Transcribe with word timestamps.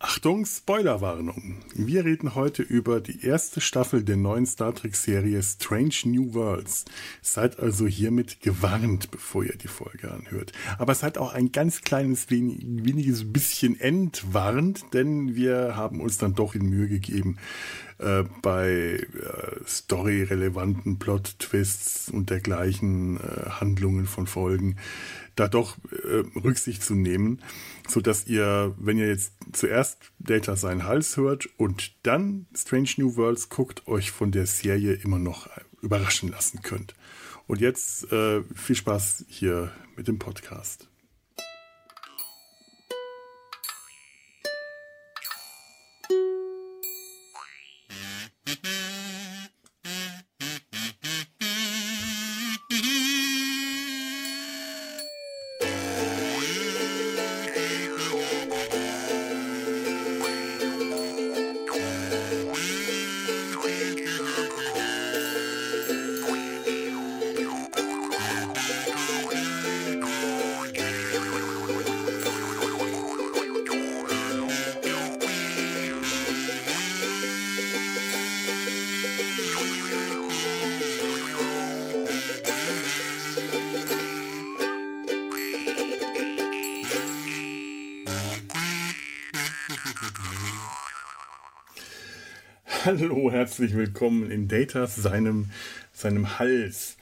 Achtung, 0.00 0.46
Spoilerwarnung. 0.46 1.56
Wir 1.74 2.04
reden 2.04 2.36
heute 2.36 2.62
über 2.62 3.00
die 3.00 3.26
erste 3.26 3.60
Staffel 3.60 4.04
der 4.04 4.16
neuen 4.16 4.46
Star 4.46 4.72
Trek-Serie 4.72 5.42
Strange 5.42 5.96
New 6.04 6.34
Worlds. 6.34 6.84
Seid 7.20 7.58
also 7.58 7.84
hiermit 7.88 8.40
gewarnt, 8.40 9.10
bevor 9.10 9.42
ihr 9.42 9.56
die 9.56 9.66
Folge 9.66 10.12
anhört. 10.12 10.52
Aber 10.78 10.94
seid 10.94 11.18
auch 11.18 11.34
ein 11.34 11.50
ganz 11.50 11.80
kleines 11.80 12.30
wenig, 12.30 12.60
weniges 12.64 13.32
bisschen 13.32 13.78
entwarnt, 13.80 14.84
denn 14.92 15.34
wir 15.34 15.74
haben 15.74 16.00
uns 16.00 16.16
dann 16.16 16.36
doch 16.36 16.54
in 16.54 16.66
Mühe 16.66 16.86
gegeben, 16.86 17.36
äh, 17.98 18.24
bei 18.42 18.70
äh, 18.70 19.64
story-relevanten 19.66 20.98
Plot-Twists 20.98 22.10
und 22.10 22.30
dergleichen 22.30 23.18
äh, 23.18 23.50
Handlungen 23.50 24.06
von 24.06 24.26
Folgen 24.26 24.76
da 25.34 25.48
doch 25.48 25.76
äh, 25.92 26.24
Rücksicht 26.38 26.82
zu 26.82 26.94
nehmen, 26.94 27.40
so 27.86 28.00
dass 28.00 28.26
ihr, 28.26 28.74
wenn 28.78 28.98
ihr 28.98 29.08
jetzt 29.08 29.32
zuerst 29.52 29.98
Data 30.18 30.56
seinen 30.56 30.84
Hals 30.84 31.16
hört 31.16 31.48
und 31.58 31.94
dann 32.04 32.46
Strange 32.54 32.90
New 32.96 33.16
Worlds 33.16 33.48
guckt, 33.48 33.86
euch 33.86 34.10
von 34.10 34.32
der 34.32 34.46
Serie 34.46 34.94
immer 34.94 35.18
noch 35.18 35.48
überraschen 35.80 36.28
lassen 36.28 36.62
könnt. 36.62 36.94
Und 37.46 37.60
jetzt 37.60 38.12
äh, 38.12 38.42
viel 38.54 38.76
Spaß 38.76 39.24
hier 39.28 39.72
mit 39.96 40.08
dem 40.08 40.18
Podcast. 40.18 40.87
Hallo, 93.28 93.36
herzlich 93.36 93.74
willkommen 93.74 94.30
in 94.30 94.48
Datas, 94.48 94.96
seinem, 94.96 95.50
seinem 95.92 96.38
Hals. 96.38 96.96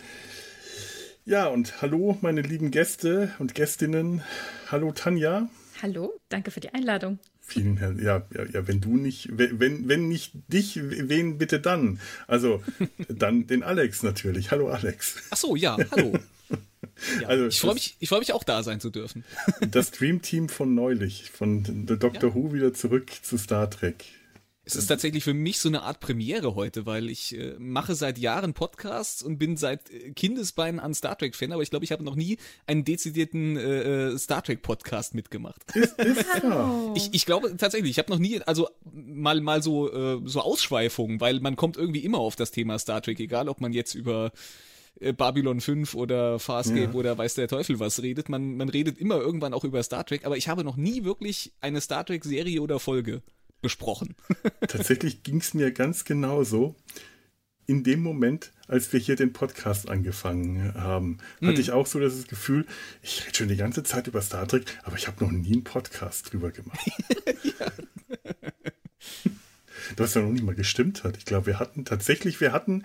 Ja, 1.25 1.47
und 1.47 1.81
hallo, 1.81 2.19
meine 2.21 2.43
lieben 2.43 2.73
Gäste 2.73 3.31
und 3.39 3.55
Gästinnen. 3.55 4.25
Hallo, 4.69 4.91
Tanja. 4.91 5.49
Hallo, 5.83 6.19
danke 6.29 6.51
für 6.51 6.59
die 6.59 6.71
Einladung. 6.71 7.21
Vielen 7.41 7.77
Dank. 7.77 8.03
Ja, 8.03 8.27
ja, 8.35 8.45
ja, 8.45 8.67
wenn 8.67 8.81
du 8.81 8.97
nicht, 8.97 9.29
wenn, 9.39 9.89
wenn 9.89 10.09
nicht 10.09 10.33
dich, 10.49 10.81
wen 10.83 11.39
bitte 11.39 11.61
dann? 11.61 12.01
Also, 12.27 12.61
dann 13.09 13.47
den 13.47 13.63
Alex 13.63 14.03
natürlich. 14.03 14.51
Hallo, 14.51 14.69
Alex. 14.69 15.19
Ach 15.31 15.37
so, 15.37 15.55
ja, 15.55 15.79
hallo. 15.93 16.19
Ja, 17.21 17.29
also, 17.29 17.47
ich 17.49 17.61
freue 17.61 17.75
mich, 17.75 17.97
freu 18.07 18.21
mich 18.21 18.33
auch 18.33 18.43
da 18.43 18.63
sein 18.63 18.81
zu 18.81 18.89
dürfen. 18.89 19.23
Das 19.71 19.91
Dream-Team 19.91 20.49
von 20.49 20.75
neulich, 20.75 21.31
von 21.31 21.85
Dr. 21.85 22.15
Ja. 22.15 22.35
Who 22.35 22.55
wieder 22.55 22.73
zurück 22.73 23.13
zu 23.23 23.37
Star 23.37 23.69
Trek. 23.69 24.07
Es 24.69 24.75
ist 24.75 24.89
tatsächlich 24.89 25.23
für 25.23 25.33
mich 25.33 25.61
so 25.61 25.69
eine 25.69 25.83
Art 25.83 26.01
Premiere 26.01 26.57
heute, 26.57 26.87
weil 26.87 27.09
ich 27.09 27.39
äh, 27.39 27.55
mache 27.57 27.95
seit 27.95 28.19
Jahren 28.19 28.53
Podcasts 28.53 29.23
und 29.23 29.39
bin 29.39 29.57
seit 29.57 29.89
äh, 29.93 30.11
Kindesbeinen 30.11 30.81
an 30.81 30.93
Star 30.93 31.17
Trek 31.17 31.37
Fan, 31.37 31.53
aber 31.53 31.63
ich 31.63 31.71
glaube, 31.71 31.85
ich 31.85 31.93
habe 31.93 32.03
noch 32.03 32.17
nie 32.17 32.37
einen 32.67 32.85
dezidierten 32.85 33.57
äh, 33.57 34.09
äh 34.09 34.19
Star 34.19 34.43
Trek 34.43 34.63
Podcast 34.63 35.15
mitgemacht. 35.15 35.63
Ich, 36.97 37.15
ich 37.15 37.27
glaube 37.27 37.57
tatsächlich, 37.57 37.93
ich 37.93 37.99
habe 37.99 38.11
noch 38.11 38.19
nie, 38.19 38.43
also 38.43 38.69
mal 38.93 39.41
mal 39.41 39.63
so 39.63 39.93
äh, 39.93 40.21
so 40.25 40.41
Ausschweifungen, 40.41 41.21
weil 41.21 41.39
man 41.39 41.55
kommt 41.55 41.77
irgendwie 41.77 42.01
immer 42.01 42.19
auf 42.19 42.35
das 42.35 42.51
Thema 42.51 42.81
Star 42.81 43.01
Trek, 43.01 43.21
egal 43.21 43.49
ob 43.49 43.61
man 43.61 43.73
jetzt 43.73 43.95
über 43.95 44.33
äh, 44.99 45.13
Babylon 45.13 45.61
5 45.61 45.95
oder 45.95 46.41
Farscape 46.41 46.81
ja. 46.81 46.93
oder 46.93 47.17
weiß 47.17 47.35
der 47.35 47.47
Teufel 47.47 47.79
was 47.79 48.03
redet. 48.03 48.29
Man, 48.29 48.57
man 48.57 48.69
redet 48.69 48.99
immer 48.99 49.19
irgendwann 49.19 49.55
auch 49.55 49.63
über 49.63 49.81
Star 49.85 50.05
Trek, 50.05 50.27
aber 50.27 50.37
ich 50.37 50.49
habe 50.49 50.65
noch 50.65 50.77
nie 50.77 51.05
wirklich 51.05 51.53
eine 51.61 51.81
Star 51.81 52.05
Trek 52.05 52.25
Serie 52.25 52.61
oder 52.63 52.81
Folge 52.81 53.23
besprochen. 53.61 54.15
Tatsächlich 54.69 55.23
ging 55.23 55.39
es 55.39 55.55
mir 55.55 55.73
ganz 55.73 56.05
genauso. 56.05 56.77
In 57.69 57.83
dem 57.83 58.01
Moment, 58.01 58.53
als 58.69 58.93
wir 58.93 59.01
hier 59.01 59.17
den 59.17 59.33
Podcast 59.33 59.89
angefangen 59.89 60.75
haben, 60.75 61.19
hm. 61.41 61.49
hatte 61.49 61.61
ich 61.61 61.73
auch 61.73 61.87
so 61.87 61.99
das 61.99 62.29
Gefühl, 62.29 62.65
ich 63.03 63.27
rede 63.27 63.37
schon 63.37 63.49
die 63.49 63.57
ganze 63.57 63.83
Zeit 63.83 64.07
über 64.07 64.23
Star 64.23 64.47
Trek, 64.47 64.79
aber 64.85 64.97
ich 64.97 65.09
habe 65.09 65.25
noch 65.25 65.33
nie 65.33 65.53
einen 65.53 65.65
Podcast 65.65 66.33
drüber 66.33 66.53
gemacht. 66.53 66.79
ja. 67.43 67.73
was 69.97 70.15
ja 70.15 70.21
noch 70.21 70.31
nicht 70.31 70.45
mal 70.45 70.55
gestimmt 70.55 71.05
hat. 71.05 71.17
Ich 71.17 71.25
glaube, 71.25 71.47
wir 71.47 71.59
hatten 71.59 71.85
tatsächlich, 71.85 72.41
wir 72.41 72.53
hatten 72.53 72.85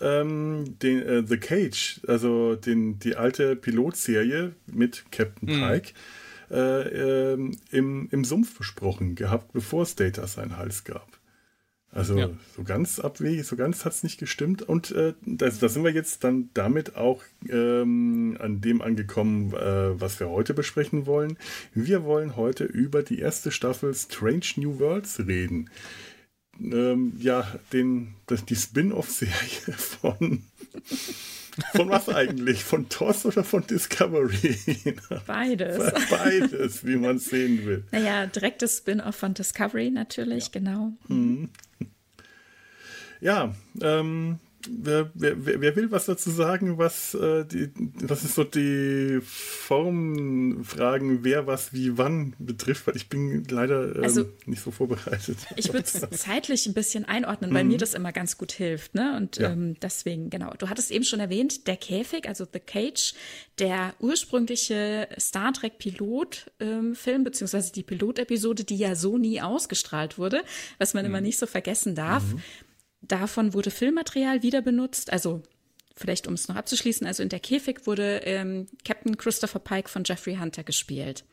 ähm, 0.00 0.76
den 0.80 1.02
äh, 1.02 1.22
The 1.26 1.38
Cage, 1.38 2.00
also 2.06 2.56
den, 2.56 2.98
die 2.98 3.16
alte 3.16 3.56
Pilotserie 3.56 4.54
mit 4.66 5.04
Captain 5.10 5.48
hm. 5.48 5.60
Pike 5.60 5.92
äh, 6.50 7.32
ähm, 7.32 7.56
im, 7.70 8.08
im 8.10 8.24
Sumpf 8.24 8.58
besprochen 8.58 9.14
gehabt, 9.14 9.52
bevor 9.52 9.82
es 9.82 9.96
Data 9.96 10.26
seinen 10.26 10.56
Hals 10.56 10.84
gab. 10.84 11.20
Also 11.92 12.16
ja. 12.16 12.30
so 12.54 12.62
ganz 12.62 13.00
abwegig, 13.00 13.44
so 13.44 13.56
ganz 13.56 13.84
hat 13.84 13.92
es 13.92 14.04
nicht 14.04 14.18
gestimmt. 14.18 14.62
Und 14.62 14.92
äh, 14.92 15.14
da, 15.26 15.48
da, 15.48 15.68
sind 15.68 15.82
wir 15.82 15.90
jetzt 15.90 16.22
dann 16.22 16.50
damit 16.54 16.94
auch 16.94 17.22
ähm, 17.48 18.36
an 18.38 18.60
dem 18.60 18.80
angekommen, 18.80 19.52
äh, 19.52 20.00
was 20.00 20.20
wir 20.20 20.28
heute 20.28 20.54
besprechen 20.54 21.06
wollen. 21.06 21.36
Wir 21.74 22.04
wollen 22.04 22.36
heute 22.36 22.64
über 22.64 23.02
die 23.02 23.18
erste 23.18 23.50
Staffel 23.50 23.92
Strange 23.94 24.46
New 24.56 24.78
Worlds 24.78 25.26
reden. 25.26 25.68
Ähm, 26.60 27.14
ja, 27.18 27.58
den, 27.72 28.14
das, 28.26 28.44
die 28.44 28.56
Spin-off-Serie 28.56 29.32
von 29.76 30.44
von 31.72 31.88
was 31.88 32.08
eigentlich? 32.08 32.64
Von 32.64 32.88
TOS 32.88 33.26
oder 33.26 33.44
von 33.44 33.66
Discovery? 33.66 34.56
Beides. 35.26 35.92
Beides, 36.10 36.86
wie 36.86 36.96
man 36.96 37.16
es 37.16 37.26
sehen 37.26 37.64
will. 37.64 37.84
Naja, 37.90 38.26
direktes 38.26 38.78
Spin-off 38.78 39.16
von 39.16 39.34
Discovery 39.34 39.90
natürlich, 39.90 40.44
ja. 40.44 40.50
genau. 40.52 40.92
Mhm. 41.08 41.50
Ja, 43.20 43.54
ähm, 43.82 44.38
Wer, 44.68 45.10
wer, 45.14 45.44
wer, 45.44 45.76
will 45.76 45.90
was 45.90 46.06
dazu 46.06 46.30
sagen, 46.30 46.76
was, 46.76 47.14
äh, 47.14 47.44
die, 47.44 47.70
was 47.76 48.24
ist 48.24 48.34
so 48.34 48.44
die 48.44 49.20
Formfragen, 49.22 51.24
wer 51.24 51.46
was 51.46 51.72
wie 51.72 51.96
wann 51.96 52.34
betrifft? 52.38 52.86
Weil 52.86 52.96
ich 52.96 53.08
bin 53.08 53.44
leider 53.44 53.96
ähm, 53.96 54.04
also, 54.04 54.26
nicht 54.46 54.62
so 54.62 54.70
vorbereitet. 54.70 55.38
Ich 55.56 55.72
würde 55.72 55.84
es 55.84 56.00
zeitlich 56.20 56.66
ein 56.66 56.74
bisschen 56.74 57.06
einordnen, 57.06 57.54
weil 57.54 57.64
mhm. 57.64 57.70
mir 57.70 57.78
das 57.78 57.94
immer 57.94 58.12
ganz 58.12 58.36
gut 58.36 58.52
hilft. 58.52 58.94
Ne? 58.94 59.16
Und 59.16 59.38
ja. 59.38 59.50
ähm, 59.50 59.76
deswegen, 59.80 60.30
genau. 60.30 60.52
Du 60.58 60.68
hattest 60.68 60.90
eben 60.90 61.04
schon 61.04 61.20
erwähnt, 61.20 61.66
der 61.66 61.76
Käfig, 61.76 62.28
also 62.28 62.46
The 62.50 62.60
Cage, 62.60 63.14
der 63.58 63.94
ursprüngliche 63.98 65.08
Star 65.18 65.52
Trek 65.52 65.78
Pilot-Film, 65.78 66.94
ähm, 67.06 67.24
beziehungsweise 67.24 67.72
die 67.72 67.82
Pilotepisode, 67.82 68.64
die 68.64 68.76
ja 68.76 68.94
so 68.94 69.16
nie 69.16 69.40
ausgestrahlt 69.40 70.18
wurde, 70.18 70.42
was 70.78 70.92
man 70.92 71.04
mhm. 71.04 71.10
immer 71.10 71.20
nicht 71.20 71.38
so 71.38 71.46
vergessen 71.46 71.94
darf. 71.94 72.34
Mhm 72.34 72.42
Davon 73.02 73.54
wurde 73.54 73.70
Filmmaterial 73.70 74.42
wieder 74.42 74.62
benutzt, 74.62 75.12
also 75.12 75.42
vielleicht 75.96 76.26
um 76.26 76.34
es 76.34 76.48
noch 76.48 76.56
abzuschließen, 76.56 77.06
also 77.06 77.22
in 77.22 77.28
der 77.28 77.40
Käfig 77.40 77.86
wurde 77.86 78.18
ähm, 78.24 78.66
Captain 78.84 79.16
Christopher 79.16 79.58
Pike 79.58 79.88
von 79.88 80.04
Jeffrey 80.04 80.36
Hunter 80.36 80.64
gespielt. 80.64 81.24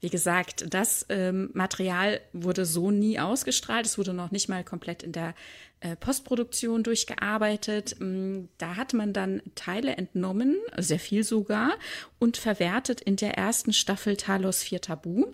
Wie 0.00 0.10
gesagt, 0.10 0.66
das 0.68 1.06
ähm, 1.08 1.48
Material 1.54 2.20
wurde 2.34 2.66
so 2.66 2.90
nie 2.90 3.18
ausgestrahlt. 3.18 3.86
Es 3.86 3.96
wurde 3.96 4.12
noch 4.12 4.32
nicht 4.32 4.50
mal 4.50 4.62
komplett 4.62 5.02
in 5.02 5.12
der 5.12 5.34
äh, 5.80 5.96
Postproduktion 5.96 6.82
durchgearbeitet. 6.82 7.96
Ähm, 8.00 8.50
da 8.58 8.76
hat 8.76 8.92
man 8.92 9.14
dann 9.14 9.40
Teile 9.54 9.96
entnommen, 9.96 10.56
sehr 10.76 10.98
viel 10.98 11.24
sogar, 11.24 11.72
und 12.18 12.36
verwertet 12.36 13.00
in 13.00 13.16
der 13.16 13.38
ersten 13.38 13.72
Staffel 13.72 14.18
Talos 14.18 14.62
4 14.62 14.82
Tabu 14.82 15.32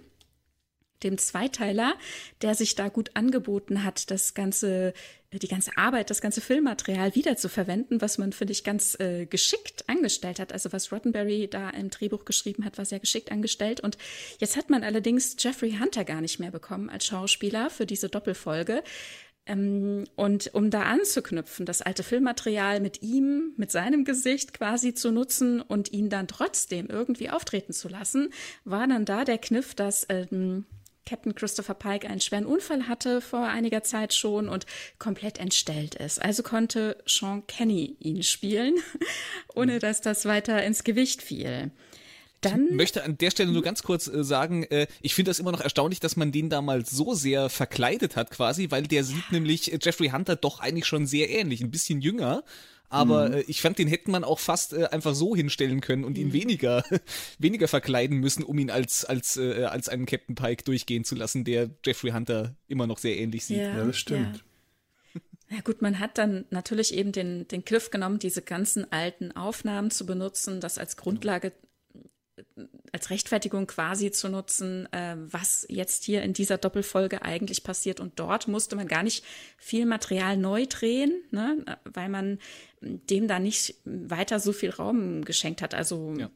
dem 1.02 1.18
Zweiteiler, 1.18 1.94
der 2.42 2.54
sich 2.54 2.74
da 2.74 2.88
gut 2.88 3.10
angeboten 3.14 3.84
hat, 3.84 4.10
das 4.10 4.34
ganze, 4.34 4.92
die 5.32 5.48
ganze 5.48 5.76
Arbeit, 5.76 6.10
das 6.10 6.20
ganze 6.20 6.40
Filmmaterial 6.40 7.14
wieder 7.14 7.36
zu 7.36 7.48
verwenden, 7.48 8.00
was 8.00 8.18
man, 8.18 8.32
finde 8.32 8.52
ich, 8.52 8.64
ganz 8.64 8.98
äh, 8.98 9.26
geschickt 9.26 9.88
angestellt 9.88 10.40
hat. 10.40 10.52
Also 10.52 10.72
was 10.72 10.92
Rottenberry 10.92 11.48
da 11.48 11.70
im 11.70 11.90
Drehbuch 11.90 12.24
geschrieben 12.24 12.64
hat, 12.64 12.78
war 12.78 12.84
sehr 12.84 13.00
geschickt 13.00 13.32
angestellt. 13.32 13.80
Und 13.80 13.96
jetzt 14.38 14.56
hat 14.56 14.70
man 14.70 14.82
allerdings 14.82 15.36
Jeffrey 15.38 15.76
Hunter 15.80 16.04
gar 16.04 16.20
nicht 16.20 16.40
mehr 16.40 16.50
bekommen 16.50 16.90
als 16.90 17.06
Schauspieler 17.06 17.70
für 17.70 17.86
diese 17.86 18.08
Doppelfolge. 18.08 18.82
Ähm, 19.46 20.04
und 20.16 20.54
um 20.54 20.70
da 20.70 20.82
anzuknüpfen, 20.82 21.66
das 21.66 21.82
alte 21.82 22.02
Filmmaterial 22.02 22.80
mit 22.80 23.02
ihm, 23.02 23.52
mit 23.56 23.70
seinem 23.70 24.04
Gesicht 24.04 24.54
quasi 24.54 24.94
zu 24.94 25.10
nutzen 25.10 25.60
und 25.60 25.92
ihn 25.92 26.08
dann 26.08 26.28
trotzdem 26.28 26.86
irgendwie 26.88 27.30
auftreten 27.30 27.72
zu 27.72 27.88
lassen, 27.88 28.32
war 28.64 28.86
dann 28.86 29.04
da 29.04 29.24
der 29.24 29.38
Kniff, 29.38 29.74
dass 29.74 30.06
ähm, 30.08 30.66
Captain 31.06 31.34
Christopher 31.34 31.74
Pike 31.74 32.08
einen 32.08 32.20
schweren 32.20 32.46
Unfall 32.46 32.86
hatte 32.88 33.20
vor 33.20 33.46
einiger 33.46 33.82
Zeit 33.82 34.14
schon 34.14 34.48
und 34.48 34.66
komplett 34.98 35.38
entstellt 35.38 35.94
ist. 35.94 36.22
Also 36.22 36.42
konnte 36.42 36.96
Sean 37.06 37.46
Kenny 37.46 37.96
ihn 37.98 38.22
spielen, 38.22 38.76
ohne 39.54 39.78
dass 39.78 40.00
das 40.00 40.24
weiter 40.24 40.62
ins 40.62 40.84
Gewicht 40.84 41.22
fiel. 41.22 41.70
Dann, 42.40 42.68
ich 42.68 42.74
möchte 42.74 43.04
an 43.04 43.18
der 43.18 43.30
Stelle 43.30 43.52
nur 43.52 43.62
ganz 43.62 43.82
kurz 43.82 44.06
äh, 44.06 44.24
sagen, 44.24 44.64
äh, 44.64 44.86
ich 45.02 45.14
finde 45.14 45.30
das 45.30 45.40
immer 45.40 45.52
noch 45.52 45.60
erstaunlich, 45.60 46.00
dass 46.00 46.16
man 46.16 46.32
den 46.32 46.48
damals 46.48 46.90
so 46.90 47.14
sehr 47.14 47.50
verkleidet 47.50 48.16
hat 48.16 48.30
quasi, 48.30 48.70
weil 48.70 48.84
der 48.84 49.04
sieht 49.04 49.30
nämlich 49.30 49.72
äh, 49.72 49.78
Jeffrey 49.80 50.08
Hunter 50.08 50.36
doch 50.36 50.60
eigentlich 50.60 50.86
schon 50.86 51.06
sehr 51.06 51.28
ähnlich, 51.28 51.60
ein 51.60 51.70
bisschen 51.70 52.00
jünger. 52.00 52.42
Aber 52.90 53.28
mhm. 53.28 53.34
äh, 53.36 53.40
ich 53.42 53.62
fand, 53.62 53.78
den 53.78 53.88
hätte 53.88 54.10
man 54.10 54.24
auch 54.24 54.40
fast 54.40 54.72
äh, 54.72 54.86
einfach 54.86 55.14
so 55.14 55.34
hinstellen 55.34 55.80
können 55.80 56.04
und 56.04 56.18
ihn 56.18 56.28
mhm. 56.28 56.32
weniger, 56.32 56.84
weniger 57.38 57.68
verkleiden 57.68 58.18
müssen, 58.18 58.42
um 58.42 58.58
ihn 58.58 58.70
als, 58.70 59.04
als, 59.04 59.36
äh, 59.36 59.64
als 59.64 59.88
einen 59.88 60.06
Captain 60.06 60.34
Pike 60.34 60.64
durchgehen 60.64 61.04
zu 61.04 61.14
lassen, 61.14 61.44
der 61.44 61.70
Jeffrey 61.84 62.10
Hunter 62.10 62.56
immer 62.66 62.86
noch 62.86 62.98
sehr 62.98 63.16
ähnlich 63.16 63.44
sieht. 63.44 63.58
Ja, 63.58 63.78
ja 63.78 63.84
das 63.84 63.96
stimmt. 63.96 64.36
Ja. 64.36 64.42
Ja 65.52 65.62
gut, 65.62 65.82
man 65.82 65.98
hat 65.98 66.16
dann 66.16 66.44
natürlich 66.50 66.94
eben 66.94 67.10
den, 67.10 67.48
den 67.48 67.64
Griff 67.64 67.90
genommen, 67.90 68.20
diese 68.20 68.40
ganzen 68.40 68.92
alten 68.92 69.32
Aufnahmen 69.32 69.90
zu 69.90 70.06
benutzen, 70.06 70.60
das 70.60 70.78
als 70.78 70.96
Grundlage 70.96 71.52
als 72.92 73.10
Rechtfertigung 73.10 73.66
quasi 73.66 74.10
zu 74.10 74.28
nutzen, 74.28 74.92
äh, 74.92 75.16
was 75.16 75.66
jetzt 75.68 76.04
hier 76.04 76.22
in 76.22 76.32
dieser 76.32 76.58
Doppelfolge 76.58 77.22
eigentlich 77.22 77.62
passiert. 77.62 78.00
Und 78.00 78.18
dort 78.18 78.48
musste 78.48 78.76
man 78.76 78.88
gar 78.88 79.02
nicht 79.02 79.24
viel 79.56 79.86
Material 79.86 80.36
neu 80.36 80.66
drehen, 80.66 81.12
ne, 81.30 81.64
weil 81.84 82.08
man 82.08 82.38
dem 82.80 83.28
da 83.28 83.38
nicht 83.38 83.76
weiter 83.84 84.40
so 84.40 84.52
viel 84.52 84.70
Raum 84.70 85.24
geschenkt 85.24 85.62
hat. 85.62 85.74
Also 85.74 86.14
ja. 86.18 86.30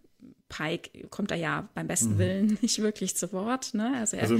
Pike 0.48 1.08
kommt 1.08 1.30
da 1.30 1.34
ja 1.34 1.68
beim 1.74 1.86
besten 1.86 2.14
mhm. 2.14 2.18
Willen 2.18 2.58
nicht 2.62 2.80
wirklich 2.80 3.16
zu 3.16 3.32
Wort. 3.32 3.74
Ne? 3.74 3.94
Also, 3.96 4.16
also 4.16 4.38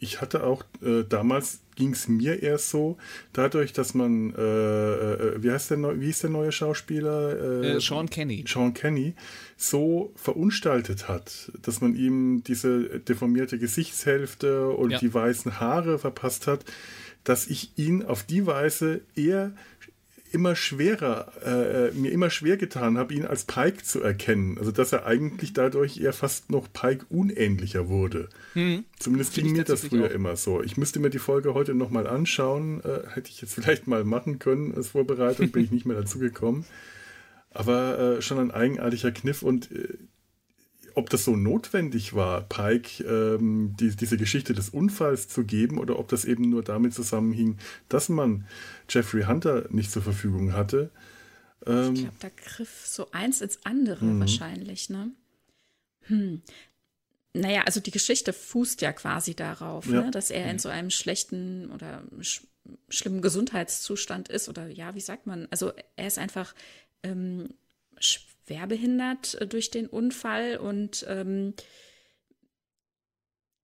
ich 0.00 0.20
hatte 0.20 0.44
auch 0.44 0.64
äh, 0.82 1.04
damals 1.08 1.60
ging 1.78 1.92
es 1.92 2.08
mir 2.08 2.42
eher 2.42 2.58
so, 2.58 2.98
dadurch, 3.32 3.72
dass 3.72 3.94
man, 3.94 4.34
äh, 4.34 4.40
äh, 4.40 5.42
wie 5.42 5.50
heißt 5.50 5.70
der 5.70 5.76
neu, 5.76 6.00
wie 6.00 6.10
ist 6.10 6.24
der 6.24 6.30
neue 6.30 6.50
Schauspieler? 6.50 7.62
Äh, 7.62 7.76
äh, 7.76 7.80
Sean 7.80 8.10
Kenny. 8.10 8.44
Sean 8.46 8.74
Kenny 8.74 9.14
so 9.56 10.12
verunstaltet 10.16 11.08
hat, 11.08 11.52
dass 11.62 11.80
man 11.80 11.94
ihm 11.94 12.42
diese 12.42 13.00
deformierte 13.00 13.58
Gesichtshälfte 13.58 14.70
und 14.70 14.90
ja. 14.90 14.98
die 14.98 15.14
weißen 15.14 15.60
Haare 15.60 16.00
verpasst 16.00 16.48
hat, 16.48 16.64
dass 17.22 17.46
ich 17.46 17.72
ihn 17.76 18.04
auf 18.04 18.24
die 18.24 18.46
Weise 18.46 19.02
eher 19.14 19.52
immer 20.32 20.56
schwerer, 20.56 21.32
äh, 21.44 21.90
mir 21.92 22.10
immer 22.12 22.30
schwer 22.30 22.56
getan 22.56 22.98
habe, 22.98 23.14
ihn 23.14 23.24
als 23.24 23.44
Pike 23.44 23.82
zu 23.82 24.02
erkennen. 24.02 24.58
Also 24.58 24.72
dass 24.72 24.92
er 24.92 25.06
eigentlich 25.06 25.52
dadurch 25.52 25.98
eher 25.98 26.12
fast 26.12 26.50
noch 26.50 26.72
Pike 26.72 27.06
unähnlicher 27.08 27.88
wurde. 27.88 28.28
Hm. 28.54 28.84
Zumindest 28.98 29.34
ging 29.34 29.52
mir 29.52 29.64
das 29.64 29.86
früher 29.86 30.06
auch. 30.06 30.10
immer 30.10 30.36
so. 30.36 30.62
Ich 30.62 30.76
müsste 30.76 31.00
mir 31.00 31.10
die 31.10 31.18
Folge 31.18 31.54
heute 31.54 31.74
nochmal 31.74 32.06
anschauen. 32.06 32.82
Äh, 32.84 33.08
hätte 33.10 33.30
ich 33.30 33.40
jetzt 33.40 33.54
vielleicht 33.56 33.86
mal 33.86 34.04
machen 34.04 34.38
können 34.38 34.74
als 34.74 34.88
Vorbereitung, 34.88 35.50
bin 35.50 35.64
ich 35.64 35.70
nicht 35.70 35.86
mehr 35.86 35.96
dazu 35.96 36.18
gekommen. 36.18 36.64
Aber 37.50 37.98
äh, 37.98 38.22
schon 38.22 38.38
ein 38.38 38.50
eigenartiger 38.50 39.10
Kniff 39.10 39.42
und 39.42 39.72
äh, 39.72 39.98
ob 40.98 41.10
das 41.10 41.24
so 41.24 41.36
notwendig 41.36 42.14
war, 42.14 42.42
Pike 42.42 43.04
ähm, 43.04 43.76
die, 43.78 43.94
diese 43.94 44.16
Geschichte 44.16 44.52
des 44.52 44.70
Unfalls 44.70 45.28
zu 45.28 45.44
geben 45.44 45.78
oder 45.78 45.96
ob 45.96 46.08
das 46.08 46.24
eben 46.24 46.50
nur 46.50 46.64
damit 46.64 46.92
zusammenhing, 46.92 47.56
dass 47.88 48.08
man 48.08 48.46
Jeffrey 48.88 49.22
Hunter 49.22 49.66
nicht 49.70 49.92
zur 49.92 50.02
Verfügung 50.02 50.52
hatte. 50.54 50.90
Ähm, 51.64 51.94
ich 51.94 52.00
glaube, 52.00 52.16
da 52.18 52.28
griff 52.30 52.84
so 52.84 53.12
eins 53.12 53.40
ins 53.40 53.60
andere 53.64 54.04
mhm. 54.04 54.18
wahrscheinlich, 54.18 54.90
ne? 54.90 55.12
Hm. 56.02 56.42
Naja, 57.32 57.62
also 57.62 57.78
die 57.78 57.92
Geschichte 57.92 58.32
fußt 58.32 58.82
ja 58.82 58.92
quasi 58.92 59.36
darauf, 59.36 59.86
ja. 59.86 60.02
ne, 60.02 60.10
dass 60.10 60.30
er 60.30 60.46
in 60.46 60.56
mhm. 60.56 60.58
so 60.58 60.68
einem 60.68 60.90
schlechten 60.90 61.70
oder 61.70 62.02
sch 62.20 62.42
schlimmen 62.90 63.22
Gesundheitszustand 63.22 64.28
ist 64.28 64.48
oder 64.48 64.66
ja, 64.66 64.94
wie 64.94 65.00
sagt 65.00 65.26
man? 65.26 65.46
Also 65.50 65.72
er 65.96 66.06
ist 66.06 66.18
einfach 66.18 66.54
ähm, 67.02 67.54
schwerbehindert 68.48 69.34
äh, 69.40 69.46
durch 69.46 69.70
den 69.70 69.86
Unfall 69.86 70.56
und 70.56 71.04
ähm, 71.08 71.54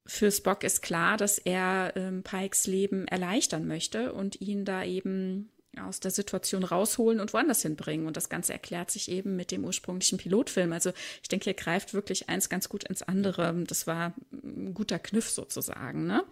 für 0.06 0.30
Spock 0.30 0.64
ist 0.64 0.82
klar, 0.82 1.16
dass 1.16 1.38
er 1.38 1.94
ähm, 1.96 2.22
Pikes 2.22 2.66
Leben 2.66 3.08
erleichtern 3.08 3.66
möchte 3.66 4.12
und 4.12 4.38
ihn 4.40 4.66
da 4.66 4.84
eben 4.84 5.50
aus 5.80 5.98
der 5.98 6.10
Situation 6.10 6.62
rausholen 6.62 7.20
und 7.20 7.32
woanders 7.32 7.62
hinbringen. 7.62 8.06
Und 8.06 8.16
das 8.18 8.28
Ganze 8.28 8.52
erklärt 8.52 8.90
sich 8.90 9.10
eben 9.10 9.34
mit 9.34 9.50
dem 9.50 9.64
ursprünglichen 9.64 10.18
Pilotfilm. 10.18 10.72
Also 10.72 10.92
ich 11.22 11.28
denke, 11.28 11.44
hier 11.44 11.54
greift 11.54 11.94
wirklich 11.94 12.28
eins 12.28 12.50
ganz 12.50 12.68
gut 12.68 12.84
ins 12.84 13.02
andere. 13.02 13.64
Das 13.66 13.86
war 13.86 14.12
ein 14.30 14.74
guter 14.74 14.98
Kniff 14.98 15.30
sozusagen. 15.30 16.06
Ne? 16.06 16.22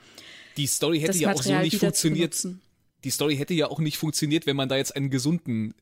Die 0.58 0.66
Story 0.66 1.00
hätte 1.00 1.12
das 1.12 1.20
ja 1.20 1.28
Material 1.30 1.60
auch 1.60 1.62
so 1.62 1.64
nicht 1.64 1.78
funktioniert. 1.78 2.46
Die 3.04 3.10
Story 3.10 3.36
hätte 3.36 3.54
ja 3.54 3.68
auch 3.68 3.78
nicht 3.78 3.98
funktioniert, 3.98 4.46
wenn 4.46 4.56
man 4.56 4.68
da 4.68 4.76
jetzt 4.76 4.94
einen 4.94 5.10
gesunden 5.10 5.74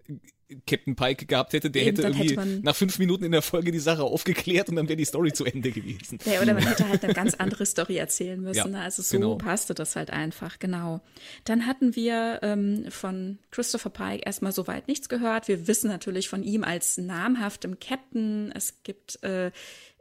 Captain 0.66 0.96
Pike 0.96 1.26
gehabt 1.26 1.52
hätte, 1.52 1.70
der 1.70 1.82
Eben, 1.82 1.96
hätte 1.96 2.08
irgendwie 2.08 2.36
hätte 2.36 2.60
nach 2.62 2.74
fünf 2.74 2.98
Minuten 2.98 3.24
in 3.24 3.32
der 3.32 3.42
Folge 3.42 3.70
die 3.70 3.78
Sache 3.78 4.02
aufgeklärt 4.02 4.68
und 4.68 4.76
dann 4.76 4.88
wäre 4.88 4.96
die 4.96 5.04
Story 5.04 5.32
zu 5.32 5.44
Ende 5.44 5.70
gewesen. 5.70 6.18
Ja, 6.24 6.40
oder 6.40 6.54
man 6.54 6.66
hätte 6.66 6.88
halt 6.88 7.04
eine 7.04 7.14
ganz 7.14 7.34
andere 7.34 7.66
Story 7.66 7.96
erzählen 7.96 8.40
müssen. 8.40 8.56
Ja, 8.58 8.66
ne? 8.66 8.80
also 8.80 9.02
so 9.02 9.16
genau. 9.16 9.36
passte 9.36 9.74
das 9.74 9.96
halt 9.96 10.10
einfach, 10.10 10.58
genau. 10.58 11.00
Dann 11.44 11.66
hatten 11.66 11.94
wir 11.94 12.40
ähm, 12.42 12.86
von 12.88 13.38
Christopher 13.50 13.90
Pike 13.90 14.22
erstmal 14.24 14.52
soweit 14.52 14.88
nichts 14.88 15.08
gehört. 15.08 15.48
Wir 15.48 15.68
wissen 15.68 15.88
natürlich 15.88 16.28
von 16.28 16.42
ihm 16.42 16.64
als 16.64 16.98
namhaftem 16.98 17.78
Captain. 17.78 18.52
Es 18.54 18.82
gibt 18.82 19.22
äh, 19.22 19.52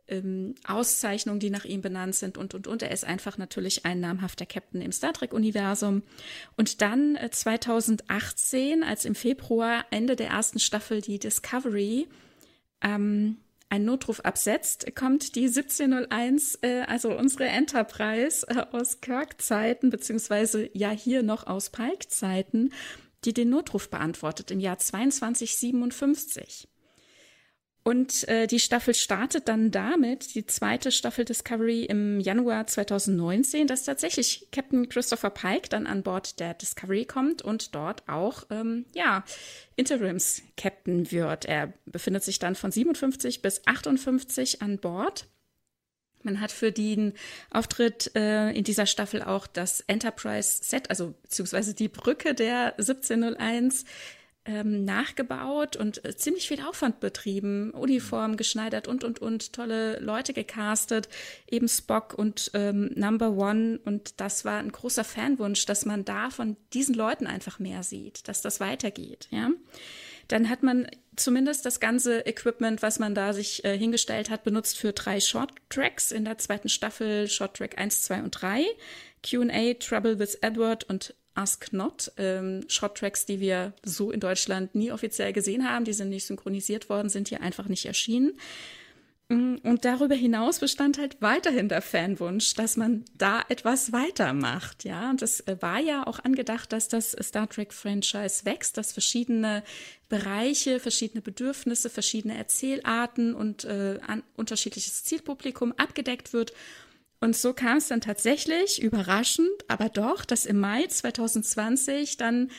ähm, 0.09 0.55
Auszeichnungen, 0.67 1.39
die 1.39 1.49
nach 1.49 1.65
ihm 1.65 1.81
benannt 1.81 2.15
sind 2.15 2.37
und, 2.37 2.53
und, 2.53 2.67
und. 2.67 2.81
Er 2.81 2.91
ist 2.91 3.05
einfach 3.05 3.37
natürlich 3.37 3.85
ein 3.85 3.99
namhafter 3.99 4.45
Captain 4.45 4.81
im 4.81 4.91
Star 4.91 5.13
Trek-Universum. 5.13 6.03
Und 6.57 6.81
dann 6.81 7.15
äh, 7.15 7.29
2018, 7.29 8.83
als 8.83 9.05
im 9.05 9.15
Februar 9.15 9.85
Ende 9.91 10.15
der 10.15 10.29
ersten 10.29 10.59
Staffel 10.59 11.01
die 11.01 11.19
Discovery 11.19 12.07
ähm, 12.81 13.37
einen 13.69 13.85
Notruf 13.85 14.19
absetzt, 14.21 14.95
kommt 14.95 15.35
die 15.35 15.45
1701, 15.45 16.59
äh, 16.61 16.81
also 16.87 17.15
unsere 17.15 17.45
Enterprise 17.45 18.45
äh, 18.47 18.65
aus 18.71 19.01
Kirk-Zeiten, 19.01 19.89
beziehungsweise 19.91 20.69
ja 20.73 20.89
hier 20.89 21.23
noch 21.23 21.45
aus 21.45 21.69
Pike-Zeiten, 21.69 22.73
die 23.25 23.33
den 23.33 23.49
Notruf 23.49 23.89
beantwortet 23.89 24.49
im 24.51 24.59
Jahr 24.59 24.79
2257. 24.79 26.67
Und 27.89 28.27
äh, 28.27 28.45
die 28.45 28.59
Staffel 28.59 28.93
startet 28.93 29.47
dann 29.47 29.71
damit, 29.71 30.35
die 30.35 30.45
zweite 30.45 30.91
Staffel 30.91 31.25
Discovery 31.25 31.85
im 31.85 32.19
Januar 32.19 32.67
2019, 32.67 33.65
dass 33.65 33.83
tatsächlich 33.83 34.47
Captain 34.51 34.89
Christopher 34.89 35.31
Pike 35.31 35.69
dann 35.69 35.87
an 35.87 36.03
Bord 36.03 36.39
der 36.39 36.53
Discovery 36.53 37.05
kommt 37.05 37.41
und 37.41 37.73
dort 37.73 38.07
auch, 38.07 38.43
ähm, 38.51 38.85
ja, 38.93 39.23
Interims-Captain 39.75 41.11
wird. 41.11 41.45
Er 41.45 41.73
befindet 41.87 42.23
sich 42.23 42.37
dann 42.37 42.53
von 42.53 42.71
57 42.71 43.41
bis 43.41 43.65
58 43.65 44.61
an 44.61 44.77
Bord. 44.77 45.25
Man 46.21 46.41
hat 46.41 46.51
für 46.51 46.71
den 46.71 47.13
Auftritt 47.49 48.11
äh, 48.15 48.51
in 48.51 48.65
dieser 48.65 48.85
Staffel 48.85 49.23
auch 49.23 49.47
das 49.47 49.81
Enterprise-Set, 49.87 50.91
also 50.91 51.15
beziehungsweise 51.23 51.73
die 51.73 51.87
Brücke 51.87 52.35
der 52.35 52.73
1701 52.73 53.85
ähm, 54.49 54.83
nachgebaut 54.83 55.75
und 55.75 56.03
äh, 56.03 56.15
ziemlich 56.15 56.47
viel 56.47 56.59
Aufwand 56.61 56.99
betrieben, 56.99 57.69
Uniform 57.71 58.35
geschneidert 58.35 58.87
und, 58.87 59.03
und, 59.03 59.19
und, 59.19 59.53
tolle 59.53 59.99
Leute 59.99 60.33
gecastet, 60.33 61.07
eben 61.47 61.67
Spock 61.67 62.15
und 62.15 62.49
ähm, 62.55 62.91
Number 62.95 63.31
One. 63.31 63.79
Und 63.85 64.19
das 64.19 64.45
war 64.45 64.57
ein 64.57 64.71
großer 64.71 65.03
Fanwunsch, 65.03 65.67
dass 65.67 65.85
man 65.85 66.03
da 66.03 66.31
von 66.31 66.57
diesen 66.73 66.95
Leuten 66.95 67.27
einfach 67.27 67.59
mehr 67.59 67.83
sieht, 67.83 68.27
dass 68.27 68.41
das 68.41 68.59
weitergeht, 68.59 69.27
ja. 69.29 69.51
Dann 70.29 70.49
hat 70.49 70.61
man 70.61 70.87
zumindest 71.15 71.65
das 71.65 71.79
ganze 71.79 72.25
Equipment, 72.27 72.83
was 72.83 72.99
man 72.99 73.15
da 73.15 73.33
sich 73.33 73.65
äh, 73.65 73.77
hingestellt 73.77 74.29
hat, 74.29 74.43
benutzt 74.43 74.77
für 74.77 74.93
drei 74.93 75.19
Short 75.19 75.51
Tracks 75.69 76.11
in 76.11 76.23
der 76.23 76.37
zweiten 76.37 76.69
Staffel, 76.69 77.27
Short 77.27 77.57
Track 77.57 77.79
1, 77.79 78.03
2 78.03 78.23
und 78.23 78.31
3. 78.31 78.63
Q&A, 79.27 79.73
Trouble 79.73 80.19
with 80.19 80.35
Edward 80.41 80.85
und 80.85 81.15
Ask 81.39 81.71
Not, 81.71 82.11
ähm, 82.17 82.65
Short-Tracks, 82.67 83.25
die 83.25 83.39
wir 83.39 83.71
so 83.83 84.11
in 84.11 84.19
Deutschland 84.19 84.75
nie 84.75 84.91
offiziell 84.91 85.31
gesehen 85.31 85.67
haben, 85.67 85.85
die 85.85 85.93
sind 85.93 86.09
nicht 86.09 86.25
synchronisiert 86.25 86.89
worden, 86.89 87.07
sind 87.07 87.29
hier 87.29 87.41
einfach 87.41 87.69
nicht 87.69 87.85
erschienen. 87.85 88.33
Mm, 89.29 89.55
und 89.63 89.85
darüber 89.85 90.15
hinaus 90.15 90.59
bestand 90.59 90.97
halt 90.97 91.21
weiterhin 91.21 91.69
der 91.69 91.81
Fanwunsch, 91.81 92.55
dass 92.55 92.75
man 92.75 93.05
da 93.17 93.41
etwas 93.47 93.93
weitermacht, 93.93 94.83
ja. 94.83 95.11
Und 95.11 95.21
es 95.21 95.39
äh, 95.41 95.55
war 95.61 95.79
ja 95.79 96.05
auch 96.05 96.19
angedacht, 96.19 96.73
dass 96.73 96.89
das 96.89 97.15
Star 97.21 97.47
Trek 97.47 97.71
Franchise 97.71 98.43
wächst, 98.43 98.75
dass 98.75 98.91
verschiedene 98.91 99.63
Bereiche, 100.09 100.81
verschiedene 100.81 101.21
Bedürfnisse, 101.21 101.89
verschiedene 101.89 102.37
Erzählarten 102.37 103.33
und 103.33 103.63
äh, 103.63 103.97
unterschiedliches 104.35 105.05
Zielpublikum 105.05 105.73
abgedeckt 105.77 106.33
wird 106.33 106.51
und 107.21 107.35
so 107.35 107.53
kam 107.53 107.77
es 107.77 107.87
dann 107.87 108.01
tatsächlich, 108.01 108.81
überraschend, 108.81 109.49
aber 109.67 109.89
doch, 109.89 110.23
dass 110.23 110.45
im 110.45 110.59
Mai 110.59 110.87
2020 110.87 112.17
dann 112.17 112.49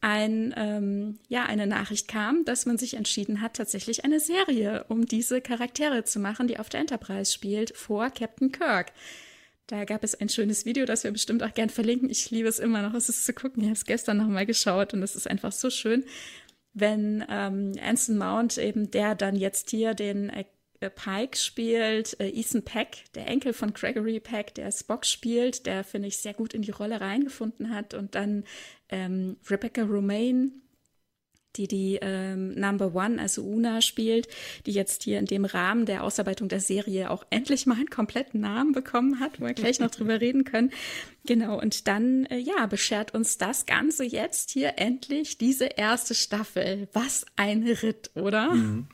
ein, 0.00 0.54
ähm, 0.56 1.18
ja, 1.28 1.44
eine 1.44 1.66
Nachricht 1.66 2.08
kam, 2.08 2.44
dass 2.44 2.66
man 2.66 2.78
sich 2.78 2.94
entschieden 2.94 3.40
hat, 3.40 3.54
tatsächlich 3.54 4.04
eine 4.04 4.18
Serie 4.18 4.84
um 4.88 5.06
diese 5.06 5.40
Charaktere 5.40 6.04
zu 6.04 6.18
machen, 6.18 6.48
die 6.48 6.58
auf 6.58 6.70
der 6.70 6.80
Enterprise 6.80 7.32
spielt, 7.32 7.76
vor 7.76 8.10
Captain 8.10 8.50
Kirk. 8.50 8.92
Da 9.66 9.84
gab 9.84 10.02
es 10.02 10.16
ein 10.16 10.28
schönes 10.28 10.64
Video, 10.64 10.84
das 10.86 11.04
wir 11.04 11.12
bestimmt 11.12 11.42
auch 11.44 11.54
gern 11.54 11.70
verlinken. 11.70 12.10
Ich 12.10 12.30
liebe 12.30 12.48
es 12.48 12.58
immer 12.58 12.82
noch, 12.82 12.94
es 12.94 13.08
ist 13.08 13.24
zu 13.24 13.32
gucken. 13.32 13.62
Ich 13.62 13.68
habe 13.68 13.76
es 13.76 13.84
gestern 13.84 14.16
noch 14.16 14.26
mal 14.26 14.46
geschaut 14.46 14.94
und 14.94 15.02
es 15.02 15.14
ist 15.14 15.28
einfach 15.30 15.52
so 15.52 15.70
schön, 15.70 16.04
wenn 16.72 17.24
ähm, 17.28 17.74
Anson 17.80 18.18
Mount 18.18 18.58
eben 18.58 18.90
der 18.90 19.14
dann 19.14 19.36
jetzt 19.36 19.70
hier 19.70 19.94
den 19.94 20.30
äh, 20.30 20.44
Pike 20.88 21.36
spielt, 21.36 22.18
äh, 22.20 22.28
Ethan 22.28 22.62
Peck, 22.62 23.04
der 23.14 23.28
Enkel 23.28 23.52
von 23.52 23.74
Gregory 23.74 24.20
Peck, 24.20 24.54
der 24.54 24.72
Spock 24.72 25.04
spielt, 25.04 25.66
der 25.66 25.84
finde 25.84 26.08
ich 26.08 26.16
sehr 26.16 26.32
gut 26.32 26.54
in 26.54 26.62
die 26.62 26.70
Rolle 26.70 27.02
reingefunden 27.02 27.74
hat 27.74 27.92
und 27.92 28.14
dann 28.14 28.44
ähm, 28.88 29.36
Rebecca 29.50 29.82
Romaine 29.82 30.52
die 31.56 31.66
die 31.66 31.98
ähm, 32.00 32.52
Number 32.54 32.94
One, 32.94 33.20
also 33.20 33.42
Una 33.42 33.80
spielt, 33.80 34.28
die 34.66 34.72
jetzt 34.72 35.02
hier 35.02 35.18
in 35.18 35.26
dem 35.26 35.44
Rahmen 35.44 35.84
der 35.84 36.04
Ausarbeitung 36.04 36.48
der 36.48 36.60
Serie 36.60 37.10
auch 37.10 37.24
endlich 37.30 37.66
mal 37.66 37.76
einen 37.76 37.90
kompletten 37.90 38.40
Namen 38.40 38.72
bekommen 38.72 39.20
hat, 39.20 39.40
wo 39.40 39.46
wir 39.46 39.54
gleich 39.54 39.80
noch 39.80 39.90
drüber 39.90 40.20
reden 40.20 40.44
können. 40.44 40.70
Genau, 41.26 41.60
und 41.60 41.88
dann, 41.88 42.24
äh, 42.26 42.38
ja, 42.38 42.66
beschert 42.66 43.14
uns 43.14 43.36
das 43.36 43.66
Ganze 43.66 44.04
jetzt 44.04 44.50
hier 44.50 44.74
endlich 44.76 45.38
diese 45.38 45.64
erste 45.64 46.14
Staffel. 46.14 46.88
Was 46.92 47.26
ein 47.36 47.64
Ritt, 47.64 48.10
oder? 48.14 48.52
Mhm. 48.54 48.86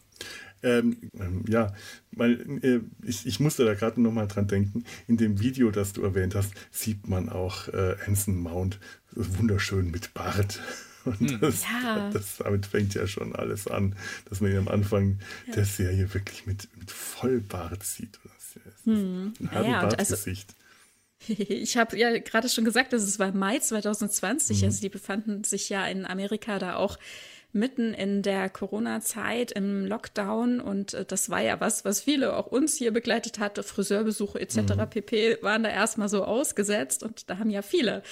Ähm, 0.63 1.11
ähm, 1.19 1.45
ja, 1.49 1.73
weil 2.13 2.41
äh, 2.63 2.81
ich, 3.07 3.27
ich 3.27 3.41
musste 3.41 3.65
da 3.65 3.75
gerade 3.75 4.01
noch 4.01 4.13
mal 4.13 4.27
dran 4.27 4.49
denken. 4.49 4.85
In 5.07 5.17
dem 5.17 5.41
Video, 5.41 5.71
das 5.71 5.93
du 5.93 6.03
erwähnt 6.03 6.35
hast, 6.35 6.55
sieht 6.71 7.09
man 7.09 7.29
auch 7.29 7.69
äh, 7.69 7.97
Anson 8.07 8.37
Mount 8.37 8.81
wunderschön 9.13 9.91
mit 9.91 10.15
Bart. 10.15 10.61
Und 11.05 11.21
hm. 11.21 11.41
das, 11.41 11.63
ja. 11.63 12.11
das, 12.13 12.39
damit 12.39 12.67
fängt 12.67 12.95
ja 12.95 13.07
schon 13.07 13.35
alles 13.37 13.69
an, 13.69 13.95
dass 14.29 14.41
man 14.41 14.51
ihn 14.51 14.59
am 14.59 14.69
Anfang 14.69 15.21
ja. 15.47 15.55
der 15.55 15.65
Serie 15.65 16.13
wirklich 16.13 16.47
mit, 16.47 16.69
mit 16.77 16.91
Vollbart 16.91 17.85
sieht. 17.85 18.19
Das 18.25 18.57
ist 18.57 18.87
hm. 18.87 19.33
ein 19.41 19.51
Harry-Bart-Gesicht. 19.53 20.55
Also, 21.29 21.43
ich 21.49 21.77
habe 21.77 21.97
ja 21.97 22.19
gerade 22.19 22.49
schon 22.49 22.65
gesagt, 22.65 22.93
dass 22.93 23.03
es 23.03 23.19
war 23.19 23.33
Mai 23.33 23.59
2020, 23.59 24.59
mhm. 24.59 24.65
also 24.65 24.81
die 24.81 24.89
befanden 24.89 25.45
sich 25.45 25.69
ja 25.69 25.87
in 25.87 26.05
Amerika 26.05 26.59
da 26.59 26.77
auch 26.77 26.99
mitten 27.57 27.95
in 27.95 28.23
der 28.23 28.49
Corona-Zeit 28.49 29.51
im 29.53 29.87
Lockdown 29.87 30.61
und 30.61 30.95
äh, 30.95 31.05
das 31.05 31.31
war 31.31 31.41
ja 31.41 31.61
was, 31.61 31.85
was 31.85 32.03
viele 32.03 32.37
auch 32.37 32.47
uns 32.47 32.77
hier 32.77 32.93
begleitet 32.93 33.39
hatte, 33.39 33.63
Friseurbesuche 33.63 34.41
etc. 34.41 34.59
Mhm. 34.59 34.91
pp. 34.91 35.39
waren 35.43 35.63
da 35.63 35.71
erstmal 35.71 36.09
so 36.09 36.25
ausgesetzt 36.25 37.03
und 37.03 37.29
da 37.29 37.39
haben 37.39 37.51
ja 37.51 37.63
viele 37.63 38.03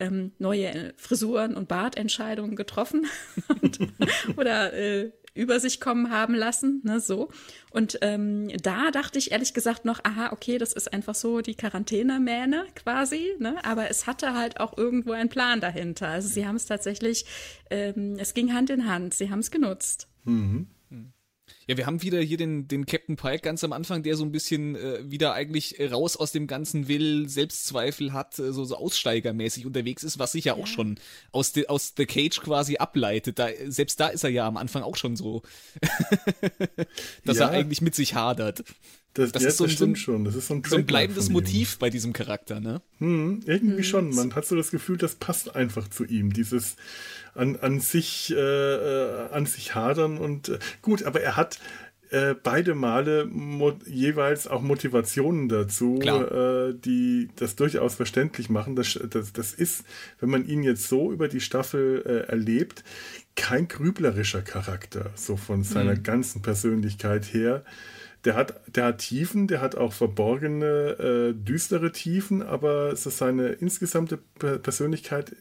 ähm, 0.00 0.32
neue 0.38 0.92
Frisuren 0.96 1.56
und 1.56 1.68
Bartentscheidungen 1.68 2.56
getroffen 2.56 3.06
und, 3.62 3.78
oder 4.36 4.72
äh, 4.72 5.12
über 5.38 5.60
sich 5.60 5.80
kommen 5.80 6.10
haben 6.10 6.34
lassen, 6.34 6.80
ne, 6.84 7.00
so. 7.00 7.28
Und 7.70 7.98
ähm, 8.02 8.48
da 8.62 8.90
dachte 8.90 9.18
ich 9.18 9.30
ehrlich 9.30 9.54
gesagt 9.54 9.84
noch, 9.84 10.00
aha, 10.04 10.32
okay, 10.32 10.58
das 10.58 10.72
ist 10.72 10.92
einfach 10.92 11.14
so 11.14 11.40
die 11.40 11.54
Quarantänemähne 11.54 12.66
quasi, 12.74 13.34
ne, 13.38 13.56
aber 13.64 13.88
es 13.88 14.06
hatte 14.06 14.34
halt 14.34 14.60
auch 14.60 14.76
irgendwo 14.76 15.12
einen 15.12 15.28
Plan 15.28 15.60
dahinter. 15.60 16.08
Also 16.08 16.28
sie 16.28 16.46
haben 16.46 16.56
es 16.56 16.66
tatsächlich, 16.66 17.24
ähm, 17.70 18.16
es 18.18 18.34
ging 18.34 18.52
Hand 18.52 18.70
in 18.70 18.86
Hand, 18.86 19.14
sie 19.14 19.30
haben 19.30 19.40
es 19.40 19.50
genutzt. 19.50 20.08
Mhm. 20.24 20.66
Ja, 21.68 21.76
wir 21.76 21.84
haben 21.84 22.00
wieder 22.00 22.18
hier 22.18 22.38
den, 22.38 22.66
den 22.66 22.86
Captain 22.86 23.16
Pike 23.16 23.40
ganz 23.40 23.62
am 23.62 23.74
Anfang, 23.74 24.02
der 24.02 24.16
so 24.16 24.24
ein 24.24 24.32
bisschen 24.32 24.74
äh, 24.74 25.00
wieder 25.10 25.34
eigentlich 25.34 25.78
raus 25.92 26.16
aus 26.16 26.32
dem 26.32 26.46
Ganzen 26.46 26.88
will, 26.88 27.28
Selbstzweifel 27.28 28.14
hat, 28.14 28.38
äh, 28.38 28.54
so, 28.54 28.64
so 28.64 28.76
aussteigermäßig 28.76 29.66
unterwegs 29.66 30.02
ist, 30.02 30.18
was 30.18 30.32
sich 30.32 30.46
ja, 30.46 30.56
ja. 30.56 30.62
auch 30.62 30.66
schon 30.66 30.98
aus, 31.30 31.52
de, 31.52 31.66
aus 31.66 31.92
The 31.94 32.06
Cage 32.06 32.40
quasi 32.40 32.78
ableitet. 32.78 33.38
Da, 33.38 33.48
selbst 33.66 34.00
da 34.00 34.08
ist 34.08 34.24
er 34.24 34.30
ja 34.30 34.46
am 34.46 34.56
Anfang 34.56 34.82
auch 34.82 34.96
schon 34.96 35.14
so, 35.14 35.42
dass 37.26 37.36
ja. 37.36 37.48
er 37.48 37.50
eigentlich 37.50 37.82
mit 37.82 37.94
sich 37.94 38.14
hadert. 38.14 38.64
Das, 39.12 39.32
das, 39.32 39.42
ja, 39.42 39.48
ist 39.48 39.56
so, 39.58 39.64
das 39.64 39.74
stimmt 39.74 39.98
schon. 39.98 40.24
Das 40.24 40.36
ist 40.36 40.46
so 40.46 40.54
ein, 40.54 40.62
so 40.64 40.76
ein 40.76 40.86
bleibendes 40.86 41.28
Motiv 41.28 41.78
bei 41.78 41.90
diesem 41.90 42.12
Charakter, 42.12 42.60
ne? 42.60 42.80
Hm, 42.98 43.42
irgendwie 43.46 43.78
hm. 43.78 43.84
schon. 43.84 44.14
Man 44.14 44.34
hat 44.34 44.46
so 44.46 44.54
das 44.54 44.70
Gefühl, 44.70 44.96
das 44.96 45.16
passt 45.16 45.56
einfach 45.56 45.88
zu 45.88 46.04
ihm. 46.04 46.32
Dieses 46.32 46.76
an, 47.34 47.56
an 47.56 47.80
sich, 47.80 48.30
äh, 48.30 48.36
äh, 48.36 49.28
an 49.30 49.46
sich 49.46 49.74
hadern 49.74 50.18
und 50.18 50.48
äh, 50.48 50.58
gut, 50.82 51.04
aber 51.04 51.20
er 51.20 51.36
hat 51.36 51.57
äh, 52.10 52.34
beide 52.34 52.74
Male 52.74 53.30
jeweils 53.86 54.46
auch 54.46 54.62
Motivationen 54.62 55.48
dazu, 55.48 56.00
äh, 56.00 56.74
die 56.74 57.28
das 57.36 57.56
durchaus 57.56 57.96
verständlich 57.96 58.48
machen. 58.48 58.76
Das, 58.76 58.98
das, 59.10 59.32
das 59.32 59.52
ist, 59.52 59.84
wenn 60.20 60.30
man 60.30 60.46
ihn 60.46 60.62
jetzt 60.62 60.88
so 60.88 61.12
über 61.12 61.28
die 61.28 61.40
Staffel 61.40 62.02
äh, 62.06 62.30
erlebt, 62.30 62.82
kein 63.36 63.68
grüblerischer 63.68 64.42
Charakter, 64.42 65.10
so 65.14 65.36
von 65.36 65.62
seiner 65.64 65.96
mhm. 65.96 66.02
ganzen 66.02 66.42
Persönlichkeit 66.42 67.32
her 67.32 67.64
der 68.24 68.34
hat, 68.34 68.60
der 68.74 68.86
hat 68.86 68.98
Tiefen, 68.98 69.46
der 69.46 69.60
hat 69.60 69.76
auch 69.76 69.92
verborgene, 69.92 70.66
äh, 70.66 71.34
düstere 71.34 71.92
Tiefen, 71.92 72.42
aber 72.42 72.96
so 72.96 73.10
seine 73.10 73.48
insgesamte 73.48 74.16
Persönlichkeit 74.16 75.36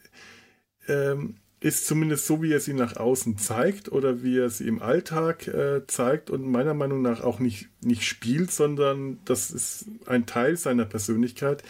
ähm, 0.88 1.38
ist 1.60 1.88
zumindest 1.88 2.28
so, 2.28 2.44
wie 2.44 2.54
er 2.54 2.60
sie 2.60 2.74
nach 2.74 2.98
außen 2.98 3.38
zeigt 3.38 3.92
oder 3.92 4.22
wie 4.22 4.38
er 4.38 4.50
sie 4.50 4.68
im 4.68 4.82
Alltag 4.82 5.48
äh, 5.48 5.86
zeigt 5.88 6.30
und 6.30 6.46
meiner 6.46 6.76
Meinung 6.76 7.02
nach 7.02 7.22
auch 7.22 7.40
nicht, 7.40 7.68
nicht 7.82 8.04
spielt, 8.04 8.52
sondern 8.52 9.20
das 9.26 9.50
ist 9.50 9.86
ein 10.06 10.28
Teil 10.28 10.56
seiner 10.56 10.86
Persönlichkeit, 10.86 11.64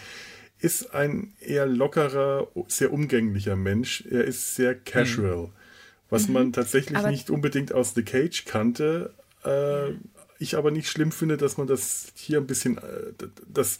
ist 0.60 0.94
ein 0.94 1.32
eher 1.40 1.66
lockerer, 1.66 2.48
sehr 2.66 2.92
umgänglicher 2.92 3.56
Mensch. 3.56 4.04
Er 4.10 4.24
ist 4.24 4.54
sehr 4.54 4.74
casual, 4.74 5.46
mhm. 5.46 5.52
was 6.10 6.28
man 6.28 6.52
tatsächlich 6.52 6.98
aber 6.98 7.10
nicht 7.10 7.30
unbedingt 7.30 7.72
aus 7.72 7.94
The 7.94 8.02
Cage 8.02 8.44
kannte. 8.44 9.14
Äh, 9.44 9.92
ich 10.38 10.56
aber 10.56 10.70
nicht 10.70 10.88
schlimm 10.88 11.12
finde, 11.12 11.36
dass 11.36 11.56
man 11.56 11.66
das 11.66 12.12
hier 12.14 12.38
ein 12.38 12.46
bisschen, 12.46 12.78
äh, 12.78 13.26
das 13.52 13.78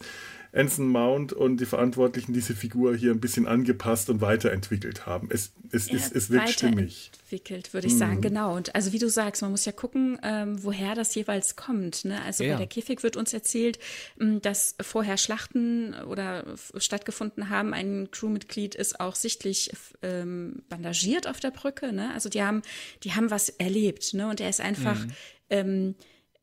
Anson 0.51 0.87
Mount 0.87 1.33
und 1.33 1.57
die 1.57 1.65
Verantwortlichen 1.65 2.33
diese 2.33 2.55
Figur 2.55 2.95
hier 2.95 3.11
ein 3.11 3.19
bisschen 3.19 3.47
angepasst 3.47 4.09
und 4.09 4.21
weiterentwickelt 4.21 5.05
haben. 5.05 5.29
Es, 5.31 5.51
es, 5.71 5.89
ja, 5.89 5.95
ist, 5.95 6.15
es 6.15 6.29
wirkt 6.29 6.49
stimmig. 6.49 7.11
Entwickelt, 7.21 7.73
würde 7.73 7.87
ich 7.87 7.93
mhm. 7.93 7.99
sagen, 7.99 8.21
genau. 8.21 8.55
Und 8.55 8.73
also 8.73 8.91
wie 8.91 8.99
du 8.99 9.09
sagst, 9.09 9.41
man 9.41 9.51
muss 9.51 9.65
ja 9.65 9.71
gucken, 9.71 10.19
ähm, 10.23 10.63
woher 10.63 10.95
das 10.95 11.13
jeweils 11.13 11.55
kommt. 11.55 12.05
Ne? 12.05 12.19
Also 12.23 12.43
ja. 12.43 12.53
bei 12.53 12.57
der 12.59 12.67
Käfig 12.67 13.03
wird 13.03 13.15
uns 13.15 13.31
erzählt, 13.33 13.77
ähm, 14.19 14.41
dass 14.41 14.75
vorher 14.81 15.17
Schlachten 15.17 15.93
oder 15.93 16.45
stattgefunden 16.77 17.49
haben. 17.49 17.73
Ein 17.73 18.09
Crewmitglied 18.11 18.73
ist 18.73 18.99
auch 18.99 19.15
sichtlich 19.15 19.71
ähm, 20.01 20.63
bandagiert 20.69 21.27
auf 21.27 21.39
der 21.39 21.51
Brücke. 21.51 21.93
Ne? 21.93 22.11
Also 22.13 22.29
die 22.29 22.41
haben, 22.41 22.63
die 23.03 23.13
haben 23.13 23.29
was 23.29 23.49
erlebt. 23.49 24.13
Ne? 24.15 24.27
Und 24.27 24.41
er 24.41 24.49
ist 24.49 24.61
einfach 24.61 25.05
mhm. 25.05 25.11
ähm, 25.51 25.95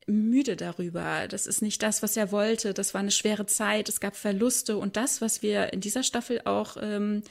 müde 0.07 0.55
darüber. 0.55 1.27
Das 1.27 1.45
ist 1.45 1.61
nicht 1.61 1.83
das, 1.83 2.01
was 2.01 2.17
er 2.17 2.31
wollte. 2.31 2.73
Das 2.73 2.93
war 2.93 3.01
eine 3.01 3.11
schwere 3.11 3.45
Zeit. 3.45 3.89
Es 3.89 3.99
gab 3.99 4.15
Verluste. 4.15 4.77
Und 4.77 4.97
das, 4.97 5.21
was 5.21 5.41
wir 5.41 5.73
in 5.73 5.81
dieser 5.81 6.03
Staffel 6.03 6.41
auch 6.45 6.77
ähm, 6.81 7.21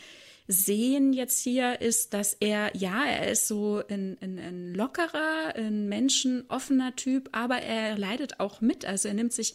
sehen 0.47 1.13
jetzt 1.13 1.43
hier, 1.43 1.81
ist, 1.81 2.15
dass 2.15 2.35
er, 2.35 2.77
ja, 2.77 3.05
er 3.05 3.31
ist 3.31 3.49
so 3.49 3.83
ein, 3.89 4.17
ein, 4.21 4.39
ein 4.39 4.75
lockerer, 4.75 5.55
ein 5.57 5.89
menschenoffener 5.89 6.95
Typ, 6.95 7.31
aber 7.33 7.57
er 7.63 7.99
leidet 7.99 8.39
auch 8.39 8.61
mit. 8.61 8.85
Also 8.85 9.09
er 9.09 9.15
nimmt 9.15 9.33
sich 9.33 9.55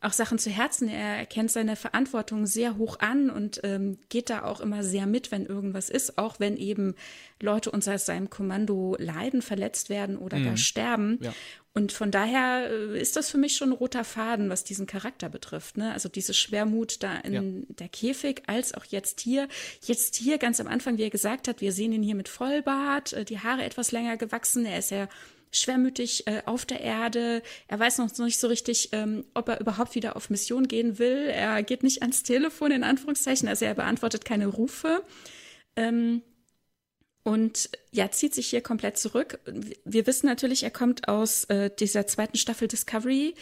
auch 0.00 0.12
Sachen 0.12 0.38
zu 0.38 0.50
Herzen. 0.50 0.88
Er 0.88 1.16
erkennt 1.16 1.50
seine 1.50 1.74
Verantwortung 1.74 2.46
sehr 2.46 2.76
hoch 2.76 3.00
an 3.00 3.30
und 3.30 3.60
ähm, 3.64 3.98
geht 4.08 4.30
da 4.30 4.44
auch 4.44 4.60
immer 4.60 4.84
sehr 4.84 5.06
mit, 5.06 5.32
wenn 5.32 5.44
irgendwas 5.44 5.90
ist, 5.90 6.18
auch 6.18 6.38
wenn 6.38 6.56
eben 6.56 6.94
Leute 7.40 7.70
unter 7.70 7.98
seinem 7.98 8.30
Kommando 8.30 8.96
leiden, 8.98 9.42
verletzt 9.42 9.90
werden 9.90 10.16
oder 10.16 10.38
mhm. 10.38 10.44
gar 10.44 10.56
sterben. 10.56 11.18
Ja. 11.20 11.34
Und 11.74 11.92
von 11.92 12.10
daher 12.10 12.70
äh, 12.70 13.00
ist 13.00 13.16
das 13.16 13.30
für 13.30 13.38
mich 13.38 13.56
schon 13.56 13.70
ein 13.70 13.76
roter 13.76 14.04
Faden, 14.04 14.50
was 14.50 14.64
diesen 14.64 14.86
Charakter 14.86 15.28
betrifft. 15.28 15.76
Ne? 15.76 15.92
Also 15.92 16.08
diese 16.08 16.34
Schwermut 16.34 17.02
da 17.02 17.16
in 17.16 17.32
ja. 17.32 17.42
der 17.68 17.88
Käfig, 17.88 18.42
als 18.46 18.74
auch 18.74 18.84
jetzt 18.84 19.20
hier. 19.20 19.48
Jetzt 19.84 20.14
hier 20.16 20.38
ganz 20.38 20.60
am 20.60 20.68
Anfang, 20.68 20.98
wie 20.98 21.04
er 21.04 21.10
gesagt 21.10 21.48
hat, 21.48 21.60
wir 21.60 21.72
sehen 21.72 21.92
ihn 21.92 22.02
hier 22.02 22.14
mit 22.14 22.28
Vollbart, 22.28 23.12
äh, 23.12 23.24
die 23.24 23.40
Haare 23.40 23.64
etwas 23.64 23.90
länger 23.90 24.16
gewachsen. 24.16 24.64
Er 24.64 24.78
ist 24.78 24.90
ja 24.90 25.08
schwermütig 25.52 26.26
äh, 26.26 26.42
auf 26.46 26.66
der 26.66 26.80
Erde. 26.80 27.42
Er 27.66 27.78
weiß 27.78 27.98
noch 27.98 28.16
nicht 28.18 28.38
so 28.38 28.48
richtig, 28.48 28.90
ähm, 28.92 29.24
ob 29.34 29.48
er 29.48 29.60
überhaupt 29.60 29.94
wieder 29.94 30.16
auf 30.16 30.30
Mission 30.30 30.68
gehen 30.68 30.98
will. 30.98 31.28
Er 31.28 31.62
geht 31.62 31.82
nicht 31.82 32.02
ans 32.02 32.22
Telefon, 32.22 32.70
in 32.70 32.84
Anführungszeichen. 32.84 33.48
Also 33.48 33.64
er 33.64 33.74
beantwortet 33.74 34.24
keine 34.24 34.46
Rufe. 34.46 35.02
Ähm, 35.76 36.22
und 37.22 37.70
ja, 37.90 38.10
zieht 38.10 38.34
sich 38.34 38.48
hier 38.48 38.62
komplett 38.62 38.96
zurück. 38.96 39.38
Wir 39.84 40.06
wissen 40.06 40.26
natürlich, 40.26 40.62
er 40.62 40.70
kommt 40.70 41.08
aus 41.08 41.44
äh, 41.44 41.70
dieser 41.78 42.06
zweiten 42.06 42.38
Staffel 42.38 42.68
Discovery 42.68 43.34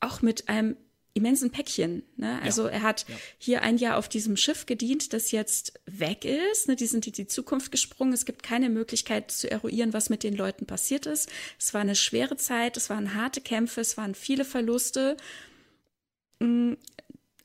auch 0.00 0.22
mit 0.22 0.48
einem 0.48 0.76
immensen 1.18 1.50
Päckchen. 1.50 2.02
Ne? 2.16 2.40
Also 2.42 2.64
ja, 2.64 2.70
er 2.70 2.82
hat 2.82 3.06
ja. 3.08 3.14
hier 3.38 3.62
ein 3.62 3.76
Jahr 3.76 3.96
auf 3.96 4.08
diesem 4.08 4.36
Schiff 4.36 4.66
gedient, 4.66 5.12
das 5.12 5.30
jetzt 5.30 5.80
weg 5.86 6.24
ist. 6.24 6.68
Ne? 6.68 6.76
Die 6.76 6.86
sind 6.86 7.06
in 7.06 7.12
die 7.12 7.26
Zukunft 7.26 7.70
gesprungen. 7.70 8.12
Es 8.12 8.24
gibt 8.24 8.42
keine 8.42 8.70
Möglichkeit 8.70 9.30
zu 9.30 9.50
eruieren, 9.50 9.92
was 9.92 10.10
mit 10.10 10.22
den 10.22 10.34
Leuten 10.34 10.66
passiert 10.66 11.06
ist. 11.06 11.30
Es 11.58 11.74
war 11.74 11.82
eine 11.82 11.96
schwere 11.96 12.36
Zeit, 12.36 12.76
es 12.76 12.88
waren 12.90 13.14
harte 13.14 13.40
Kämpfe, 13.40 13.80
es 13.80 13.96
waren 13.96 14.14
viele 14.14 14.44
Verluste. 14.44 15.16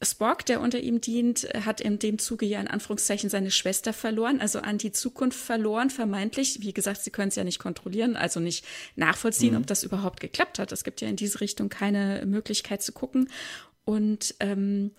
Spock, 0.06 0.46
der 0.46 0.62
unter 0.62 0.80
ihm 0.80 1.02
dient, 1.02 1.48
hat 1.66 1.82
in 1.82 2.00
dem 2.00 2.20
Zuge 2.20 2.46
ja 2.46 2.60
in 2.60 2.68
Anführungszeichen 2.68 3.30
seine 3.30 3.52
Schwester 3.52 3.94
verloren, 3.94 4.42
also 4.42 4.60
an 4.60 4.78
die 4.78 4.92
Zukunft 4.92 5.40
verloren, 5.40 5.90
vermeintlich. 5.90 6.60
Wie 6.62 6.74
gesagt, 6.74 7.02
sie 7.04 7.12
können 7.12 7.30
es 7.30 7.36
ja 7.36 7.44
nicht 7.44 7.60
kontrollieren, 7.60 8.16
also 8.16 8.40
nicht 8.40 8.66
nachvollziehen, 8.96 9.54
mhm. 9.54 9.62
ob 9.62 9.68
das 9.68 9.84
überhaupt 9.84 10.20
geklappt 10.20 10.60
hat. 10.60 10.72
Es 10.72 10.84
gibt 10.84 11.02
ja 11.02 11.08
in 11.08 11.16
diese 11.16 11.42
Richtung 11.42 11.70
keine 11.70 12.26
Möglichkeit 12.26 12.82
zu 12.82 12.92
gucken. 12.92 13.30
Und 13.86 14.36
ähm, 14.40 14.92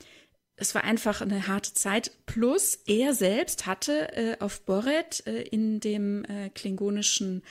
es 0.57 0.75
war 0.75 0.85
einfach 0.85 1.21
eine 1.21 1.49
harte 1.49 1.75
Zeit. 1.75 2.13
Plus, 2.27 2.79
er 2.87 3.15
selbst 3.15 3.67
hatte 3.67 4.13
äh, 4.17 4.37
auf 4.39 4.61
Boret 4.63 5.27
äh, 5.27 5.43
in 5.43 5.81
dem 5.81 6.25
äh, 6.25 6.51
klingonischen 6.51 7.43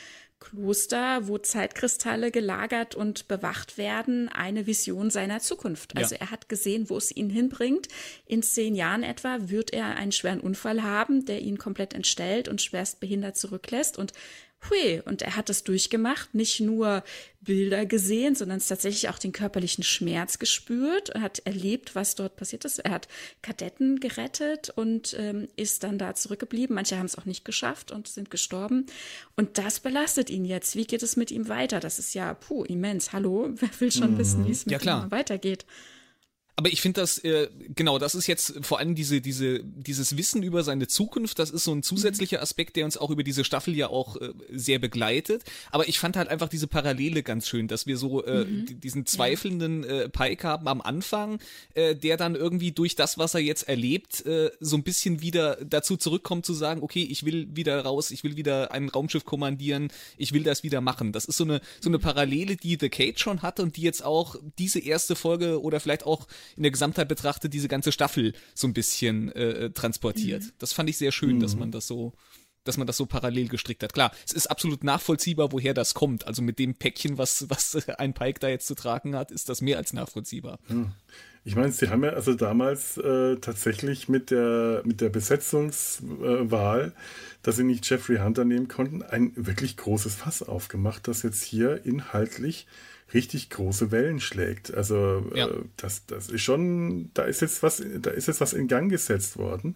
Kloster, 0.43 1.27
wo 1.27 1.37
Zeitkristalle 1.37 2.29
gelagert 2.29 2.95
und 2.95 3.27
bewacht 3.27 3.77
werden, 3.77 4.27
eine 4.27 4.67
Vision 4.67 5.09
seiner 5.09 5.39
Zukunft. 5.39 5.95
Also 5.95 6.15
ja. 6.15 6.21
er 6.21 6.31
hat 6.31 6.49
gesehen, 6.49 6.89
wo 6.89 6.97
es 6.97 7.15
ihn 7.15 7.29
hinbringt. 7.29 7.87
In 8.25 8.43
zehn 8.43 8.75
Jahren 8.75 9.03
etwa 9.03 9.37
wird 9.49 9.71
er 9.71 9.95
einen 9.95 10.11
schweren 10.11 10.41
Unfall 10.41 10.83
haben, 10.83 11.25
der 11.25 11.39
ihn 11.41 11.57
komplett 11.57 11.93
entstellt 11.93 12.49
und 12.49 12.61
schwerst 12.61 12.99
behindert 12.99 13.37
zurücklässt. 13.37 13.97
Und 13.97 14.11
hui, 14.69 15.01
und 15.05 15.21
er 15.21 15.35
hat 15.35 15.49
es 15.49 15.63
durchgemacht, 15.63 16.33
nicht 16.33 16.59
nur 16.59 17.03
Bilder 17.41 17.85
gesehen, 17.85 18.35
sondern 18.35 18.57
es 18.57 18.67
tatsächlich 18.67 19.09
auch 19.09 19.19
den 19.19 19.31
körperlichen 19.31 19.83
Schmerz 19.83 20.39
gespürt, 20.39 21.09
er 21.09 21.21
hat 21.21 21.39
erlebt, 21.45 21.95
was 21.95 22.15
dort 22.15 22.35
passiert 22.35 22.65
ist. 22.65 22.79
Er 22.79 22.91
hat 22.91 23.07
Kadetten 23.41 23.99
gerettet 23.99 24.71
und 24.75 25.15
ähm, 25.19 25.47
ist 25.55 25.83
dann 25.83 25.97
da 25.97 26.15
zurückgeblieben. 26.15 26.75
Manche 26.75 26.97
haben 26.97 27.05
es 27.05 27.17
auch 27.17 27.25
nicht 27.25 27.45
geschafft 27.45 27.91
und 27.91 28.07
sind 28.07 28.29
gestorben. 28.29 28.85
Und 29.35 29.57
das 29.57 29.79
belastet 29.79 30.29
ihn 30.29 30.45
jetzt. 30.45 30.75
Wie 30.75 30.85
geht 30.85 31.03
es 31.03 31.17
mit 31.17 31.31
ihm 31.31 31.49
weiter? 31.49 31.79
Das 31.79 31.99
ist 31.99 32.13
ja, 32.13 32.33
puh, 32.33 32.63
immens. 32.63 33.13
Hallo, 33.13 33.49
wer 33.55 33.69
will 33.79 33.91
schon 33.91 34.13
mhm. 34.13 34.17
wissen, 34.17 34.47
wie 34.47 34.51
es 34.51 34.65
mit 34.65 34.83
ja, 34.83 35.03
ihm 35.03 35.11
weitergeht? 35.11 35.65
Aber 36.55 36.71
ich 36.71 36.81
finde 36.81 37.01
das, 37.01 37.17
äh, 37.19 37.49
genau, 37.73 37.97
das 37.97 38.13
ist 38.13 38.27
jetzt 38.27 38.63
vor 38.63 38.77
allem 38.77 38.93
diese, 38.93 39.21
diese, 39.21 39.63
dieses 39.63 40.17
Wissen 40.17 40.43
über 40.43 40.63
seine 40.63 40.87
Zukunft, 40.87 41.39
das 41.39 41.49
ist 41.49 41.63
so 41.63 41.73
ein 41.73 41.81
zusätzlicher 41.81 42.43
Aspekt, 42.43 42.75
der 42.75 42.85
uns 42.85 42.95
auch 42.95 43.09
über 43.09 43.23
diese 43.23 43.43
Staffel 43.43 43.75
ja 43.75 43.87
auch 43.87 44.17
äh, 44.17 44.33
sehr 44.51 44.77
begleitet. 44.77 45.43
Aber 45.71 45.87
ich 45.87 45.97
fand 45.97 46.15
halt 46.15 46.29
einfach 46.29 46.49
diese 46.49 46.67
Parallele 46.67 47.23
ganz 47.23 47.47
schön, 47.47 47.67
dass 47.67 47.87
wir 47.87 47.97
so 47.97 48.23
äh, 48.23 48.45
mhm. 48.45 48.79
diesen 48.79 49.07
zweifelnden 49.07 49.83
äh, 49.83 50.09
Pike 50.09 50.47
haben 50.47 50.67
am 50.67 50.81
Anfang, 50.81 51.39
äh, 51.73 51.95
der 51.95 52.17
dann 52.17 52.35
irgendwie 52.35 52.71
durch 52.71 52.95
das, 52.95 53.17
was 53.17 53.33
er 53.33 53.41
jetzt 53.41 53.67
erlebt, 53.67 54.23
äh, 54.27 54.51
so 54.59 54.77
ein 54.77 54.83
bisschen 54.83 55.23
wieder 55.23 55.57
dazu 55.65 55.97
zurückkommt 55.97 56.45
zu 56.45 56.53
sagen, 56.53 56.83
okay, 56.83 57.03
ich 57.09 57.25
will 57.25 57.47
wieder 57.55 57.81
raus, 57.81 58.11
ich 58.11 58.23
will 58.23 58.37
wieder 58.37 58.71
ein 58.71 58.89
Raumschiff 58.89 59.25
kommandieren, 59.25 59.87
ich 60.17 60.33
will 60.33 60.43
das 60.43 60.61
wieder 60.61 60.81
machen. 60.81 61.13
Das 61.13 61.25
ist 61.25 61.37
so 61.37 61.45
eine, 61.45 61.61
so 61.81 61.89
eine 61.89 61.97
Parallele, 61.97 62.57
die 62.57 62.77
The 62.79 62.89
Cage 62.89 63.19
schon 63.19 63.41
hatte 63.41 63.63
und 63.63 63.75
die 63.75 63.81
jetzt 63.81 64.05
auch 64.05 64.35
diese 64.59 64.79
erste 64.79 65.15
Folge 65.15 65.59
oder 65.59 65.79
vielleicht 65.79 66.05
auch 66.05 66.27
in 66.55 66.63
der 66.63 66.71
Gesamtheit 66.71 67.07
betrachtet 67.07 67.53
diese 67.53 67.67
ganze 67.67 67.91
Staffel 67.91 68.33
so 68.53 68.67
ein 68.67 68.73
bisschen 68.73 69.31
äh, 69.31 69.71
transportiert. 69.71 70.43
Mhm. 70.43 70.51
Das 70.59 70.73
fand 70.73 70.89
ich 70.89 70.97
sehr 70.97 71.11
schön, 71.11 71.37
mhm. 71.37 71.39
dass 71.39 71.55
man 71.55 71.71
das 71.71 71.87
so 71.87 72.13
dass 72.63 72.77
man 72.77 72.87
das 72.87 72.97
so 72.97 73.05
parallel 73.05 73.49
gestrickt 73.49 73.83
hat. 73.83 73.93
Klar, 73.93 74.11
es 74.25 74.33
ist 74.33 74.47
absolut 74.47 74.83
nachvollziehbar, 74.83 75.51
woher 75.51 75.73
das 75.73 75.93
kommt. 75.93 76.27
Also 76.27 76.41
mit 76.41 76.59
dem 76.59 76.75
Päckchen, 76.75 77.17
was, 77.17 77.49
was 77.49 77.75
ein 77.97 78.13
Pike 78.13 78.39
da 78.39 78.47
jetzt 78.47 78.67
zu 78.67 78.75
tragen 78.75 79.15
hat, 79.15 79.31
ist 79.31 79.49
das 79.49 79.61
mehr 79.61 79.77
als 79.77 79.93
nachvollziehbar. 79.93 80.59
Ich 81.45 81.55
meine, 81.57 81.73
sie 81.73 81.89
haben 81.89 82.03
ja 82.05 82.11
also 82.11 82.33
damals 82.35 82.97
äh, 82.97 83.35
tatsächlich 83.37 84.07
mit 84.07 84.31
der, 84.31 84.81
mit 84.85 85.01
der 85.01 85.09
Besetzungswahl, 85.09 86.93
äh, 86.95 86.99
dass 87.41 87.57
sie 87.57 87.65
nicht 87.65 87.89
Jeffrey 87.89 88.17
Hunter 88.17 88.45
nehmen 88.45 88.69
konnten, 88.69 89.03
ein 89.03 89.33
wirklich 89.35 89.75
großes 89.75 90.15
Fass 90.15 90.41
aufgemacht, 90.41 91.07
das 91.09 91.21
jetzt 91.23 91.43
hier 91.43 91.85
inhaltlich 91.85 92.65
richtig 93.13 93.49
große 93.49 93.91
Wellen 93.91 94.19
schlägt. 94.19 94.73
Also 94.73 95.25
ja. 95.33 95.47
äh, 95.47 95.61
das, 95.77 96.05
das 96.05 96.29
ist 96.29 96.41
schon, 96.41 97.11
da 97.13 97.23
ist 97.23 97.41
jetzt 97.41 97.63
was, 97.63 97.83
da 97.99 98.11
ist 98.11 98.27
jetzt 98.27 98.41
was 98.41 98.53
in 98.53 98.67
Gang 98.67 98.89
gesetzt 98.89 99.37
worden. 99.37 99.75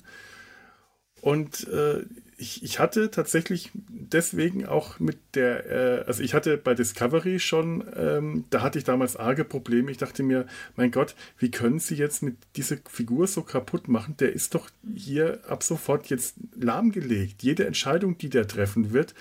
Und 1.22 1.68
äh, 1.68 2.04
ich, 2.38 2.64
ich 2.64 2.80
hatte 2.80 3.10
tatsächlich 3.10 3.72
deswegen 3.74 4.68
auch 4.68 5.00
mit 5.00 5.18
der, 5.34 5.66
äh, 5.70 6.04
also 6.06 6.22
ich 6.22 6.36
hatte 6.36 6.58
bei 6.58 6.76
Discovery 6.76 7.40
schon, 7.40 7.84
ähm, 7.96 8.46
da 8.52 8.62
hatte 8.62 8.78
ich 8.78 8.86
damals 8.86 9.16
arge 9.16 9.44
Probleme. 9.44 9.90
Ich 9.90 9.98
dachte 9.98 10.22
mir, 10.22 10.46
mein 10.76 10.92
Gott, 10.92 11.16
wie 11.40 11.50
können 11.50 11.80
sie 11.80 11.96
jetzt 11.96 12.22
mit 12.22 12.38
dieser 12.56 12.78
Figur 12.88 13.26
so 13.26 13.42
kaputt 13.42 13.88
machen? 13.88 14.16
Der 14.20 14.34
ist 14.34 14.54
doch 14.54 14.70
hier 14.96 15.40
ab 15.48 15.64
sofort 15.64 16.08
jetzt 16.08 16.36
lahmgelegt. 16.56 17.42
Jede 17.42 17.66
Entscheidung, 17.66 18.20
die 18.20 18.30
der 18.30 18.48
treffen 18.48 18.94
wird, 18.94 19.16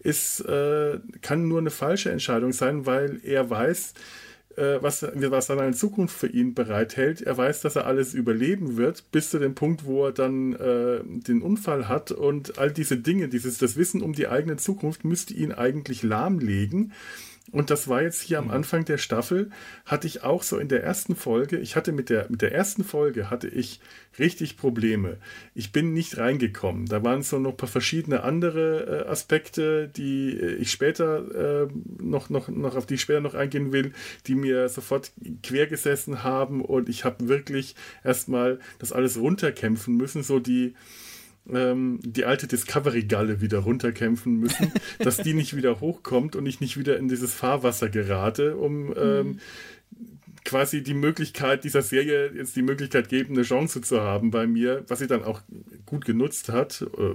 ist, 0.00 0.40
äh, 0.40 0.98
kann 1.22 1.48
nur 1.48 1.58
eine 1.58 1.70
falsche 1.70 2.10
Entscheidung 2.10 2.52
sein, 2.52 2.86
weil 2.86 3.20
er 3.22 3.48
weiß, 3.48 3.94
äh, 4.56 4.78
was, 4.80 5.02
was 5.02 5.46
dann 5.46 5.60
eine 5.60 5.74
Zukunft 5.74 6.16
für 6.16 6.26
ihn 6.26 6.54
bereithält. 6.54 7.22
Er 7.22 7.36
weiß, 7.36 7.60
dass 7.60 7.76
er 7.76 7.86
alles 7.86 8.14
überleben 8.14 8.76
wird, 8.76 9.10
bis 9.12 9.30
zu 9.30 9.38
dem 9.38 9.54
Punkt, 9.54 9.84
wo 9.84 10.06
er 10.06 10.12
dann 10.12 10.54
äh, 10.54 11.00
den 11.04 11.42
Unfall 11.42 11.88
hat 11.88 12.10
und 12.10 12.58
all 12.58 12.72
diese 12.72 12.96
Dinge, 12.96 13.28
dieses, 13.28 13.58
das 13.58 13.76
Wissen 13.76 14.02
um 14.02 14.12
die 14.12 14.28
eigene 14.28 14.56
Zukunft 14.56 15.04
müsste 15.04 15.34
ihn 15.34 15.52
eigentlich 15.52 16.02
lahmlegen. 16.02 16.92
Und 17.52 17.70
das 17.70 17.88
war 17.88 18.02
jetzt 18.02 18.22
hier 18.22 18.38
am 18.38 18.46
mhm. 18.46 18.50
Anfang 18.52 18.84
der 18.84 18.98
Staffel, 18.98 19.50
hatte 19.84 20.06
ich 20.06 20.22
auch 20.22 20.42
so 20.42 20.58
in 20.58 20.68
der 20.68 20.84
ersten 20.84 21.16
Folge, 21.16 21.58
ich 21.58 21.76
hatte 21.76 21.92
mit 21.92 22.08
der, 22.08 22.26
mit 22.28 22.42
der 22.42 22.52
ersten 22.52 22.84
Folge 22.84 23.30
hatte 23.30 23.48
ich 23.48 23.80
richtig 24.18 24.56
Probleme. 24.56 25.18
Ich 25.54 25.72
bin 25.72 25.92
nicht 25.92 26.18
reingekommen. 26.18 26.86
Da 26.86 27.02
waren 27.02 27.22
so 27.22 27.38
noch 27.38 27.50
ein 27.50 27.56
paar 27.56 27.68
verschiedene 27.68 28.22
andere 28.22 29.04
äh, 29.04 29.08
Aspekte, 29.08 29.88
die 29.88 30.38
äh, 30.38 30.54
ich 30.56 30.70
später 30.70 31.64
äh, 31.64 31.68
noch, 31.98 32.30
noch, 32.30 32.48
noch, 32.48 32.76
auf 32.76 32.86
die 32.86 32.94
ich 32.94 33.00
später 33.00 33.20
noch 33.20 33.34
eingehen 33.34 33.72
will, 33.72 33.92
die 34.26 34.34
mir 34.34 34.68
sofort 34.68 35.12
quer 35.42 35.66
gesessen 35.66 36.22
haben 36.22 36.64
und 36.64 36.88
ich 36.88 37.04
habe 37.04 37.28
wirklich 37.28 37.74
erstmal 38.04 38.60
das 38.78 38.92
alles 38.92 39.18
runterkämpfen 39.18 39.96
müssen, 39.96 40.22
so 40.22 40.38
die, 40.38 40.74
ähm, 41.48 42.00
die 42.02 42.24
alte 42.24 42.46
Discovery-Galle 42.46 43.40
wieder 43.40 43.58
runterkämpfen 43.58 44.36
müssen, 44.36 44.72
dass 44.98 45.18
die 45.18 45.34
nicht 45.34 45.56
wieder 45.56 45.80
hochkommt 45.80 46.36
und 46.36 46.46
ich 46.46 46.60
nicht 46.60 46.76
wieder 46.76 46.98
in 46.98 47.08
dieses 47.08 47.34
Fahrwasser 47.34 47.88
gerate, 47.88 48.56
um 48.56 48.94
ähm, 48.96 49.26
mhm. 49.26 49.40
quasi 50.44 50.82
die 50.82 50.94
Möglichkeit 50.94 51.64
dieser 51.64 51.82
Serie 51.82 52.32
jetzt 52.34 52.56
die 52.56 52.62
Möglichkeit 52.62 53.08
geben, 53.08 53.34
eine 53.34 53.42
Chance 53.42 53.80
zu 53.80 54.00
haben 54.00 54.30
bei 54.30 54.46
mir, 54.46 54.84
was 54.88 54.98
sie 54.98 55.06
dann 55.06 55.24
auch 55.24 55.42
gut 55.86 56.04
genutzt 56.04 56.48
hat. 56.48 56.82
Äh, 56.98 57.14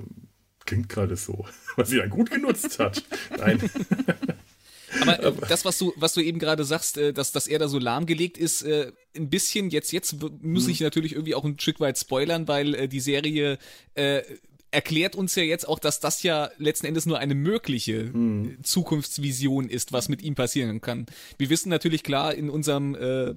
klingt 0.65 0.89
gerade 0.89 1.15
so, 1.15 1.45
was 1.75 1.89
sie 1.89 1.97
dann 1.97 2.09
gut 2.09 2.31
genutzt 2.31 2.79
hat. 2.79 3.03
Nein. 3.37 3.59
Äh, 5.25 5.31
das, 5.49 5.65
was 5.65 5.77
du, 5.77 5.93
was 5.95 6.13
du 6.13 6.21
eben 6.21 6.39
gerade 6.39 6.63
sagst, 6.63 6.97
äh, 6.97 7.13
dass, 7.13 7.31
dass 7.31 7.47
er 7.47 7.59
da 7.59 7.67
so 7.67 7.79
lahmgelegt 7.79 8.37
ist, 8.37 8.61
äh, 8.63 8.91
ein 9.15 9.29
bisschen, 9.29 9.69
jetzt, 9.69 9.91
jetzt 9.91 10.15
muss 10.41 10.67
ich 10.67 10.79
mhm. 10.79 10.85
natürlich 10.85 11.13
irgendwie 11.13 11.35
auch 11.35 11.45
ein 11.45 11.59
Stück 11.59 11.79
weit 11.79 11.97
spoilern, 11.97 12.47
weil 12.47 12.87
die 12.87 12.99
Serie 12.99 13.57
äh, 13.95 14.21
erklärt 14.71 15.15
uns 15.15 15.35
ja 15.35 15.43
jetzt 15.43 15.67
auch, 15.67 15.79
dass 15.79 15.99
das 16.01 16.21
ja 16.21 16.51
letzten 16.57 16.85
Endes 16.85 17.05
nur 17.05 17.17
eine 17.17 17.33
mögliche 17.33 18.11
hm. 18.11 18.57
Zukunftsvision 18.61 19.69
ist, 19.69 19.93
was 19.93 20.09
mit 20.09 20.21
ihm 20.21 20.35
passieren 20.35 20.81
kann. 20.81 21.05
Wir 21.37 21.49
wissen 21.49 21.69
natürlich 21.69 22.03
klar 22.03 22.35
in 22.35 22.49
unserem 22.49 22.93
äh, 22.93 23.35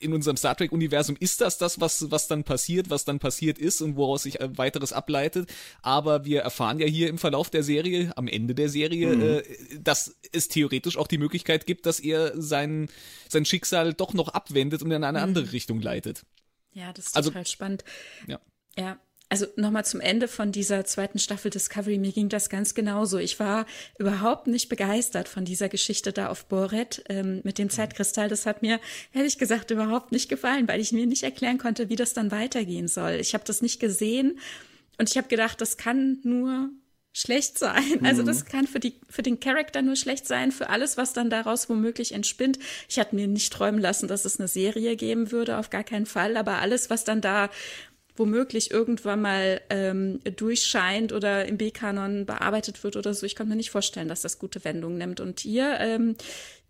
in 0.00 0.12
unserem 0.12 0.36
Star 0.36 0.56
Trek-Universum 0.56 1.16
ist 1.20 1.40
das 1.40 1.58
das, 1.58 1.80
was, 1.80 2.10
was 2.10 2.26
dann 2.26 2.44
passiert, 2.44 2.90
was 2.90 3.04
dann 3.04 3.18
passiert 3.18 3.58
ist 3.58 3.80
und 3.82 3.96
woraus 3.96 4.24
sich 4.24 4.40
äh, 4.40 4.58
weiteres 4.58 4.92
ableitet. 4.92 5.50
Aber 5.82 6.24
wir 6.24 6.40
erfahren 6.40 6.78
ja 6.80 6.86
hier 6.86 7.08
im 7.08 7.18
Verlauf 7.18 7.50
der 7.50 7.62
Serie, 7.62 8.12
am 8.16 8.26
Ende 8.26 8.54
der 8.54 8.68
Serie, 8.68 9.14
mhm. 9.14 9.22
äh, 9.22 9.42
dass 9.78 10.16
es 10.32 10.48
theoretisch 10.48 10.96
auch 10.96 11.06
die 11.06 11.18
Möglichkeit 11.18 11.66
gibt, 11.66 11.86
dass 11.86 12.00
er 12.00 12.40
sein, 12.40 12.88
sein 13.28 13.44
Schicksal 13.44 13.94
doch 13.94 14.14
noch 14.14 14.28
abwendet 14.28 14.82
und 14.82 14.90
in 14.90 15.04
eine 15.04 15.18
mhm. 15.18 15.24
andere 15.24 15.52
Richtung 15.52 15.80
leitet. 15.80 16.24
Ja, 16.72 16.92
das 16.92 17.06
ist 17.06 17.16
also, 17.16 17.30
total 17.30 17.46
spannend. 17.46 17.84
Ja. 18.26 18.40
Ja, 18.78 18.98
also 19.30 19.46
nochmal 19.54 19.84
zum 19.84 20.00
Ende 20.00 20.26
von 20.26 20.50
dieser 20.50 20.84
zweiten 20.84 21.20
Staffel 21.20 21.52
Discovery, 21.52 21.98
mir 21.98 22.10
ging 22.10 22.28
das 22.28 22.50
ganz 22.50 22.74
genauso. 22.74 23.16
Ich 23.18 23.38
war 23.38 23.64
überhaupt 23.96 24.48
nicht 24.48 24.68
begeistert 24.68 25.28
von 25.28 25.44
dieser 25.44 25.68
Geschichte 25.68 26.12
da 26.12 26.28
auf 26.28 26.46
Boret 26.46 27.04
ähm, 27.08 27.40
mit 27.44 27.56
dem 27.56 27.70
Zeitkristall. 27.70 28.28
Das 28.28 28.44
hat 28.44 28.60
mir 28.60 28.80
ehrlich 29.14 29.38
gesagt 29.38 29.70
überhaupt 29.70 30.10
nicht 30.10 30.28
gefallen, 30.28 30.66
weil 30.66 30.80
ich 30.80 30.90
mir 30.90 31.06
nicht 31.06 31.22
erklären 31.22 31.58
konnte, 31.58 31.88
wie 31.88 31.96
das 31.96 32.12
dann 32.12 32.32
weitergehen 32.32 32.88
soll. 32.88 33.12
Ich 33.20 33.32
habe 33.32 33.44
das 33.46 33.62
nicht 33.62 33.78
gesehen 33.78 34.40
und 34.98 35.08
ich 35.08 35.16
habe 35.16 35.28
gedacht, 35.28 35.60
das 35.60 35.76
kann 35.76 36.18
nur 36.24 36.70
schlecht 37.12 37.58
sein. 37.58 37.84
Also 38.02 38.22
das 38.22 38.44
mhm. 38.44 38.48
kann 38.48 38.66
für 38.66 38.80
die 38.80 38.94
für 39.08 39.22
den 39.22 39.38
Charakter 39.38 39.82
nur 39.82 39.94
schlecht 39.94 40.26
sein, 40.26 40.50
für 40.50 40.70
alles, 40.70 40.96
was 40.96 41.12
dann 41.12 41.30
daraus 41.30 41.68
womöglich 41.68 42.12
entspinnt. 42.12 42.58
Ich 42.88 42.98
hatte 42.98 43.14
mir 43.14 43.28
nicht 43.28 43.52
träumen 43.52 43.80
lassen, 43.80 44.08
dass 44.08 44.24
es 44.24 44.40
eine 44.40 44.48
Serie 44.48 44.96
geben 44.96 45.30
würde, 45.30 45.58
auf 45.58 45.70
gar 45.70 45.84
keinen 45.84 46.06
Fall. 46.06 46.36
Aber 46.36 46.58
alles, 46.58 46.90
was 46.90 47.04
dann 47.04 47.20
da 47.20 47.50
womöglich 48.16 48.70
irgendwann 48.70 49.22
mal 49.22 49.60
ähm, 49.70 50.20
durchscheint 50.36 51.12
oder 51.12 51.46
im 51.46 51.56
B-Kanon 51.56 52.26
bearbeitet 52.26 52.82
wird 52.84 52.96
oder 52.96 53.14
so. 53.14 53.26
Ich 53.26 53.36
konnte 53.36 53.50
mir 53.50 53.56
nicht 53.56 53.70
vorstellen, 53.70 54.08
dass 54.08 54.22
das 54.22 54.38
gute 54.38 54.64
Wendungen 54.64 54.98
nimmt. 54.98 55.20
Und 55.20 55.40
hier, 55.40 55.78
ähm, 55.80 56.16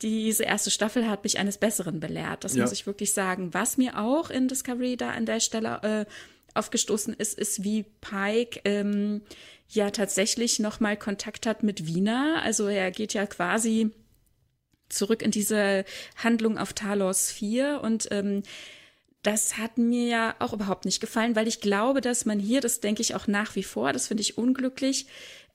diese 0.03 0.45
erste 0.45 0.71
Staffel 0.71 1.09
hat 1.09 1.25
mich 1.25 1.39
eines 1.39 1.59
Besseren 1.59 2.01
belehrt. 2.01 2.45
Das 2.45 2.55
ja. 2.55 2.63
muss 2.63 2.73
ich 2.73 2.87
wirklich 2.87 3.13
sagen. 3.13 3.53
Was 3.53 3.77
mir 3.77 3.99
auch 3.99 4.31
in 4.31 4.49
Discovery 4.49 4.97
da 4.97 5.11
an 5.11 5.27
der 5.27 5.41
Stelle 5.41 6.07
äh, 6.07 6.11
aufgestoßen 6.55 7.15
ist, 7.15 7.39
ist, 7.39 7.65
wie 7.65 7.85
Pike 8.01 8.61
ähm, 8.65 9.23
ja 9.69 9.91
tatsächlich 9.91 10.59
nochmal 10.59 10.97
Kontakt 10.97 11.47
hat 11.47 11.63
mit 11.63 11.87
Wiener. 11.87 12.41
Also 12.43 12.67
er 12.67 12.91
geht 12.91 13.15
ja 13.15 13.27
quasi 13.27 13.91
zurück 14.89 15.23
in 15.23 15.31
diese 15.31 15.85
Handlung 16.17 16.59
auf 16.59 16.73
Talos 16.73 17.31
4 17.31 17.81
und 17.83 18.09
ähm, 18.11 18.43
das 19.23 19.59
hat 19.59 19.79
mir 19.79 20.07
ja 20.07 20.35
auch 20.39 20.53
überhaupt 20.53 20.85
nicht 20.85 21.01
gefallen, 21.01 21.37
weil 21.37 21.49
ich 21.49 21.61
glaube, 21.61 22.01
dass 22.01 22.25
man 22.25 22.39
hier, 22.39 22.61
das 22.61 22.81
denke 22.81 23.03
ich 23.03 23.15
auch 23.15 23.27
nach 23.27 23.55
wie 23.57 23.63
vor, 23.63 23.93
das 23.93 24.09
finde 24.09 24.23
ich 24.23 24.39
unglücklich, 24.39 25.07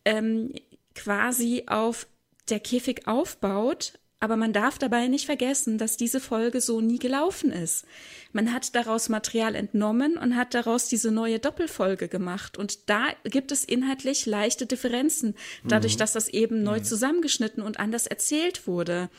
ähm, 0.06 0.54
quasi 0.94 1.64
auf 1.68 2.08
der 2.50 2.60
Käfig 2.60 3.08
aufbaut 3.08 4.00
aber 4.26 4.38
man 4.38 4.54
darf 4.54 4.80
dabei 4.80 5.08
nicht 5.08 5.28
vergessen, 5.28 5.78
dass 5.78 5.98
diese 5.98 6.20
Folge 6.20 6.60
so 6.60 6.82
nie 6.82 7.00
gelaufen 7.00 7.52
ist. 7.52 7.86
Man 8.32 8.52
hat 8.54 8.74
daraus 8.74 9.08
Material 9.08 9.54
entnommen 9.54 10.18
und 10.18 10.36
hat 10.36 10.54
daraus 10.54 10.88
diese 10.88 11.12
neue 11.12 11.38
Doppelfolge 11.38 12.08
gemacht. 12.08 12.58
Und 12.58 12.90
da 12.90 13.10
gibt 13.26 13.52
es 13.52 13.66
inhaltlich 13.66 14.26
leichte 14.26 14.66
Differenzen, 14.66 15.36
dadurch, 15.64 15.94
mhm. 15.94 16.00
dass 16.00 16.14
das 16.14 16.30
eben 16.30 16.64
neu 16.64 16.80
mhm. 16.80 16.84
zusammengeschnitten 16.86 17.62
und 17.62 17.80
anders 17.80 18.08
erzählt 18.08 18.66
wurde. 18.66 19.10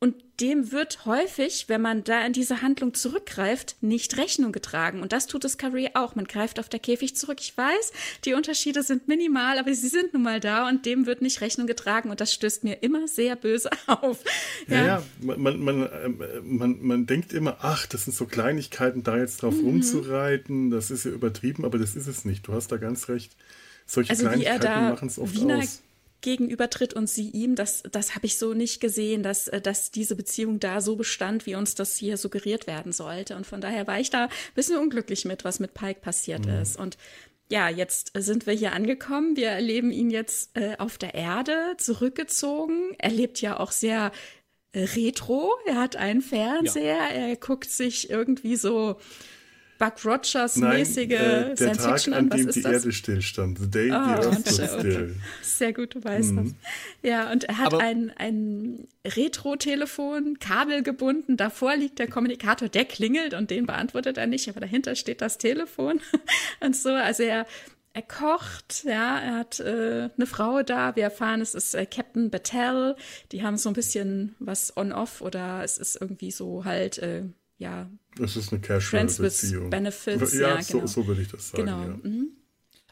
Und 0.00 0.14
dem 0.40 0.70
wird 0.70 1.06
häufig, 1.06 1.64
wenn 1.68 1.82
man 1.82 2.04
da 2.04 2.24
in 2.24 2.32
diese 2.32 2.62
Handlung 2.62 2.94
zurückgreift, 2.94 3.76
nicht 3.80 4.16
Rechnung 4.16 4.52
getragen. 4.52 5.02
Und 5.02 5.12
das 5.12 5.26
tut 5.26 5.42
Discovery 5.42 5.90
auch. 5.94 6.14
Man 6.14 6.26
greift 6.26 6.60
auf 6.60 6.68
der 6.68 6.78
Käfig 6.78 7.16
zurück. 7.16 7.38
Ich 7.40 7.56
weiß, 7.56 7.92
die 8.24 8.34
Unterschiede 8.34 8.84
sind 8.84 9.08
minimal, 9.08 9.58
aber 9.58 9.74
sie 9.74 9.88
sind 9.88 10.14
nun 10.14 10.22
mal 10.22 10.38
da 10.38 10.68
und 10.68 10.86
dem 10.86 11.06
wird 11.06 11.20
nicht 11.20 11.40
Rechnung 11.40 11.66
getragen. 11.66 12.10
Und 12.10 12.20
das 12.20 12.32
stößt 12.32 12.62
mir 12.62 12.74
immer 12.84 13.08
sehr 13.08 13.34
böse 13.34 13.70
auf. 13.88 14.22
Ja, 14.68 14.76
ja, 14.76 14.86
ja 14.86 15.02
man, 15.20 15.58
man, 15.58 15.88
man, 16.44 16.78
man 16.80 17.06
denkt 17.06 17.32
immer, 17.32 17.56
ach, 17.62 17.86
das 17.86 18.04
sind 18.04 18.16
so 18.16 18.26
Kleinigkeiten, 18.26 19.02
da 19.02 19.16
jetzt 19.16 19.42
drauf 19.42 19.56
mhm. 19.56 19.64
rumzureiten, 19.64 20.70
das 20.70 20.92
ist 20.92 21.06
ja 21.06 21.10
übertrieben, 21.10 21.64
aber 21.64 21.78
das 21.78 21.96
ist 21.96 22.06
es 22.06 22.24
nicht. 22.24 22.46
Du 22.46 22.52
hast 22.52 22.70
da 22.70 22.76
ganz 22.76 23.08
recht. 23.08 23.34
Solche 23.84 24.10
also 24.10 24.26
Kleinigkeiten 24.26 24.90
machen 24.90 25.08
es 25.08 25.18
oft 25.18 25.34
Wiener 25.34 25.58
aus 25.58 25.82
gegenübertritt 26.20 26.94
und 26.94 27.08
sie 27.08 27.30
ihm, 27.30 27.54
das, 27.54 27.82
das 27.90 28.14
habe 28.14 28.26
ich 28.26 28.38
so 28.38 28.54
nicht 28.54 28.80
gesehen, 28.80 29.22
dass, 29.22 29.48
äh, 29.48 29.60
dass 29.60 29.90
diese 29.90 30.16
Beziehung 30.16 30.60
da 30.60 30.80
so 30.80 30.96
bestand, 30.96 31.46
wie 31.46 31.54
uns 31.54 31.74
das 31.74 31.96
hier 31.96 32.16
suggeriert 32.16 32.66
werden 32.66 32.92
sollte. 32.92 33.36
Und 33.36 33.46
von 33.46 33.60
daher 33.60 33.86
war 33.86 34.00
ich 34.00 34.10
da 34.10 34.24
ein 34.24 34.30
bisschen 34.54 34.78
unglücklich 34.78 35.24
mit, 35.24 35.44
was 35.44 35.60
mit 35.60 35.74
Pike 35.74 36.00
passiert 36.00 36.46
mhm. 36.46 36.60
ist. 36.60 36.78
Und 36.78 36.98
ja, 37.50 37.68
jetzt 37.68 38.12
sind 38.14 38.46
wir 38.46 38.52
hier 38.52 38.72
angekommen. 38.72 39.36
Wir 39.36 39.48
erleben 39.48 39.90
ihn 39.90 40.10
jetzt 40.10 40.56
äh, 40.56 40.76
auf 40.78 40.98
der 40.98 41.14
Erde 41.14 41.74
zurückgezogen. 41.78 42.94
Er 42.98 43.10
lebt 43.10 43.40
ja 43.40 43.58
auch 43.58 43.72
sehr 43.72 44.12
äh, 44.72 44.84
retro. 44.84 45.52
Er 45.66 45.76
hat 45.76 45.96
einen 45.96 46.20
Fernseher. 46.20 46.96
Ja. 46.96 47.08
Er 47.08 47.36
guckt 47.36 47.70
sich 47.70 48.10
irgendwie 48.10 48.56
so 48.56 48.98
Buck 49.78 50.04
Rogers-mäßige 50.04 51.10
äh, 51.12 51.56
Science 51.56 51.78
Tag, 51.78 51.92
Fiction 51.92 52.14
an. 52.14 52.30
Was 52.30 52.40
ist 52.40 52.56
die 52.56 52.62
das? 52.62 52.72
Erde 52.72 52.92
stillstand. 52.92 53.58
The 53.58 53.70
day 53.70 53.90
oh, 53.90 53.92
the 53.92 54.28
Earth 54.28 54.48
stood 54.48 54.80
still. 54.80 55.16
Sehr 55.42 55.72
gut, 55.72 55.94
du 55.94 56.04
weißt 56.04 56.32
mhm. 56.32 56.36
das. 56.36 56.54
Ja, 57.02 57.30
und 57.32 57.44
er 57.44 57.58
hat 57.58 57.74
Aber 57.74 57.82
ein, 57.82 58.12
ein 58.16 58.88
Retro-Telefon, 59.06 60.38
kabelgebunden. 60.40 61.36
Davor 61.36 61.76
liegt 61.76 61.98
der 61.98 62.08
Kommunikator, 62.08 62.68
der 62.68 62.84
klingelt 62.84 63.34
und 63.34 63.50
den 63.50 63.66
beantwortet 63.66 64.18
er 64.18 64.26
nicht, 64.26 64.48
aber 64.48 64.60
dahinter 64.60 64.96
steht 64.96 65.20
das 65.20 65.38
Telefon 65.38 66.00
und 66.60 66.76
so. 66.76 66.90
Also 66.90 67.22
er 67.22 67.46
er 67.94 68.02
kocht, 68.02 68.84
ja, 68.84 69.18
er 69.18 69.34
hat 69.38 69.58
äh, 69.58 70.08
eine 70.16 70.26
Frau 70.26 70.62
da. 70.62 70.94
Wir 70.94 71.04
erfahren, 71.04 71.40
es 71.40 71.54
ist 71.54 71.74
äh, 71.74 71.84
Captain 71.84 72.30
Battelle. 72.30 72.94
Die 73.32 73.42
haben 73.42 73.56
so 73.56 73.70
ein 73.70 73.72
bisschen 73.72 74.36
was 74.38 74.76
on-off 74.76 75.20
oder 75.20 75.64
es 75.64 75.78
ist 75.78 76.00
irgendwie 76.00 76.30
so 76.30 76.64
halt, 76.64 76.98
äh, 76.98 77.24
ja, 77.58 77.90
es 78.20 78.36
ist 78.36 78.52
eine 78.52 78.60
Casual-Beziehung. 78.60 79.70
Benefits, 79.70 80.34
ja, 80.34 80.40
ja 80.40 80.54
genau. 80.56 80.86
so, 80.86 80.86
so 80.86 81.06
würde 81.06 81.22
ich 81.22 81.28
das 81.28 81.50
sagen. 81.50 81.64
Genau. 81.64 81.82
Ja. 81.82 81.98
Mhm. 82.02 82.37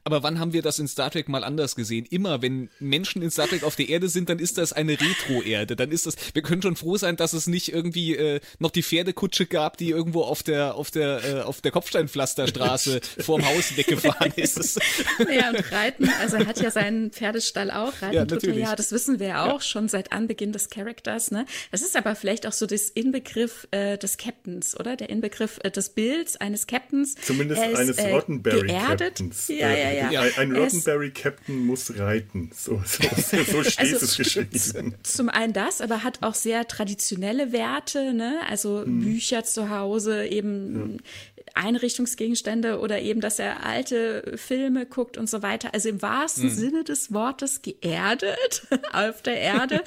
Aber 0.06 0.22
wann 0.22 0.38
haben 0.38 0.52
wir 0.52 0.62
das 0.62 0.78
in 0.78 0.86
Star 0.86 1.10
Trek 1.10 1.28
mal 1.28 1.42
anders 1.42 1.74
gesehen? 1.74 2.06
Immer, 2.08 2.40
wenn 2.40 2.70
Menschen 2.78 3.22
in 3.22 3.30
Star 3.32 3.48
Trek 3.48 3.64
auf 3.64 3.74
der 3.74 3.88
Erde 3.88 4.08
sind, 4.08 4.28
dann 4.28 4.38
ist 4.38 4.56
das 4.56 4.72
eine 4.72 4.92
Retro-Erde. 4.92 5.74
Dann 5.74 5.90
ist 5.90 6.06
das, 6.06 6.14
wir 6.32 6.42
können 6.42 6.62
schon 6.62 6.76
froh 6.76 6.96
sein, 6.96 7.16
dass 7.16 7.32
es 7.32 7.48
nicht 7.48 7.72
irgendwie 7.72 8.14
äh, 8.14 8.40
noch 8.60 8.70
die 8.70 8.84
Pferdekutsche 8.84 9.46
gab, 9.46 9.76
die 9.78 9.90
irgendwo 9.90 10.22
auf 10.22 10.44
der, 10.44 10.76
auf 10.76 10.92
der, 10.92 11.24
äh, 11.24 11.40
auf 11.40 11.60
der 11.60 11.72
Kopfsteinpflasterstraße 11.72 13.00
vorm 13.18 13.44
Haus 13.44 13.76
weggefahren 13.76 14.32
ist. 14.36 14.80
ja, 15.28 15.50
und 15.50 15.72
Reiten, 15.72 16.08
also 16.20 16.36
er 16.36 16.46
hat 16.46 16.60
ja 16.60 16.70
seinen 16.70 17.10
Pferdestall 17.10 17.72
auch. 17.72 18.00
Reiten 18.00 18.14
ja, 18.14 18.24
tut 18.26 18.44
er 18.44 18.54
ja, 18.54 18.76
das 18.76 18.92
wissen 18.92 19.18
wir 19.18 19.26
ja 19.26 19.46
auch 19.46 19.54
ja. 19.54 19.60
schon 19.60 19.88
seit 19.88 20.12
Anbeginn 20.12 20.52
des 20.52 20.70
Charakters, 20.70 21.32
ne? 21.32 21.46
Das 21.72 21.82
ist 21.82 21.96
aber 21.96 22.14
vielleicht 22.14 22.46
auch 22.46 22.52
so 22.52 22.66
das 22.66 22.90
Inbegriff 22.90 23.66
äh, 23.72 23.98
des 23.98 24.18
Captains, 24.18 24.78
oder? 24.78 24.94
Der 24.94 25.10
Inbegriff 25.10 25.58
äh, 25.64 25.70
des 25.72 25.88
Bilds 25.88 26.36
eines 26.36 26.68
Captains. 26.68 27.16
Zumindest 27.16 27.60
ist, 27.60 27.76
eines 27.76 27.98
äh, 27.98 28.12
Roddenberry-Captains. 28.12 29.48
Ja, 29.48 29.72
ja, 29.72 29.95
ja 29.95 29.95
ja. 29.96 30.20
Ein, 30.20 30.32
ein 30.36 30.56
Roddenberry-Captain 30.56 31.66
muss 31.66 31.98
reiten. 31.98 32.50
So, 32.54 32.82
so, 32.84 33.02
so 33.44 33.62
steht 33.62 33.78
also, 33.78 33.96
es 33.96 34.16
geschrieben. 34.16 34.94
Zum 35.02 35.28
einen 35.28 35.52
das, 35.52 35.80
aber 35.80 36.02
hat 36.02 36.22
auch 36.22 36.34
sehr 36.34 36.66
traditionelle 36.66 37.52
Werte, 37.52 38.12
ne? 38.12 38.40
Also 38.48 38.84
hm. 38.84 39.00
Bücher 39.00 39.44
zu 39.44 39.70
Hause, 39.70 40.26
eben 40.26 40.92
ja. 40.92 40.98
Einrichtungsgegenstände 41.54 42.80
oder 42.80 43.00
eben, 43.00 43.20
dass 43.20 43.38
er 43.38 43.64
alte 43.64 44.34
Filme 44.36 44.86
guckt 44.86 45.16
und 45.16 45.28
so 45.28 45.42
weiter. 45.42 45.72
Also 45.74 45.88
im 45.88 46.02
wahrsten 46.02 46.44
hm. 46.44 46.50
Sinne 46.50 46.84
des 46.84 47.12
Wortes 47.12 47.62
geerdet 47.62 48.66
auf 48.92 49.22
der 49.22 49.38
Erde, 49.38 49.82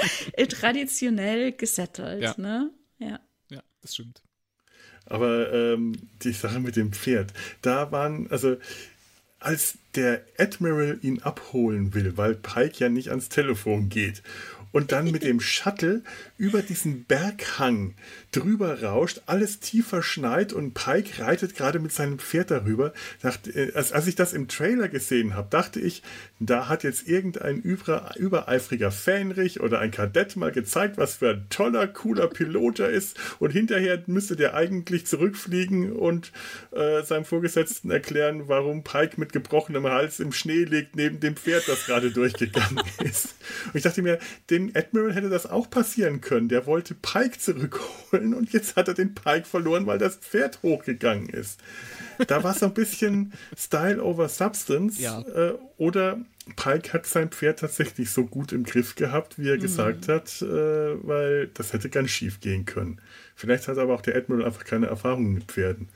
traditionell 0.50 1.52
gesettelt. 1.52 2.22
Ja. 2.22 2.36
Ne? 2.38 2.72
Ja. 2.98 3.19
ja, 3.50 3.62
das 3.82 3.93
stimmt. 3.93 4.24
Aber 5.06 5.52
ähm, 5.52 5.93
die 6.24 6.34
Sache 6.34 6.60
mit 6.60 6.76
dem 6.76 6.93
Pferd, 6.93 7.34
da 7.62 7.91
waren, 7.91 8.30
also 8.30 8.58
als 9.39 9.78
der 9.95 10.21
Admiral 10.38 10.99
ihn 11.02 11.21
abholen 11.21 11.93
will, 11.93 12.17
weil 12.17 12.36
Pike 12.36 12.80
ja 12.80 12.89
nicht 12.89 13.10
ans 13.10 13.30
Telefon 13.30 13.89
geht. 13.89 14.21
Und 14.71 14.91
dann 14.91 15.10
mit 15.12 15.23
dem 15.23 15.39
Shuttle 15.39 16.04
über 16.39 16.62
diesen 16.62 17.04
Berghang 17.04 17.95
drüber 18.32 18.82
rauscht, 18.82 19.21
alles 19.25 19.60
tiefer 19.60 20.02
schneit 20.02 20.54
und 20.54 20.73
Pike 20.73 21.21
reitet 21.21 21.54
gerade 21.54 21.80
mit 21.80 21.91
seinem 21.91 22.17
Pferd 22.17 22.49
darüber. 22.49 22.93
Äh, 23.54 23.73
als, 23.73 24.08
ich 24.08 24.15
das 24.15 24.32
im 24.32 24.47
Trailer 24.47 24.88
gesehen 24.88 25.36
habe, 25.36 25.49
dachte 25.49 25.82
ich, 25.82 26.02
da 26.39 26.69
hat 26.69 26.84
jetzt 26.84 27.10
irgendein 27.10 27.58
über, 27.58 28.12
übereifriger 28.17 28.89
Fähnrich 28.89 29.60
oder 29.60 29.80
ein 29.80 29.91
Kadett 29.91 30.38
mal 30.38 30.54
gezeigt, 30.54 30.97
was 30.97 31.15
für 31.15 31.32
ein 31.32 31.47
toller, 31.49 31.88
cooler 31.88 32.28
Pilot 32.28 32.80
er 32.80 32.89
ist 32.89 33.19
und 33.39 33.52
hinterher 33.52 34.02
müsste 34.08 34.38
der 34.38 34.54
eigentlich 34.54 35.08
zurückfliegen 35.08 35.91
und 35.91 36.32
äh, 36.71 37.04
seinem 37.04 37.25
Vorgesetzten 37.25 37.91
erklären, 37.91 38.47
warum 38.47 38.86
Pike 38.86 39.19
mit 39.19 39.34
gebrochenem 39.34 39.86
Hals 39.88 40.21
im 40.21 40.32
Schnee 40.32 40.63
liegt 40.63 40.95
neben 40.95 41.19
dem 41.19 41.36
Pferd, 41.36 41.67
das 41.67 41.86
gerade 41.86 42.12
durchgegangen 42.12 42.82
ist. 43.04 43.36
Und 43.65 43.75
ich 43.75 43.84
dachte 43.84 44.02
mir, 44.02 44.19
dem 44.49 44.71
Admiral 44.73 45.13
hätte 45.13 45.30
das 45.30 45.45
auch 45.45 45.69
passieren 45.69 46.21
können. 46.21 46.29
Der 46.30 46.65
wollte 46.65 46.96
Pike 46.96 47.39
zurückholen 47.39 48.00
holen 48.12 48.34
und 48.34 48.54
jetzt 48.54 48.76
hat 48.76 48.88
er 48.88 48.94
den 48.94 49.13
Pike 49.13 49.46
verloren, 49.46 49.86
weil 49.86 49.98
das 49.98 50.18
Pferd 50.18 50.62
hochgegangen 50.63 51.30
ist. 51.30 51.60
Da 52.28 52.44
war 52.44 52.56
es 52.56 52.63
ein 52.63 52.74
bisschen 52.74 53.34
Style 53.58 54.04
over 54.04 54.30
Substance. 54.30 55.00
Ja. 55.00 55.22
Äh, 55.22 55.54
oder 55.78 56.20
Pike 56.56 56.94
hat 56.94 57.06
sein 57.06 57.30
Pferd 57.30 57.60
tatsächlich 57.60 58.10
so 58.10 58.26
gut 58.26 58.52
im 58.52 58.63
Griff 58.63 58.96
gehabt, 58.96 59.39
wie 59.39 59.50
er 59.50 59.58
mhm. 59.58 59.62
gesagt 59.62 60.08
hat, 60.08 60.42
äh, 60.42 61.08
weil 61.08 61.48
das 61.54 61.74
hätte 61.74 61.89
ganz 61.89 62.10
schief 62.10 62.39
gehen 62.39 62.65
können. 62.65 63.00
Vielleicht 63.36 63.68
hat 63.68 63.78
aber 63.78 63.94
auch 63.94 64.02
der 64.02 64.15
Admiral 64.15 64.46
einfach 64.46 64.65
keine 64.65 64.88
Erfahrung 64.88 65.34
mit 65.34 65.46
Pferden. 65.46 65.89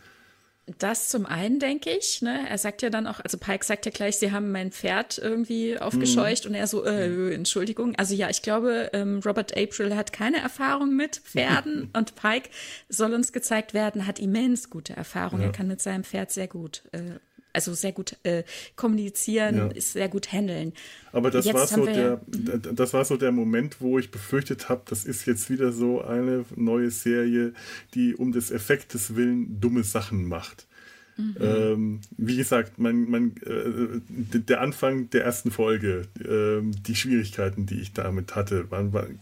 Das 0.79 1.09
zum 1.09 1.25
einen, 1.25 1.59
denke 1.59 1.89
ich. 1.89 2.21
Ne? 2.21 2.47
Er 2.49 2.57
sagt 2.57 2.81
ja 2.81 2.89
dann 2.89 3.05
auch, 3.05 3.19
also 3.19 3.37
Pike 3.37 3.65
sagt 3.65 3.85
ja 3.85 3.91
gleich, 3.91 4.17
sie 4.17 4.31
haben 4.31 4.51
mein 4.51 4.71
Pferd 4.71 5.17
irgendwie 5.17 5.77
aufgescheucht 5.77 6.45
mhm. 6.45 6.51
und 6.51 6.55
er 6.55 6.67
so, 6.67 6.85
äh, 6.85 7.09
mhm. 7.09 7.31
Entschuldigung. 7.33 7.95
Also 7.97 8.15
ja, 8.15 8.29
ich 8.29 8.41
glaube, 8.41 8.89
ähm, 8.93 9.19
Robert 9.25 9.57
April 9.57 9.93
hat 9.95 10.13
keine 10.13 10.37
Erfahrung 10.37 10.95
mit 10.95 11.17
Pferden 11.17 11.89
und 11.97 12.15
Pike 12.15 12.49
soll 12.87 13.13
uns 13.13 13.33
gezeigt 13.33 13.73
werden, 13.73 14.07
hat 14.07 14.19
immens 14.19 14.69
gute 14.69 14.95
Erfahrung. 14.95 15.41
Ja. 15.41 15.47
Er 15.47 15.51
kann 15.51 15.67
mit 15.67 15.81
seinem 15.81 16.05
Pferd 16.05 16.31
sehr 16.31 16.47
gut 16.47 16.83
äh, 16.93 17.19
also 17.53 17.73
sehr 17.73 17.91
gut 17.91 18.17
äh, 18.23 18.43
kommunizieren, 18.75 19.57
ja. 19.57 19.67
ist 19.67 19.93
sehr 19.93 20.09
gut 20.09 20.31
handeln. 20.33 20.73
Aber 21.11 21.31
das 21.31 21.45
war 21.53 21.67
so 21.67 21.85
der, 21.85 21.95
ja, 21.95 22.57
das 22.57 22.93
war 22.93 23.05
so 23.05 23.15
der 23.15 23.31
Moment, 23.31 23.79
wo 23.79 23.99
ich 23.99 24.11
befürchtet 24.11 24.69
habe, 24.69 24.81
das 24.89 25.05
ist 25.05 25.25
jetzt 25.25 25.49
wieder 25.49 25.71
so 25.71 26.01
eine 26.01 26.45
neue 26.55 26.91
Serie, 26.91 27.53
die 27.93 28.15
um 28.15 28.31
des 28.31 28.51
Effektes 28.51 29.15
willen 29.15 29.61
dumme 29.61 29.83
Sachen 29.83 30.27
macht. 30.27 30.67
Mhm. 31.15 31.35
Ähm, 31.39 32.01
wie 32.17 32.37
gesagt, 32.37 32.79
mein, 32.79 33.09
mein, 33.09 33.35
äh, 33.45 34.39
der 34.39 34.61
Anfang 34.61 35.11
der 35.11 35.23
ersten 35.23 35.51
Folge, 35.51 36.07
äh, 36.19 36.65
die 36.87 36.95
Schwierigkeiten, 36.95 37.67
die 37.67 37.79
ich 37.79 37.93
damit 37.93 38.35
hatte, 38.35 38.71
waren, 38.71 38.93
waren, 38.93 39.19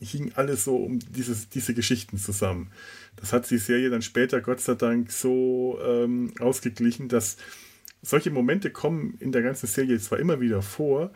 hing 0.00 0.32
alles 0.34 0.64
so 0.64 0.76
um 0.76 0.98
dieses, 0.98 1.48
diese 1.48 1.72
Geschichten 1.72 2.18
zusammen. 2.18 2.70
Das 3.16 3.32
hat 3.32 3.50
die 3.50 3.58
Serie 3.58 3.90
dann 3.90 4.02
später 4.02 4.40
Gott 4.40 4.60
sei 4.60 4.74
Dank 4.74 5.10
so 5.10 5.78
ähm, 5.84 6.32
ausgeglichen, 6.38 7.08
dass 7.08 7.36
solche 8.02 8.30
Momente 8.30 8.70
kommen 8.70 9.16
in 9.18 9.32
der 9.32 9.42
ganzen 9.42 9.66
Serie 9.66 9.98
zwar 9.98 10.18
immer 10.18 10.40
wieder 10.40 10.62
vor, 10.62 11.10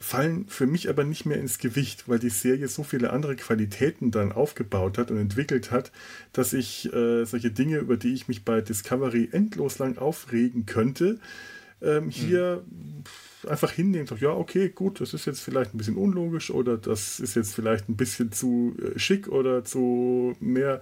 fallen 0.00 0.46
für 0.48 0.66
mich 0.66 0.88
aber 0.88 1.04
nicht 1.04 1.26
mehr 1.26 1.38
ins 1.38 1.58
Gewicht, 1.58 2.08
weil 2.08 2.18
die 2.18 2.30
Serie 2.30 2.68
so 2.68 2.82
viele 2.82 3.10
andere 3.10 3.36
Qualitäten 3.36 4.10
dann 4.10 4.32
aufgebaut 4.32 4.96
hat 4.96 5.10
und 5.10 5.18
entwickelt 5.18 5.70
hat, 5.70 5.92
dass 6.32 6.52
ich 6.52 6.92
äh, 6.92 7.24
solche 7.24 7.50
Dinge, 7.50 7.78
über 7.78 7.96
die 7.96 8.14
ich 8.14 8.28
mich 8.28 8.44
bei 8.44 8.60
Discovery 8.60 9.28
endlos 9.32 9.78
lang 9.78 9.98
aufregen 9.98 10.66
könnte, 10.66 11.18
ähm, 11.82 12.10
hier 12.10 12.64
mhm 12.68 13.04
einfach 13.46 13.70
hinnehmen, 13.70 14.06
sagt, 14.06 14.20
ja, 14.20 14.30
okay, 14.30 14.68
gut, 14.68 15.00
das 15.00 15.14
ist 15.14 15.26
jetzt 15.26 15.40
vielleicht 15.40 15.74
ein 15.74 15.78
bisschen 15.78 15.96
unlogisch 15.96 16.50
oder 16.50 16.76
das 16.76 17.20
ist 17.20 17.36
jetzt 17.36 17.54
vielleicht 17.54 17.88
ein 17.88 17.96
bisschen 17.96 18.32
zu 18.32 18.76
äh, 18.82 18.98
schick 18.98 19.28
oder 19.28 19.64
zu 19.64 20.36
mehr 20.40 20.80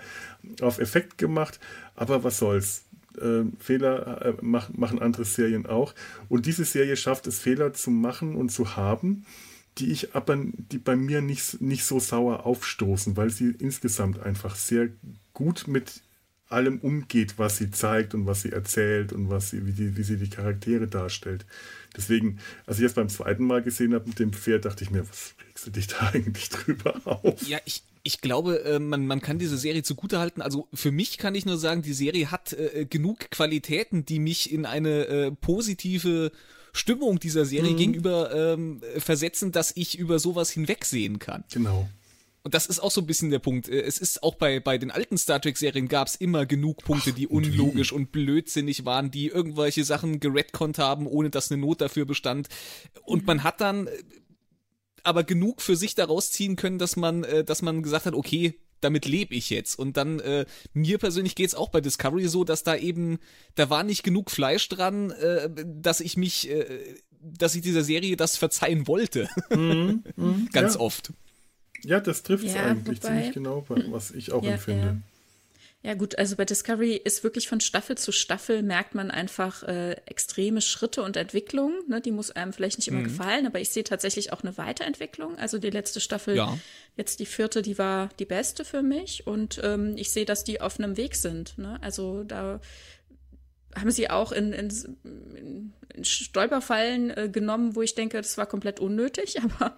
auf 0.60 0.78
Effekt 0.78 1.18
gemacht, 1.18 1.60
aber 1.94 2.24
was 2.24 2.38
soll's. 2.38 2.84
Äh, 3.20 3.44
Fehler 3.58 4.22
äh, 4.26 4.34
mach, 4.42 4.70
machen 4.74 5.00
andere 5.00 5.24
Serien 5.24 5.66
auch. 5.66 5.94
Und 6.28 6.44
diese 6.44 6.64
Serie 6.64 6.96
schafft 6.96 7.26
es, 7.26 7.38
Fehler 7.38 7.72
zu 7.72 7.90
machen 7.90 8.36
und 8.36 8.50
zu 8.50 8.76
haben, 8.76 9.24
die 9.78 9.90
ich 9.90 10.14
aber, 10.14 10.36
die 10.36 10.78
bei 10.78 10.96
mir 10.96 11.22
nicht, 11.22 11.60
nicht 11.60 11.84
so 11.84 11.98
sauer 11.98 12.44
aufstoßen, 12.44 13.16
weil 13.16 13.30
sie 13.30 13.54
insgesamt 13.58 14.20
einfach 14.20 14.54
sehr 14.54 14.88
gut 15.32 15.66
mit 15.66 16.02
allem 16.48 16.78
umgeht, 16.78 17.38
was 17.38 17.56
sie 17.58 17.70
zeigt 17.70 18.14
und 18.14 18.26
was 18.26 18.42
sie 18.42 18.52
erzählt 18.52 19.12
und 19.12 19.30
was 19.30 19.50
sie, 19.50 19.66
wie, 19.66 19.72
die, 19.72 19.96
wie 19.96 20.02
sie 20.02 20.16
die 20.16 20.30
Charaktere 20.30 20.86
darstellt. 20.86 21.44
Deswegen, 21.96 22.38
als 22.66 22.78
ich 22.78 22.84
das 22.84 22.94
beim 22.94 23.08
zweiten 23.08 23.44
Mal 23.44 23.62
gesehen 23.62 23.94
habe 23.94 24.08
mit 24.08 24.18
dem 24.18 24.32
Pferd, 24.32 24.64
dachte 24.64 24.84
ich 24.84 24.90
mir, 24.90 25.08
was 25.08 25.34
regst 25.48 25.66
du 25.66 25.70
dich 25.70 25.86
da 25.88 26.10
eigentlich 26.12 26.48
drüber 26.50 27.00
auf? 27.04 27.42
Ja, 27.46 27.58
ich, 27.64 27.82
ich 28.02 28.20
glaube, 28.20 28.64
äh, 28.64 28.78
man, 28.78 29.06
man 29.06 29.20
kann 29.20 29.38
diese 29.38 29.58
Serie 29.58 29.82
zugutehalten. 29.82 30.42
Also 30.42 30.68
für 30.72 30.92
mich 30.92 31.18
kann 31.18 31.34
ich 31.34 31.46
nur 31.46 31.58
sagen, 31.58 31.82
die 31.82 31.94
Serie 31.94 32.30
hat 32.30 32.52
äh, 32.52 32.86
genug 32.88 33.30
Qualitäten, 33.30 34.04
die 34.04 34.20
mich 34.20 34.52
in 34.52 34.66
eine 34.66 35.06
äh, 35.06 35.30
positive 35.32 36.30
Stimmung 36.72 37.18
dieser 37.18 37.44
Serie 37.44 37.72
mhm. 37.72 37.76
gegenüber 37.78 38.54
ähm, 38.54 38.82
versetzen, 38.98 39.50
dass 39.50 39.72
ich 39.74 39.98
über 39.98 40.18
sowas 40.18 40.50
hinwegsehen 40.50 41.18
kann. 41.18 41.44
Genau. 41.50 41.88
Und 42.46 42.54
das 42.54 42.66
ist 42.66 42.78
auch 42.78 42.92
so 42.92 43.00
ein 43.00 43.08
bisschen 43.08 43.30
der 43.30 43.40
Punkt. 43.40 43.68
Äh, 43.68 43.80
es 43.80 43.98
ist 43.98 44.22
auch 44.22 44.36
bei, 44.36 44.60
bei 44.60 44.78
den 44.78 44.92
alten 44.92 45.18
Star 45.18 45.40
Trek-Serien 45.40 45.88
gab 45.88 46.06
es 46.06 46.14
immer 46.14 46.46
genug 46.46 46.84
Punkte, 46.84 47.12
die 47.12 47.26
unlogisch 47.26 47.90
und 47.90 48.12
blödsinnig 48.12 48.84
waren, 48.84 49.10
die 49.10 49.26
irgendwelche 49.26 49.82
Sachen 49.82 50.20
geredconnt 50.20 50.78
haben, 50.78 51.08
ohne 51.08 51.28
dass 51.30 51.50
eine 51.50 51.60
Not 51.60 51.80
dafür 51.80 52.04
bestand. 52.04 52.46
Und 53.02 53.26
man 53.26 53.42
hat 53.42 53.60
dann 53.60 53.88
äh, 53.88 53.90
aber 55.02 55.24
genug 55.24 55.60
für 55.60 55.74
sich 55.74 55.96
daraus 55.96 56.30
ziehen 56.30 56.54
können, 56.54 56.78
dass 56.78 56.94
man, 56.94 57.24
äh, 57.24 57.42
dass 57.42 57.62
man 57.62 57.82
gesagt 57.82 58.06
hat, 58.06 58.14
okay, 58.14 58.54
damit 58.80 59.06
lebe 59.06 59.34
ich 59.34 59.50
jetzt. 59.50 59.76
Und 59.76 59.96
dann, 59.96 60.20
äh, 60.20 60.46
mir 60.72 60.98
persönlich 60.98 61.34
geht's 61.34 61.56
auch 61.56 61.70
bei 61.70 61.80
Discovery 61.80 62.28
so, 62.28 62.44
dass 62.44 62.62
da 62.62 62.76
eben, 62.76 63.18
da 63.56 63.70
war 63.70 63.82
nicht 63.82 64.04
genug 64.04 64.30
Fleisch 64.30 64.68
dran, 64.68 65.10
äh, 65.10 65.50
dass 65.66 65.98
ich 65.98 66.16
mich, 66.16 66.48
äh, 66.48 66.94
dass 67.20 67.56
ich 67.56 67.62
dieser 67.62 67.82
Serie 67.82 68.16
das 68.16 68.36
verzeihen 68.36 68.86
wollte. 68.86 69.28
Mhm, 69.50 70.04
mh, 70.14 70.34
Ganz 70.52 70.74
ja. 70.74 70.80
oft. 70.80 71.12
Ja, 71.82 72.00
das 72.00 72.22
trifft 72.22 72.44
es 72.44 72.54
ja, 72.54 72.64
eigentlich 72.64 73.02
wobei, 73.02 73.08
ziemlich 73.08 73.32
genau, 73.32 73.64
was 73.68 74.10
ich 74.10 74.32
auch 74.32 74.42
ja, 74.42 74.52
empfinde. 74.52 74.86
Ja. 74.86 74.96
Ja 75.86 75.94
gut, 75.94 76.18
also 76.18 76.34
bei 76.34 76.44
Discovery 76.44 76.96
ist 76.96 77.22
wirklich 77.22 77.46
von 77.46 77.60
Staffel 77.60 77.96
zu 77.96 78.10
Staffel 78.10 78.64
merkt 78.64 78.96
man 78.96 79.12
einfach 79.12 79.62
äh, 79.62 79.92
extreme 80.06 80.60
Schritte 80.60 81.00
und 81.00 81.16
Entwicklung. 81.16 81.74
Ne? 81.86 82.00
Die 82.00 82.10
muss 82.10 82.32
einem 82.32 82.52
vielleicht 82.52 82.78
nicht 82.78 82.88
immer 82.88 83.00
mhm. 83.00 83.04
gefallen, 83.04 83.46
aber 83.46 83.60
ich 83.60 83.68
sehe 83.68 83.84
tatsächlich 83.84 84.32
auch 84.32 84.42
eine 84.42 84.58
Weiterentwicklung. 84.58 85.38
Also 85.38 85.58
die 85.58 85.70
letzte 85.70 86.00
Staffel, 86.00 86.34
ja. 86.34 86.58
jetzt 86.96 87.20
die 87.20 87.26
vierte, 87.26 87.62
die 87.62 87.78
war 87.78 88.08
die 88.18 88.24
beste 88.24 88.64
für 88.64 88.82
mich 88.82 89.28
und 89.28 89.60
ähm, 89.62 89.94
ich 89.96 90.10
sehe, 90.10 90.24
dass 90.24 90.42
die 90.42 90.60
auf 90.60 90.80
einem 90.80 90.96
Weg 90.96 91.14
sind. 91.14 91.56
Ne? 91.56 91.78
Also 91.82 92.24
da 92.24 92.60
haben 93.76 93.92
sie 93.92 94.10
auch 94.10 94.32
in, 94.32 94.52
in, 94.52 95.72
in 95.94 96.04
Stolperfallen 96.04 97.10
äh, 97.10 97.28
genommen, 97.28 97.76
wo 97.76 97.82
ich 97.82 97.94
denke, 97.94 98.16
das 98.16 98.36
war 98.38 98.46
komplett 98.46 98.80
unnötig, 98.80 99.40
aber 99.60 99.76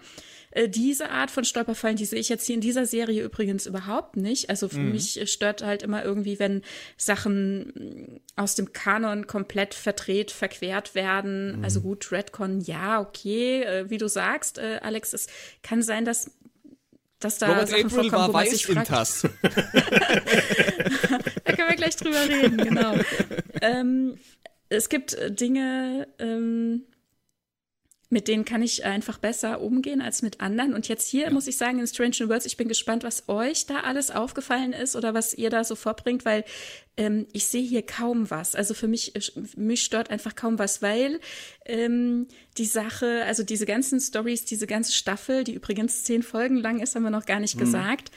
äh, 0.59 0.69
diese 0.69 1.11
Art 1.11 1.31
von 1.31 1.45
Stolperfallen, 1.45 1.97
die 1.97 2.05
sehe 2.05 2.19
ich 2.19 2.29
jetzt 2.29 2.45
hier 2.45 2.57
in 2.57 2.61
dieser 2.61 2.85
Serie 2.85 3.23
übrigens 3.23 3.67
überhaupt 3.67 4.17
nicht. 4.17 4.51
Also 4.51 4.69
für 4.69 4.81
mhm. 4.81 4.91
mich 4.91 5.31
stört 5.31 5.63
halt 5.63 5.85
immer 5.85 6.05
irgendwie, 6.05 6.41
wenn 6.41 6.63
Sachen 6.97 7.69
mm, 7.69 8.21
aus 8.35 8.57
dem 8.57 8.73
Kanon 8.73 9.29
komplett 9.29 9.73
verdreht, 9.75 10.33
verquert 10.33 10.97
werden. 10.97 11.59
Mhm. 11.59 11.65
Also 11.65 11.81
gut, 11.81 12.11
Redcon, 12.11 12.61
ja, 12.61 13.01
okay, 13.01 13.63
äh, 13.63 13.89
wie 13.89 13.99
du 13.99 14.09
sagst, 14.09 14.59
äh, 14.59 14.81
Alex, 14.83 15.13
es 15.13 15.29
kann 15.63 15.83
sein, 15.83 16.05
dass 16.05 16.33
dass 17.21 17.39
da 17.39 17.49
Robert 17.49 17.69
Sachen 17.69 17.87
April 17.87 18.11
vorkommen, 18.11 18.33
war 18.33 18.45
man 18.45 18.47
sich 18.47 18.67
fragt. 18.67 18.91
da 18.91 19.01
können 21.53 21.69
wir 21.69 21.77
gleich 21.77 21.97
drüber 21.97 22.29
reden, 22.29 22.57
genau. 22.59 22.95
ähm, 23.61 24.19
es 24.69 24.89
gibt 24.89 25.17
Dinge, 25.41 26.07
ähm, 26.21 26.85
mit 28.11 28.27
denen 28.27 28.47
kann 28.47 28.63
ich 28.63 28.87
einfach 28.87 29.19
besser 29.19 29.61
umgehen 29.61 30.01
als 30.01 30.23
mit 30.23 30.41
anderen. 30.41 30.73
Und 30.73 30.89
jetzt 30.89 31.07
hier 31.07 31.25
ja. 31.25 31.31
muss 31.31 31.47
ich 31.47 31.59
sagen, 31.59 31.79
in 31.79 31.87
Strange 31.87 32.17
New 32.21 32.29
Worlds, 32.29 32.47
ich 32.47 32.57
bin 32.57 32.67
gespannt, 32.67 33.05
was 33.05 33.29
euch 33.29 33.67
da 33.67 33.81
alles 33.81 34.11
aufgefallen 34.11 34.73
ist 34.73 34.97
oder 34.97 35.13
was 35.13 35.35
ihr 35.35 35.51
da 35.51 35.63
so 35.63 35.75
vorbringt, 35.75 36.25
weil 36.25 36.45
ähm, 36.97 37.27
ich 37.33 37.47
sehe 37.47 37.63
hier 37.63 37.83
kaum 37.83 38.31
was. 38.31 38.55
Also 38.55 38.73
für 38.73 38.89
mich, 38.89 39.15
äh, 39.15 39.21
mich 39.57 39.83
stört 39.83 40.09
einfach 40.09 40.35
kaum 40.35 40.59
was, 40.59 40.81
weil 40.81 41.21
ähm, 41.67 42.29
die 42.57 42.65
Sache, 42.65 43.25
also 43.27 43.43
diese 43.43 43.67
ganzen 43.67 44.01
Stories, 44.01 44.47
diese 44.47 44.67
ganze 44.67 44.93
Staffel, 44.93 45.45
die 45.45 45.55
übrigens 45.55 46.05
zehn 46.05 46.23
Folgen 46.23 46.57
lang 46.57 46.81
ist, 46.81 46.95
haben 46.95 47.03
wir 47.03 47.11
noch 47.11 47.27
gar 47.27 47.41
nicht 47.41 47.57
mhm. 47.57 47.61
gesagt, 47.61 48.11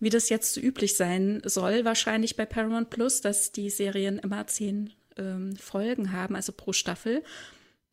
wie 0.00 0.10
das 0.10 0.28
jetzt 0.28 0.54
so 0.54 0.60
üblich 0.60 0.96
sein 0.96 1.40
soll, 1.44 1.84
wahrscheinlich 1.84 2.34
bei 2.34 2.46
Paramount 2.46 2.90
Plus, 2.90 3.20
dass 3.20 3.52
die 3.52 3.70
Serien 3.70 4.18
immer 4.18 4.48
zehn 4.48 4.92
ähm, 5.16 5.54
Folgen 5.54 6.10
haben, 6.10 6.34
also 6.34 6.52
pro 6.52 6.72
Staffel. 6.72 7.22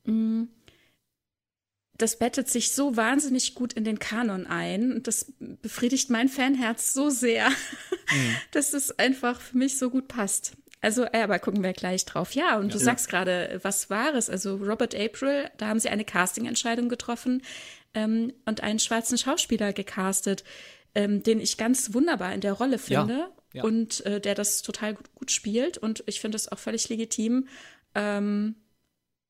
Mhm 0.06 0.50
das 1.98 2.18
bettet 2.18 2.50
sich 2.50 2.72
so 2.72 2.98
wahnsinnig 2.98 3.54
gut 3.54 3.74
in 3.74 3.84
den 3.84 4.00
Kanon 4.00 4.48
ein 4.48 4.94
und 4.94 5.08
das 5.08 5.32
befriedigt 5.40 6.10
mein 6.10 6.28
Fanherz 6.28 6.94
so 6.94 7.10
sehr, 7.10 7.50
mhm. 7.50 8.36
dass 8.52 8.74
es 8.74 8.98
einfach 8.98 9.40
für 9.40 9.58
mich 9.58 9.78
so 9.78 9.90
gut 9.90 10.08
passt. 10.08 10.54
Also, 10.82 11.06
äh, 11.06 11.22
aber 11.22 11.40
gucken 11.40 11.64
wir 11.64 11.72
gleich 11.72 12.04
drauf. 12.04 12.34
Ja, 12.36 12.58
und 12.58 12.66
ja, 12.66 12.74
du 12.74 12.78
ja. 12.78 12.84
sagst 12.84 13.08
gerade, 13.08 13.60
was 13.64 13.90
war 13.90 14.14
es? 14.16 14.30
Also 14.30 14.58
Robert 14.58 14.94
April, 14.96 15.50
da 15.58 15.68
haben 15.68 15.80
sie 15.80 15.90
eine 15.90 16.04
Casting-Entscheidung 16.04 16.90
getroffen 16.90 17.42
ähm, 17.94 18.34
und 18.46 18.62
einen 18.62 18.80
schwarzen 18.80 19.18
Schauspieler 19.18 19.72
gecastet, 19.72 20.44
ähm, 20.94 21.24
den 21.24 21.40
ich 21.40 21.58
ganz 21.58 21.94
wunderbar 21.94 22.34
in 22.34 22.42
der 22.42 22.54
Rolle 22.54 22.80
finde 22.80 23.30
ja, 23.54 23.64
und 23.64 24.06
äh, 24.06 24.20
der 24.20 24.36
das 24.36 24.62
total 24.62 24.96
gut, 24.96 25.14
gut 25.16 25.32
spielt. 25.32 25.78
Und 25.78 26.04
ich 26.06 26.20
finde 26.20 26.36
es 26.36 26.52
auch 26.52 26.60
völlig 26.60 26.90
legitim, 26.90 27.48
ähm, 27.96 28.56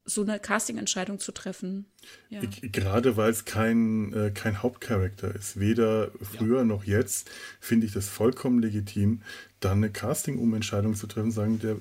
so 0.05 0.21
eine 0.21 0.39
Casting-Entscheidung 0.39 1.19
zu 1.19 1.31
treffen. 1.31 1.85
Ja. 2.29 2.41
Gerade 2.61 3.15
weil 3.15 3.31
es 3.31 3.45
kein, 3.45 4.11
äh, 4.13 4.31
kein 4.31 4.61
Hauptcharakter 4.61 5.33
ist, 5.33 5.59
weder 5.59 6.11
früher 6.21 6.59
ja. 6.59 6.63
noch 6.65 6.83
jetzt, 6.83 7.29
finde 7.59 7.85
ich 7.85 7.93
das 7.93 8.09
vollkommen 8.09 8.59
legitim, 8.59 9.21
dann 9.59 9.77
eine 9.77 9.89
Casting-Umentscheidung 9.89 10.95
zu 10.95 11.07
treffen, 11.07 11.31
sagen, 11.31 11.59
der, 11.59 11.77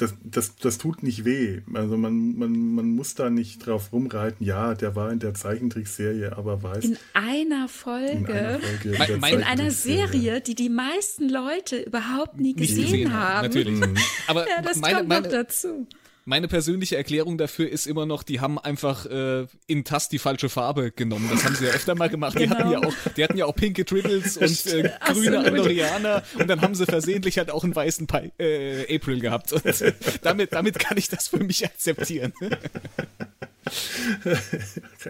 das, 0.00 0.14
das, 0.22 0.56
das 0.56 0.78
tut 0.78 1.02
nicht 1.02 1.24
weh. 1.24 1.60
Also 1.74 1.96
man, 1.96 2.36
man, 2.36 2.74
man 2.74 2.90
muss 2.90 3.14
da 3.14 3.28
nicht 3.28 3.66
drauf 3.66 3.92
rumreiten, 3.92 4.46
ja, 4.46 4.74
der 4.74 4.96
war 4.96 5.12
in 5.12 5.18
der 5.18 5.34
Zeichentrickserie, 5.34 6.36
aber 6.36 6.62
weiß. 6.62 6.84
In 6.84 6.98
einer 7.12 7.68
Folge, 7.68 8.12
in 8.12 8.26
einer, 8.26 8.60
Folge 8.60 8.88
in 8.94 9.38
in 9.38 9.42
einer 9.42 9.70
Serie, 9.70 10.40
die 10.40 10.54
die 10.54 10.68
meisten 10.68 11.28
Leute 11.28 11.82
überhaupt 11.82 12.38
nie 12.38 12.54
gesehen, 12.54 12.82
gesehen 12.84 13.12
haben. 13.12 13.48
Natürlich. 13.48 13.80
Mhm. 13.80 13.96
aber 14.26 14.48
ja, 14.48 14.62
das 14.62 14.76
meine, 14.76 14.98
kommt 14.98 15.08
noch 15.08 15.30
dazu. 15.30 15.86
Meine 16.30 16.46
persönliche 16.46 16.96
Erklärung 16.96 17.38
dafür 17.38 17.68
ist 17.68 17.88
immer 17.88 18.06
noch, 18.06 18.22
die 18.22 18.38
haben 18.38 18.56
einfach 18.56 19.04
äh, 19.04 19.48
in 19.66 19.82
Tast 19.82 20.12
die 20.12 20.20
falsche 20.20 20.48
Farbe 20.48 20.92
genommen. 20.92 21.28
Das 21.28 21.44
haben 21.44 21.56
sie 21.56 21.64
ja 21.66 21.72
öfter 21.72 21.96
mal 21.96 22.08
gemacht. 22.08 22.36
Genau. 22.36 22.54
Die, 22.54 22.60
hatten 22.60 22.70
ja 22.70 22.78
auch, 22.78 22.94
die 23.16 23.24
hatten 23.24 23.36
ja 23.36 23.46
auch 23.46 23.54
pinke 23.56 23.84
Triddles 23.84 24.36
und 24.36 24.66
äh, 24.72 24.92
grüne 25.12 25.40
Andorianer 25.40 26.22
und 26.38 26.48
dann 26.48 26.60
haben 26.60 26.76
sie 26.76 26.86
versehentlich 26.86 27.36
halt 27.36 27.50
auch 27.50 27.64
einen 27.64 27.74
weißen 27.74 28.06
Pi 28.06 28.30
äh, 28.38 28.94
April 28.94 29.18
gehabt. 29.18 29.52
Und 29.52 29.64
damit, 30.22 30.52
damit 30.52 30.78
kann 30.78 30.96
ich 30.98 31.08
das 31.08 31.26
für 31.26 31.42
mich 31.42 31.64
akzeptieren. 31.64 32.32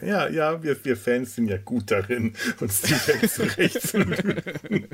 ja, 0.02 0.28
ja, 0.28 0.62
wir, 0.62 0.84
wir 0.84 0.96
Fans 0.96 1.34
sind 1.34 1.48
ja 1.48 1.56
gut 1.58 1.90
darin, 1.90 2.34
uns 2.60 2.82
die 2.82 2.92
Welt 2.92 3.30
zurechtzulegen. 3.30 4.88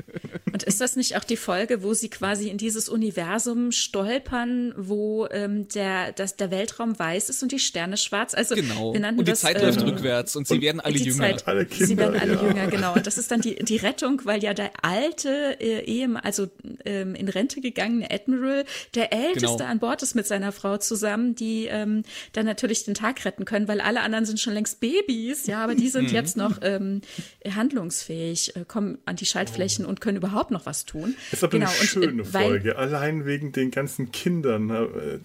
Und 0.51 0.63
ist 0.63 0.81
das 0.81 0.95
nicht 0.95 1.17
auch 1.17 1.23
die 1.23 1.37
Folge, 1.37 1.83
wo 1.83 1.93
sie 1.93 2.09
quasi 2.09 2.49
in 2.49 2.57
dieses 2.57 2.89
Universum 2.89 3.71
stolpern, 3.71 4.73
wo 4.77 5.27
ähm, 5.31 5.67
der, 5.69 6.11
das, 6.19 6.35
der 6.35 6.51
Weltraum 6.51 6.97
weiß 6.97 7.29
ist 7.29 7.43
und 7.43 7.51
die 7.51 7.59
Sterne 7.59 7.97
schwarz? 7.97 8.33
Also, 8.33 8.55
genau. 8.55 8.91
und 8.91 9.19
die 9.19 9.23
das, 9.23 9.41
Zeit 9.41 9.61
läuft 9.61 9.81
ähm, 9.81 9.89
rückwärts 9.89 10.35
und 10.35 10.47
sie 10.47 10.61
werden 10.61 10.81
alle 10.81 10.97
jünger. 10.97 11.17
Zeit, 11.17 11.47
alle 11.47 11.65
Kinder, 11.65 11.85
sie 11.85 11.97
werden 11.97 12.19
alle 12.19 12.35
ja. 12.35 12.43
jünger, 12.43 12.67
genau. 12.67 12.93
Und 12.93 13.07
das 13.07 13.17
ist 13.17 13.31
dann 13.31 13.41
die, 13.41 13.55
die 13.55 13.77
Rettung, 13.77 14.21
weil 14.25 14.43
ja 14.43 14.53
der 14.53 14.71
alte, 14.81 15.59
äh, 15.59 15.83
Ehemann, 15.85 16.23
also 16.23 16.47
ähm, 16.85 17.15
in 17.15 17.29
Rente 17.29 17.61
gegangene 17.61 18.09
Admiral, 18.11 18.65
der 18.95 19.13
Älteste 19.13 19.57
genau. 19.57 19.69
an 19.69 19.79
Bord 19.79 20.03
ist 20.03 20.15
mit 20.15 20.27
seiner 20.27 20.51
Frau 20.51 20.77
zusammen, 20.77 21.35
die 21.35 21.67
ähm, 21.67 22.03
dann 22.33 22.45
natürlich 22.45 22.83
den 22.85 22.93
Tag 22.93 23.23
retten 23.25 23.45
können, 23.45 23.67
weil 23.67 23.81
alle 23.81 24.01
anderen 24.01 24.25
sind 24.25 24.39
schon 24.39 24.53
längst 24.53 24.79
Babys, 24.79 25.47
ja, 25.47 25.63
aber 25.63 25.75
die 25.75 25.89
sind 25.89 26.09
mhm. 26.09 26.15
jetzt 26.15 26.37
noch 26.37 26.59
ähm, 26.61 27.01
handlungsfähig, 27.47 28.55
äh, 28.55 28.65
kommen 28.67 28.97
an 29.05 29.15
die 29.15 29.25
Schaltflächen 29.25 29.85
oh. 29.85 29.89
und 29.89 30.01
können 30.01 30.17
überhaupt 30.17 30.51
noch 30.51 30.65
was 30.65 30.85
tun. 30.85 31.15
Das 31.31 31.39
ist 31.39 31.43
aber 31.43 31.59
genau. 31.59 31.69
eine 31.69 31.87
schöne 31.87 32.07
und, 32.07 32.19
äh, 32.19 32.25
Folge, 32.25 32.77
allein 32.77 33.25
wegen 33.25 33.51
den 33.51 33.71
ganzen 33.71 34.11
Kindern. 34.11 34.69
Äh, 34.69 35.19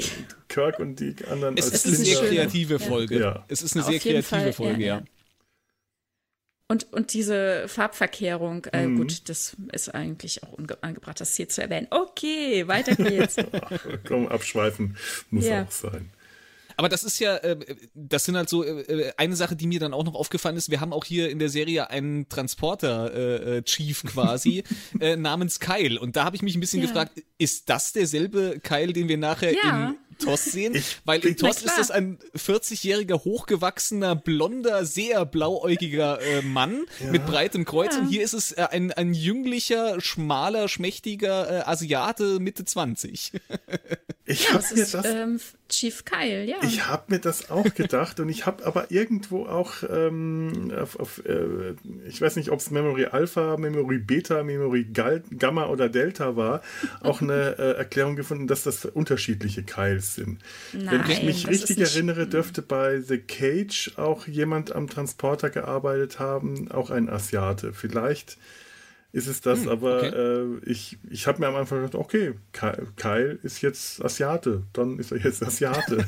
Kirk 0.53 0.79
und 0.79 1.01
die 1.01 1.17
anderen. 1.31 1.57
Es 1.57 1.69
ist 1.69 1.87
eine 1.87 1.97
sehr 1.97 2.21
kreative 2.21 2.79
Folge. 2.79 3.19
Ja. 3.19 3.45
Es 3.49 3.62
ist 3.62 3.75
eine 3.75 3.85
Auf 3.85 3.91
sehr 3.91 4.01
kreative 4.01 4.23
Fall, 4.23 4.53
Folge, 4.53 4.85
ja. 4.85 4.99
ja. 4.99 5.05
Und, 6.69 6.91
und 6.93 7.12
diese 7.12 7.69
Farbverkehrung, 7.69 8.65
äh, 8.73 8.87
mhm. 8.87 8.97
gut, 8.97 9.29
das 9.29 9.57
ist 9.73 9.95
eigentlich 9.95 10.43
auch 10.43 10.57
angebracht, 10.81 11.21
das 11.21 11.37
hier 11.37 11.49
zu 11.49 11.61
erwähnen. 11.61 11.87
Okay, 11.91 12.67
weiter 12.67 12.97
geht's. 12.97 13.37
Ach, 13.38 13.87
komm, 14.07 14.29
abschweifen 14.29 14.97
muss 15.31 15.47
ja. 15.47 15.65
auch 15.65 15.71
sein. 15.71 16.11
Aber 16.83 16.88
das 16.88 17.05
ist 17.05 17.21
ja, 17.21 17.37
äh, 17.37 17.57
das 17.95 18.25
sind 18.25 18.37
halt 18.37 18.49
so 18.49 18.64
äh, 18.64 18.81
äh, 18.81 19.12
eine 19.16 19.37
Sache, 19.37 19.55
die 19.55 19.68
mir 19.68 19.79
dann 19.79 19.95
auch 19.95 20.03
noch 20.03 20.16
aufgefallen 20.16 20.57
ist. 20.57 20.68
Wir 20.68 20.81
haben 20.81 20.92
auch 20.92 21.05
hier 21.05 21.31
in 21.31 21.38
der 21.38 21.49
Serie 21.49 21.90
einen 21.90 22.29
Transporter-Chief 22.29 24.03
quasi 24.03 24.64
namens 25.16 25.61
Kyle. 25.61 26.01
Und 26.01 26.16
da 26.16 26.25
habe 26.25 26.35
ich 26.35 26.42
mich 26.42 26.57
ein 26.57 26.61
bisschen 26.61 26.81
ja. 26.81 26.88
gefragt, 26.88 27.23
ist 27.38 27.71
das 27.71 27.92
derselbe 27.92 28.59
Kyle, 28.61 28.92
den 28.92 29.07
wir 29.07 29.16
nachher 29.16 29.53
ja. 29.53 29.90
in 29.90 29.97
Toss 30.18 30.45
sehen, 30.45 30.75
ich, 30.75 30.99
weil 31.05 31.25
in 31.25 31.37
Toss 31.37 31.62
ist 31.62 31.79
das 31.79 31.92
ein 31.92 32.18
40-jähriger, 32.37 33.23
hochgewachsener, 33.25 34.16
blonder, 34.16 34.85
sehr 34.85 35.25
blauäugiger 35.25 36.21
äh, 36.21 36.42
Mann 36.42 36.85
ja. 36.99 37.11
mit 37.11 37.27
breitem 37.27 37.64
Kreuz. 37.64 37.95
Ja. 37.95 38.01
Und 38.01 38.09
hier 38.09 38.23
ist 38.23 38.33
es 38.33 38.53
äh, 38.53 38.66
ein, 38.71 38.92
ein 38.92 39.14
jünglicher, 39.14 40.01
schmaler, 40.01 40.68
schmächtiger 40.68 41.61
äh, 41.61 41.62
Asiate 41.62 42.40
Mitte 42.40 42.64
20. 42.64 43.33
Ich 44.25 44.53
habe 44.53 44.65
mir 44.75 44.87
das 44.87 45.05
ähm, 45.05 45.41
Chief 45.69 46.05
Kyle, 46.05 46.45
ja. 46.45 46.57
Ich 46.63 46.87
habe 46.87 47.05
mir 47.09 47.19
das 47.19 47.51
auch 47.51 47.75
gedacht 47.75 48.21
und 48.21 48.29
ich 48.29 48.47
habe 48.47 48.65
aber 48.65 48.93
irgendwo 48.93 49.47
auch 49.47 49.83
ähm, 49.91 50.73
auf, 50.81 50.99
auf 51.01 51.27
äh, 51.27 51.75
ich 52.07 52.21
weiß 52.21 52.37
nicht, 52.37 52.51
ob 52.51 52.61
es 52.61 52.71
Memory 52.71 53.07
Alpha, 53.07 53.57
Memory 53.57 53.99
Beta, 53.99 54.45
Memory 54.45 54.85
Gal 54.93 55.25
Gamma 55.37 55.67
oder 55.67 55.89
Delta 55.89 56.37
war, 56.37 56.63
auch 57.01 57.21
eine 57.21 57.33
äh, 57.59 57.73
Erklärung 57.79 58.15
gefunden, 58.15 58.47
dass 58.47 58.63
das 58.63 58.85
unterschiedliche 58.85 59.65
Kyles 59.65 60.15
sind. 60.15 60.39
Nein, 60.73 61.03
Wenn 61.05 61.11
ich 61.11 61.23
mich 61.25 61.49
richtig 61.49 61.79
erinnere, 61.81 62.29
dürfte 62.29 62.63
bei 62.63 63.01
The 63.01 63.19
Cage 63.19 63.95
auch 63.97 64.29
jemand 64.29 64.73
am 64.73 64.89
Transporter 64.89 65.51
gearbeitet 65.51 66.21
haben, 66.21 66.71
auch 66.71 66.91
ein 66.91 67.11
Asiate. 67.11 67.73
Vielleicht 67.73 68.39
ist 69.12 69.27
es 69.27 69.42
das, 69.42 69.61
hm, 69.61 69.68
aber 69.68 69.98
okay. 69.98 70.09
äh, 70.09 70.70
ich, 70.70 70.98
ich 71.11 71.27
habe 71.27 71.38
mir 71.40 71.46
am 71.46 71.57
Anfang 71.57 71.83
gedacht, 71.83 71.94
okay, 71.94 72.35
Kyle 72.53 73.38
ist 73.42 73.61
jetzt 73.61 74.03
Asiate, 74.03 74.62
dann 74.72 74.98
ist 74.98 75.12
er 75.12 75.18
jetzt 75.18 75.42
Asiate. 75.42 76.07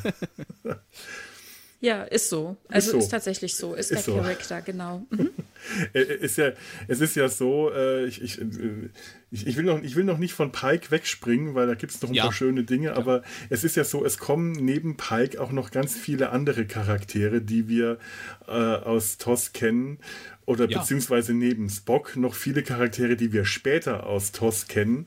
ja, 1.80 2.02
ist 2.04 2.30
so. 2.30 2.56
Also 2.68 2.88
ist, 2.88 2.92
so. 2.92 2.98
ist 2.98 3.08
tatsächlich 3.08 3.56
so, 3.56 3.74
ist, 3.74 3.90
ist 3.90 4.06
der 4.06 4.14
so. 4.14 4.20
Charakter, 4.20 4.62
genau. 4.62 5.06
Mhm. 5.10 5.30
ist 5.92 6.38
ja, 6.38 6.52
es 6.88 7.02
ist 7.02 7.14
ja 7.14 7.28
so, 7.28 7.70
äh, 7.70 8.06
ich, 8.06 8.22
ich, 8.22 8.40
ich, 9.30 9.46
ich, 9.46 9.56
will 9.56 9.64
noch, 9.64 9.82
ich 9.82 9.96
will 9.96 10.04
noch 10.04 10.18
nicht 10.18 10.32
von 10.32 10.50
Pike 10.50 10.90
wegspringen, 10.90 11.54
weil 11.54 11.66
da 11.66 11.74
gibt 11.74 11.92
es 11.92 12.00
noch 12.00 12.08
ein 12.08 12.14
ja. 12.14 12.24
paar 12.24 12.32
schöne 12.32 12.64
Dinge, 12.64 12.88
ja. 12.88 12.96
aber 12.96 13.22
es 13.50 13.64
ist 13.64 13.76
ja 13.76 13.84
so, 13.84 14.02
es 14.02 14.16
kommen 14.16 14.52
neben 14.52 14.96
Pike 14.96 15.38
auch 15.38 15.52
noch 15.52 15.70
ganz 15.70 15.94
viele 15.94 16.30
andere 16.30 16.66
Charaktere, 16.66 17.42
die 17.42 17.68
wir 17.68 17.98
äh, 18.46 18.50
aus 18.50 19.18
TOS 19.18 19.52
kennen 19.52 19.98
oder 20.46 20.68
ja. 20.68 20.78
beziehungsweise 20.78 21.34
neben 21.34 21.68
Spock 21.68 22.16
noch 22.16 22.34
viele 22.34 22.62
Charaktere, 22.62 23.16
die 23.16 23.32
wir 23.32 23.44
später 23.44 24.06
aus 24.06 24.32
TOS 24.32 24.66
kennen. 24.68 25.06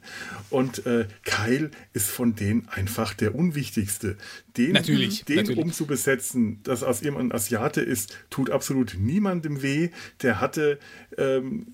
Und 0.49 0.85
äh, 0.85 1.07
Kyle 1.23 1.71
ist 1.93 2.09
von 2.09 2.35
denen 2.35 2.67
einfach 2.69 3.13
der 3.13 3.35
unwichtigste. 3.35 4.17
Den, 4.57 4.71
natürlich, 4.71 5.25
den 5.25 5.37
natürlich. 5.37 5.59
umzubesetzen, 5.59 6.61
dass 6.63 6.83
aus 6.83 7.01
ihm 7.01 7.17
ein 7.17 7.31
Asiate 7.31 7.81
ist, 7.81 8.17
tut 8.29 8.49
absolut 8.49 8.95
niemandem 8.99 9.61
weh. 9.61 9.89
Der 10.21 10.41
hatte 10.41 10.79
ähm, 11.17 11.67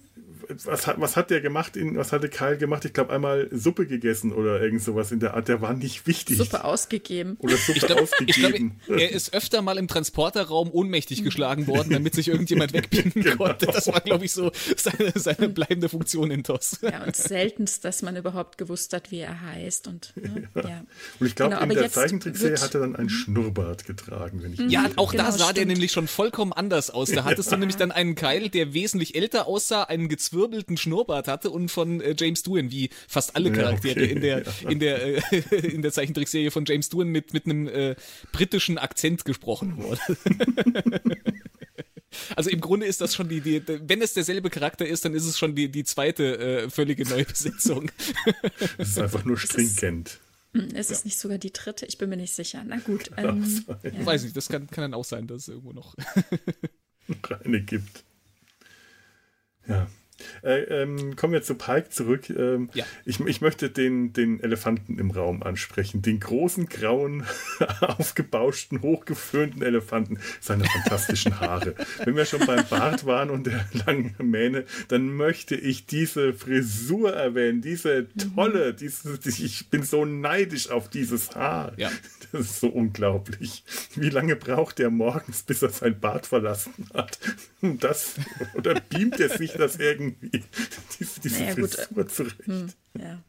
was 0.66 0.88
hat, 0.88 1.00
was 1.00 1.16
hat 1.16 1.30
der 1.30 1.42
gemacht? 1.42 1.76
In, 1.76 1.98
was 1.98 2.12
hatte 2.12 2.30
Kyle 2.30 2.58
gemacht? 2.58 2.86
Ich 2.86 2.94
glaube, 2.94 3.14
einmal 3.14 3.48
Suppe 3.52 3.86
gegessen 3.86 4.32
oder 4.32 4.62
irgend 4.62 4.82
sowas 4.82 5.12
in 5.12 5.20
der 5.20 5.34
Art. 5.34 5.48
Der 5.48 5.62
war 5.62 5.74
nicht 5.74 6.08
wichtig. 6.08 6.38
Suppe 6.38 6.64
ausgegeben. 6.64 7.36
Oder 7.40 7.58
Suppe 7.58 7.80
ich 7.80 7.86
glaub, 7.86 8.02
ausgegeben. 8.02 8.80
Ich 8.80 8.86
glaub, 8.88 9.00
er 9.00 9.12
ist 9.12 9.34
öfter 9.34 9.62
mal 9.62 9.78
im 9.78 9.88
Transporterraum 9.88 10.72
ohnmächtig 10.72 11.24
geschlagen 11.24 11.68
worden, 11.68 11.92
damit 11.92 12.16
sich 12.16 12.28
irgendjemand 12.28 12.74
wegbinden 12.74 13.22
genau. 13.24 13.38
konnte. 13.38 13.66
Das 13.68 13.88
war, 13.88 14.02
glaube 14.02 14.26
ich, 14.26 14.34
so 14.34 14.52
seine, 14.76 15.12
seine 15.16 15.50
bleibende 15.50 15.90
Funktion 15.90 16.32
in 16.32 16.44
TOS. 16.44 16.80
Ja, 16.82 17.04
und 17.04 17.16
seltenst, 17.16 17.86
dass 17.86 18.02
man 18.02 18.16
überhaupt 18.16 18.58
gewusst 18.58 18.94
hat, 18.94 19.12
wie 19.12 19.20
er 19.20 19.42
heißt. 19.42 19.88
Und, 19.88 20.14
ne, 20.16 20.50
ja. 20.56 20.62
ja. 20.62 20.86
und 21.20 21.28
ich 21.28 21.36
glaube, 21.36 21.56
genau, 21.56 21.64
in 21.64 21.70
der 21.78 21.92
Zeichentrickserie 21.92 22.60
hat 22.60 22.74
er 22.74 22.82
dann 22.82 22.96
einen 22.96 23.10
Schnurrbart 23.10 23.86
getragen. 23.86 24.44
Wenn 24.44 24.54
ich 24.54 24.60
mhm. 24.60 24.70
ja, 24.70 24.90
auch 24.96 25.12
genau, 25.12 25.24
da 25.24 25.32
sah 25.32 25.44
stimmt. 25.46 25.58
der 25.58 25.66
nämlich 25.68 25.92
schon 25.92 26.08
vollkommen 26.08 26.54
anders 26.54 26.90
aus. 26.90 27.12
Da 27.12 27.24
hattest 27.24 27.52
du 27.52 27.58
nämlich 27.58 27.78
dann 27.78 27.92
einen 27.92 28.16
Keil, 28.16 28.50
der 28.50 28.74
wesentlich 28.74 29.16
älter 29.16 29.48
aussah, 29.48 29.84
einen 29.84 30.10
gezwirbelten 30.34 30.78
Schnurrbart 30.78 31.28
hatte 31.28 31.50
und 31.50 31.70
von 31.70 32.02
äh, 32.02 32.16
James 32.18 32.44
Doohan, 32.44 32.72
wie 32.72 32.90
fast 33.08 33.36
alle 33.36 33.52
Charaktere 33.52 34.00
ja, 34.00 34.06
okay. 34.06 34.14
in 34.14 34.22
der 34.22 34.44
ja. 34.44 34.70
in 34.70 34.80
der 34.80 35.04
äh, 35.32 35.56
in 35.74 35.82
der 35.82 35.92
Zeichentrickserie 35.92 36.52
von 36.52 36.66
James 36.66 36.90
Doohan 36.90 37.10
mit 37.10 37.34
mit 37.34 37.46
einem 37.46 37.68
äh, 37.68 37.96
britischen 38.32 38.78
Akzent 38.78 39.26
gesprochen 39.26 39.78
wurde. 39.78 40.02
Also 42.36 42.52
im 42.52 42.62
Grunde 42.62 42.86
ist 42.86 43.02
das 43.02 43.16
schon 43.16 43.28
die, 43.28 43.42
die, 43.42 43.64
wenn 43.66 44.00
es 44.04 44.14
derselbe 44.14 44.52
Charakter 44.52 44.86
ist, 44.86 45.04
dann 45.04 45.16
ist 45.16 45.26
es 45.26 45.36
schon 45.36 45.56
die, 45.56 45.70
die 45.70 45.84
zweite 45.84 46.38
äh, 46.38 46.70
völlige 46.70 47.10
Neubesetzung. 47.10 47.90
Es 48.78 48.90
ist 48.90 49.00
einfach 49.00 49.26
nur 49.26 49.36
stringent. 49.36 50.20
Hm, 50.54 50.68
ist 50.76 50.92
es 50.92 51.00
ja. 51.00 51.06
nicht 51.06 51.18
sogar 51.18 51.40
die 51.40 51.52
dritte? 51.52 51.88
Ich 51.88 51.98
bin 51.98 52.12
mir 52.12 52.18
nicht 52.18 52.36
sicher. 52.36 52.64
Na 52.68 52.78
gut. 52.78 53.10
Ähm, 53.18 53.66
ja. 53.82 54.06
Weiß 54.06 54.26
nicht, 54.26 54.38
das 54.38 54.48
kann, 54.48 54.68
kann 54.68 54.84
dann 54.84 54.94
auch 54.94 55.06
sein, 55.06 55.26
dass 55.26 55.42
es 55.42 55.48
irgendwo 55.48 55.74
noch 55.74 55.96
eine 57.44 57.62
gibt. 57.64 58.04
Ja. 59.68 59.88
Äh, 60.44 60.62
ähm, 60.64 61.16
kommen 61.16 61.34
wir 61.34 61.44
zu 61.44 61.56
Pike 61.56 61.90
zurück. 61.90 62.30
Ähm, 62.30 62.70
ja. 62.74 62.86
ich, 63.06 63.20
ich 63.20 63.42
möchte 63.42 63.70
den, 63.70 64.14
den 64.14 64.40
Elefanten 64.42 65.00
im 65.00 65.12
Raum 65.12 65.44
ansprechen. 65.44 66.02
Den 66.02 66.20
großen, 66.20 66.68
grauen, 66.68 67.24
aufgebauschten, 67.82 68.82
hochgeföhnten 68.82 69.62
Elefanten. 69.62 70.20
Seine 70.40 70.66
fantastischen 70.66 71.40
Haare. 71.40 71.76
Wenn 72.04 72.16
wir 72.16 72.26
schon 72.26 72.46
beim 72.46 72.66
Bart 72.68 73.06
waren 73.06 73.30
und 73.30 73.48
der 73.48 73.66
langen 73.86 74.16
Mähne, 74.20 74.66
dann 74.88 75.14
möchte 75.16 75.56
ich 75.56 75.86
diese 75.86 76.34
Frisur 76.34 77.14
erwähnen. 77.14 77.62
Diese 77.62 78.08
tolle, 78.36 78.74
diese, 78.74 79.20
ich 79.26 79.70
bin 79.70 79.84
so 79.84 80.06
neidisch 80.06 80.70
auf 80.70 80.90
dieses 80.90 81.36
Haar. 81.36 81.74
Ja. 81.78 81.92
Das 82.32 82.42
ist 82.42 82.60
so 82.62 82.68
unglaublich. 82.68 83.64
Wie 83.96 84.10
lange 84.10 84.36
braucht 84.36 84.80
er 84.80 84.90
morgens, 84.90 85.44
bis 85.44 85.62
er 85.62 85.70
sein 85.70 86.00
Bad 86.00 86.26
verlassen 86.26 86.74
hat? 86.94 87.20
Das, 87.62 88.16
oder 88.56 88.74
beamt 88.74 89.20
er 89.20 89.30
sich 89.30 89.54
das 89.54 89.78
irgendwie, 89.78 90.03
diese, 91.00 91.20
diese 91.22 91.42
naja, 91.42 91.54
Frisur 91.54 91.88
gut. 91.94 92.12
zurecht? 92.12 92.46
Hm, 92.46 92.70
ja. 93.00 93.24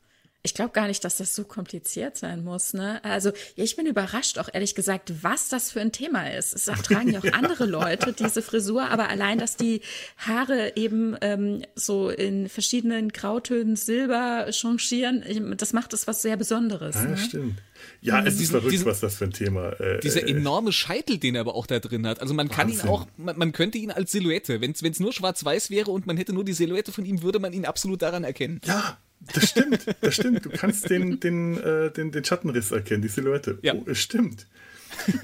Ich 0.46 0.52
glaube 0.52 0.72
gar 0.72 0.88
nicht, 0.88 1.02
dass 1.04 1.16
das 1.16 1.34
so 1.34 1.44
kompliziert 1.44 2.18
sein 2.18 2.44
muss. 2.44 2.74
Ne? 2.74 3.02
Also 3.02 3.30
ja, 3.56 3.64
ich 3.64 3.76
bin 3.76 3.86
überrascht, 3.86 4.38
auch 4.38 4.50
ehrlich 4.52 4.74
gesagt, 4.74 5.10
was 5.22 5.48
das 5.48 5.72
für 5.72 5.80
ein 5.80 5.90
Thema 5.90 6.34
ist. 6.34 6.52
Es 6.52 6.66
tragen 6.82 7.12
ja 7.12 7.20
auch 7.20 7.24
andere 7.32 7.64
Leute 7.64 8.12
diese 8.12 8.42
Frisur, 8.42 8.90
aber 8.90 9.08
allein, 9.08 9.38
dass 9.38 9.56
die 9.56 9.80
Haare 10.18 10.76
eben 10.76 11.16
ähm, 11.22 11.62
so 11.74 12.10
in 12.10 12.50
verschiedenen 12.50 13.08
Grautönen 13.08 13.76
Silber 13.76 14.48
changieren, 14.50 15.24
das 15.56 15.72
macht 15.72 15.94
es 15.94 16.06
was 16.06 16.20
sehr 16.20 16.36
Besonderes. 16.36 16.94
Ja, 16.96 17.04
ne? 17.06 17.16
stimmt. 17.16 17.62
Ja, 18.02 18.18
es 18.18 18.36
diesen, 18.36 18.42
ist 18.42 18.50
verrückt, 18.50 18.72
diesen, 18.72 18.86
was 18.86 19.00
das 19.00 19.16
für 19.16 19.24
ein 19.24 19.32
Thema 19.32 19.72
äh, 19.80 20.00
Dieser 20.00 20.26
äh, 20.26 20.30
enorme 20.30 20.72
Scheitel, 20.72 21.16
den 21.16 21.36
er 21.36 21.40
aber 21.40 21.54
auch 21.54 21.66
da 21.66 21.80
drin 21.80 22.06
hat. 22.06 22.20
Also 22.20 22.34
man 22.34 22.50
Wahnsinn. 22.50 22.78
kann 22.78 22.86
ihn 22.86 22.88
auch, 22.92 23.06
man, 23.16 23.38
man 23.38 23.52
könnte 23.52 23.78
ihn 23.78 23.90
als 23.90 24.12
Silhouette, 24.12 24.60
wenn 24.60 24.72
es 24.72 25.00
nur 25.00 25.12
schwarz-weiß 25.14 25.70
wäre 25.70 25.90
und 25.90 26.06
man 26.06 26.18
hätte 26.18 26.34
nur 26.34 26.44
die 26.44 26.52
Silhouette 26.52 26.92
von 26.92 27.06
ihm, 27.06 27.22
würde 27.22 27.38
man 27.38 27.54
ihn 27.54 27.64
absolut 27.64 28.02
daran 28.02 28.24
erkennen. 28.24 28.60
Ja, 28.66 28.98
das 29.20 29.50
stimmt, 29.50 29.86
das 30.00 30.14
stimmt. 30.14 30.44
Du 30.44 30.50
kannst 30.50 30.90
den, 30.90 31.20
den, 31.20 31.56
äh, 31.58 31.90
den, 31.90 32.12
den 32.12 32.24
Schattenriss 32.24 32.70
erkennen, 32.70 33.02
die 33.02 33.08
Silhouette. 33.08 33.58
Ja. 33.62 33.74
Oh, 33.74 33.84
es 33.86 34.00
stimmt. 34.00 34.46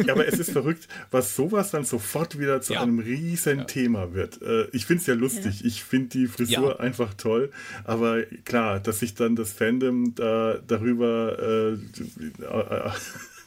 Ja, 0.04 0.14
aber 0.14 0.26
es 0.26 0.38
ist 0.38 0.50
verrückt, 0.50 0.88
was 1.10 1.36
sowas 1.36 1.70
dann 1.70 1.84
sofort 1.84 2.38
wieder 2.38 2.60
zu 2.60 2.74
ja. 2.74 2.82
einem 2.82 2.98
riesen 2.98 3.58
ja. 3.58 3.64
Thema 3.64 4.14
wird. 4.14 4.42
Äh, 4.42 4.66
ich 4.72 4.86
finde 4.86 5.00
es 5.00 5.06
ja 5.06 5.14
lustig. 5.14 5.60
Ja. 5.60 5.66
Ich 5.66 5.84
finde 5.84 6.08
die 6.08 6.26
Frisur 6.26 6.80
einfach 6.80 7.14
toll. 7.14 7.50
Aber 7.84 8.22
klar, 8.44 8.80
dass 8.80 9.00
sich 9.00 9.14
dann 9.14 9.36
das 9.36 9.52
Fandom 9.52 10.14
da 10.14 10.58
darüber 10.66 11.38
äh, 11.38 11.72
äh 11.74 12.90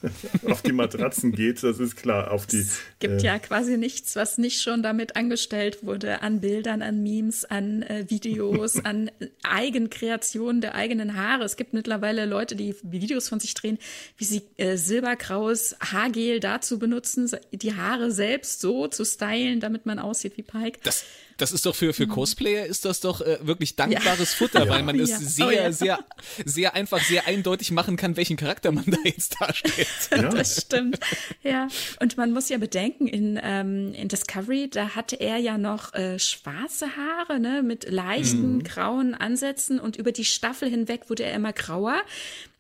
auf 0.50 0.62
die 0.62 0.72
Matratzen 0.72 1.32
geht, 1.32 1.64
das 1.64 1.80
ist 1.80 1.96
klar. 1.96 2.32
Auf 2.32 2.46
die, 2.46 2.60
es 2.60 2.80
gibt 3.00 3.22
äh, 3.22 3.26
ja 3.26 3.40
quasi 3.40 3.78
nichts, 3.78 4.16
was 4.16 4.38
nicht 4.38 4.62
schon 4.62 4.84
damit 4.84 5.16
angestellt 5.16 5.84
wurde, 5.84 6.22
an 6.22 6.42
Bildern, 6.42 6.82
an 6.82 7.02
Memes, 7.04 7.46
an 7.46 7.84
äh, 7.84 8.06
Videos, 8.10 8.78
an 8.86 9.12
Eigenkreationen 9.44 10.62
der 10.62 10.76
eigenen 10.76 11.16
Haare. 11.16 11.44
Es 11.44 11.56
gibt 11.56 11.74
mittlerweile 11.74 12.26
Leute, 12.26 12.56
die 12.56 12.76
Videos 12.84 13.30
von 13.30 13.40
sich 13.40 13.54
drehen, 13.54 13.78
wie 14.18 14.26
sie 14.26 14.42
äh, 14.58 14.78
silbergraues 14.78 15.76
Haargel 15.80 16.40
dazu 16.40 16.80
benutzen, 16.80 17.30
die 17.52 17.76
Haare 17.76 18.12
selbst 18.12 18.62
so 18.62 18.88
zu 18.88 19.06
stylen, 19.06 19.60
damit 19.60 19.86
man 19.86 20.00
aussieht 20.00 20.38
wie 20.38 20.44
Pike. 20.44 20.80
Das 20.84 21.06
das 21.38 21.52
ist 21.52 21.66
doch 21.66 21.76
für, 21.76 21.94
für 21.94 22.06
mhm. 22.06 22.12
Cosplayer 22.12 22.66
ist 22.66 22.86
das 22.86 23.00
doch 23.00 23.22
äh, 23.22 23.40
wirklich 23.42 23.76
dankbares 23.76 24.32
ja. 24.32 24.38
Futter, 24.38 24.70
weil 24.70 24.84
man 24.84 25.00
es 25.00 25.10
ja. 25.10 25.18
sehr, 25.18 25.48
oh, 25.48 25.52
ja. 25.52 25.72
sehr, 25.72 26.00
sehr 26.46 26.74
einfach, 26.76 27.04
sehr 27.04 27.28
eindeutig 27.28 27.72
machen 27.72 27.96
kann, 27.96 28.18
welchen 28.18 28.38
Charakter 28.38 28.72
man 28.72 28.86
da 28.88 28.98
jetzt 29.04 29.40
darstellt. 29.40 29.88
Ja. 30.12 30.34
Das 30.44 30.62
stimmt. 30.62 31.00
Ja. 31.44 31.68
Und 32.00 32.18
man 32.18 32.32
muss 32.32 32.50
ja 32.50 32.58
bedenken, 32.58 33.08
in, 33.08 33.40
ähm, 33.42 33.94
in 33.94 34.08
Discovery, 34.08 34.70
da 34.70 34.96
hatte 34.96 35.16
er 35.16 35.38
ja 35.38 35.58
noch 35.58 35.94
äh, 35.94 36.18
schwarze 36.18 36.88
Haare, 36.98 37.40
ne, 37.40 37.62
mit 37.62 37.90
leichten 37.90 38.56
mhm. 38.56 38.64
grauen 38.64 39.14
Ansätzen 39.14 39.80
und 39.80 39.96
über 39.96 40.12
die 40.12 40.26
Staffel 40.26 40.70
hinweg 40.70 41.10
wurde 41.10 41.24
er 41.24 41.34
immer 41.34 41.54
grauer. 41.54 42.02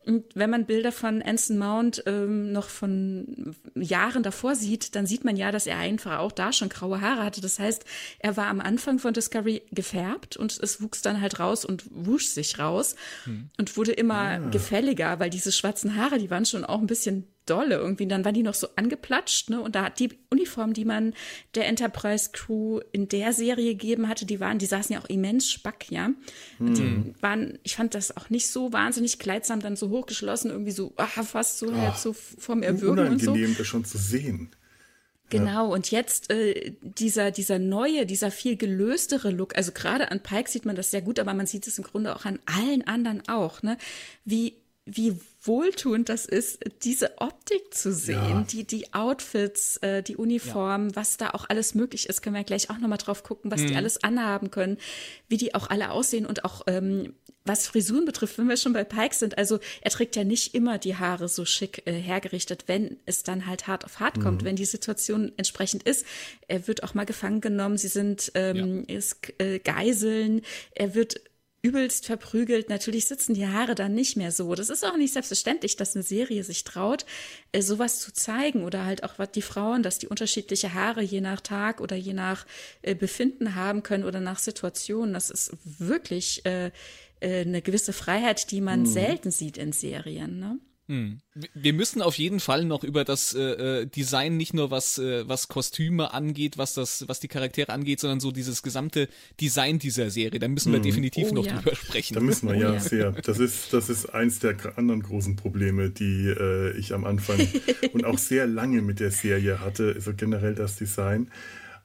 Und 0.05 0.23
wenn 0.35 0.49
man 0.49 0.65
Bilder 0.65 0.91
von 0.91 1.21
Anson 1.21 1.57
Mount 1.57 2.03
ähm, 2.05 2.51
noch 2.51 2.67
von 2.67 3.55
Jahren 3.75 4.23
davor 4.23 4.55
sieht, 4.55 4.95
dann 4.95 5.05
sieht 5.05 5.23
man 5.23 5.35
ja, 5.37 5.51
dass 5.51 5.67
er 5.67 5.77
einfach 5.77 6.19
auch 6.19 6.31
da 6.31 6.51
schon 6.51 6.69
graue 6.69 7.01
Haare 7.01 7.23
hatte. 7.23 7.41
Das 7.41 7.59
heißt, 7.59 7.85
er 8.19 8.37
war 8.37 8.47
am 8.47 8.59
Anfang 8.59 8.99
von 8.99 9.13
Discovery 9.13 9.63
gefärbt 9.71 10.37
und 10.37 10.59
es 10.59 10.81
wuchs 10.81 11.01
dann 11.01 11.21
halt 11.21 11.39
raus 11.39 11.65
und 11.65 11.83
wusch 11.89 12.27
sich 12.27 12.59
raus 12.59 12.95
hm. 13.23 13.49
und 13.57 13.77
wurde 13.77 13.91
immer 13.91 14.15
ah. 14.15 14.37
gefälliger, 14.49 15.19
weil 15.19 15.29
diese 15.29 15.51
schwarzen 15.51 15.95
Haare, 15.95 16.19
die 16.19 16.29
waren 16.29 16.45
schon 16.45 16.65
auch 16.65 16.79
ein 16.79 16.87
bisschen 16.87 17.27
dolle 17.45 17.75
irgendwie. 17.75 18.03
Und 18.03 18.09
dann 18.09 18.25
war 18.25 18.31
die 18.31 18.43
noch 18.43 18.53
so 18.53 18.67
angeplatscht, 18.75 19.49
ne? 19.49 19.61
Und 19.61 19.75
da 19.75 19.85
hat 19.85 19.99
die 19.99 20.09
Uniform, 20.29 20.73
die 20.73 20.85
man 20.85 21.13
der 21.55 21.67
Enterprise 21.67 22.29
Crew 22.31 22.79
in 22.91 23.07
der 23.07 23.33
Serie 23.33 23.75
gegeben 23.75 24.07
hatte, 24.07 24.25
die 24.25 24.39
waren, 24.39 24.59
die 24.59 24.65
saßen 24.65 24.93
ja 24.93 25.01
auch 25.01 25.09
immens 25.09 25.51
spack, 25.51 25.91
ja. 25.91 26.11
Hm. 26.57 26.73
Die 26.75 27.21
waren, 27.21 27.59
ich 27.63 27.75
fand 27.75 27.95
das 27.95 28.15
auch 28.15 28.29
nicht 28.29 28.47
so 28.47 28.73
wahnsinnig 28.73 29.19
kleidsam, 29.19 29.59
dann 29.59 29.75
so 29.75 29.89
hochgeschlossen, 29.89 30.51
irgendwie 30.51 30.71
so, 30.71 30.93
ah, 30.97 31.07
fast 31.07 31.59
so, 31.59 31.75
halt 31.75 31.97
so 31.97 32.13
vom 32.13 32.63
Erwürgen 32.63 33.07
und 33.07 33.21
so. 33.21 33.31
Unangenehm, 33.31 33.55
das 33.57 33.67
schon 33.67 33.85
zu 33.85 33.97
sehen. 33.97 34.49
Genau, 35.29 35.69
ja. 35.69 35.73
und 35.73 35.89
jetzt 35.89 36.29
äh, 36.29 36.73
dieser, 36.81 37.31
dieser 37.31 37.57
neue, 37.57 38.05
dieser 38.05 38.29
viel 38.29 38.55
gelöstere 38.55 39.31
Look, 39.31 39.55
also 39.55 39.71
gerade 39.71 40.11
an 40.11 40.21
Pike 40.21 40.49
sieht 40.49 40.65
man 40.65 40.75
das 40.75 40.91
sehr 40.91 41.01
gut, 41.01 41.17
aber 41.17 41.33
man 41.33 41.47
sieht 41.47 41.65
es 41.65 41.77
im 41.79 41.83
Grunde 41.83 42.15
auch 42.15 42.25
an 42.25 42.39
allen 42.45 42.85
anderen 42.87 43.27
auch, 43.27 43.63
ne? 43.63 43.77
Wie 44.25 44.57
wie 44.85 45.17
wohltuend 45.43 46.09
das 46.09 46.25
ist, 46.25 46.59
diese 46.83 47.17
Optik 47.17 47.73
zu 47.73 47.93
sehen, 47.93 48.15
ja. 48.15 48.45
die, 48.49 48.63
die 48.65 48.93
Outfits, 48.93 49.77
äh, 49.77 50.01
die 50.01 50.15
Uniformen, 50.15 50.89
ja. 50.89 50.95
was 50.95 51.17
da 51.17 51.31
auch 51.31 51.45
alles 51.49 51.75
möglich 51.75 52.07
ist, 52.07 52.21
können 52.21 52.35
wir 52.35 52.43
gleich 52.43 52.69
auch 52.69 52.77
nochmal 52.77 52.97
drauf 52.97 53.23
gucken, 53.23 53.51
was 53.51 53.61
mhm. 53.61 53.67
die 53.67 53.75
alles 53.75 54.03
anhaben 54.03 54.51
können, 54.51 54.77
wie 55.27 55.37
die 55.37 55.53
auch 55.53 55.69
alle 55.69 55.91
aussehen 55.91 56.25
und 56.25 56.45
auch 56.45 56.61
ähm, 56.67 57.13
was 57.45 57.67
Frisuren 57.67 58.05
betrifft, 58.05 58.37
wenn 58.37 58.47
wir 58.47 58.55
schon 58.55 58.73
bei 58.73 58.85
Pike 58.85 59.13
sind, 59.13 59.37
also 59.37 59.59
er 59.81 59.91
trägt 59.91 60.15
ja 60.15 60.23
nicht 60.23 60.55
immer 60.55 60.77
die 60.77 60.95
Haare 60.95 61.27
so 61.27 61.43
schick 61.43 61.83
äh, 61.85 61.93
hergerichtet, 61.93 62.65
wenn 62.67 62.97
es 63.05 63.23
dann 63.23 63.47
halt 63.47 63.67
hart 63.67 63.83
auf 63.83 63.99
hart 63.99 64.21
kommt, 64.21 64.41
mhm. 64.41 64.45
wenn 64.45 64.55
die 64.55 64.65
Situation 64.65 65.31
entsprechend 65.35 65.83
ist. 65.83 66.05
Er 66.47 66.67
wird 66.67 66.83
auch 66.83 66.93
mal 66.93 67.05
gefangen 67.05 67.41
genommen, 67.41 67.77
sie 67.77 67.89
sind 67.89 68.31
ähm, 68.35 68.85
ja. 68.87 68.95
ist, 68.97 69.17
äh, 69.39 69.59
Geiseln, 69.59 70.41
er 70.73 70.95
wird 70.95 71.19
übelst 71.63 72.05
verprügelt. 72.05 72.69
Natürlich 72.69 73.05
sitzen 73.05 73.33
die 73.33 73.47
Haare 73.47 73.73
dann 73.73 73.95
nicht 73.95 74.17
mehr 74.17 74.31
so. 74.31 74.53
Das 74.53 74.69
ist 74.69 74.85
auch 74.85 74.97
nicht 74.97 75.13
selbstverständlich, 75.13 75.77
dass 75.77 75.95
eine 75.95 76.03
Serie 76.03 76.43
sich 76.43 76.65
traut, 76.65 77.05
äh, 77.53 77.61
sowas 77.61 77.99
zu 78.01 78.13
zeigen 78.13 78.63
oder 78.63 78.85
halt 78.85 79.03
auch 79.03 79.17
was 79.17 79.31
die 79.31 79.41
Frauen, 79.41 79.81
dass 79.81 79.97
die 79.97 80.07
unterschiedliche 80.07 80.73
Haare 80.73 81.01
je 81.01 81.21
nach 81.21 81.39
Tag 81.39 81.79
oder 81.79 81.95
je 81.95 82.13
nach 82.13 82.45
äh, 82.81 82.93
Befinden 82.93 83.55
haben 83.55 83.81
können 83.81 84.03
oder 84.03 84.19
nach 84.19 84.39
Situationen. 84.39 85.13
Das 85.13 85.29
ist 85.29 85.55
wirklich 85.63 86.45
äh, 86.45 86.71
äh, 87.21 87.41
eine 87.41 87.61
gewisse 87.61 87.93
Freiheit, 87.93 88.51
die 88.51 88.59
man 88.59 88.81
mhm. 88.81 88.85
selten 88.87 89.31
sieht 89.31 89.57
in 89.57 89.71
Serien. 89.71 90.39
Ne? 90.39 90.59
Hm. 90.87 91.21
Wir 91.53 91.71
müssen 91.71 92.01
auf 92.01 92.17
jeden 92.17 92.41
Fall 92.41 92.65
noch 92.65 92.83
über 92.83 93.05
das 93.05 93.33
äh, 93.33 93.81
äh, 93.81 93.85
Design 93.85 94.35
nicht 94.35 94.53
nur 94.53 94.69
was 94.69 94.97
äh, 94.97 95.27
was 95.27 95.47
Kostüme 95.47 96.13
angeht, 96.13 96.57
was 96.57 96.73
das 96.73 97.07
was 97.07 97.21
die 97.21 97.29
Charaktere 97.29 97.71
angeht, 97.71 98.01
sondern 98.01 98.19
so 98.19 98.31
dieses 98.31 98.63
gesamte 98.63 99.07
Design 99.39 99.79
dieser 99.79 100.09
Serie. 100.09 100.39
Da 100.39 100.49
müssen 100.49 100.73
wir 100.73 100.79
hm. 100.79 100.83
definitiv 100.83 101.29
oh, 101.31 101.35
noch 101.35 101.45
ja. 101.45 101.55
drüber 101.55 101.75
sprechen. 101.75 102.15
Da 102.15 102.19
müssen 102.19 102.49
wir 102.49 102.55
oh, 102.55 102.59
ja, 102.59 102.73
ja, 102.73 102.79
sehr. 102.81 103.11
Das 103.13 103.39
ist 103.39 103.71
das 103.71 103.89
ist 103.89 104.07
eins 104.07 104.39
der 104.39 104.57
anderen 104.77 105.03
großen 105.03 105.37
Probleme, 105.37 105.89
die 105.89 106.27
äh, 106.27 106.77
ich 106.77 106.93
am 106.93 107.05
Anfang 107.05 107.39
und 107.93 108.03
auch 108.03 108.17
sehr 108.17 108.45
lange 108.45 108.81
mit 108.81 108.99
der 108.99 109.11
Serie 109.11 109.61
hatte, 109.61 109.93
also 109.95 110.13
generell 110.13 110.53
das 110.53 110.75
Design. 110.75 111.29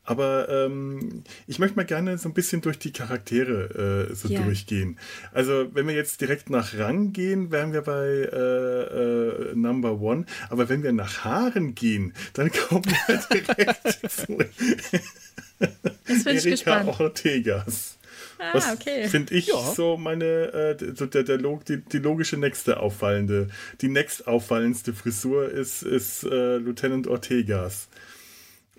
Aber 0.08 0.48
ähm, 0.48 1.22
ich 1.46 1.58
möchte 1.58 1.76
mal 1.76 1.84
gerne 1.84 2.16
so 2.16 2.30
ein 2.30 2.32
bisschen 2.32 2.62
durch 2.62 2.78
die 2.78 2.92
Charaktere 2.92 4.08
äh, 4.08 4.14
so 4.14 4.28
ja. 4.28 4.40
durchgehen. 4.40 4.98
Also 5.34 5.68
wenn 5.74 5.86
wir 5.86 5.94
jetzt 5.94 6.22
direkt 6.22 6.48
nach 6.48 6.78
Rang 6.78 7.12
gehen, 7.12 7.50
wären 7.50 7.74
wir 7.74 7.82
bei 7.82 8.06
äh, 8.06 9.50
äh, 9.50 9.54
Number 9.54 10.00
One. 10.00 10.24
Aber 10.48 10.70
wenn 10.70 10.82
wir 10.82 10.92
nach 10.92 11.24
Haaren 11.24 11.74
gehen, 11.74 12.14
dann 12.32 12.50
kommen 12.68 12.86
wir 12.86 13.20
direkt 13.30 14.10
zu 14.10 14.38
Erika 16.26 16.86
Ortegas. 16.86 17.98
Ah, 18.38 18.54
Was 18.54 18.72
okay. 18.72 19.08
finde 19.08 19.34
ich 19.34 19.48
ja. 19.48 19.60
so 19.74 19.98
meine, 19.98 20.24
äh, 20.24 20.94
so 20.94 21.04
der, 21.04 21.24
der 21.24 21.36
Log, 21.36 21.66
die, 21.66 21.82
die, 21.82 21.98
logische 21.98 22.38
nächste 22.38 22.80
auffallende, 22.80 23.48
die 23.82 23.88
nächst 23.88 24.26
auffallendste 24.26 24.94
Frisur 24.94 25.50
ist, 25.50 25.82
ist 25.82 26.24
äh, 26.24 26.56
Lieutenant 26.56 27.08
Ortegas 27.08 27.88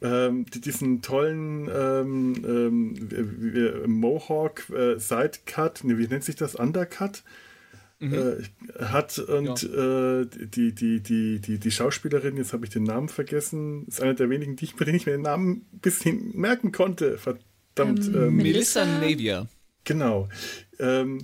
ähm, 0.01 0.45
diesen 0.45 1.01
tollen 1.01 1.69
ähm, 1.73 2.35
ähm, 2.45 3.89
Mohawk 3.99 4.69
äh, 4.69 4.97
Sidecut, 4.97 5.83
ne, 5.83 5.97
wie 5.97 6.07
nennt 6.07 6.23
sich 6.23 6.35
das? 6.35 6.55
Undercut? 6.55 7.23
Mhm. 7.99 8.13
Äh, 8.13 8.85
hat 8.85 9.19
und 9.19 9.61
ja. 9.61 10.21
äh, 10.21 10.25
die, 10.25 10.73
die, 10.73 11.01
die, 11.01 11.39
die, 11.39 11.59
die 11.59 11.71
Schauspielerin, 11.71 12.37
jetzt 12.37 12.53
habe 12.53 12.65
ich 12.65 12.71
den 12.71 12.83
Namen 12.83 13.09
vergessen, 13.09 13.85
ist 13.87 14.01
eine 14.01 14.15
der 14.15 14.29
wenigen, 14.29 14.55
die 14.55 14.65
ich, 14.65 14.75
bei 14.77 14.85
denen 14.85 14.95
ich 14.95 15.05
mir 15.05 15.11
den 15.11 15.23
Namen 15.23 15.65
ein 15.73 15.79
bisschen 15.79 16.31
merken 16.33 16.71
konnte. 16.71 17.17
Verdammt. 17.17 18.07
Ähm, 18.07 18.15
ähm 18.15 18.35
Melissa 18.37 18.85
Navia. 18.85 19.47
Genau. 19.83 20.29
Ähm, 20.79 21.21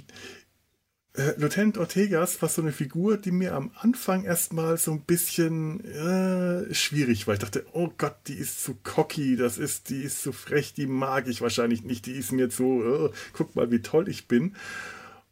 äh, 1.18 1.34
Lieutenant 1.38 1.78
Ortegas 1.78 2.42
war 2.42 2.50
so 2.50 2.62
eine 2.62 2.72
Figur, 2.72 3.18
die 3.18 3.32
mir 3.32 3.56
am 3.56 3.72
Anfang 3.76 4.24
erstmal 4.24 4.78
so 4.78 4.92
ein 4.92 5.02
bisschen 5.02 5.84
äh, 5.86 6.74
schwierig 6.74 7.28
war. 7.28 7.34
Ich 7.34 7.40
dachte, 7.40 7.66
oh 7.74 7.90
Gott, 7.98 8.16
die 8.28 8.36
ist 8.36 8.64
zu 8.64 8.76
cocky, 8.84 9.36
das 9.36 9.58
ist, 9.58 9.90
die 9.90 10.02
ist 10.02 10.22
zu 10.22 10.32
frech, 10.32 10.74
die 10.74 10.88
mag 10.88 11.28
ich 11.28 11.42
wahrscheinlich 11.42 11.84
nicht, 11.84 12.06
die 12.06 12.14
ist 12.14 12.32
mir 12.32 12.50
so, 12.50 13.08
äh, 13.08 13.12
guck 13.34 13.56
mal, 13.56 13.72
wie 13.72 13.82
toll 13.82 14.10
ich 14.10 14.28
bin. 14.28 14.56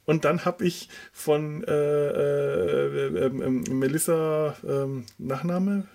Und 0.05 0.25
dann 0.25 0.45
habe 0.45 0.65
ich 0.65 0.89
von 1.11 1.63
äh, 1.63 1.71
äh, 1.71 3.25
ähm, 3.25 3.63
Melissa 3.69 4.55
ähm, 4.67 5.05
Nachname, 5.17 5.87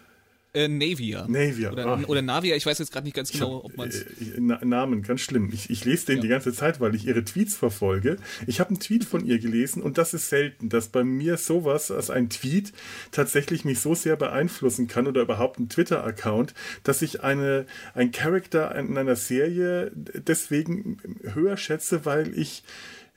äh, 0.55 0.67
Navia. 0.67 1.27
Navia. 1.29 1.73
Oder, 1.73 1.87
ah. 1.87 2.01
oder 2.07 2.23
Navia, 2.23 2.57
ich 2.57 2.65
weiß 2.65 2.79
jetzt 2.79 2.93
gerade 2.93 3.05
nicht 3.05 3.15
ganz 3.15 3.31
genau, 3.31 3.65
ob 3.65 3.77
man 3.77 3.89
es. 3.89 4.03
Äh, 4.03 4.41
Namen, 4.41 5.03
ganz 5.03 5.21
schlimm. 5.21 5.51
Ich, 5.53 5.69
ich 5.69 5.85
lese 5.85 6.07
den 6.07 6.17
ja. 6.17 6.23
die 6.23 6.29
ganze 6.29 6.53
Zeit, 6.53 6.81
weil 6.81 6.95
ich 6.95 7.07
ihre 7.07 7.25
Tweets 7.25 7.55
verfolge. 7.55 8.17
Ich 8.47 8.59
habe 8.59 8.71
einen 8.71 8.81
Tweet 8.81 9.05
von 9.05 9.25
ihr 9.25 9.39
gelesen 9.39 9.83
und 9.83 9.99
das 9.99 10.15
ist 10.15 10.31
selten, 10.31 10.69
dass 10.69 10.89
bei 10.89 11.05
mir 11.05 11.37
sowas 11.37 11.91
als 11.91 12.11
ein 12.11 12.31
Tweet 12.31 12.73
tatsächlich 13.11 13.65
mich 13.65 13.81
so 13.81 13.95
sehr 13.95 14.17
beeinflussen 14.17 14.89
kann 14.89 15.07
oder 15.07 15.23
überhaupt 15.23 15.59
ein 15.59 15.69
Twitter-Account, 15.69 16.55
dass 16.83 17.03
ich 17.03 17.23
eine, 17.23 17.67
ein 17.95 18.11
Charakter 18.11 18.75
in 18.75 18.97
einer 18.97 19.17
Serie 19.17 19.93
deswegen 19.95 20.99
höher 21.35 21.57
schätze, 21.57 22.05
weil 22.05 22.37
ich 22.39 22.63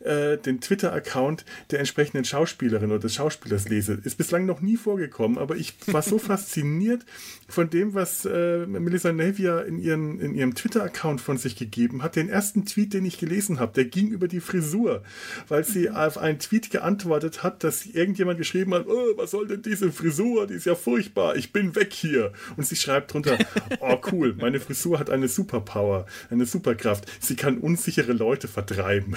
äh, 0.03 0.37
den 0.37 0.61
Twitter-Account 0.61 1.45
der 1.71 1.79
entsprechenden 1.79 2.25
Schauspielerin 2.25 2.91
oder 2.91 2.99
des 2.99 3.15
Schauspielers 3.15 3.69
lese. 3.69 3.99
Ist 4.03 4.17
bislang 4.17 4.45
noch 4.45 4.61
nie 4.61 4.77
vorgekommen, 4.77 5.37
aber 5.37 5.55
ich 5.55 5.75
war 5.87 6.01
so 6.01 6.17
fasziniert 6.19 7.05
von 7.51 7.69
dem, 7.69 7.93
was 7.93 8.25
äh, 8.25 8.65
Melissa 8.65 9.11
Navia 9.11 9.59
in, 9.59 9.77
ihren, 9.77 10.19
in 10.19 10.33
ihrem 10.33 10.55
Twitter-Account 10.55 11.21
von 11.21 11.37
sich 11.37 11.55
gegeben 11.55 12.01
hat. 12.03 12.15
Den 12.15 12.29
ersten 12.29 12.65
Tweet, 12.65 12.93
den 12.93 13.05
ich 13.05 13.17
gelesen 13.17 13.59
habe, 13.59 13.73
der 13.73 13.85
ging 13.85 14.09
über 14.09 14.27
die 14.27 14.39
Frisur, 14.39 15.03
weil 15.47 15.63
sie 15.63 15.89
mhm. 15.89 15.95
auf 15.95 16.17
einen 16.17 16.39
Tweet 16.39 16.71
geantwortet 16.71 17.43
hat, 17.43 17.63
dass 17.63 17.85
irgendjemand 17.85 18.37
geschrieben 18.37 18.73
hat, 18.73 18.87
oh, 18.87 19.17
was 19.17 19.31
soll 19.31 19.47
denn 19.47 19.61
diese 19.61 19.91
Frisur, 19.91 20.47
die 20.47 20.55
ist 20.55 20.65
ja 20.65 20.75
furchtbar, 20.75 21.35
ich 21.35 21.51
bin 21.51 21.75
weg 21.75 21.93
hier. 21.93 22.31
Und 22.55 22.65
sie 22.65 22.75
schreibt 22.75 23.13
drunter, 23.13 23.37
oh 23.79 23.97
cool, 24.11 24.35
meine 24.39 24.59
Frisur 24.59 24.99
hat 24.99 25.09
eine 25.09 25.27
Superpower, 25.27 26.05
eine 26.29 26.45
Superkraft. 26.45 27.05
Sie 27.19 27.35
kann 27.35 27.57
unsichere 27.57 28.13
Leute 28.13 28.47
vertreiben. 28.47 29.15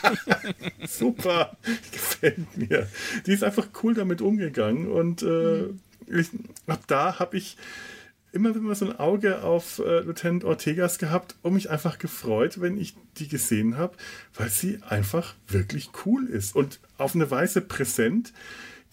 Super, 0.86 1.56
gefällt 1.92 2.56
mir. 2.56 2.86
Die 3.26 3.32
ist 3.32 3.44
einfach 3.44 3.68
cool 3.82 3.94
damit 3.94 4.20
umgegangen 4.20 4.90
und 4.90 5.22
äh, 5.22 5.68
ich, 6.10 6.30
ab 6.66 6.82
da 6.86 7.18
habe 7.18 7.36
ich 7.36 7.56
immer 8.32 8.54
immer 8.54 8.74
so 8.74 8.86
ein 8.86 8.98
Auge 8.98 9.42
auf 9.42 9.78
äh, 9.80 10.00
Lieutenant 10.00 10.44
Ortegas 10.44 10.98
gehabt 10.98 11.36
und 11.42 11.54
mich 11.54 11.70
einfach 11.70 11.98
gefreut, 11.98 12.60
wenn 12.60 12.78
ich 12.78 12.94
die 13.16 13.28
gesehen 13.28 13.76
habe, 13.76 13.96
weil 14.34 14.48
sie 14.48 14.78
einfach 14.88 15.34
wirklich 15.48 15.90
cool 16.04 16.26
ist 16.26 16.54
und 16.54 16.80
auf 16.96 17.14
eine 17.14 17.30
Weise 17.30 17.60
präsent, 17.60 18.32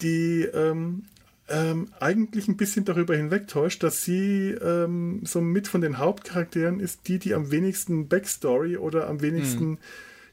die 0.01 0.41
ähm, 0.41 1.03
ähm, 1.49 1.89
eigentlich 1.99 2.47
ein 2.47 2.57
bisschen 2.57 2.83
darüber 2.83 3.15
hinwegtäuscht, 3.15 3.81
dass 3.83 4.03
sie 4.03 4.49
ähm, 4.49 5.21
so 5.23 5.39
mit 5.39 5.67
von 5.67 5.81
den 5.81 5.97
Hauptcharakteren 5.97 6.79
ist, 6.79 7.07
die, 7.07 7.19
die 7.19 7.33
am 7.33 7.51
wenigsten 7.51 8.07
Backstory 8.07 8.77
oder 8.77 9.07
am 9.07 9.21
wenigsten 9.21 9.69
mhm. 9.69 9.77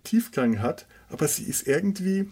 Tiefgang 0.02 0.60
hat, 0.60 0.86
aber 1.08 1.28
sie 1.28 1.44
ist 1.44 1.66
irgendwie 1.66 2.28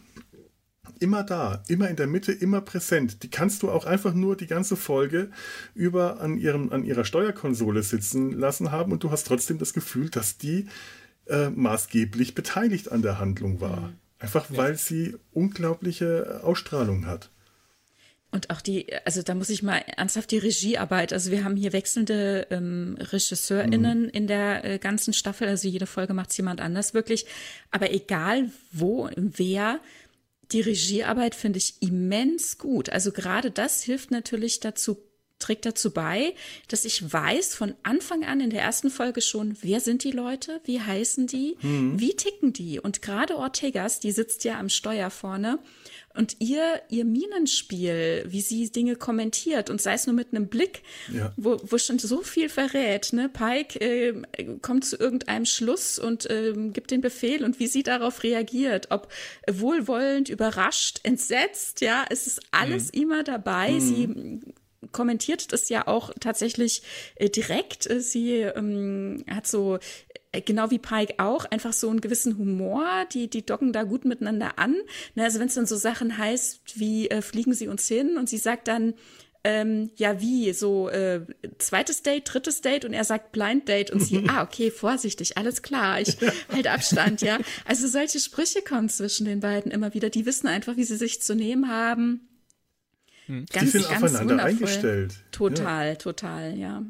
immer 0.98 1.22
da, 1.22 1.62
immer 1.68 1.88
in 1.88 1.96
der 1.96 2.06
Mitte, 2.06 2.32
immer 2.32 2.60
präsent. 2.60 3.22
Die 3.22 3.30
kannst 3.30 3.62
du 3.62 3.70
auch 3.70 3.84
einfach 3.84 4.14
nur 4.14 4.36
die 4.36 4.46
ganze 4.46 4.76
Folge 4.76 5.30
über 5.74 6.20
an, 6.20 6.36
ihrem, 6.38 6.72
an 6.72 6.84
ihrer 6.84 7.04
Steuerkonsole 7.04 7.82
sitzen 7.82 8.32
lassen 8.32 8.70
haben 8.70 8.92
und 8.92 9.02
du 9.04 9.10
hast 9.10 9.26
trotzdem 9.26 9.58
das 9.58 9.72
Gefühl, 9.72 10.10
dass 10.10 10.38
die 10.38 10.66
äh, 11.26 11.50
maßgeblich 11.50 12.34
beteiligt 12.34 12.90
an 12.90 13.02
der 13.02 13.18
Handlung 13.18 13.60
war. 13.60 13.80
Mhm. 13.80 13.96
Einfach 14.18 14.50
ja. 14.50 14.56
weil 14.56 14.76
sie 14.76 15.16
unglaubliche 15.32 16.40
Ausstrahlung 16.44 17.06
hat. 17.06 17.30
Und 18.34 18.48
auch 18.48 18.62
die, 18.62 18.86
also 19.04 19.20
da 19.20 19.34
muss 19.34 19.50
ich 19.50 19.62
mal 19.62 19.82
ernsthaft 19.86 20.30
die 20.30 20.38
Regiearbeit, 20.38 21.12
also 21.12 21.30
wir 21.30 21.44
haben 21.44 21.54
hier 21.54 21.74
wechselnde 21.74 22.46
ähm, 22.50 22.96
RegisseurInnen 22.98 24.04
mhm. 24.04 24.08
in 24.08 24.26
der 24.26 24.64
äh, 24.64 24.78
ganzen 24.78 25.12
Staffel, 25.12 25.48
also 25.48 25.68
jede 25.68 25.86
Folge 25.86 26.14
macht 26.14 26.34
jemand 26.34 26.62
anders 26.62 26.94
wirklich. 26.94 27.26
Aber 27.70 27.92
egal 27.92 28.50
wo, 28.72 29.10
wer, 29.16 29.80
die 30.52 30.60
Regiearbeit 30.60 31.34
finde 31.34 31.58
ich 31.58 31.80
immens 31.80 32.58
gut. 32.58 32.90
Also 32.90 33.12
gerade 33.12 33.50
das 33.50 33.82
hilft 33.82 34.10
natürlich 34.10 34.60
dazu, 34.60 34.98
trägt 35.38 35.66
dazu 35.66 35.90
bei, 35.90 36.34
dass 36.68 36.84
ich 36.84 37.12
weiß 37.12 37.54
von 37.54 37.74
Anfang 37.82 38.24
an 38.24 38.40
in 38.40 38.50
der 38.50 38.62
ersten 38.62 38.90
Folge 38.90 39.20
schon, 39.20 39.56
wer 39.60 39.80
sind 39.80 40.04
die 40.04 40.12
Leute, 40.12 40.60
wie 40.64 40.80
heißen 40.80 41.26
die, 41.26 41.56
mhm. 41.60 41.98
wie 41.98 42.14
ticken 42.14 42.52
die. 42.52 42.78
Und 42.80 43.02
gerade 43.02 43.36
Ortegas, 43.36 44.00
die 44.00 44.12
sitzt 44.12 44.44
ja 44.44 44.58
am 44.58 44.68
Steuer 44.68 45.10
vorne 45.10 45.58
und 46.14 46.36
ihr, 46.40 46.82
ihr 46.88 47.04
Minenspiel, 47.04 48.24
wie 48.26 48.40
sie 48.40 48.70
Dinge 48.70 48.96
kommentiert 48.96 49.70
und 49.70 49.80
sei 49.80 49.94
es 49.94 50.06
nur 50.06 50.14
mit 50.14 50.28
einem 50.32 50.48
Blick, 50.48 50.82
ja. 51.12 51.32
wo, 51.36 51.60
wo 51.62 51.78
schon 51.78 51.98
so 51.98 52.22
viel 52.22 52.48
verrät. 52.48 53.12
Ne? 53.12 53.28
Pike 53.28 53.80
äh, 53.80 54.22
kommt 54.60 54.84
zu 54.84 54.96
irgendeinem 54.96 55.46
Schluss 55.46 55.98
und 55.98 56.28
äh, 56.30 56.52
gibt 56.72 56.90
den 56.90 57.00
Befehl 57.00 57.44
und 57.44 57.58
wie 57.58 57.66
sie 57.66 57.82
darauf 57.82 58.22
reagiert, 58.22 58.88
ob 58.90 59.08
wohlwollend, 59.50 60.28
überrascht, 60.28 61.00
entsetzt, 61.02 61.80
ja, 61.80 62.04
es 62.10 62.26
ist 62.26 62.40
alles 62.50 62.92
mhm. 62.92 63.02
immer 63.02 63.22
dabei. 63.24 63.72
Mhm. 63.72 63.80
Sie 63.80 64.40
kommentiert 64.90 65.52
das 65.52 65.68
ja 65.68 65.86
auch 65.86 66.12
tatsächlich 66.20 66.82
äh, 67.16 67.30
direkt. 67.30 67.88
Sie 67.98 68.40
ähm, 68.40 69.24
hat 69.28 69.46
so 69.46 69.78
genau 70.40 70.70
wie 70.70 70.78
Pike 70.78 71.14
auch, 71.18 71.44
einfach 71.46 71.72
so 71.72 71.90
einen 71.90 72.00
gewissen 72.00 72.38
Humor. 72.38 73.04
Die, 73.12 73.28
die 73.28 73.44
docken 73.44 73.72
da 73.72 73.82
gut 73.82 74.04
miteinander 74.04 74.58
an. 74.58 74.76
Ne, 75.14 75.24
also 75.24 75.38
wenn 75.38 75.48
es 75.48 75.54
dann 75.54 75.66
so 75.66 75.76
Sachen 75.76 76.16
heißt, 76.16 76.60
wie 76.76 77.10
äh, 77.10 77.20
fliegen 77.22 77.52
sie 77.52 77.68
uns 77.68 77.86
hin 77.86 78.16
und 78.16 78.28
sie 78.28 78.38
sagt 78.38 78.68
dann, 78.68 78.94
ähm, 79.44 79.90
ja, 79.96 80.20
wie, 80.20 80.52
so 80.52 80.88
äh, 80.88 81.22
zweites 81.58 82.02
Date, 82.02 82.32
drittes 82.32 82.60
Date 82.60 82.84
und 82.84 82.92
er 82.92 83.04
sagt 83.04 83.32
Blind 83.32 83.68
Date 83.68 83.90
und 83.90 84.00
sie, 84.00 84.24
ah, 84.28 84.42
okay, 84.42 84.70
vorsichtig, 84.70 85.36
alles 85.36 85.62
klar, 85.62 86.00
ich 86.00 86.16
halte 86.48 86.70
Abstand, 86.70 87.22
ja. 87.22 87.38
Also 87.64 87.88
solche 87.88 88.20
Sprüche 88.20 88.62
kommen 88.62 88.88
zwischen 88.88 89.26
den 89.26 89.40
beiden 89.40 89.72
immer 89.72 89.94
wieder. 89.94 90.10
Die 90.10 90.26
wissen 90.26 90.46
einfach, 90.46 90.76
wie 90.76 90.84
sie 90.84 90.96
sich 90.96 91.20
zu 91.22 91.34
nehmen 91.34 91.68
haben. 91.68 92.28
Hm. 93.26 93.46
Ganz, 93.52 93.72
die 93.72 93.78
sind 93.78 93.88
ganz 93.88 94.04
aufeinander 94.04 94.44
wundervoll. 94.44 94.50
eingestellt. 94.50 95.14
Total, 95.32 95.88
ja. 95.88 95.94
total, 95.96 96.56
ja. 96.56 96.82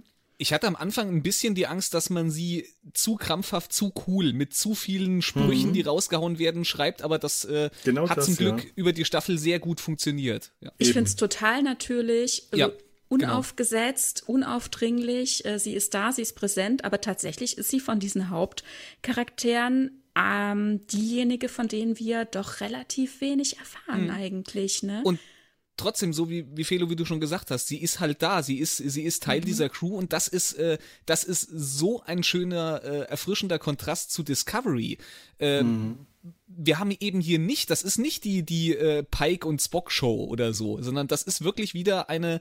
Ich 0.42 0.52
hatte 0.52 0.66
am 0.66 0.74
Anfang 0.74 1.08
ein 1.08 1.22
bisschen 1.22 1.54
die 1.54 1.68
Angst, 1.68 1.94
dass 1.94 2.10
man 2.10 2.32
sie 2.32 2.66
zu 2.94 3.14
krampfhaft, 3.14 3.72
zu 3.72 3.92
cool, 4.08 4.32
mit 4.32 4.52
zu 4.54 4.74
vielen 4.74 5.22
Sprüchen, 5.22 5.68
mhm. 5.68 5.72
die 5.72 5.82
rausgehauen 5.82 6.40
werden, 6.40 6.64
schreibt, 6.64 7.02
aber 7.02 7.20
das 7.20 7.44
äh, 7.44 7.70
genau 7.84 8.08
hat 8.08 8.18
das, 8.18 8.24
zum 8.24 8.34
Glück 8.34 8.64
ja. 8.64 8.70
über 8.74 8.92
die 8.92 9.04
Staffel 9.04 9.38
sehr 9.38 9.60
gut 9.60 9.80
funktioniert. 9.80 10.50
Ja. 10.60 10.72
Ich 10.78 10.94
finde 10.94 11.06
es 11.08 11.14
total 11.14 11.62
natürlich. 11.62 12.48
Ja. 12.52 12.66
Genau. 12.66 12.78
Unaufgesetzt, 13.08 14.24
genau. 14.26 14.38
unaufdringlich, 14.38 15.44
äh, 15.44 15.60
sie 15.60 15.74
ist 15.74 15.94
da, 15.94 16.10
sie 16.10 16.22
ist 16.22 16.34
präsent, 16.34 16.84
aber 16.84 17.00
tatsächlich 17.00 17.56
ist 17.56 17.68
sie 17.68 17.78
von 17.78 18.00
diesen 18.00 18.30
Hauptcharakteren 18.30 20.02
ähm, 20.16 20.84
diejenige, 20.88 21.48
von 21.48 21.68
denen 21.68 21.98
wir 21.98 22.24
doch 22.24 22.60
relativ 22.60 23.20
wenig 23.20 23.58
erfahren 23.58 24.04
mhm. 24.04 24.10
eigentlich. 24.10 24.82
Ne? 24.82 25.02
Und 25.04 25.20
trotzdem, 25.82 26.12
so 26.12 26.30
wie, 26.30 26.46
wie 26.56 26.64
Felo, 26.64 26.88
wie 26.90 26.96
du 26.96 27.04
schon 27.04 27.20
gesagt 27.20 27.50
hast, 27.50 27.66
sie 27.66 27.78
ist 27.78 28.00
halt 28.00 28.22
da, 28.22 28.42
sie 28.42 28.58
ist, 28.58 28.76
sie 28.76 29.02
ist 29.02 29.22
Teil 29.22 29.40
mhm. 29.40 29.44
dieser 29.44 29.68
Crew 29.68 29.96
und 29.96 30.12
das 30.12 30.28
ist, 30.28 30.54
äh, 30.54 30.78
das 31.06 31.24
ist 31.24 31.42
so 31.52 32.02
ein 32.02 32.22
schöner, 32.22 32.82
äh, 32.84 33.00
erfrischender 33.02 33.58
Kontrast 33.58 34.12
zu 34.12 34.22
Discovery. 34.22 34.98
Ähm, 35.38 35.66
mhm. 35.66 36.06
Wir 36.46 36.78
haben 36.78 36.94
eben 37.00 37.20
hier 37.20 37.38
nicht, 37.38 37.70
das 37.70 37.82
ist 37.82 37.98
nicht 37.98 38.24
die, 38.24 38.44
die 38.44 38.74
äh, 38.74 39.02
Pike 39.02 39.46
und 39.46 39.60
Spock 39.60 39.90
Show 39.90 40.24
oder 40.24 40.54
so, 40.54 40.80
sondern 40.80 41.08
das 41.08 41.22
ist 41.24 41.42
wirklich 41.42 41.74
wieder 41.74 42.08
eine, 42.08 42.40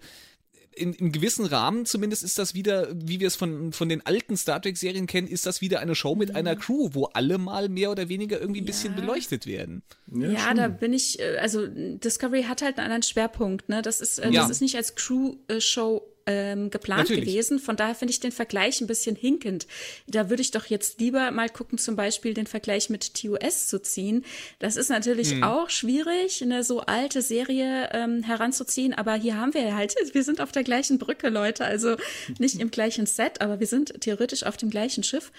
in, 0.74 0.94
im 0.94 1.12
gewissen 1.12 1.46
Rahmen 1.46 1.86
zumindest 1.86 2.24
ist 2.24 2.40
das 2.40 2.54
wieder, 2.54 2.88
wie 2.94 3.20
wir 3.20 3.28
es 3.28 3.36
von, 3.36 3.74
von 3.74 3.90
den 3.90 4.06
alten 4.06 4.38
Star 4.38 4.62
Trek-Serien 4.62 5.06
kennen, 5.06 5.28
ist 5.28 5.46
das 5.46 5.62
wieder 5.62 5.80
eine 5.80 5.96
Show 5.96 6.16
mit 6.16 6.30
mhm. 6.30 6.36
einer 6.36 6.56
Crew, 6.56 6.90
wo 6.94 7.06
alle 7.06 7.38
mal 7.38 7.70
mehr 7.70 7.92
oder 7.92 8.10
weniger 8.10 8.40
irgendwie 8.40 8.62
ein 8.62 8.66
ja. 8.66 8.72
bisschen 8.72 8.96
beleuchtet 8.96 9.46
werden. 9.46 9.84
Ja, 10.08 10.30
ja 10.30 10.54
da 10.54 10.68
bin 10.70 10.94
ich, 10.94 11.20
äh, 11.20 11.38
also 11.38 11.68
Discovery 11.68 12.44
hat 12.44 12.62
halt 12.62 12.78
einen 12.78 12.86
anderen 12.86 13.04
Schwerpunkt, 13.04 13.70
ne? 13.70 13.82
Das 13.82 14.02
ist, 14.02 14.20
äh, 14.20 14.32
ja. 14.32 14.42
das 14.42 14.50
ist 14.50 14.62
nicht 14.62 14.76
als 14.76 14.96
Crew-Show 14.96 16.08
ähm, 16.32 16.70
geplant 16.70 17.10
Natürlich. 17.10 17.26
gewesen. 17.26 17.60
Von 17.60 17.76
daher 17.76 17.96
finde 17.96 18.14
ich 18.14 18.20
den 18.20 18.32
Vergleich 18.32 18.82
ein 18.82 18.88
bisschen 18.88 19.16
hinkend. 19.16 19.68
Da 20.08 20.30
würde 20.30 20.42
ich 20.42 20.52
doch 20.52 20.66
jetzt 20.66 21.00
lieber 21.00 21.32
mal 21.32 21.50
gucken, 21.50 21.78
zum 21.78 21.96
Beispiel 21.96 22.34
den 22.34 22.48
Vergleich 22.48 22.90
mit 22.90 23.14
TOS 23.14 23.68
zu 23.68 23.82
ziehen. 23.82 24.26
Das 24.60 24.76
ist 24.76 24.90
natürlich 24.90 25.32
hm. 25.32 25.44
auch 25.44 25.70
schwierig, 25.70 26.42
eine 26.42 26.64
so 26.64 26.82
alte 26.82 27.22
Serie 27.22 27.90
ähm, 27.92 28.24
heranzuziehen, 28.24 28.94
aber 28.94 29.16
hier 29.16 29.38
haben 29.38 29.54
wir 29.54 29.76
halt, 29.76 29.96
wir 30.14 30.24
sind 30.24 30.42
auf 30.42 30.52
der 30.52 30.64
gleichen 30.64 30.98
Brücke, 30.98 31.30
Leute, 31.30 31.66
also 31.66 31.96
nicht 32.40 32.60
im 32.60 32.72
gleichen 32.72 33.06
Set, 33.06 33.42
aber 33.42 33.60
wir 33.60 33.68
sind 33.68 34.02
theoretisch 34.02 34.44
auf 34.44 34.58
dem 34.58 34.70
gleichen 34.70 35.04
Schiff. 35.04 35.32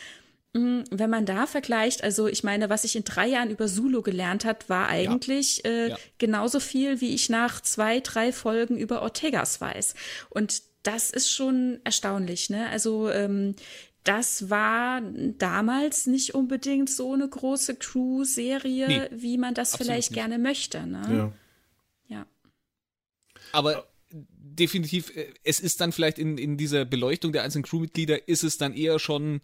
Mm, 0.54 0.82
wenn 0.90 1.08
man 1.08 1.24
da 1.24 1.46
vergleicht, 1.46 2.04
also 2.04 2.26
ich 2.28 2.44
meine, 2.44 2.68
was 2.68 2.84
ich 2.84 2.94
in 2.94 3.04
drei 3.04 3.26
Jahren 3.26 3.50
über 3.50 3.66
Zulu 3.66 4.02
gelernt 4.02 4.44
hat, 4.44 4.68
war 4.68 4.88
eigentlich 4.88 5.62
ja. 5.64 5.70
Äh, 5.70 5.88
ja. 5.90 5.98
genauso 6.18 6.60
viel, 6.60 7.00
wie 7.00 7.14
ich 7.14 7.30
nach 7.30 7.60
zwei, 7.62 8.00
drei 8.00 8.32
Folgen 8.32 8.76
über 8.76 9.00
Ortegas 9.00 9.60
weiß. 9.60 9.94
Und 10.28 10.62
das 10.82 11.10
ist 11.10 11.30
schon 11.30 11.80
erstaunlich, 11.84 12.50
ne? 12.50 12.68
Also 12.70 13.10
ähm, 13.10 13.54
das 14.04 14.50
war 14.50 15.00
damals 15.38 16.06
nicht 16.06 16.34
unbedingt 16.34 16.90
so 16.90 17.12
eine 17.12 17.28
große 17.28 17.76
Crew-Serie, 17.76 18.88
nee, 18.88 19.08
wie 19.12 19.38
man 19.38 19.54
das 19.54 19.76
vielleicht 19.76 20.10
nicht. 20.10 20.18
gerne 20.18 20.38
möchte, 20.38 20.86
ne? 20.86 21.32
Ja. 22.08 22.16
ja. 22.16 22.26
Aber 23.52 23.86
definitiv, 24.12 25.16
äh, 25.16 25.32
es 25.44 25.60
ist 25.60 25.80
dann 25.80 25.92
vielleicht 25.92 26.18
in, 26.18 26.36
in 26.36 26.56
dieser 26.56 26.84
Beleuchtung 26.84 27.32
der 27.32 27.44
einzelnen 27.44 27.64
Crewmitglieder, 27.64 28.28
ist 28.28 28.42
es 28.42 28.58
dann 28.58 28.74
eher 28.74 28.98
schon 28.98 29.40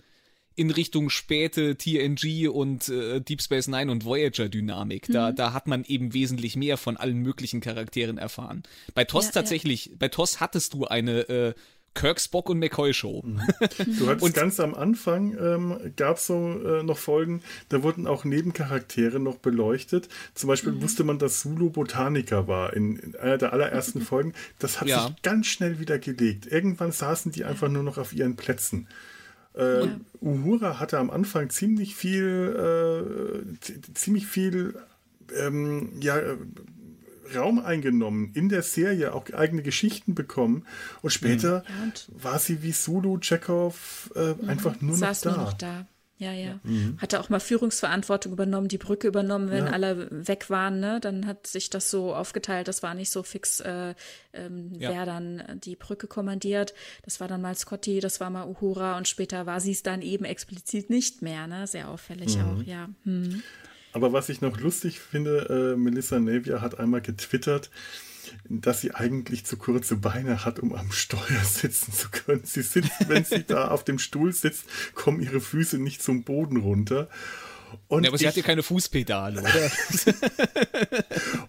in 0.58 0.72
Richtung 0.72 1.08
späte 1.08 1.76
TNG 1.76 2.48
und 2.48 2.88
äh, 2.88 3.20
Deep 3.20 3.40
Space 3.40 3.68
Nine 3.68 3.92
und 3.92 4.04
Voyager 4.04 4.48
Dynamik. 4.48 5.06
Da, 5.08 5.30
mhm. 5.30 5.36
da 5.36 5.52
hat 5.52 5.68
man 5.68 5.84
eben 5.84 6.12
wesentlich 6.14 6.56
mehr 6.56 6.76
von 6.76 6.96
allen 6.96 7.18
möglichen 7.18 7.60
Charakteren 7.60 8.18
erfahren. 8.18 8.64
Bei 8.94 9.04
TOS 9.04 9.26
ja, 9.26 9.32
tatsächlich, 9.32 9.86
ja. 9.86 9.92
bei 9.98 10.08
TOS 10.08 10.40
hattest 10.40 10.74
du 10.74 10.86
eine 10.86 11.28
äh, 11.28 11.54
Kirk, 11.94 12.20
Spock 12.20 12.50
und 12.50 12.58
McCoy 12.58 12.92
Show. 12.92 13.22
Mhm. 13.24 13.40
Du 13.98 14.08
hattest 14.08 14.24
und, 14.24 14.34
ganz 14.34 14.58
am 14.58 14.74
Anfang 14.74 15.36
ähm, 15.38 15.92
gab 15.96 16.16
es 16.16 16.26
so 16.26 16.60
äh, 16.60 16.82
noch 16.82 16.98
Folgen, 16.98 17.42
da 17.68 17.84
wurden 17.84 18.08
auch 18.08 18.24
Nebencharaktere 18.24 19.20
noch 19.20 19.36
beleuchtet. 19.36 20.08
Zum 20.34 20.48
Beispiel 20.48 20.72
mhm. 20.72 20.82
wusste 20.82 21.04
man, 21.04 21.20
dass 21.20 21.40
Zulu 21.40 21.70
Botaniker 21.70 22.48
war 22.48 22.72
in, 22.74 22.96
in 22.96 23.14
einer 23.14 23.38
der 23.38 23.52
allerersten 23.52 24.00
Folgen. 24.02 24.34
Das 24.58 24.80
hat 24.80 24.88
ja. 24.88 25.06
sich 25.06 25.22
ganz 25.22 25.46
schnell 25.46 25.78
wieder 25.78 26.00
gelegt. 26.00 26.46
Irgendwann 26.46 26.90
saßen 26.90 27.30
die 27.30 27.44
einfach 27.44 27.68
nur 27.68 27.84
noch 27.84 27.96
auf 27.96 28.12
ihren 28.12 28.34
Plätzen. 28.34 28.88
Äh, 29.58 29.86
ja. 29.86 30.00
Uhura 30.20 30.78
hatte 30.78 30.98
am 30.98 31.10
Anfang 31.10 31.50
ziemlich 31.50 31.96
viel, 31.96 33.44
äh, 33.60 33.92
ziemlich 33.94 34.26
viel, 34.26 34.74
ähm, 35.36 35.90
ja, 36.00 36.16
äh, 36.16 36.36
Raum 37.36 37.58
eingenommen 37.58 38.30
in 38.34 38.48
der 38.48 38.62
Serie, 38.62 39.12
auch 39.12 39.30
eigene 39.32 39.62
Geschichten 39.62 40.14
bekommen. 40.14 40.64
Und 41.02 41.10
später 41.10 41.64
ja, 41.68 41.82
und 41.82 42.08
war 42.22 42.38
sie 42.38 42.62
wie 42.62 42.72
Sulu, 42.72 43.18
Chekhov 43.18 44.10
äh, 44.14 44.34
mhm. 44.34 44.48
einfach 44.48 44.80
nur 44.80 44.96
noch 44.96 45.20
da. 45.20 45.30
Nur 45.30 45.44
noch 45.44 45.52
da. 45.52 45.86
Ja, 46.18 46.32
ja. 46.32 46.58
Mhm. 46.64 46.98
Hatte 47.00 47.20
auch 47.20 47.28
mal 47.28 47.38
Führungsverantwortung 47.38 48.32
übernommen, 48.32 48.66
die 48.66 48.78
Brücke 48.78 49.06
übernommen, 49.06 49.50
wenn 49.50 49.66
ja. 49.66 49.72
alle 49.72 50.08
weg 50.10 50.50
waren. 50.50 50.80
Ne? 50.80 50.98
Dann 51.00 51.26
hat 51.26 51.46
sich 51.46 51.70
das 51.70 51.90
so 51.90 52.12
aufgeteilt. 52.12 52.66
Das 52.66 52.82
war 52.82 52.94
nicht 52.94 53.10
so 53.10 53.22
fix, 53.22 53.60
äh, 53.60 53.94
ähm, 54.32 54.72
ja. 54.78 54.90
wer 54.90 55.06
dann 55.06 55.60
die 55.64 55.76
Brücke 55.76 56.08
kommandiert. 56.08 56.74
Das 57.02 57.20
war 57.20 57.28
dann 57.28 57.40
mal 57.40 57.54
Scotty, 57.54 58.00
das 58.00 58.18
war 58.18 58.30
mal 58.30 58.48
Uhura 58.48 58.98
und 58.98 59.06
später 59.06 59.46
war 59.46 59.60
sie 59.60 59.72
es 59.72 59.84
dann 59.84 60.02
eben 60.02 60.24
explizit 60.24 60.90
nicht 60.90 61.22
mehr. 61.22 61.46
Ne? 61.46 61.68
Sehr 61.68 61.88
auffällig 61.88 62.36
mhm. 62.36 62.42
auch, 62.42 62.62
ja. 62.64 62.88
Hm. 63.04 63.42
Aber 63.92 64.12
was 64.12 64.28
ich 64.28 64.40
noch 64.40 64.58
lustig 64.60 65.00
finde, 65.00 65.74
äh, 65.74 65.76
Melissa 65.76 66.18
Navier 66.18 66.60
hat 66.60 66.78
einmal 66.78 67.00
getwittert, 67.00 67.70
dass 68.48 68.80
sie 68.80 68.94
eigentlich 68.94 69.44
zu 69.44 69.56
kurze 69.56 69.96
Beine 69.96 70.44
hat, 70.44 70.58
um 70.58 70.74
am 70.74 70.92
Steuer 70.92 71.44
sitzen 71.44 71.92
zu 71.92 72.08
können. 72.10 72.42
Sie 72.44 72.62
sitzt, 72.62 73.08
wenn 73.08 73.24
sie 73.24 73.44
da 73.44 73.68
auf 73.68 73.84
dem 73.84 73.98
Stuhl 73.98 74.32
sitzt, 74.32 74.64
kommen 74.94 75.20
ihre 75.20 75.40
Füße 75.40 75.78
nicht 75.78 76.02
zum 76.02 76.24
Boden 76.24 76.58
runter. 76.58 77.08
Und 77.88 78.04
ja, 78.04 78.10
aber 78.10 78.18
sie 78.18 78.24
ich, 78.24 78.28
hat 78.28 78.36
ja 78.36 78.42
keine 78.42 78.62
Fußpedale, 78.62 79.40
oder? 79.40 79.70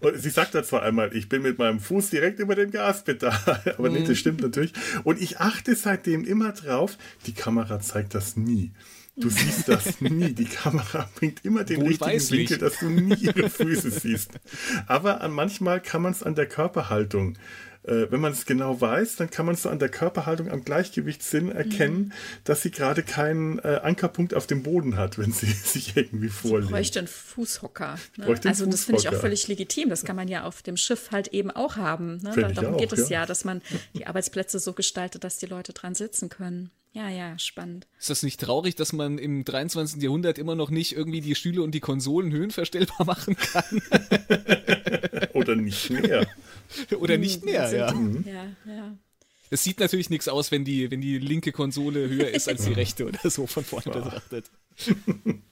und 0.00 0.18
sie 0.18 0.30
sagt 0.30 0.54
da 0.54 0.62
zwar 0.62 0.82
einmal, 0.82 1.14
ich 1.14 1.28
bin 1.28 1.42
mit 1.42 1.58
meinem 1.58 1.80
Fuß 1.80 2.10
direkt 2.10 2.38
über 2.40 2.54
dem 2.54 2.70
Gaspedal, 2.70 3.74
aber 3.78 3.90
mm. 3.90 3.92
nee, 3.92 4.04
das 4.06 4.18
stimmt 4.18 4.40
natürlich. 4.40 4.72
Und 5.04 5.20
ich 5.20 5.40
achte 5.40 5.74
seitdem 5.74 6.24
immer 6.24 6.52
drauf, 6.52 6.96
die 7.26 7.32
Kamera 7.32 7.80
zeigt 7.80 8.14
das 8.14 8.36
nie. 8.36 8.70
Du 9.16 9.28
siehst 9.28 9.68
das 9.68 10.00
nie. 10.00 10.32
Die 10.32 10.46
Kamera 10.46 11.08
bringt 11.14 11.44
immer 11.44 11.64
den 11.64 11.82
richtigen 11.82 12.30
Winkel, 12.30 12.58
dass 12.58 12.78
du 12.78 12.88
nie 12.88 13.14
ihre 13.14 13.50
Füße 13.50 13.90
siehst. 13.90 14.32
Aber 14.86 15.26
manchmal 15.28 15.82
kann 15.82 16.02
man 16.02 16.12
es 16.12 16.22
an 16.22 16.34
der 16.34 16.46
Körperhaltung 16.46 17.36
äh, 17.82 18.10
wenn 18.10 18.20
man 18.20 18.32
es 18.32 18.44
genau 18.44 18.78
weiß, 18.80 19.16
dann 19.16 19.30
kann 19.30 19.46
man 19.46 19.54
es 19.54 19.62
so 19.62 19.70
an 19.70 19.78
der 19.78 19.88
Körperhaltung 19.88 20.50
am 20.50 20.64
Gleichgewichtssinn 20.64 21.50
erkennen, 21.50 21.98
mhm. 21.98 22.12
dass 22.44 22.62
sie 22.62 22.70
gerade 22.70 23.02
keinen 23.02 23.58
äh, 23.60 23.80
Ankerpunkt 23.82 24.34
auf 24.34 24.46
dem 24.46 24.62
Boden 24.62 24.96
hat, 24.96 25.18
wenn 25.18 25.32
sie 25.32 25.46
sich 25.64 25.96
irgendwie 25.96 26.28
vorlegt. 26.28 26.68
Sie 26.68 26.74
bräuchte 26.74 26.98
einen 26.98 27.08
Fußhocker. 27.08 27.98
Ne? 28.16 28.26
Bräuchte 28.26 28.48
einen 28.48 28.52
also 28.52 28.64
Fußhocker. 28.64 28.70
das 28.70 28.84
finde 28.84 29.00
ich 29.00 29.08
auch 29.08 29.20
völlig 29.20 29.48
legitim. 29.48 29.88
Das 29.88 30.04
kann 30.04 30.16
man 30.16 30.28
ja 30.28 30.44
auf 30.44 30.62
dem 30.62 30.76
Schiff 30.76 31.10
halt 31.10 31.28
eben 31.28 31.50
auch 31.50 31.76
haben. 31.76 32.18
Ne? 32.18 32.52
Darum 32.54 32.74
auch, 32.74 32.78
geht 32.78 32.92
es 32.92 33.08
ja. 33.08 33.20
ja, 33.20 33.26
dass 33.26 33.44
man 33.44 33.62
die 33.94 34.06
Arbeitsplätze 34.06 34.58
so 34.58 34.74
gestaltet, 34.74 35.24
dass 35.24 35.38
die 35.38 35.46
Leute 35.46 35.72
dran 35.72 35.94
sitzen 35.94 36.28
können. 36.28 36.70
Ja, 36.92 37.08
ja, 37.08 37.38
spannend. 37.38 37.86
Ist 37.98 38.10
das 38.10 38.22
nicht 38.24 38.40
traurig, 38.40 38.74
dass 38.74 38.92
man 38.92 39.18
im 39.18 39.44
23. 39.44 40.02
Jahrhundert 40.02 40.38
immer 40.38 40.56
noch 40.56 40.70
nicht 40.70 40.92
irgendwie 40.92 41.20
die 41.20 41.36
Stühle 41.36 41.62
und 41.62 41.72
die 41.72 41.80
Konsolen 41.80 42.32
höhenverstellbar 42.32 43.06
machen 43.06 43.36
kann? 43.36 43.82
Oder 45.34 45.54
nicht 45.54 45.90
mehr. 45.90 46.26
Oder 46.98 47.16
nicht 47.16 47.44
mehr, 47.44 47.72
ja. 47.72 47.92
Ja, 47.92 48.46
ja. 48.66 48.96
Es 49.50 49.64
sieht 49.64 49.80
natürlich 49.80 50.10
nichts 50.10 50.28
aus, 50.28 50.52
wenn 50.52 50.64
die, 50.64 50.90
wenn 50.90 51.00
die 51.00 51.18
linke 51.18 51.52
Konsole 51.52 52.08
höher 52.08 52.28
ist 52.28 52.48
als 52.48 52.64
die 52.64 52.72
rechte 52.74 53.06
oder 53.06 53.30
so 53.30 53.46
von 53.46 53.64
vorne 53.64 53.90
betrachtet. 53.90 54.50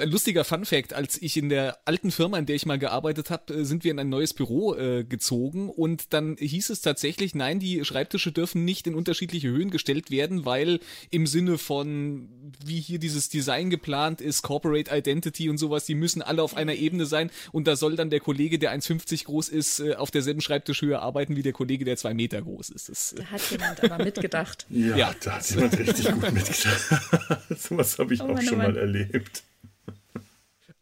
Ist 0.00 0.06
ein 0.06 0.12
lustiger 0.12 0.44
Fun 0.44 0.64
Fact. 0.64 0.94
Als 0.94 1.20
ich 1.20 1.36
in 1.36 1.50
der 1.50 1.78
alten 1.84 2.10
Firma, 2.10 2.38
in 2.38 2.46
der 2.46 2.56
ich 2.56 2.64
mal 2.64 2.78
gearbeitet 2.78 3.28
habe, 3.28 3.52
äh, 3.52 3.64
sind 3.64 3.84
wir 3.84 3.90
in 3.90 3.98
ein 3.98 4.08
neues 4.08 4.32
Büro 4.32 4.74
äh, 4.74 5.04
gezogen 5.04 5.68
und 5.68 6.14
dann 6.14 6.38
hieß 6.38 6.70
es 6.70 6.80
tatsächlich, 6.80 7.34
nein, 7.34 7.60
die 7.60 7.84
Schreibtische 7.84 8.32
dürfen 8.32 8.64
nicht 8.64 8.86
in 8.86 8.94
unterschiedliche 8.94 9.48
Höhen 9.48 9.70
gestellt 9.70 10.10
werden, 10.10 10.46
weil 10.46 10.80
im 11.10 11.26
Sinne 11.26 11.58
von, 11.58 12.30
wie 12.64 12.80
hier 12.80 12.98
dieses 12.98 13.28
Design 13.28 13.68
geplant 13.68 14.22
ist, 14.22 14.40
Corporate 14.40 14.90
Identity 14.90 15.50
und 15.50 15.58
sowas, 15.58 15.84
die 15.84 15.94
müssen 15.94 16.22
alle 16.22 16.42
auf 16.42 16.56
einer 16.56 16.76
Ebene 16.76 17.04
sein 17.04 17.30
und 17.52 17.66
da 17.66 17.76
soll 17.76 17.94
dann 17.96 18.08
der 18.08 18.20
Kollege, 18.20 18.58
der 18.58 18.74
1,50 18.74 19.26
groß 19.26 19.50
ist, 19.50 19.80
äh, 19.80 19.96
auf 19.96 20.10
derselben 20.10 20.40
Schreibtischhöhe 20.40 20.98
arbeiten 20.98 21.36
wie 21.36 21.42
der 21.42 21.52
Kollege, 21.52 21.84
der 21.84 21.98
zwei 21.98 22.14
Meter 22.14 22.40
groß 22.40 22.70
ist. 22.70 22.88
Das, 22.88 23.14
da 23.18 23.24
hat 23.24 23.42
jemand 23.50 23.84
aber 23.84 24.02
mitgedacht. 24.02 24.66
Ja, 24.70 24.96
ja. 24.96 25.14
da 25.22 25.32
hat 25.32 25.50
jemand 25.50 25.78
richtig 25.78 26.10
gut 26.10 26.32
mitgedacht. 26.32 27.48
so 27.58 27.76
was 27.76 27.98
habe 27.98 28.14
ich 28.14 28.22
oh, 28.22 28.32
auch 28.32 28.40
schon 28.40 28.56
Mann. 28.56 28.72
mal 28.72 28.78
erlebt 28.78 29.42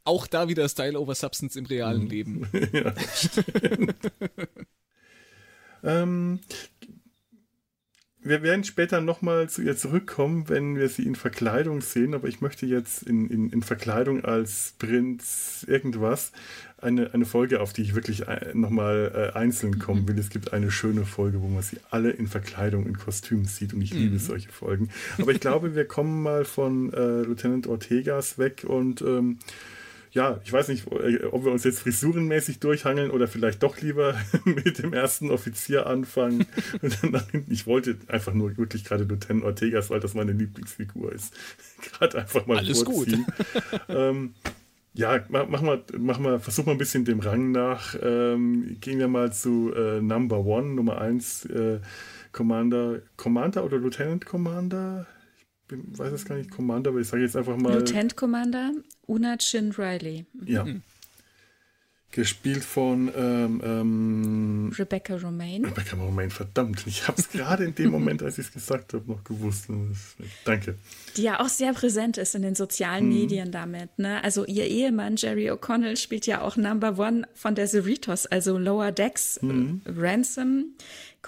auch 0.08 0.26
da 0.26 0.48
wieder 0.48 0.68
Style 0.68 0.98
over 0.98 1.14
Substance 1.14 1.58
im 1.58 1.66
realen 1.66 2.04
mhm. 2.04 2.10
Leben. 2.10 2.48
ja, 2.72 2.94
ähm, 5.84 6.40
wir 8.20 8.42
werden 8.42 8.64
später 8.64 9.00
nochmal 9.00 9.48
zu 9.48 9.62
ihr 9.62 9.76
zurückkommen, 9.76 10.48
wenn 10.48 10.76
wir 10.76 10.88
sie 10.88 11.04
in 11.04 11.14
Verkleidung 11.14 11.80
sehen, 11.80 12.14
aber 12.14 12.26
ich 12.28 12.40
möchte 12.40 12.66
jetzt 12.66 13.02
in, 13.04 13.28
in, 13.30 13.50
in 13.50 13.62
Verkleidung 13.62 14.24
als 14.24 14.74
Prinz 14.78 15.64
irgendwas 15.68 16.32
eine, 16.78 17.14
eine 17.14 17.24
Folge, 17.24 17.60
auf 17.60 17.72
die 17.72 17.82
ich 17.82 17.94
wirklich 17.94 18.28
äh, 18.28 18.52
nochmal 18.54 19.30
äh, 19.34 19.38
einzeln 19.38 19.78
kommen 19.78 20.02
mhm. 20.02 20.08
will. 20.08 20.18
Es 20.18 20.30
gibt 20.30 20.52
eine 20.52 20.70
schöne 20.70 21.04
Folge, 21.04 21.40
wo 21.42 21.48
man 21.48 21.62
sie 21.62 21.78
alle 21.90 22.10
in 22.10 22.26
Verkleidung, 22.26 22.86
in 22.86 22.98
Kostümen 22.98 23.44
sieht 23.44 23.72
und 23.72 23.82
ich 23.82 23.94
mhm. 23.94 24.00
liebe 24.00 24.18
solche 24.18 24.50
Folgen. 24.50 24.90
Aber 25.18 25.32
ich 25.32 25.40
glaube, 25.40 25.74
wir 25.74 25.86
kommen 25.86 26.22
mal 26.22 26.44
von 26.44 26.92
äh, 26.92 27.22
Lieutenant 27.22 27.66
Ortegas 27.66 28.38
weg 28.38 28.64
und 28.66 29.00
ähm, 29.00 29.38
ja, 30.18 30.40
ich 30.44 30.52
weiß 30.52 30.66
nicht, 30.66 30.84
äh, 30.90 31.26
ob 31.26 31.44
wir 31.44 31.52
uns 31.52 31.62
jetzt 31.62 31.78
frisurenmäßig 31.78 32.58
durchhangeln 32.58 33.12
oder 33.12 33.28
vielleicht 33.28 33.62
doch 33.62 33.80
lieber 33.80 34.16
mit 34.44 34.82
dem 34.82 34.92
ersten 34.92 35.30
Offizier 35.30 35.86
anfangen. 35.86 36.44
ich 37.48 37.68
wollte 37.68 37.96
einfach 38.08 38.34
nur 38.34 38.56
wirklich 38.56 38.82
gerade 38.82 39.04
Lieutenant 39.04 39.44
Ortegas, 39.44 39.90
weil 39.90 40.00
das 40.00 40.14
meine 40.14 40.32
Lieblingsfigur 40.32 41.12
ist. 41.12 41.34
gerade 41.92 42.18
einfach 42.18 42.46
mal 42.46 42.58
Alles 42.58 42.82
vorziehen. 42.82 43.26
gut. 43.26 43.80
ähm, 43.88 44.34
ja, 44.92 45.20
mach 45.28 45.62
mal, 45.62 45.84
mach 45.96 46.18
mal, 46.18 46.40
versuch 46.40 46.66
mal 46.66 46.72
ein 46.72 46.78
bisschen 46.78 47.04
dem 47.04 47.20
Rang 47.20 47.52
nach. 47.52 47.94
Ähm, 48.02 48.78
gehen 48.80 48.98
wir 48.98 49.06
mal 49.06 49.32
zu 49.32 49.72
äh, 49.72 50.00
Number 50.00 50.44
One, 50.44 50.74
Nummer 50.74 51.00
1, 51.00 51.44
äh, 51.44 51.78
Commander, 52.32 53.02
Commander 53.16 53.64
oder 53.64 53.78
Lieutenant 53.78 54.26
Commander? 54.26 55.06
Ich 55.70 55.98
weiß 55.98 56.12
es 56.12 56.24
gar 56.24 56.36
nicht, 56.36 56.50
Commander, 56.50 56.90
aber 56.90 57.00
ich 57.00 57.08
sage 57.08 57.22
jetzt 57.22 57.36
einfach 57.36 57.56
mal. 57.56 57.74
Lieutenant 57.74 58.16
Commander 58.16 58.72
Una 59.06 59.36
Chin 59.36 59.72
Riley. 59.72 60.26
Ja. 60.44 60.64
Mhm. 60.64 60.82
Gespielt 62.10 62.64
von 62.64 63.12
ähm, 63.14 63.60
ähm, 63.62 64.72
Rebecca 64.78 65.14
Romaine. 65.16 65.66
Rebecca 65.66 65.94
Romaine, 65.94 66.30
verdammt. 66.30 66.86
Ich 66.86 67.06
habe 67.06 67.20
es 67.20 67.28
gerade 67.32 67.64
in 67.64 67.74
dem 67.74 67.90
Moment, 67.90 68.22
als 68.22 68.38
ich 68.38 68.46
es 68.46 68.52
gesagt 68.52 68.94
habe, 68.94 69.04
noch 69.12 69.22
gewusst. 69.24 69.66
Danke. 70.46 70.76
Die 71.18 71.22
ja 71.22 71.38
auch 71.40 71.48
sehr 71.48 71.74
präsent 71.74 72.16
ist 72.16 72.34
in 72.34 72.40
den 72.40 72.54
sozialen 72.54 73.04
mhm. 73.04 73.12
Medien 73.12 73.52
damit. 73.52 73.98
Ne? 73.98 74.24
Also 74.24 74.46
ihr 74.46 74.64
Ehemann 74.64 75.16
Jerry 75.16 75.50
O'Connell 75.50 75.98
spielt 75.98 76.26
ja 76.26 76.40
auch 76.40 76.56
Number 76.56 76.98
One 76.98 77.28
von 77.34 77.54
der 77.54 77.68
Cerritos, 77.68 78.24
also 78.24 78.56
Lower 78.56 78.90
Decks 78.90 79.38
mhm. 79.42 79.82
Ransom. 79.84 80.72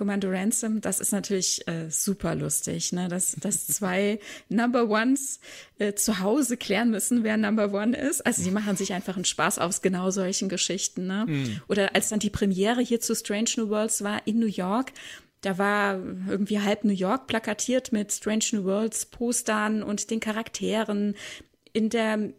Commando 0.01 0.31
Ransom, 0.31 0.81
das 0.81 0.99
ist 0.99 1.13
natürlich 1.13 1.69
äh, 1.69 1.91
super 1.91 2.35
lustig, 2.35 2.91
ne? 2.95 3.09
dass, 3.09 3.37
dass 3.39 3.67
zwei 3.67 4.19
Number 4.49 4.89
Ones 4.89 5.41
äh, 5.79 5.93
zu 5.93 6.21
Hause 6.21 6.57
klären 6.57 6.91
müssen, 6.91 7.23
wer 7.23 7.37
Number 7.37 7.75
One 7.75 7.95
ist. 7.95 8.25
Also 8.25 8.43
die 8.43 8.51
machen 8.51 8.77
sich 8.77 8.95
einfach 8.95 9.17
einen 9.17 9.27
Spaß 9.27 9.59
aus 9.59 9.83
genau 9.83 10.11
solchen 10.11 10.49
Geschichten. 10.49 11.07
Ne? 11.07 11.27
Mhm. 11.29 11.61
Oder 11.69 11.95
als 11.95 12.09
dann 12.09 12.19
die 12.19 12.31
Premiere 12.31 12.81
hier 12.81 13.01
zu 13.01 13.15
Strange 13.15 13.51
New 13.59 13.69
Worlds 13.69 14.03
war 14.03 14.27
in 14.27 14.39
New 14.39 14.47
York, 14.47 14.93
da 15.43 15.59
war 15.59 16.01
irgendwie 16.31 16.61
halb 16.61 16.85
New 16.85 16.95
York 16.95 17.27
plakatiert 17.27 17.93
mit 17.93 18.11
Strange 18.11 18.47
New 18.53 18.65
Worlds 18.65 19.05
Postern 19.05 19.83
und 19.83 20.11
den 20.11 20.21
Charakteren. 20.21 21.15
In 21.75 21.91
der 21.91 22.15
äh, 22.15 22.33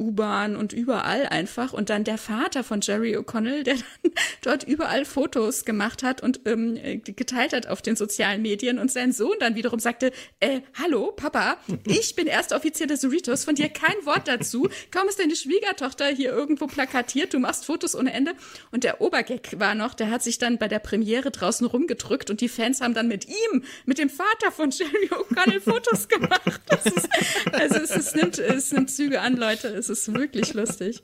U-Bahn 0.00 0.56
und 0.56 0.72
überall 0.72 1.26
einfach. 1.26 1.72
Und 1.72 1.90
dann 1.90 2.04
der 2.04 2.18
Vater 2.18 2.64
von 2.64 2.80
Jerry 2.80 3.16
O'Connell, 3.16 3.62
der 3.62 3.74
dann 3.74 4.12
dort 4.42 4.64
überall 4.64 5.04
Fotos 5.04 5.64
gemacht 5.64 6.02
hat 6.02 6.22
und 6.22 6.40
ähm, 6.46 6.78
geteilt 7.04 7.52
hat 7.52 7.66
auf 7.66 7.82
den 7.82 7.96
sozialen 7.96 8.42
Medien. 8.42 8.78
Und 8.78 8.90
sein 8.90 9.12
Sohn 9.12 9.36
dann 9.38 9.54
wiederum 9.54 9.78
sagte, 9.78 10.12
äh, 10.40 10.60
hallo, 10.74 11.12
Papa, 11.12 11.58
ich 11.86 12.16
bin 12.16 12.26
erster 12.26 12.56
Offizier 12.56 12.86
des 12.86 13.00
Doritos, 13.00 13.44
von 13.44 13.54
dir 13.54 13.68
kein 13.68 13.94
Wort 14.04 14.26
dazu. 14.26 14.68
Kaum 14.90 15.08
ist 15.08 15.20
deine 15.20 15.36
Schwiegertochter 15.36 16.06
hier 16.06 16.30
irgendwo 16.30 16.66
plakatiert, 16.66 17.34
du 17.34 17.38
machst 17.38 17.66
Fotos 17.66 17.94
ohne 17.94 18.12
Ende. 18.12 18.32
Und 18.70 18.84
der 18.84 19.00
Obergag 19.00 19.58
war 19.58 19.74
noch, 19.74 19.94
der 19.94 20.10
hat 20.10 20.22
sich 20.22 20.38
dann 20.38 20.58
bei 20.58 20.68
der 20.68 20.78
Premiere 20.78 21.30
draußen 21.30 21.66
rumgedrückt 21.66 22.30
und 22.30 22.40
die 22.40 22.48
Fans 22.48 22.80
haben 22.80 22.94
dann 22.94 23.08
mit 23.08 23.28
ihm, 23.28 23.64
mit 23.84 23.98
dem 23.98 24.08
Vater 24.08 24.50
von 24.50 24.70
Jerry 24.70 25.10
O'Connell 25.10 25.60
Fotos 25.60 26.08
gemacht. 26.08 26.60
Ist, 26.84 27.08
also 27.52 27.76
es, 27.76 27.90
es, 27.90 28.14
nimmt, 28.14 28.38
es 28.38 28.72
nimmt 28.72 28.90
Züge 28.90 29.20
an, 29.20 29.36
Leute. 29.36 29.68
Es 29.68 29.89
ist 29.90 30.14
wirklich 30.14 30.54
lustig. 30.54 31.02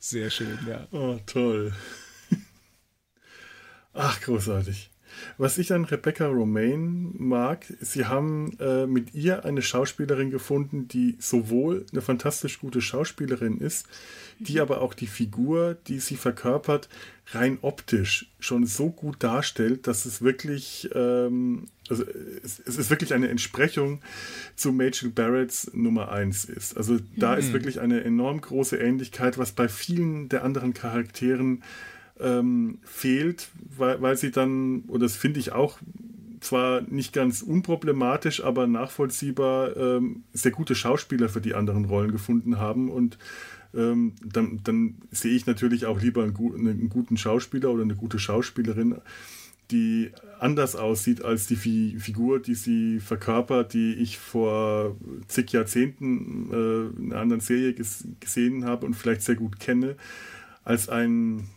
Sehr 0.00 0.30
schön, 0.30 0.58
ja. 0.66 0.86
Oh, 0.92 1.18
toll. 1.26 1.72
Ach, 3.92 4.20
großartig. 4.20 4.90
Was 5.36 5.58
ich 5.58 5.72
an 5.72 5.84
Rebecca 5.84 6.26
Romaine 6.26 7.10
mag, 7.14 7.66
sie 7.80 8.06
haben 8.06 8.56
äh, 8.60 8.86
mit 8.86 9.14
ihr 9.14 9.44
eine 9.44 9.62
Schauspielerin 9.62 10.30
gefunden, 10.30 10.88
die 10.88 11.16
sowohl 11.18 11.86
eine 11.92 12.02
fantastisch 12.02 12.60
gute 12.60 12.80
Schauspielerin 12.80 13.58
ist, 13.58 13.86
die 14.38 14.60
aber 14.60 14.80
auch 14.80 14.94
die 14.94 15.06
Figur, 15.06 15.76
die 15.86 15.98
sie 15.98 16.16
verkörpert, 16.16 16.88
rein 17.32 17.58
optisch 17.60 18.30
schon 18.40 18.66
so 18.66 18.90
gut 18.90 19.22
darstellt, 19.22 19.86
dass 19.86 20.06
es 20.06 20.22
wirklich, 20.22 20.88
ähm, 20.94 21.66
also 21.88 22.04
es, 22.42 22.58
es, 22.60 22.78
ist 22.78 22.90
wirklich 22.90 23.12
eine 23.12 23.28
Entsprechung 23.28 24.00
zu 24.56 24.72
Major 24.72 25.10
Barretts 25.10 25.70
Nummer 25.74 26.10
1 26.10 26.46
ist. 26.46 26.76
Also 26.76 26.98
da 27.16 27.32
mhm. 27.32 27.38
ist 27.38 27.52
wirklich 27.52 27.80
eine 27.80 28.02
enorm 28.02 28.40
große 28.40 28.76
Ähnlichkeit, 28.76 29.36
was 29.36 29.52
bei 29.52 29.68
vielen 29.68 30.28
der 30.28 30.44
anderen 30.44 30.72
Charakteren 30.72 31.62
ähm, 32.20 32.78
fehlt, 32.84 33.48
weil, 33.76 34.00
weil 34.00 34.16
sie 34.16 34.30
dann, 34.30 34.80
und 34.88 35.00
das 35.00 35.16
finde 35.16 35.40
ich 35.40 35.52
auch 35.52 35.78
zwar 36.40 36.82
nicht 36.82 37.12
ganz 37.12 37.42
unproblematisch, 37.42 38.42
aber 38.42 38.66
nachvollziehbar 38.66 39.76
ähm, 39.76 40.22
sehr 40.32 40.52
gute 40.52 40.74
Schauspieler 40.74 41.28
für 41.28 41.40
die 41.40 41.54
anderen 41.54 41.84
Rollen 41.84 42.12
gefunden 42.12 42.58
haben 42.58 42.90
und 42.90 43.18
ähm, 43.74 44.14
dann, 44.24 44.60
dann 44.64 44.96
sehe 45.10 45.34
ich 45.34 45.46
natürlich 45.46 45.86
auch 45.86 46.00
lieber 46.00 46.22
einen, 46.22 46.36
einen, 46.36 46.88
guten 46.88 47.16
Schauspieler 47.16 47.70
oder 47.70 47.82
eine 47.82 47.96
gute 47.96 48.18
Schauspielerin, 48.18 48.96
die 49.70 50.10
anders 50.38 50.76
aussieht 50.76 51.22
als 51.22 51.46
die 51.46 51.56
Fi 51.56 51.96
Figur, 51.98 52.40
die 52.40 52.54
sie 52.54 53.00
verkörpert, 53.00 53.74
die 53.74 53.94
ich 53.94 54.18
vor 54.18 54.96
zig 55.26 55.52
Jahrzehnten 55.52 56.50
äh, 56.50 57.00
in 57.00 57.12
einer 57.12 57.20
anderen 57.20 57.40
Serie 57.40 57.74
ges 57.74 58.04
gesehen 58.20 58.64
habe 58.64 58.86
und 58.86 58.94
vielleicht 58.94 59.22
sehr 59.22 59.34
gut 59.34 59.60
kenne, 59.60 59.96
als 60.64 60.88
ein 60.88 61.48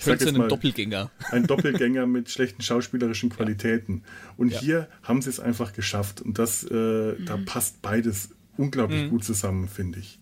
ich 0.00 0.06
sag 0.06 0.20
jetzt 0.20 0.34
mal, 0.34 0.48
Doppelgänger. 0.48 1.10
Ein 1.30 1.46
Doppelgänger 1.46 2.06
mit 2.06 2.30
schlechten 2.30 2.62
schauspielerischen 2.62 3.28
Qualitäten. 3.28 4.02
Und 4.38 4.50
ja. 4.50 4.60
hier 4.60 4.88
haben 5.02 5.20
sie 5.20 5.28
es 5.28 5.40
einfach 5.40 5.74
geschafft. 5.74 6.22
Und 6.22 6.38
das, 6.38 6.64
äh, 6.64 6.72
mhm. 6.74 7.26
da 7.26 7.36
passt 7.36 7.82
beides 7.82 8.30
unglaublich 8.56 9.04
mhm. 9.04 9.10
gut 9.10 9.24
zusammen, 9.24 9.68
finde 9.68 9.98
ich. 9.98 10.19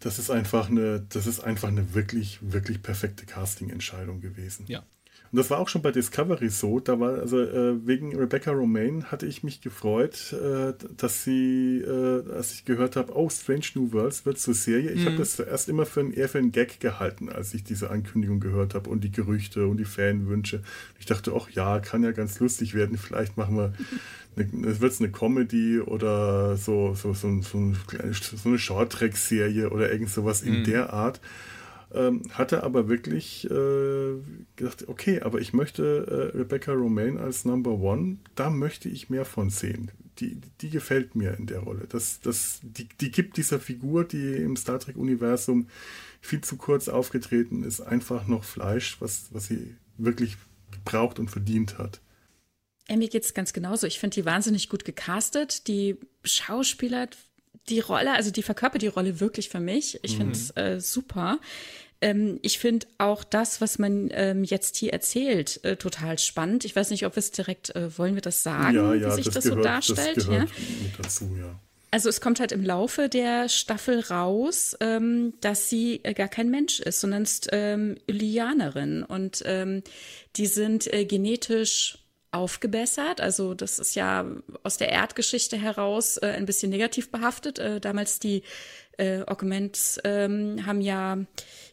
Das 0.00 0.18
ist 0.18 0.30
einfach 0.30 0.68
eine, 0.68 1.00
das 1.00 1.26
ist 1.26 1.40
einfach 1.40 1.68
eine 1.68 1.94
wirklich, 1.94 2.38
wirklich 2.42 2.82
perfekte 2.82 3.24
Casting-Entscheidung 3.26 4.20
gewesen. 4.20 4.66
Ja. 4.68 4.84
Und 5.36 5.40
das 5.40 5.50
war 5.50 5.58
auch 5.58 5.68
schon 5.68 5.82
bei 5.82 5.92
Discovery 5.92 6.48
so. 6.48 6.80
Da 6.80 6.98
war, 6.98 7.18
also 7.18 7.38
äh, 7.38 7.86
wegen 7.86 8.16
Rebecca 8.16 8.52
Romaine 8.52 9.04
hatte 9.10 9.26
ich 9.26 9.42
mich 9.42 9.60
gefreut, 9.60 10.32
äh, 10.32 10.72
dass 10.96 11.24
sie, 11.24 11.82
äh, 11.86 12.22
als 12.32 12.54
ich 12.54 12.64
gehört 12.64 12.96
habe, 12.96 13.14
oh, 13.14 13.28
Strange 13.28 13.66
New 13.74 13.92
Worlds 13.92 14.24
wird 14.24 14.38
zur 14.38 14.54
Serie. 14.54 14.92
Ich 14.92 15.02
mhm. 15.02 15.08
habe 15.08 15.16
das 15.16 15.36
zuerst 15.36 15.68
immer 15.68 15.84
für 15.84 16.00
ein, 16.00 16.14
eher 16.14 16.30
für 16.30 16.38
einen 16.38 16.52
Gag 16.52 16.80
gehalten, 16.80 17.28
als 17.28 17.52
ich 17.52 17.64
diese 17.64 17.90
Ankündigung 17.90 18.40
gehört 18.40 18.74
habe 18.74 18.88
und 18.88 19.04
die 19.04 19.12
Gerüchte 19.12 19.66
und 19.66 19.76
die 19.76 19.84
Fanwünsche. 19.84 20.62
Ich 20.98 21.04
dachte, 21.04 21.34
ach 21.36 21.50
ja, 21.50 21.80
kann 21.80 22.02
ja 22.02 22.12
ganz 22.12 22.40
lustig 22.40 22.72
werden. 22.72 22.96
Vielleicht 22.96 23.36
machen 23.36 23.58
wir, 23.58 23.74
es 24.36 24.80
wird 24.80 24.98
eine 25.00 25.10
Comedy 25.10 25.80
oder 25.80 26.56
so, 26.56 26.94
so, 26.94 27.12
so, 27.12 27.42
so, 27.42 27.74
so 27.82 28.48
eine 28.48 28.58
Short-Track-Serie 28.58 29.68
oder 29.68 29.92
irgend 29.92 30.08
sowas 30.08 30.42
mhm. 30.42 30.54
in 30.54 30.64
der 30.64 30.94
Art. 30.94 31.20
Ähm, 31.94 32.22
hatte 32.32 32.64
aber 32.64 32.88
wirklich 32.88 33.44
äh, 33.44 34.14
gedacht, 34.56 34.88
okay, 34.88 35.20
aber 35.20 35.40
ich 35.40 35.52
möchte 35.52 36.32
äh, 36.34 36.36
Rebecca 36.36 36.72
Romaine 36.72 37.20
als 37.20 37.44
Number 37.44 37.70
One, 37.70 38.18
da 38.34 38.50
möchte 38.50 38.88
ich 38.88 39.08
mehr 39.08 39.24
von 39.24 39.50
sehen. 39.50 39.92
Die, 40.18 40.40
die 40.60 40.70
gefällt 40.70 41.14
mir 41.14 41.34
in 41.38 41.46
der 41.46 41.60
Rolle. 41.60 41.86
Das, 41.88 42.20
das, 42.20 42.60
die, 42.62 42.88
die 43.00 43.10
gibt 43.10 43.36
dieser 43.36 43.60
Figur, 43.60 44.04
die 44.04 44.34
im 44.34 44.56
Star 44.56 44.80
Trek-Universum 44.80 45.68
viel 46.20 46.40
zu 46.40 46.56
kurz 46.56 46.88
aufgetreten 46.88 47.62
ist, 47.62 47.80
einfach 47.80 48.26
noch 48.26 48.42
Fleisch, 48.42 48.96
was, 49.00 49.26
was 49.30 49.46
sie 49.46 49.76
wirklich 49.96 50.36
braucht 50.84 51.18
und 51.18 51.30
verdient 51.30 51.78
hat. 51.78 52.00
Ja, 52.88 52.96
mir 52.96 53.08
geht's 53.08 53.34
ganz 53.34 53.52
genauso. 53.52 53.86
Ich 53.86 53.98
finde 53.98 54.14
die 54.14 54.24
wahnsinnig 54.24 54.68
gut 54.68 54.84
gecastet. 54.84 55.66
Die 55.66 55.96
Schauspieler, 56.24 57.08
die 57.68 57.80
Rolle, 57.80 58.12
also 58.12 58.30
die 58.30 58.42
verkörpert 58.42 58.82
die 58.82 58.86
Rolle 58.86 59.20
wirklich 59.20 59.48
für 59.48 59.60
mich. 59.60 59.98
Ich 60.02 60.16
finde 60.16 60.32
es 60.32 60.50
äh, 60.56 60.80
super. 60.80 61.38
Ähm, 62.00 62.38
ich 62.42 62.58
finde 62.58 62.86
auch 62.98 63.24
das, 63.24 63.60
was 63.60 63.78
man 63.78 64.10
ähm, 64.12 64.44
jetzt 64.44 64.76
hier 64.76 64.92
erzählt, 64.92 65.64
äh, 65.64 65.76
total 65.76 66.18
spannend. 66.18 66.64
Ich 66.64 66.76
weiß 66.76 66.90
nicht, 66.90 67.06
ob 67.06 67.16
wir 67.16 67.20
es 67.20 67.30
direkt, 67.30 67.74
äh, 67.74 67.96
wollen 67.98 68.14
wir 68.14 68.22
das 68.22 68.42
sagen, 68.42 68.76
ja, 68.76 68.94
ja, 68.94 69.08
wie 69.08 69.14
sich 69.14 69.24
das, 69.24 69.34
das, 69.34 69.44
gehört, 69.44 69.58
so 69.58 69.64
darstellt? 69.64 70.16
Das 70.18 70.26
gehört 70.26 70.48
ja? 70.50 71.02
dazu, 71.02 71.36
ja. 71.38 71.60
Also 71.90 72.08
es 72.08 72.20
kommt 72.20 72.40
halt 72.40 72.52
im 72.52 72.62
Laufe 72.62 73.08
der 73.08 73.48
Staffel 73.48 74.00
raus, 74.00 74.76
ähm, 74.80 75.34
dass 75.40 75.70
sie 75.70 76.00
äh, 76.02 76.12
gar 76.12 76.28
kein 76.28 76.50
Mensch 76.50 76.80
ist, 76.80 77.00
sondern 77.00 77.22
ist 77.22 77.48
ähm, 77.52 77.96
Ilianerin. 78.06 79.02
Und 79.02 79.42
ähm, 79.46 79.82
die 80.36 80.46
sind 80.46 80.92
äh, 80.92 81.06
genetisch 81.06 81.98
aufgebessert. 82.30 83.20
Also 83.20 83.54
das 83.54 83.78
ist 83.78 83.94
ja 83.94 84.26
aus 84.62 84.76
der 84.76 84.90
Erdgeschichte 84.90 85.56
heraus 85.56 86.16
äh, 86.18 86.26
ein 86.26 86.46
bisschen 86.46 86.70
negativ 86.70 87.10
behaftet. 87.10 87.58
Äh, 87.58 87.80
damals 87.80 88.18
die 88.18 88.42
äh, 88.98 89.22
Augments 89.26 89.98
ähm, 90.04 90.66
haben 90.66 90.80
ja 90.80 91.18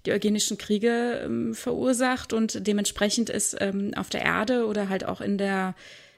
die 0.06 0.12
eugenischen 0.12 0.58
Kriege 0.58 1.22
ähm, 1.24 1.54
verursacht 1.54 2.34
und 2.34 2.68
dementsprechend 2.68 3.30
ist 3.30 3.56
ähm, 3.60 3.94
auf 3.96 4.10
der 4.10 4.22
Erde 4.22 4.66
oder 4.68 4.90
halt 4.90 5.06
auch 5.06 5.22
in 5.22 5.38
der 5.38 5.76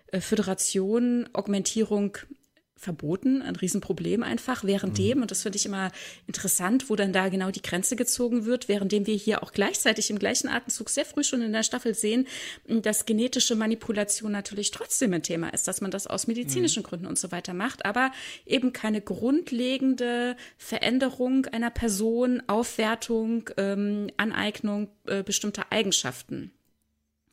äh, 0.08 0.20
Föderation 0.20 1.30
Augmentierung 1.34 2.18
verboten, 2.78 3.42
ein 3.42 3.56
Riesenproblem 3.56 4.22
einfach. 4.24 4.64
Währenddem, 4.64 5.18
mhm. 5.18 5.22
und 5.24 5.32
das 5.32 5.44
finde 5.44 5.58
ich 5.58 5.66
immer 5.66 5.92
interessant, 6.28 6.90
wo 6.90 6.96
dann 6.96 7.14
da 7.14 7.30
genau 7.30 7.52
die 7.52 7.62
Grenze 7.62 7.96
gezogen 7.96 8.46
wird, 8.46 8.68
währenddem 8.68 9.08
wir 9.08 9.16
hier 9.16 9.44
auch 9.44 9.54
gleichzeitig 9.54 10.10
im 10.10 10.20
gleichen 10.20 10.50
Atemzug 10.50 10.90
sehr 10.90 11.06
früh 11.06 11.24
schon 11.24 11.42
in 11.42 11.54
der 11.54 11.64
Staffel 11.64 11.96
sehen, 11.96 12.28
dass 12.68 13.06
genetische 13.06 13.56
Manipulation 13.56 14.32
natürlich 14.32 14.72
trotzdem 14.72 15.14
ein 15.14 15.24
Thema 15.24 15.50
ist, 15.50 15.68
dass 15.68 15.82
man 15.82 15.92
das 15.92 16.08
aus 16.08 16.28
medizinischen 16.28 16.84
mhm. 16.84 16.88
Gründen 16.88 17.06
und 17.08 17.18
so 17.18 17.32
weiter 17.32 17.54
macht, 17.54 17.86
aber 17.86 18.12
eben 18.46 18.74
keine 18.74 19.02
grundlegende 19.02 20.36
Veränderung 20.58 21.46
einer 21.48 21.72
Person, 21.72 22.44
Aufwertung, 22.48 23.50
ähm, 23.58 24.08
Aneignung 24.18 24.90
äh, 25.08 25.24
bestimmter 25.24 25.72
Eigenschaften 25.72 26.52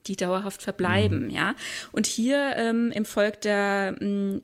die 0.08 0.16
dauerhaft 0.16 0.62
verbleiben, 0.62 1.26
mhm. 1.26 1.30
ja. 1.30 1.54
Und 1.92 2.06
hier 2.06 2.54
ähm, 2.56 2.90
im 2.90 3.04
Volk 3.04 3.40
der 3.42 3.96
mh, 4.00 4.40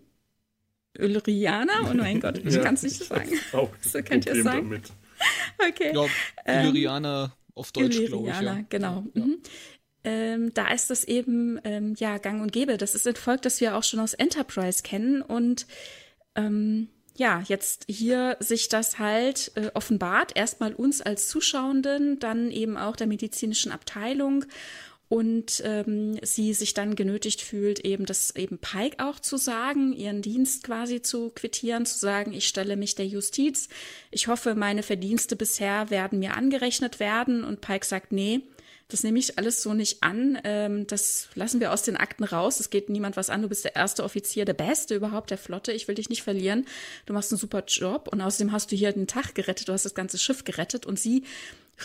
Illyrianer? 0.99 1.91
Oh 1.91 1.95
mein 1.95 2.21
Gott, 2.21 2.39
ich 2.39 2.55
ja, 2.55 2.63
kann 2.63 2.75
es 2.75 2.83
nicht 2.83 3.05
sagen. 3.05 3.31
So 3.81 4.03
könnt 4.03 4.27
ihr 4.27 4.33
es 4.33 4.45
sagen. 4.45 4.71
Damit. 4.71 4.93
Okay. 5.69 5.93
Ja, 5.95 6.63
Illyrianer 6.63 7.33
ähm, 7.35 7.53
auf 7.55 7.73
Deutsch, 7.73 8.07
glaube 8.07 8.31
ich. 8.31 8.41
Ja. 8.41 8.61
genau. 8.69 9.05
Ja. 9.15 9.25
Mhm. 9.25 9.39
Ähm, 10.05 10.55
da 10.55 10.69
ist 10.69 10.91
das 10.91 11.03
eben 11.03 11.59
ähm, 11.65 11.95
ja 11.99 12.19
gang 12.19 12.41
und 12.41 12.53
gäbe. 12.53 12.77
Das 12.77 12.95
ist 12.95 13.07
ein 13.09 13.17
Volk, 13.17 13.43
das 13.43 13.61
wir 13.61 13.77
auch 13.77 13.83
schon 13.83 13.99
aus 13.99 14.15
Enterprise 14.15 14.85
kennen 14.85 15.23
und 15.23 15.67
ähm, 16.37 16.89
ja, 17.19 17.43
jetzt 17.47 17.85
hier 17.89 18.37
sich 18.39 18.69
das 18.69 19.01
halt 19.01 19.51
äh, 19.57 19.73
offenbart, 19.75 20.37
erstmal 20.37 20.73
uns 20.73 21.01
als 21.03 21.27
Zuschauenden, 21.27 22.21
dann 22.21 22.53
eben 22.53 22.77
auch 22.77 22.95
der 22.95 23.09
medizinischen 23.09 23.73
Abteilung 23.73 24.45
und 25.09 25.63
ähm, 25.65 26.19
sie 26.23 26.53
sich 26.53 26.75
dann 26.75 26.95
genötigt 26.95 27.41
fühlt, 27.41 27.81
eben 27.81 28.05
das 28.05 28.37
eben 28.37 28.59
Pike 28.59 29.03
auch 29.03 29.19
zu 29.19 29.39
sagen, 29.39 29.95
ihren 29.95 30.21
Dienst 30.21 30.65
quasi 30.65 31.01
zu 31.01 31.31
quittieren, 31.31 31.87
zu 31.87 31.99
sagen, 31.99 32.35
ich 32.35 32.47
stelle 32.47 32.77
mich 32.77 32.95
der 32.95 33.07
Justiz. 33.07 33.69
Ich 34.11 34.29
hoffe, 34.29 34.55
meine 34.55 34.83
Verdienste 34.83 35.35
bisher 35.35 35.89
werden 35.89 36.19
mir 36.19 36.35
angerechnet 36.35 37.01
werden. 37.01 37.43
Und 37.43 37.63
Pike 37.63 37.87
sagt, 37.87 38.13
nee, 38.13 38.43
das 38.89 39.03
nehme 39.03 39.19
ich 39.19 39.39
alles 39.39 39.63
so 39.63 39.73
nicht 39.73 40.03
an. 40.03 40.39
Ähm, 40.45 40.87
das 40.87 41.29
lassen 41.35 41.61
wir 41.61 41.73
aus 41.73 41.83
den 41.83 41.97
Akten 41.97 42.25
raus. 42.25 42.61
Es 42.61 42.69
geht 42.69 42.91
niemand 42.91 43.17
was 43.17 43.31
an. 43.31 43.41
Du 43.41 43.49
bist 43.49 43.65
der 43.65 43.77
erste 43.77 44.05
Offizier, 44.05 44.45
der 44.45 44.55
Beste 44.55 44.95
überhaupt 44.95 45.31
der 45.31 45.39
Flotte. 45.39 45.73
Ich 45.73 45.89
will 45.89 45.95
dich 45.95 46.11
nicht 46.11 46.23
verlieren. 46.23 46.67
Du 47.07 47.15
machst 47.15 47.33
einen 47.33 47.39
super 47.39 47.65
Job 47.67 48.09
und 48.13 48.21
außerdem 48.21 48.53
hast 48.53 48.73
du 48.73 48.77
hier 48.77 48.93
den 48.93 49.07
Tag 49.07 49.35
gerettet. 49.35 49.69
Du 49.69 49.73
hast 49.73 49.85
das 49.85 49.95
ganze 49.95 50.19
Schiff 50.19 50.45
gerettet 50.45 50.85
und 50.85 50.99
sie 50.99 51.25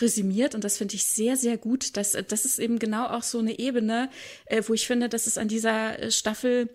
resümiert 0.00 0.54
und 0.54 0.64
das 0.64 0.78
finde 0.78 0.94
ich 0.94 1.04
sehr, 1.04 1.36
sehr 1.36 1.56
gut. 1.56 1.96
Das, 1.96 2.12
das 2.12 2.44
ist 2.44 2.58
eben 2.58 2.78
genau 2.78 3.06
auch 3.06 3.22
so 3.22 3.38
eine 3.38 3.58
Ebene, 3.58 4.10
äh, 4.46 4.62
wo 4.66 4.74
ich 4.74 4.86
finde, 4.86 5.08
dass 5.08 5.26
es 5.26 5.38
an 5.38 5.48
dieser 5.48 5.98
äh, 5.98 6.10
Staffel 6.10 6.68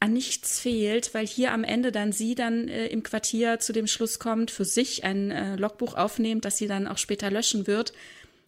an 0.00 0.12
nichts 0.12 0.60
fehlt, 0.60 1.14
weil 1.14 1.26
hier 1.26 1.52
am 1.52 1.64
Ende 1.64 1.92
dann 1.92 2.12
sie 2.12 2.34
dann 2.34 2.68
äh, 2.68 2.86
im 2.88 3.02
Quartier 3.02 3.58
zu 3.58 3.72
dem 3.72 3.86
Schluss 3.86 4.18
kommt, 4.18 4.50
für 4.50 4.64
sich 4.64 5.04
ein 5.04 5.30
äh, 5.30 5.56
Logbuch 5.56 5.94
aufnimmt, 5.94 6.44
das 6.44 6.58
sie 6.58 6.66
dann 6.66 6.86
auch 6.86 6.98
später 6.98 7.30
löschen 7.30 7.66
wird 7.66 7.92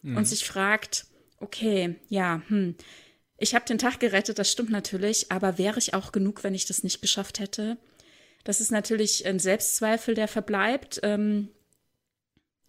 mhm. 0.01 0.17
und 0.17 0.25
sich 0.25 0.45
fragt, 0.45 1.05
okay, 1.39 1.95
ja, 2.09 2.41
hm, 2.47 2.75
ich 3.37 3.53
habe 3.53 3.65
den 3.65 3.77
Tag 3.77 3.99
gerettet, 3.99 4.39
das 4.39 4.51
stimmt 4.51 4.71
natürlich, 4.71 5.31
aber 5.31 5.57
wäre 5.57 5.77
ich 5.77 5.93
auch 5.93 6.11
genug, 6.11 6.43
wenn 6.43 6.55
ich 6.55 6.65
das 6.65 6.83
nicht 6.83 7.01
geschafft 7.01 7.39
hätte? 7.39 7.77
Das 8.43 8.61
ist 8.61 8.71
natürlich 8.71 9.25
ein 9.25 9.39
Selbstzweifel, 9.39 10.15
der 10.15 10.27
verbleibt. 10.27 10.99
Ähm, 11.03 11.49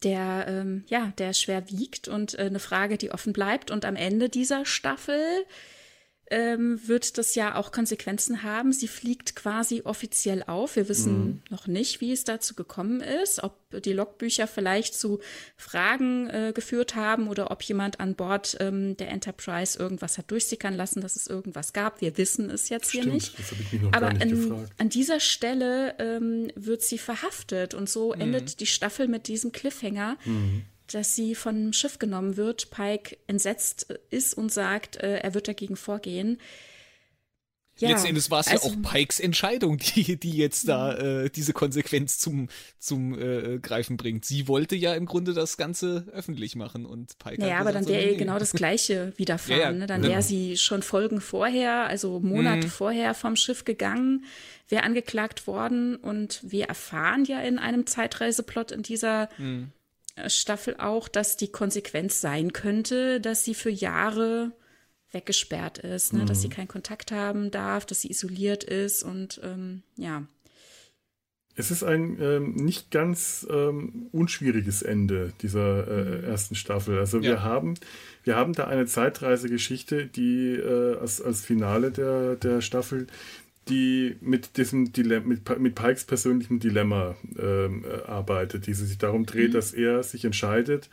der 0.03 0.47
ähm, 0.49 0.85
ja 0.89 1.13
der 1.19 1.33
schwer 1.33 1.71
wiegt 1.71 2.09
und 2.09 2.39
äh, 2.39 2.43
eine 2.43 2.61
Frage, 2.61 2.99
die 2.99 3.11
offen 3.11 3.33
bleibt. 3.33 3.71
Und 3.71 3.85
am 3.85 3.97
Ende 3.97 4.29
dieser 4.29 4.65
Staffel 4.65 5.45
ähm, 6.31 6.81
wird 6.87 7.19
das 7.19 7.35
ja 7.35 7.57
auch 7.57 7.73
Konsequenzen 7.73 8.43
haben. 8.43 8.73
Sie 8.73 8.89
fliegt 8.89 9.35
quasi 9.35 9.83
offiziell 9.85 10.43
auf. 10.47 10.77
Wir 10.77 10.89
wissen 10.89 11.19
mhm. 11.19 11.43
noch 11.51 11.67
nicht, 11.67 12.01
wie 12.01 12.13
es 12.13 12.25
dazu 12.25 12.55
gekommen 12.55 13.01
ist, 13.01 13.43
ob 13.43 13.59
die 13.85 13.93
Logbücher 13.93 14.47
vielleicht 14.47 14.95
zu 14.95 15.21
Fragen 15.57 16.29
äh, 16.31 16.53
geführt 16.55 16.95
haben 16.95 17.29
oder 17.29 17.51
ob 17.51 17.63
jemand 17.63 18.01
an 18.01 18.15
Bord 18.15 18.57
ähm, 18.61 18.97
der 18.97 19.11
Enterprise 19.11 19.79
irgendwas 19.79 20.19
hat 20.19 20.31
durchsickern 20.31 20.75
lassen, 20.75 21.01
dass 21.01 21.17
es 21.17 21.27
irgendwas 21.27 21.73
gab. 21.73 22.01
Wir 22.01 22.17
wissen 22.17 22.51
es 22.51 22.69
jetzt 22.69 22.91
Stimmt, 22.91 23.05
hier 23.05 23.13
nicht. 23.13 23.35
Aber 23.93 24.13
nicht 24.13 24.23
an, 24.23 24.69
an 24.79 24.89
dieser 24.89 25.21
Stelle 25.21 25.95
ähm, 25.99 26.51
wird 26.55 26.83
sie 26.83 26.99
verhaftet 26.99 27.75
und 27.75 27.89
so 27.89 28.15
mhm. 28.15 28.21
endet 28.21 28.61
die 28.61 28.67
Staffel 28.67 29.09
mit 29.09 29.29
diesem 29.29 29.53
Cliffhanger. 29.53 30.17
Mhm 30.25 30.65
dass 30.95 31.15
sie 31.15 31.35
von 31.35 31.55
einem 31.55 31.73
Schiff 31.73 31.99
genommen 31.99 32.37
wird. 32.37 32.71
Pike 32.71 33.17
entsetzt 33.27 33.95
ist 34.11 34.35
und 34.35 34.53
sagt, 34.53 34.97
äh, 34.97 35.19
er 35.19 35.35
wird 35.35 35.49
dagegen 35.49 35.77
vorgehen. 35.77 36.39
Ja, 37.81 37.91
Letzten 37.91 38.09
Endes 38.09 38.31
war 38.31 38.41
es 38.41 38.49
also, 38.49 38.71
ja 38.71 38.75
auch 38.75 38.93
Pikes 38.93 39.21
Entscheidung, 39.21 39.79
die, 39.79 40.19
die 40.19 40.37
jetzt 40.37 40.69
da 40.69 40.95
mhm. 40.95 41.27
äh, 41.27 41.31
diese 41.31 41.53
Konsequenz 41.53 42.19
zum, 42.19 42.49
zum 42.79 43.17
äh, 43.19 43.59
Greifen 43.61 43.97
bringt. 43.97 44.25
Sie 44.25 44.49
wollte 44.49 44.75
ja 44.75 44.95
im 44.95 45.07
Grunde 45.07 45.33
das 45.33 45.57
Ganze 45.57 46.07
öffentlich 46.13 46.57
machen 46.57 46.85
und 46.87 47.19
Pike 47.19 47.41
Naja, 47.41 47.59
aber 47.59 47.73
dann 47.73 47.87
wäre 47.87 48.05
ihr 48.05 48.17
genau 48.17 48.39
das 48.39 48.53
Gleiche 48.53 49.13
widerfahren. 49.17 49.61
Ja, 49.61 49.67
ja, 49.69 49.73
ne? 49.73 49.87
Dann 49.87 50.03
wäre 50.03 50.15
genau. 50.15 50.25
sie 50.25 50.57
schon 50.57 50.83
Folgen 50.83 51.21
vorher, 51.21 51.87
also 51.87 52.19
Monate 52.21 52.67
mhm. 52.67 52.71
vorher 52.71 53.15
vom 53.15 53.37
Schiff 53.37 53.65
gegangen, 53.65 54.25
wäre 54.69 54.83
angeklagt 54.83 55.47
worden 55.47 55.97
und 55.97 56.41
wir 56.43 56.67
erfahren 56.67 57.25
ja 57.25 57.41
in 57.41 57.59
einem 57.59 57.87
Zeitreiseplot 57.87 58.73
in 58.73 58.83
dieser 58.83 59.29
mhm. 59.39 59.73
Staffel 60.27 60.77
auch, 60.79 61.09
dass 61.09 61.37
die 61.37 61.53
Konsequenz 61.53 62.21
sein 62.21 62.53
könnte, 62.53 63.21
dass 63.21 63.45
sie 63.45 63.55
für 63.55 63.71
Jahre 63.71 64.53
weggesperrt 65.13 65.79
ist, 65.79 66.13
ne? 66.13 66.23
Mhm. 66.23 66.27
dass 66.27 66.43
sie 66.43 66.49
mhm. 66.49 66.53
keinen 66.53 66.69
Kontakt 66.69 67.13
haben 67.13 67.51
darf, 67.51 67.87
dass 67.87 68.03
sie 68.03 68.11
isoliert 68.11 68.65
ist 68.65 69.03
und 69.03 69.41
ähm, 69.43 69.83
ja. 69.97 70.25
Es 71.57 71.73
ist 71.73 71.83
ein 71.83 72.21
ähm, 72.21 72.55
nicht 72.55 72.93
ganz 72.93 73.45
ähm, 73.51 74.09
unschwieriges 74.13 74.83
Ende 74.83 75.33
dieser 75.43 75.89
äh, 75.89 76.19
mhm. 76.19 76.25
ersten 76.25 76.55
Staffel. 76.55 76.99
Also 76.99 77.19
ja. 77.19 77.23
wir 77.23 77.43
haben 77.43 77.75
wir 78.23 78.37
haben 78.37 78.53
da 78.53 78.67
eine 78.67 78.87
Zeitreisegeschichte, 78.87 80.07
die 80.07 80.53
äh, 80.55 80.99
als, 80.99 81.21
als 81.21 81.41
Finale 81.45 81.91
der, 81.91 82.37
der 82.37 82.61
Staffel 82.61 83.09
die 83.69 84.17
mit 84.21 84.57
diesem 84.57 84.93
Dilemma, 84.93 85.27
mit, 85.27 85.59
mit 85.59 85.75
Pikes 85.75 86.05
persönlichem 86.05 86.61
Dilemma 86.61 87.17
ähm, 87.39 87.85
äh, 87.85 88.03
arbeitet, 88.07 88.67
die 88.67 88.75
sich 88.75 88.99
darum 88.99 89.27
dreht, 89.27 89.51
mhm. 89.51 89.55
dass 89.55 89.73
er 89.73 90.03
sich 90.03 90.25
entscheidet, 90.25 90.89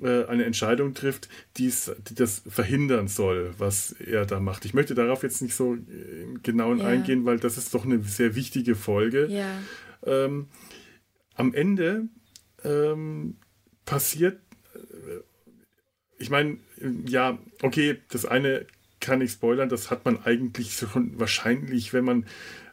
äh, 0.00 0.24
eine 0.24 0.44
Entscheidung 0.44 0.94
trifft, 0.94 1.28
die's, 1.56 1.92
die 2.08 2.14
das 2.14 2.42
verhindern 2.46 3.08
soll, 3.08 3.54
was 3.58 3.92
er 3.92 4.26
da 4.26 4.40
macht. 4.40 4.64
Ich 4.64 4.74
möchte 4.74 4.94
darauf 4.94 5.22
jetzt 5.22 5.42
nicht 5.42 5.54
so 5.54 5.74
im 5.74 6.42
Genauen 6.42 6.78
ja. 6.78 6.86
eingehen, 6.86 7.24
weil 7.24 7.38
das 7.38 7.58
ist 7.58 7.74
doch 7.74 7.84
eine 7.84 8.02
sehr 8.02 8.34
wichtige 8.34 8.74
Folge. 8.74 9.28
Ja. 9.28 9.60
Ähm, 10.04 10.48
am 11.34 11.54
Ende 11.54 12.08
ähm, 12.64 13.36
passiert, 13.84 14.38
ich 16.18 16.30
meine, 16.30 16.58
ja, 17.06 17.38
okay, 17.62 17.98
das 18.10 18.24
eine 18.24 18.66
kann 19.04 19.20
ich 19.20 19.32
spoilern, 19.32 19.68
das 19.68 19.90
hat 19.90 20.04
man 20.04 20.24
eigentlich 20.24 20.72
schon 20.72 21.18
wahrscheinlich, 21.18 21.92
wenn 21.92 22.04
man 22.04 22.24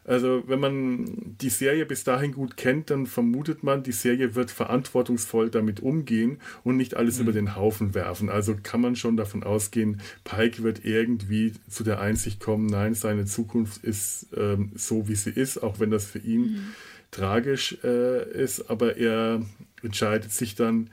also 0.04 0.42
wenn 0.48 0.58
man 0.58 1.36
die 1.40 1.48
Serie 1.48 1.86
bis 1.86 2.02
dahin 2.02 2.32
gut 2.32 2.56
kennt, 2.56 2.90
dann 2.90 3.06
vermutet 3.06 3.62
man, 3.62 3.84
die 3.84 3.92
Serie 3.92 4.34
wird 4.34 4.50
verantwortungsvoll 4.50 5.48
damit 5.48 5.78
umgehen 5.78 6.38
und 6.64 6.76
nicht 6.76 6.96
alles 6.96 7.16
mhm. 7.18 7.22
über 7.22 7.32
den 7.32 7.54
Haufen 7.54 7.94
werfen. 7.94 8.28
Also 8.28 8.56
kann 8.60 8.80
man 8.80 8.96
schon 8.96 9.16
davon 9.16 9.44
ausgehen, 9.44 10.00
Pike 10.24 10.64
wird 10.64 10.84
irgendwie 10.84 11.52
zu 11.68 11.84
der 11.84 12.00
Einsicht 12.00 12.40
kommen, 12.40 12.66
nein, 12.66 12.94
seine 12.94 13.26
Zukunft 13.26 13.84
ist 13.84 14.26
ähm, 14.36 14.72
so, 14.74 15.06
wie 15.06 15.14
sie 15.14 15.30
ist, 15.30 15.62
auch 15.62 15.78
wenn 15.78 15.92
das 15.92 16.06
für 16.06 16.18
ihn 16.18 16.40
mhm. 16.40 16.66
tragisch 17.12 17.78
äh, 17.84 18.28
ist, 18.32 18.70
aber 18.70 18.96
er 18.96 19.42
entscheidet 19.84 20.32
sich 20.32 20.56
dann, 20.56 20.90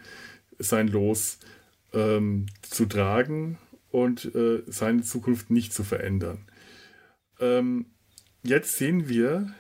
sein 0.60 0.90
Los 0.90 1.40
ähm, 1.94 2.48
zu 2.62 2.86
tragen 2.86 3.58
und 3.92 4.34
äh, 4.36 4.64
seine 4.68 5.04
Zukunft 5.04 5.50
nicht 5.50 5.74
zu 5.74 5.84
verändern. 5.84 6.46
ähm, 7.40 7.86
jetzt 8.44 8.78
sehen 8.78 9.10
wir, 9.10 9.54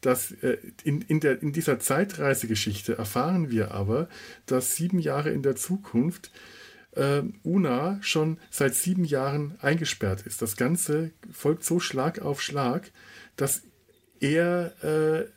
dass 0.00 0.32
äh, 0.32 0.58
in, 0.82 1.02
in, 1.02 1.20
der, 1.20 1.42
in 1.42 1.52
dieser 1.52 1.78
Zeitreisegeschichte 1.78 2.98
erfahren 2.98 3.50
wir 3.50 3.72
aber, 3.72 4.08
dass 4.46 4.76
sieben 4.76 4.98
Jahre 4.98 5.30
in 5.30 5.42
der 5.42 5.56
Zukunft 5.56 6.30
äh, 6.92 7.22
Una 7.42 7.98
schon 8.02 8.38
seit 8.50 8.74
sieben 8.74 9.04
Jahren 9.04 9.56
eingesperrt 9.60 10.22
ist. 10.26 10.42
Das 10.42 10.56
Ganze 10.56 11.12
folgt 11.32 11.64
so 11.64 11.80
Schlag 11.80 12.20
auf 12.20 12.42
Schlag, 12.42 12.90
dass 13.36 13.62
er 14.20 14.74
äh, 14.82 15.28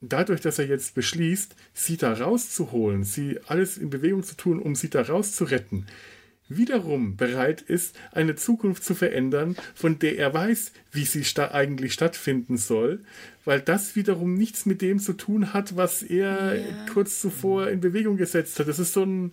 dadurch, 0.00 0.40
dass 0.40 0.58
er 0.58 0.66
jetzt 0.66 0.94
beschließt, 0.94 1.54
sie 1.72 1.96
da 1.96 2.12
rauszuholen, 2.12 3.04
sie 3.04 3.38
alles 3.46 3.78
in 3.78 3.90
Bewegung 3.90 4.22
zu 4.22 4.36
tun, 4.36 4.58
um 4.58 4.74
sie 4.74 4.90
da 4.90 5.02
rauszuretten, 5.02 5.86
wiederum 6.56 7.16
bereit 7.16 7.60
ist, 7.60 7.96
eine 8.12 8.36
Zukunft 8.36 8.84
zu 8.84 8.94
verändern, 8.94 9.56
von 9.74 9.98
der 9.98 10.18
er 10.18 10.32
weiß, 10.32 10.72
wie 10.92 11.04
sie 11.04 11.24
sta 11.24 11.50
eigentlich 11.50 11.92
stattfinden 11.92 12.56
soll, 12.56 13.00
weil 13.44 13.60
das 13.60 13.96
wiederum 13.96 14.34
nichts 14.34 14.66
mit 14.66 14.82
dem 14.82 14.98
zu 14.98 15.14
tun 15.14 15.52
hat, 15.52 15.76
was 15.76 16.02
er 16.02 16.56
ja. 16.56 16.86
kurz 16.92 17.20
zuvor 17.20 17.68
in 17.68 17.80
Bewegung 17.80 18.16
gesetzt 18.16 18.58
hat. 18.58 18.68
Das 18.68 18.78
ist 18.78 18.92
so 18.92 19.04
ein 19.04 19.32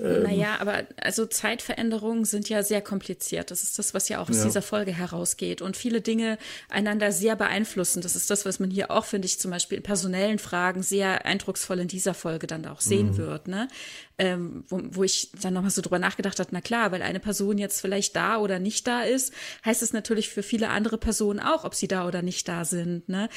ähm, 0.00 0.24
naja, 0.24 0.56
aber 0.58 0.84
also 0.96 1.24
Zeitveränderungen 1.24 2.24
sind 2.24 2.48
ja 2.48 2.64
sehr 2.64 2.82
kompliziert. 2.82 3.50
Das 3.50 3.62
ist 3.62 3.78
das, 3.78 3.94
was 3.94 4.08
ja 4.08 4.20
auch 4.20 4.28
aus 4.28 4.38
ja. 4.38 4.44
dieser 4.44 4.62
Folge 4.62 4.92
herausgeht. 4.92 5.62
Und 5.62 5.76
viele 5.76 6.00
Dinge 6.00 6.36
einander 6.68 7.12
sehr 7.12 7.36
beeinflussen. 7.36 8.02
Das 8.02 8.16
ist 8.16 8.28
das, 8.28 8.44
was 8.44 8.58
man 8.58 8.70
hier 8.70 8.90
auch, 8.90 9.04
finde 9.04 9.26
ich, 9.26 9.38
zum 9.38 9.52
Beispiel 9.52 9.78
in 9.78 9.84
personellen 9.84 10.40
Fragen 10.40 10.82
sehr 10.82 11.24
eindrucksvoll 11.26 11.78
in 11.78 11.88
dieser 11.88 12.14
Folge 12.14 12.48
dann 12.48 12.66
auch 12.66 12.80
sehen 12.80 13.12
mhm. 13.12 13.16
wird. 13.18 13.46
Ne? 13.46 13.68
Ähm, 14.18 14.64
wo, 14.68 14.80
wo 14.90 15.04
ich 15.04 15.30
dann 15.40 15.54
nochmal 15.54 15.70
so 15.70 15.82
drüber 15.82 15.98
nachgedacht 15.98 16.38
habe, 16.38 16.50
na 16.52 16.60
klar, 16.60 16.92
weil 16.92 17.02
eine 17.02 17.20
Person 17.20 17.58
jetzt 17.58 17.80
vielleicht 17.80 18.14
da 18.14 18.38
oder 18.38 18.58
nicht 18.58 18.86
da 18.86 19.02
ist, 19.02 19.32
heißt 19.64 19.82
es 19.82 19.92
natürlich 19.92 20.28
für 20.28 20.42
viele 20.42 20.68
andere 20.68 20.98
Personen 20.98 21.40
auch, 21.40 21.64
ob 21.64 21.74
sie 21.74 21.88
da 21.88 22.06
oder 22.06 22.22
nicht 22.22 22.46
da 22.46 22.64
sind. 22.64 23.08
Ne? 23.08 23.28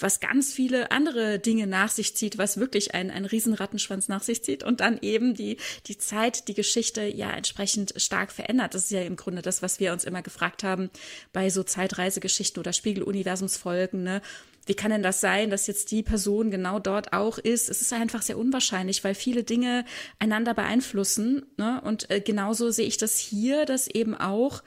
Was 0.00 0.20
ganz 0.20 0.52
viele 0.52 0.90
andere 0.90 1.38
Dinge 1.38 1.66
nach 1.66 1.90
sich 1.90 2.16
zieht, 2.16 2.38
was 2.38 2.58
wirklich 2.58 2.94
ein, 2.94 3.10
ein 3.10 3.24
Riesenrattenschwanz 3.24 4.08
nach 4.08 4.22
sich 4.22 4.42
zieht 4.42 4.64
und 4.64 4.80
dann 4.80 4.98
eben 5.00 5.34
die, 5.34 5.58
die 5.86 5.98
Zeit, 5.98 6.48
die 6.48 6.54
Geschichte 6.54 7.02
ja 7.02 7.30
entsprechend 7.30 7.94
stark 7.96 8.32
verändert. 8.32 8.74
Das 8.74 8.84
ist 8.84 8.90
ja 8.90 9.02
im 9.02 9.16
Grunde 9.16 9.42
das, 9.42 9.62
was 9.62 9.78
wir 9.78 9.92
uns 9.92 10.04
immer 10.04 10.22
gefragt 10.22 10.64
haben 10.64 10.90
bei 11.32 11.50
so 11.50 11.62
Zeitreisegeschichten 11.62 12.60
oder 12.60 12.72
Spiegeluniversumsfolgen. 12.72 14.02
Ne? 14.02 14.22
Wie 14.66 14.74
kann 14.74 14.90
denn 14.90 15.02
das 15.02 15.20
sein, 15.20 15.50
dass 15.50 15.66
jetzt 15.66 15.90
die 15.92 16.02
Person 16.02 16.50
genau 16.50 16.78
dort 16.78 17.12
auch 17.12 17.38
ist? 17.38 17.70
Es 17.70 17.80
ist 17.80 17.92
einfach 17.92 18.22
sehr 18.22 18.36
unwahrscheinlich, 18.36 19.04
weil 19.04 19.14
viele 19.14 19.44
Dinge 19.44 19.84
einander 20.18 20.54
beeinflussen. 20.54 21.46
Ne? 21.56 21.80
Und 21.82 22.10
äh, 22.10 22.20
genauso 22.20 22.70
sehe 22.70 22.86
ich 22.86 22.98
das 22.98 23.16
hier, 23.18 23.64
dass 23.64 23.86
eben 23.86 24.14
auch 24.14 24.62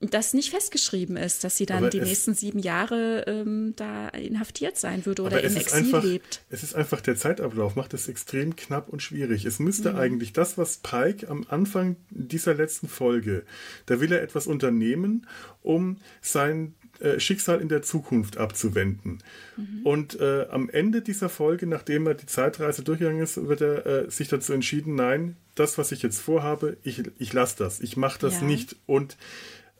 das 0.00 0.32
nicht 0.32 0.50
festgeschrieben 0.50 1.18
ist, 1.18 1.44
dass 1.44 1.58
sie 1.58 1.66
dann 1.66 1.78
Aber 1.78 1.90
die 1.90 2.00
nächsten 2.00 2.32
sieben 2.32 2.58
Jahre 2.58 3.24
ähm, 3.26 3.74
da 3.76 4.08
inhaftiert 4.08 4.78
sein 4.78 5.04
würde 5.04 5.22
oder 5.22 5.42
im 5.42 5.54
Exil 5.54 5.78
einfach, 5.78 6.02
lebt. 6.02 6.40
Es 6.48 6.62
ist 6.62 6.74
einfach 6.74 7.02
der 7.02 7.16
Zeitablauf, 7.16 7.76
macht 7.76 7.92
es 7.92 8.08
extrem 8.08 8.56
knapp 8.56 8.88
und 8.88 9.02
schwierig. 9.02 9.44
Es 9.44 9.58
müsste 9.58 9.92
mhm. 9.92 9.98
eigentlich 9.98 10.32
das, 10.32 10.56
was 10.56 10.78
Pike 10.78 11.28
am 11.28 11.44
Anfang 11.48 11.96
dieser 12.08 12.54
letzten 12.54 12.88
Folge, 12.88 13.44
da 13.86 14.00
will 14.00 14.10
er 14.10 14.22
etwas 14.22 14.46
unternehmen, 14.46 15.26
um 15.60 15.98
sein 16.22 16.74
äh, 17.00 17.18
Schicksal 17.18 17.60
in 17.60 17.68
der 17.68 17.82
Zukunft 17.82 18.38
abzuwenden. 18.38 19.22
Mhm. 19.56 19.80
Und 19.84 20.20
äh, 20.20 20.46
am 20.50 20.68
Ende 20.68 21.02
dieser 21.02 21.28
Folge, 21.28 21.66
nachdem 21.66 22.06
er 22.06 22.14
die 22.14 22.26
Zeitreise 22.26 22.82
durchgegangen 22.82 23.22
ist, 23.22 23.48
wird 23.48 23.60
er 23.60 23.86
äh, 23.86 24.10
sich 24.10 24.28
dazu 24.28 24.52
entschieden, 24.52 24.94
nein, 24.94 25.36
das, 25.54 25.78
was 25.78 25.92
ich 25.92 26.02
jetzt 26.02 26.20
vorhabe, 26.20 26.76
ich, 26.82 27.02
ich 27.18 27.32
lasse 27.32 27.56
das, 27.58 27.80
ich 27.80 27.96
mache 27.96 28.18
das 28.18 28.40
ja. 28.40 28.46
nicht. 28.46 28.76
Und 28.86 29.16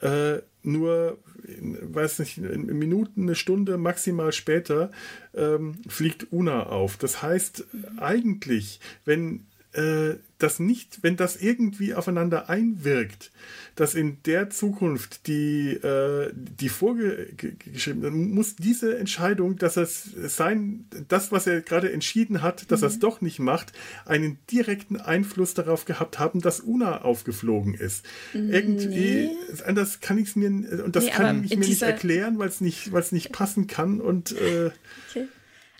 äh, 0.00 0.38
nur, 0.62 1.18
weiß 1.46 2.18
nicht, 2.18 2.38
in 2.38 2.66
Minuten, 2.78 3.22
eine 3.22 3.34
Stunde 3.34 3.78
maximal 3.78 4.32
später 4.32 4.90
ähm, 5.34 5.76
fliegt 5.88 6.32
Una 6.32 6.64
auf. 6.64 6.96
Das 6.96 7.22
heißt, 7.22 7.64
eigentlich, 7.98 8.80
wenn 9.04 9.46
äh, 9.72 10.16
das 10.38 10.58
nicht, 10.58 11.02
wenn 11.02 11.16
das 11.16 11.36
irgendwie 11.36 11.94
aufeinander 11.94 12.48
einwirkt, 12.48 13.30
dass 13.76 13.94
in 13.94 14.22
der 14.24 14.50
Zukunft 14.50 15.26
die, 15.26 15.72
äh, 15.72 16.32
die 16.34 16.68
vorgeschrieben 16.68 18.34
muss 18.34 18.56
diese 18.56 18.98
Entscheidung, 18.98 19.56
dass 19.56 19.76
es 19.76 20.04
sein, 20.26 20.86
das, 21.08 21.30
was 21.30 21.46
er 21.46 21.60
gerade 21.60 21.92
entschieden 21.92 22.42
hat, 22.42 22.70
dass 22.70 22.80
mhm. 22.80 22.84
er 22.84 22.88
es 22.88 22.98
doch 22.98 23.20
nicht 23.20 23.38
macht, 23.38 23.72
einen 24.06 24.38
direkten 24.50 24.96
Einfluss 24.96 25.54
darauf 25.54 25.84
gehabt 25.84 26.18
haben, 26.18 26.40
dass 26.40 26.60
Una 26.60 27.02
aufgeflogen 27.02 27.74
ist. 27.74 28.04
Nee. 28.32 28.50
Irgendwie, 28.52 29.30
anders 29.66 30.00
kann 30.00 30.18
ich 30.18 30.30
es 30.30 30.36
mir, 30.36 30.48
und 30.48 30.96
das 30.96 31.04
nee, 31.04 31.10
kann 31.10 31.44
ich 31.44 31.56
mir 31.56 31.66
nicht 31.66 31.82
erklären, 31.82 32.38
weil 32.38 32.48
es 32.48 32.60
nicht, 32.60 32.92
weil 32.92 33.02
es 33.02 33.12
nicht 33.12 33.30
passen 33.30 33.66
kann 33.66 34.00
und 34.00 34.32
äh, 34.32 34.70
okay. 35.10 35.28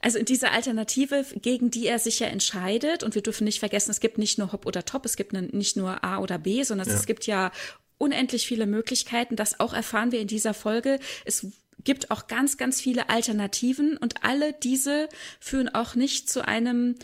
Also 0.03 0.19
in 0.19 0.25
dieser 0.25 0.53
Alternative, 0.53 1.25
gegen 1.43 1.71
die 1.71 1.87
er 1.87 1.99
sich 1.99 2.21
ja 2.21 2.27
entscheidet, 2.27 3.03
und 3.03 3.15
wir 3.15 3.23
dürfen 3.23 3.45
nicht 3.45 3.61
vergessen, 3.61 3.91
es 3.91 4.01
gibt 4.01 4.19
nicht 4.19 4.39
nur 4.39 4.53
Hop 4.53 4.67
oder 4.67 4.85
Top, 4.85 5.05
es 5.05 5.17
gibt 5.17 5.33
nicht 5.33 5.77
nur 5.77 6.03
A 6.03 6.19
oder 6.19 6.39
B, 6.39 6.63
sondern 6.63 6.89
ja. 6.89 6.95
es 6.95 7.07
gibt 7.07 7.27
ja 7.27 7.53
unendlich 7.99 8.47
viele 8.47 8.67
Möglichkeiten. 8.67 9.37
Das 9.37 9.61
auch 9.61 9.75
erfahren 9.75 10.11
wir 10.11 10.21
in 10.21 10.27
dieser 10.27 10.55
Folge. 10.55 10.99
Es 11.25 11.47
gibt 11.85 12.11
auch 12.11 12.27
ganz, 12.27 12.57
ganz 12.57 12.81
viele 12.81 13.09
Alternativen 13.11 13.97
und 13.97 14.25
alle 14.25 14.53
diese 14.53 15.09
führen 15.39 15.69
auch 15.69 15.95
nicht 15.95 16.31
zu 16.31 16.47
einem 16.47 16.97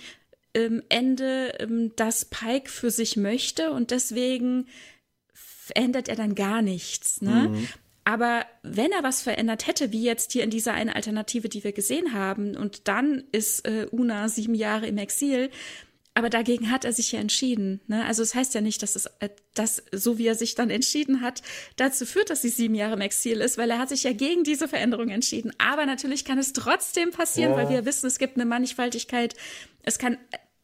ähm, 0.54 0.82
Ende, 0.88 1.54
ähm, 1.58 1.92
das 1.96 2.24
Pike 2.24 2.70
für 2.70 2.90
sich 2.90 3.16
möchte 3.16 3.72
und 3.72 3.90
deswegen 3.90 4.66
ändert 5.74 6.08
er 6.08 6.16
dann 6.16 6.34
gar 6.34 6.62
nichts. 6.62 7.20
Ne? 7.20 7.48
Mhm. 7.50 7.68
Aber 8.06 8.46
wenn 8.62 8.92
er 8.92 9.02
was 9.02 9.20
verändert 9.20 9.66
hätte, 9.66 9.90
wie 9.90 10.04
jetzt 10.04 10.30
hier 10.30 10.44
in 10.44 10.50
dieser 10.50 10.72
einen 10.74 10.90
Alternative, 10.90 11.48
die 11.48 11.64
wir 11.64 11.72
gesehen 11.72 12.12
haben, 12.12 12.56
und 12.56 12.86
dann 12.86 13.24
ist 13.32 13.66
äh, 13.66 13.88
Una 13.90 14.28
sieben 14.28 14.54
Jahre 14.54 14.86
im 14.86 14.96
Exil, 14.96 15.50
aber 16.14 16.30
dagegen 16.30 16.70
hat 16.70 16.84
er 16.84 16.92
sich 16.92 17.10
ja 17.10 17.18
entschieden. 17.18 17.80
Ne? 17.88 18.04
Also 18.04 18.22
es 18.22 18.30
das 18.30 18.36
heißt 18.36 18.54
ja 18.54 18.60
nicht, 18.60 18.80
dass 18.80 18.94
es, 18.94 19.06
äh, 19.18 19.30
dass 19.54 19.82
so 19.90 20.18
wie 20.18 20.26
er 20.28 20.36
sich 20.36 20.54
dann 20.54 20.70
entschieden 20.70 21.20
hat, 21.20 21.42
dazu 21.74 22.06
führt, 22.06 22.30
dass 22.30 22.42
sie 22.42 22.48
sieben 22.48 22.76
Jahre 22.76 22.94
im 22.94 23.00
Exil 23.00 23.40
ist, 23.40 23.58
weil 23.58 23.70
er 23.70 23.80
hat 23.80 23.88
sich 23.88 24.04
ja 24.04 24.12
gegen 24.12 24.44
diese 24.44 24.68
Veränderung 24.68 25.08
entschieden. 25.08 25.52
Aber 25.58 25.84
natürlich 25.84 26.24
kann 26.24 26.38
es 26.38 26.52
trotzdem 26.52 27.10
passieren, 27.10 27.54
oh. 27.54 27.56
weil 27.56 27.70
wir 27.70 27.86
wissen, 27.86 28.06
es 28.06 28.20
gibt 28.20 28.36
eine 28.36 28.46
Mannigfaltigkeit. 28.46 29.34
Es 29.82 29.98
kann 29.98 30.16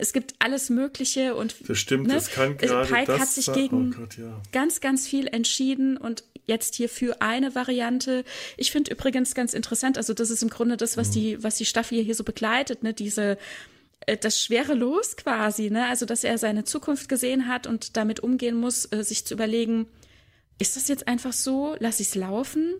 es 0.02 0.12
gibt 0.12 0.34
alles 0.40 0.68
Mögliche 0.68 1.34
und 1.36 1.54
das 1.68 1.78
stimmt, 1.78 2.08
ne? 2.08 2.16
es 2.16 2.30
kann 2.30 2.56
gerade 2.56 2.88
Pike 2.88 3.06
das 3.06 3.20
hat 3.20 3.28
sich 3.28 3.52
gegen 3.52 3.94
oh 3.94 4.00
Gott, 4.00 4.18
ja. 4.18 4.42
ganz, 4.50 4.80
ganz 4.80 5.06
viel 5.06 5.28
entschieden 5.28 5.96
und 5.96 6.24
jetzt 6.46 6.74
hier 6.74 6.88
für 6.88 7.22
eine 7.22 7.54
Variante. 7.54 8.24
Ich 8.56 8.72
finde 8.72 8.90
übrigens 8.90 9.34
ganz 9.34 9.54
interessant, 9.54 9.96
also 9.96 10.12
das 10.12 10.30
ist 10.30 10.42
im 10.42 10.50
Grunde 10.50 10.76
das, 10.76 10.96
was 10.96 11.08
mhm. 11.08 11.12
die, 11.12 11.44
was 11.44 11.54
die 11.54 11.64
Staffel 11.64 12.02
hier 12.02 12.16
so 12.16 12.24
begleitet, 12.24 12.82
ne, 12.82 12.92
diese 12.92 13.38
äh, 14.06 14.16
das 14.16 14.42
schwere 14.42 14.74
Los 14.74 15.16
quasi, 15.16 15.70
ne? 15.70 15.86
Also, 15.86 16.04
dass 16.04 16.24
er 16.24 16.36
seine 16.36 16.64
Zukunft 16.64 17.08
gesehen 17.08 17.46
hat 17.46 17.68
und 17.68 17.96
damit 17.96 18.20
umgehen 18.20 18.56
muss, 18.56 18.90
äh, 18.90 19.04
sich 19.04 19.24
zu 19.24 19.34
überlegen, 19.34 19.86
ist 20.58 20.76
das 20.76 20.88
jetzt 20.88 21.06
einfach 21.06 21.32
so? 21.32 21.76
Lass 21.78 22.00
ich 22.00 22.08
es 22.08 22.14
laufen? 22.16 22.74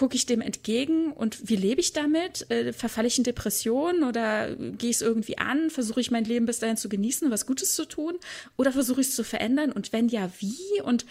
Gucke 0.00 0.16
ich 0.16 0.24
dem 0.24 0.40
entgegen 0.40 1.12
und 1.12 1.50
wie 1.50 1.56
lebe 1.56 1.82
ich 1.82 1.92
damit? 1.92 2.50
Äh, 2.50 2.72
verfalle 2.72 3.06
ich 3.06 3.18
in 3.18 3.24
Depressionen 3.24 4.02
oder 4.02 4.56
gehe 4.56 4.88
ich 4.88 4.96
es 4.96 5.02
irgendwie 5.02 5.36
an? 5.36 5.68
Versuche 5.68 6.00
ich 6.00 6.10
mein 6.10 6.24
Leben 6.24 6.46
bis 6.46 6.58
dahin 6.58 6.78
zu 6.78 6.88
genießen, 6.88 7.30
was 7.30 7.44
Gutes 7.44 7.74
zu 7.74 7.84
tun? 7.84 8.14
Oder 8.56 8.72
versuche 8.72 9.02
ich 9.02 9.08
es 9.08 9.14
zu 9.14 9.24
verändern? 9.24 9.72
Und 9.72 9.92
wenn 9.92 10.08
ja, 10.08 10.30
wie? 10.38 10.80
Und 10.82 11.04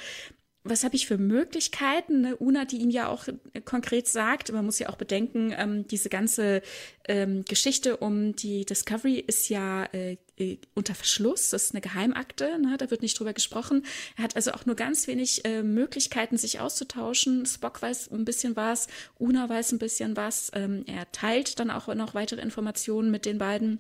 was 0.64 0.84
habe 0.84 0.96
ich 0.96 1.08
für 1.08 1.18
Möglichkeiten? 1.18 2.22
Ne? 2.22 2.36
Una, 2.36 2.66
die 2.66 2.78
ihm 2.78 2.90
ja 2.90 3.08
auch 3.08 3.28
äh, 3.28 3.62
konkret 3.62 4.08
sagt, 4.08 4.52
man 4.52 4.66
muss 4.66 4.80
ja 4.80 4.90
auch 4.90 4.98
bedenken, 4.98 5.54
ähm, 5.58 5.88
diese 5.88 6.10
ganze 6.10 6.62
ähm, 7.08 7.46
Geschichte 7.46 7.98
um 7.98 8.36
die 8.36 8.66
Discovery 8.66 9.24
ist 9.26 9.50
ja 9.50 9.86
äh, 9.86 10.18
äh, 10.38 10.58
unter 10.74 10.96
Verschluss, 10.96 11.50
das 11.50 11.66
ist 11.66 11.74
eine 11.74 11.82
Geheimakte, 11.82 12.60
ne? 12.60 12.76
da 12.78 12.92
wird 12.92 13.02
nicht 13.02 13.18
drüber 13.18 13.34
gesprochen. 13.34 13.86
Er 14.18 14.24
hat 14.26 14.36
also 14.36 14.52
auch 14.52 14.66
nur 14.66 14.76
ganz 14.76 15.08
wenig 15.08 15.46
äh, 15.46 15.64
Möglichkeiten, 15.64 16.38
sich 16.38 16.60
auszutauschen. 16.60 17.46
Spock 17.46 17.82
weiß 17.82 18.12
ein 18.12 18.26
bisschen 18.26 18.56
was, 18.56 18.88
Una 19.18 19.48
weiß 19.48 19.72
ein 19.72 19.80
bisschen 19.80 20.18
was. 20.18 20.52
Ähm, 20.54 20.84
er 20.88 21.10
teilt 21.12 21.60
dann 21.60 21.72
auch 21.72 21.88
noch 21.96 22.14
weitere 22.14 22.42
Informationen 22.42 23.12
mit 23.12 23.26
den 23.26 23.38
beiden. 23.38 23.80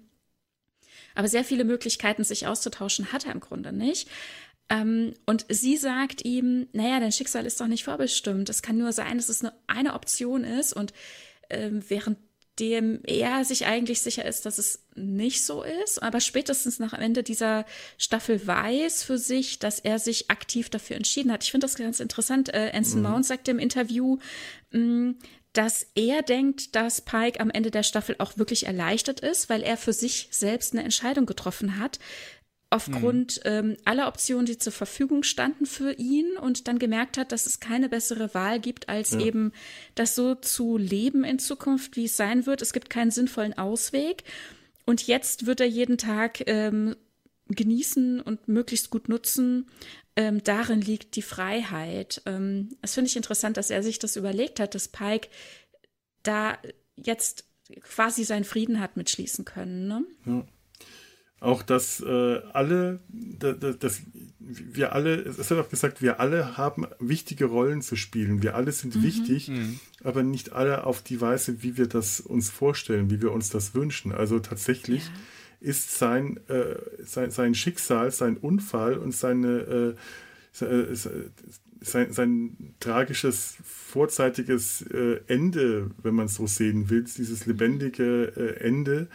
Aber 1.16 1.28
sehr 1.28 1.44
viele 1.44 1.66
Möglichkeiten, 1.66 2.24
sich 2.24 2.48
auszutauschen, 2.48 3.12
hat 3.12 3.26
er 3.26 3.34
im 3.34 3.40
Grunde 3.40 3.74
nicht. 3.74 4.08
Ähm, 4.70 5.14
und 5.26 5.46
sie 5.50 5.78
sagt 5.78 6.24
ihm, 6.26 6.68
naja, 6.74 7.00
dein 7.00 7.12
Schicksal 7.12 7.46
ist 7.46 7.60
doch 7.60 7.68
nicht 7.68 7.84
vorbestimmt. 7.84 8.50
Es 8.50 8.62
kann 8.62 8.78
nur 8.78 8.92
sein, 8.92 9.18
dass 9.18 9.30
es 9.30 9.42
eine, 9.42 9.54
eine 9.68 9.94
Option 9.94 10.44
ist. 10.44 10.74
Und 10.74 10.94
ähm, 11.50 11.84
währenddem 11.90 13.02
er 13.06 13.44
sich 13.46 13.66
eigentlich 13.66 14.02
sicher 14.02 14.26
ist, 14.26 14.46
dass 14.46 14.58
es 14.60 14.86
nicht 14.96 15.44
so 15.44 15.64
ist, 15.64 16.04
aber 16.04 16.20
spätestens 16.20 16.78
nach 16.78 16.94
Ende 16.94 17.24
dieser 17.24 17.66
Staffel 17.98 18.46
weiß 18.46 19.04
für 19.04 19.18
sich, 19.18 19.60
dass 19.60 19.80
er 19.80 19.98
sich 19.98 20.30
aktiv 20.30 20.70
dafür 20.70 20.98
entschieden 20.98 21.32
hat. 21.32 21.44
Ich 21.44 21.52
finde 21.52 21.66
das 21.66 21.76
ganz 21.76 22.00
interessant. 22.00 22.54
Äh, 22.54 22.72
Anson 22.74 23.02
mhm. 23.02 23.10
Mount 23.10 23.26
sagte 23.26 23.52
im 23.52 23.60
Interview, 23.60 24.18
mh, 24.72 24.80
mm, 24.80 25.16
dass 25.54 25.88
er 25.96 26.22
denkt, 26.22 26.76
dass 26.76 27.02
Pike 27.02 27.40
am 27.40 27.50
Ende 27.50 27.72
der 27.72 27.82
Staffel 27.82 28.16
auch 28.20 28.38
wirklich 28.38 28.68
erleichtert 28.68 29.22
ist, 29.22 29.50
weil 29.50 29.64
er 29.64 29.78
für 29.78 29.94
sich 29.94 30.28
selbst 30.30 30.74
eine 30.74 30.84
Entscheidung 30.84 31.26
getroffen 31.26 31.80
hat, 31.80 31.98
aufgrund 32.70 33.38
mhm. 33.38 33.52
ähm, 33.52 33.78
aller 33.86 34.08
Optionen, 34.08 34.46
die 34.46 34.58
zur 34.58 34.74
Verfügung 34.74 35.24
standen 35.24 35.66
für 35.66 35.94
ihn 35.94 36.38
und 36.38 36.68
dann 36.68 36.78
gemerkt 36.78 37.18
hat, 37.18 37.32
dass 37.32 37.46
es 37.46 37.60
keine 37.60 37.90
bessere 37.90 38.34
Wahl 38.34 38.60
gibt, 38.60 38.90
als 38.90 39.12
ja. 39.12 39.22
eben 39.22 39.52
das 39.96 40.16
so 40.16 40.36
zu 40.36 40.78
leben 40.78 41.24
in 41.24 41.40
Zukunft, 41.40 41.96
wie 41.96 42.06
es 42.06 42.16
sein 42.16 42.46
wird. 42.46 42.62
Es 42.62 42.74
gibt 42.74 42.90
keinen 42.90 43.12
sinnvollen 43.12 43.58
Ausweg. 43.58 44.24
Und 44.86 45.08
jetzt 45.08 45.46
wird 45.46 45.62
er 45.62 45.68
jeden 45.68 45.98
Tag 45.98 46.48
ähm, 46.48 46.96
genießen 47.48 48.22
und 48.22 48.48
möglichst 48.48 48.92
gut 48.92 49.10
nutzen. 49.10 49.68
Ähm, 50.16 50.44
darin 50.44 50.82
liegt 50.82 51.16
die 51.16 51.22
Freiheit. 51.22 52.22
Ähm, 52.26 52.70
das 52.82 52.94
finde 52.94 53.10
ich 53.10 53.16
interessant, 53.16 53.58
dass 53.58 53.72
er 53.72 53.82
sich 53.82 53.98
das 53.98 54.16
überlegt 54.16 54.60
hat, 54.60 54.76
dass 54.76 54.88
Pike 54.88 55.30
da 56.22 56.58
jetzt 56.96 57.46
quasi 57.82 58.24
seinen 58.24 58.44
Frieden 58.44 58.80
hat 58.80 58.98
mitschließen 58.98 59.46
können. 59.46 59.88
Ne? 59.88 60.04
Ja. 60.26 60.46
Auch, 61.42 61.64
dass 61.64 62.02
äh, 62.02 62.40
alle, 62.54 63.00
dass, 63.10 63.78
dass 63.80 64.02
wir 64.40 64.94
alle, 64.94 65.16
es 65.16 65.50
wird 65.50 65.60
auch 65.60 65.70
gesagt, 65.70 66.02
wir 66.02 66.20
alle 66.20 66.58
haben 66.58 66.88
wichtige 67.00 67.46
Rollen 67.46 67.82
zu 67.82 67.96
spielen. 67.96 68.42
Wir 68.42 68.56
alle 68.56 68.72
sind 68.72 68.96
mhm. 68.96 69.04
wichtig, 69.04 69.48
mhm. 69.48 69.80
aber 70.04 70.24
nicht 70.24 70.52
alle 70.52 70.86
auf 70.86 71.02
die 71.02 71.22
Weise, 71.22 71.62
wie 71.62 71.78
wir 71.78 71.88
das 71.88 72.20
uns 72.20 72.50
vorstellen, 72.50 73.10
wie 73.10 73.22
wir 73.22 73.32
uns 73.32 73.50
das 73.50 73.76
wünschen. 73.76 74.12
Also 74.12 74.40
tatsächlich 74.40 75.06
ja. 75.06 75.12
ist 75.70 75.98
sein, 75.98 76.40
äh, 76.48 76.76
sein, 77.04 77.32
sein 77.32 77.54
Schicksal, 77.56 78.12
sein 78.12 78.38
Unfall 78.38 78.98
und 78.98 79.16
seine 79.16 79.96
äh, 80.60 80.66
äh 80.66 80.96
sein, 81.82 82.12
sein 82.12 82.76
tragisches 82.82 83.56
vorzeitiges 83.64 84.82
äh, 84.82 85.22
Ende, 85.28 85.92
wenn 86.04 86.14
man 86.14 86.26
es 86.26 86.36
so 86.36 86.46
sehen 86.46 86.90
will, 86.90 87.04
dieses 87.04 87.46
lebendige 87.46 88.34
äh, 88.36 88.66
Ende, 88.66 89.08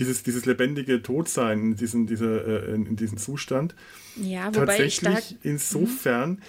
dieses, 0.00 0.22
dieses 0.22 0.46
lebendige 0.46 1.02
Todsein 1.02 1.60
in 1.60 1.76
diesem, 1.76 2.06
dieser, 2.06 2.46
äh, 2.46 2.74
in, 2.74 2.86
in 2.86 2.96
diesem 2.96 3.18
Zustand. 3.18 3.74
Ja, 4.16 4.46
wobei 4.54 4.66
tatsächlich 4.66 5.30
ich 5.30 5.36
da, 5.42 5.48
insofern 5.48 6.42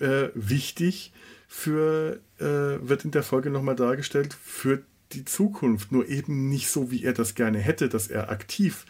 äh, 0.00 0.28
wichtig 0.34 1.12
für, 1.48 2.20
äh, 2.38 2.44
wird 2.44 3.04
in 3.04 3.10
der 3.10 3.22
Folge 3.22 3.50
nochmal 3.50 3.76
dargestellt, 3.76 4.34
für 4.34 4.82
die 5.12 5.24
Zukunft. 5.24 5.92
Nur 5.92 6.08
eben 6.08 6.48
nicht 6.48 6.68
so, 6.68 6.90
wie 6.90 7.04
er 7.04 7.12
das 7.12 7.34
gerne 7.34 7.58
hätte, 7.58 7.88
dass 7.88 8.08
er 8.08 8.30
aktiv 8.30 8.86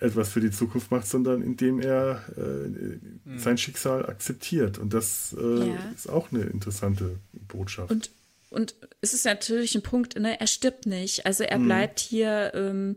etwas 0.00 0.28
für 0.28 0.40
die 0.40 0.50
Zukunft 0.50 0.90
macht, 0.90 1.06
sondern 1.06 1.42
indem 1.42 1.80
er 1.80 2.22
äh, 2.36 2.40
mhm. 2.40 3.38
sein 3.38 3.58
Schicksal 3.58 4.06
akzeptiert. 4.06 4.78
Und 4.78 4.94
das 4.94 5.34
äh, 5.38 5.68
ja. 5.68 5.90
ist 5.94 6.08
auch 6.08 6.30
eine 6.30 6.42
interessante 6.44 7.18
Botschaft. 7.48 7.90
Und, 7.90 8.10
und 8.50 8.74
es 9.00 9.12
ist 9.12 9.24
natürlich 9.24 9.74
ein 9.74 9.82
Punkt, 9.82 10.16
ne? 10.16 10.38
er 10.38 10.46
stirbt 10.46 10.86
nicht. 10.86 11.26
Also 11.26 11.42
er 11.42 11.58
mhm. 11.58 11.64
bleibt 11.64 12.00
hier 12.00 12.52
ähm, 12.54 12.96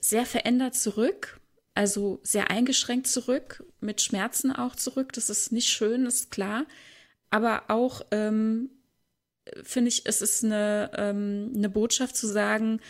sehr 0.00 0.26
verändert 0.26 0.74
zurück, 0.74 1.40
also 1.74 2.20
sehr 2.22 2.50
eingeschränkt 2.50 3.06
zurück, 3.06 3.64
mit 3.80 4.00
Schmerzen 4.00 4.52
auch 4.52 4.76
zurück. 4.76 5.12
Das 5.12 5.30
ist 5.30 5.52
nicht 5.52 5.68
schön, 5.68 6.06
ist 6.06 6.30
klar. 6.30 6.66
Aber 7.30 7.64
auch 7.68 8.02
ähm, 8.12 8.70
finde 9.62 9.88
ich, 9.88 10.06
es 10.06 10.22
ist 10.22 10.44
eine, 10.44 10.90
ähm, 10.96 11.52
eine 11.54 11.68
Botschaft 11.68 12.16
zu 12.16 12.26
sagen, 12.26 12.80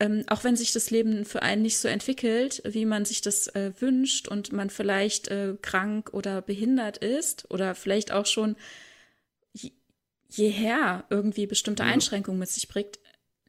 ähm, 0.00 0.24
auch 0.26 0.44
wenn 0.44 0.56
sich 0.56 0.72
das 0.72 0.90
Leben 0.90 1.24
für 1.24 1.42
einen 1.42 1.62
nicht 1.62 1.78
so 1.78 1.88
entwickelt, 1.88 2.62
wie 2.64 2.84
man 2.84 3.04
sich 3.04 3.20
das 3.20 3.46
äh, 3.48 3.72
wünscht 3.78 4.28
und 4.28 4.52
man 4.52 4.68
vielleicht 4.68 5.28
äh, 5.28 5.56
krank 5.62 6.12
oder 6.12 6.42
behindert 6.42 6.98
ist 6.98 7.50
oder 7.50 7.74
vielleicht 7.74 8.12
auch 8.12 8.26
schon 8.26 8.56
jeher 10.28 11.04
irgendwie 11.10 11.46
bestimmte 11.46 11.84
Einschränkungen 11.84 12.40
mit 12.40 12.48
sich 12.48 12.66
bringt, 12.66 12.98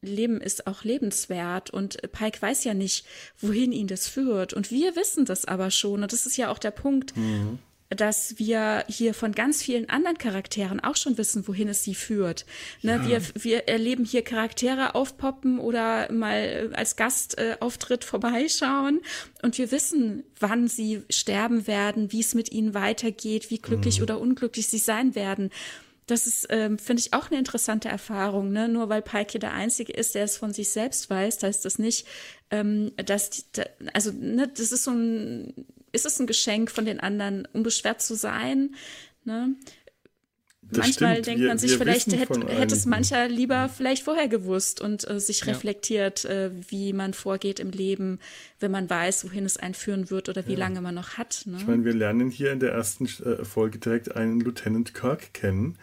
Leben 0.05 0.41
ist 0.41 0.67
auch 0.67 0.83
lebenswert 0.83 1.69
und 1.69 1.97
Pike 2.11 2.41
weiß 2.41 2.63
ja 2.63 2.73
nicht, 2.73 3.05
wohin 3.39 3.71
ihn 3.71 3.87
das 3.87 4.07
führt. 4.07 4.53
Und 4.53 4.71
wir 4.71 4.95
wissen 4.95 5.25
das 5.25 5.45
aber 5.45 5.71
schon. 5.71 6.03
Und 6.03 6.13
das 6.13 6.25
ist 6.25 6.37
ja 6.37 6.49
auch 6.49 6.59
der 6.59 6.71
Punkt, 6.71 7.15
mhm. 7.17 7.59
dass 7.89 8.37
wir 8.37 8.85
hier 8.87 9.13
von 9.13 9.33
ganz 9.33 9.61
vielen 9.61 9.89
anderen 9.89 10.17
Charakteren 10.17 10.79
auch 10.79 10.95
schon 10.95 11.17
wissen, 11.17 11.47
wohin 11.47 11.67
es 11.67 11.83
sie 11.83 11.95
führt. 11.95 12.45
Ne, 12.81 12.93
ja. 12.93 13.07
wir, 13.07 13.21
wir 13.35 13.67
erleben 13.67 14.05
hier 14.05 14.23
Charaktere 14.23 14.95
aufpoppen 14.95 15.59
oder 15.59 16.11
mal 16.11 16.71
als 16.73 16.95
Gastauftritt 16.95 18.03
äh, 18.03 18.07
vorbeischauen. 18.07 19.01
Und 19.41 19.57
wir 19.57 19.71
wissen, 19.71 20.23
wann 20.39 20.67
sie 20.67 21.03
sterben 21.09 21.67
werden, 21.67 22.11
wie 22.11 22.21
es 22.21 22.33
mit 22.33 22.51
ihnen 22.51 22.73
weitergeht, 22.73 23.49
wie 23.49 23.59
glücklich 23.59 23.97
mhm. 23.97 24.03
oder 24.03 24.19
unglücklich 24.19 24.67
sie 24.67 24.79
sein 24.79 25.15
werden 25.15 25.51
das 26.07 26.27
ist, 26.27 26.47
ähm, 26.49 26.77
finde 26.77 27.01
ich, 27.01 27.13
auch 27.13 27.29
eine 27.29 27.39
interessante 27.39 27.89
Erfahrung. 27.89 28.51
Ne? 28.51 28.67
Nur 28.67 28.89
weil 28.89 29.01
Pike 29.01 29.39
der 29.39 29.53
Einzige 29.53 29.93
ist, 29.93 30.15
der 30.15 30.23
es 30.23 30.37
von 30.37 30.53
sich 30.53 30.69
selbst 30.69 31.09
weiß, 31.09 31.41
heißt 31.41 31.65
das 31.65 31.79
nicht, 31.79 32.05
ähm, 32.51 32.91
dass, 32.97 33.31
die, 33.31 33.43
da, 33.53 33.63
also, 33.93 34.11
ne, 34.11 34.47
das 34.47 34.71
ist 34.71 34.83
so 34.83 34.91
ein, 34.91 35.65
ist 35.91 36.05
es 36.05 36.19
ein 36.19 36.27
Geschenk 36.27 36.69
von 36.69 36.85
den 36.85 36.99
anderen, 36.99 37.47
unbeschwert 37.53 38.01
zu 38.01 38.15
sein. 38.15 38.75
Ne? 39.23 39.55
Manchmal 40.71 41.13
stimmt. 41.13 41.27
denkt 41.27 41.41
wir, 41.41 41.47
man 41.49 41.57
sich, 41.57 41.77
vielleicht 41.77 42.11
hätte, 42.11 42.47
hätte 42.47 42.73
es 42.73 42.85
mancher 42.85 43.27
lieber 43.27 43.69
vielleicht 43.69 44.03
vorher 44.03 44.27
gewusst 44.27 44.81
und 44.81 45.07
äh, 45.09 45.19
sich 45.19 45.45
reflektiert, 45.45 46.23
ja. 46.23 46.45
äh, 46.45 46.51
wie 46.69 46.93
man 46.93 47.13
vorgeht 47.13 47.59
im 47.59 47.69
Leben, 47.69 48.19
wenn 48.59 48.71
man 48.71 48.89
weiß, 48.89 49.25
wohin 49.25 49.45
es 49.45 49.57
einen 49.57 49.73
führen 49.73 50.09
wird 50.09 50.29
oder 50.29 50.47
wie 50.47 50.53
ja. 50.53 50.59
lange 50.59 50.81
man 50.81 50.95
noch 50.95 51.17
hat. 51.17 51.43
Ne? 51.45 51.57
Ich 51.57 51.67
meine, 51.67 51.85
wir 51.85 51.93
lernen 51.93 52.29
hier 52.29 52.51
in 52.51 52.59
der 52.59 52.71
ersten 52.71 53.05
äh, 53.05 53.45
Folge 53.45 53.77
direkt 53.77 54.15
einen 54.15 54.39
Lieutenant 54.39 54.93
Kirk 54.93 55.33
kennen, 55.33 55.77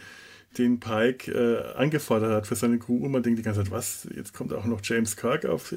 den 0.58 0.80
Pike 0.80 1.32
äh, 1.32 1.78
angefordert 1.78 2.32
hat 2.32 2.46
für 2.46 2.56
seine 2.56 2.78
Crew 2.78 3.04
und 3.04 3.12
man 3.12 3.22
denkt 3.22 3.38
die 3.38 3.42
ganze 3.42 3.62
Zeit, 3.62 3.70
was, 3.70 4.06
jetzt 4.14 4.34
kommt 4.34 4.52
auch 4.52 4.64
noch 4.64 4.80
James 4.82 5.16
Kirk 5.16 5.46
auf, 5.46 5.74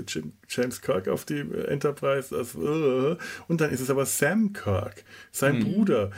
James 0.50 0.82
Kirk 0.82 1.08
auf 1.08 1.26
die 1.26 1.40
äh, 1.40 1.68
Enterprise, 1.68 2.36
das, 2.36 2.56
uh, 2.56 3.16
und 3.48 3.62
dann 3.62 3.72
ist 3.72 3.82
es 3.82 3.90
aber 3.90 4.06
Sam 4.06 4.52
Kirk, 4.54 5.04
sein 5.32 5.60
mhm. 5.60 5.74
Bruder 5.74 6.12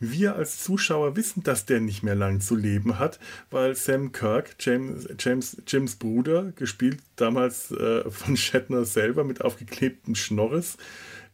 wir 0.00 0.34
als 0.34 0.62
Zuschauer 0.62 1.14
wissen, 1.14 1.42
dass 1.42 1.66
der 1.66 1.80
nicht 1.80 2.02
mehr 2.02 2.14
lang 2.14 2.40
zu 2.40 2.56
leben 2.56 2.98
hat, 2.98 3.20
weil 3.50 3.76
Sam 3.76 4.12
Kirk, 4.12 4.56
James, 4.58 5.08
James, 5.18 5.62
Jims 5.66 5.96
Bruder, 5.96 6.52
gespielt 6.56 6.98
damals 7.16 7.70
äh, 7.70 8.10
von 8.10 8.36
Shatner 8.36 8.84
selber 8.84 9.24
mit 9.24 9.42
aufgeklebtem 9.42 10.14
Schnorres, 10.14 10.78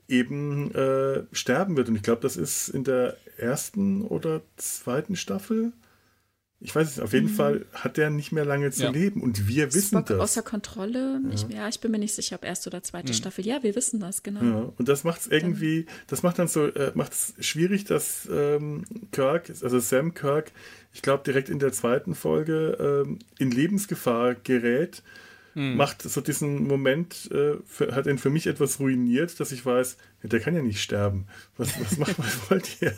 eben 0.08 0.74
äh, 0.74 1.22
sterben 1.32 1.76
wird. 1.76 1.88
Und 1.88 1.96
ich 1.96 2.02
glaube, 2.02 2.22
das 2.22 2.36
ist 2.36 2.68
in 2.68 2.84
der 2.84 3.16
ersten 3.38 4.02
oder 4.02 4.42
zweiten 4.56 5.16
Staffel 5.16 5.72
ich 6.58 6.74
weiß 6.74 6.88
es, 6.88 7.00
auf 7.00 7.12
jeden 7.12 7.30
mhm. 7.30 7.34
Fall 7.34 7.66
hat 7.74 7.98
der 7.98 8.08
nicht 8.08 8.32
mehr 8.32 8.46
lange 8.46 8.70
zu 8.70 8.84
ja. 8.84 8.90
leben 8.90 9.22
und 9.22 9.46
wir 9.46 9.74
wissen 9.74 9.98
Spock 9.98 10.06
das. 10.06 10.20
Außer 10.20 10.42
Kontrolle, 10.42 11.20
ja. 11.22 11.30
ich, 11.32 11.42
ja. 11.48 11.68
ich 11.68 11.80
bin 11.80 11.90
mir 11.90 11.98
nicht 11.98 12.14
sicher, 12.14 12.36
ob 12.36 12.44
erste 12.44 12.70
oder 12.70 12.82
zweite 12.82 13.12
mhm. 13.12 13.16
Staffel. 13.16 13.46
Ja, 13.46 13.62
wir 13.62 13.76
wissen 13.76 14.00
das, 14.00 14.22
genau. 14.22 14.42
Ja. 14.42 14.72
Und 14.76 14.88
das 14.88 15.04
macht 15.04 15.20
es 15.20 15.26
irgendwie, 15.26 15.84
das 16.06 16.22
macht 16.22 16.38
dann 16.38 16.48
so, 16.48 16.66
äh, 16.66 16.92
macht 16.94 17.12
es 17.12 17.34
schwierig, 17.40 17.84
dass 17.84 18.26
ähm, 18.32 18.84
Kirk, 19.12 19.50
also 19.50 19.78
Sam 19.80 20.14
Kirk, 20.14 20.52
ich 20.94 21.02
glaube 21.02 21.24
direkt 21.24 21.50
in 21.50 21.58
der 21.58 21.72
zweiten 21.72 22.14
Folge 22.14 23.04
ähm, 23.06 23.18
in 23.38 23.50
Lebensgefahr 23.50 24.34
gerät 24.34 25.02
hm. 25.56 25.76
macht 25.76 26.02
so 26.02 26.20
diesen 26.20 26.66
Moment, 26.66 27.30
äh, 27.32 27.54
für, 27.64 27.94
hat 27.94 28.06
ihn 28.06 28.18
für 28.18 28.30
mich 28.30 28.46
etwas 28.46 28.78
ruiniert, 28.78 29.40
dass 29.40 29.52
ich 29.52 29.64
weiß, 29.64 29.96
der 30.26 30.40
kann 30.40 30.54
ja 30.54 30.62
nicht 30.62 30.80
sterben. 30.80 31.26
Was, 31.56 31.80
was, 31.80 31.96
macht, 31.98 32.18
was 32.18 32.50
wollt 32.50 32.82
ihr? 32.82 32.94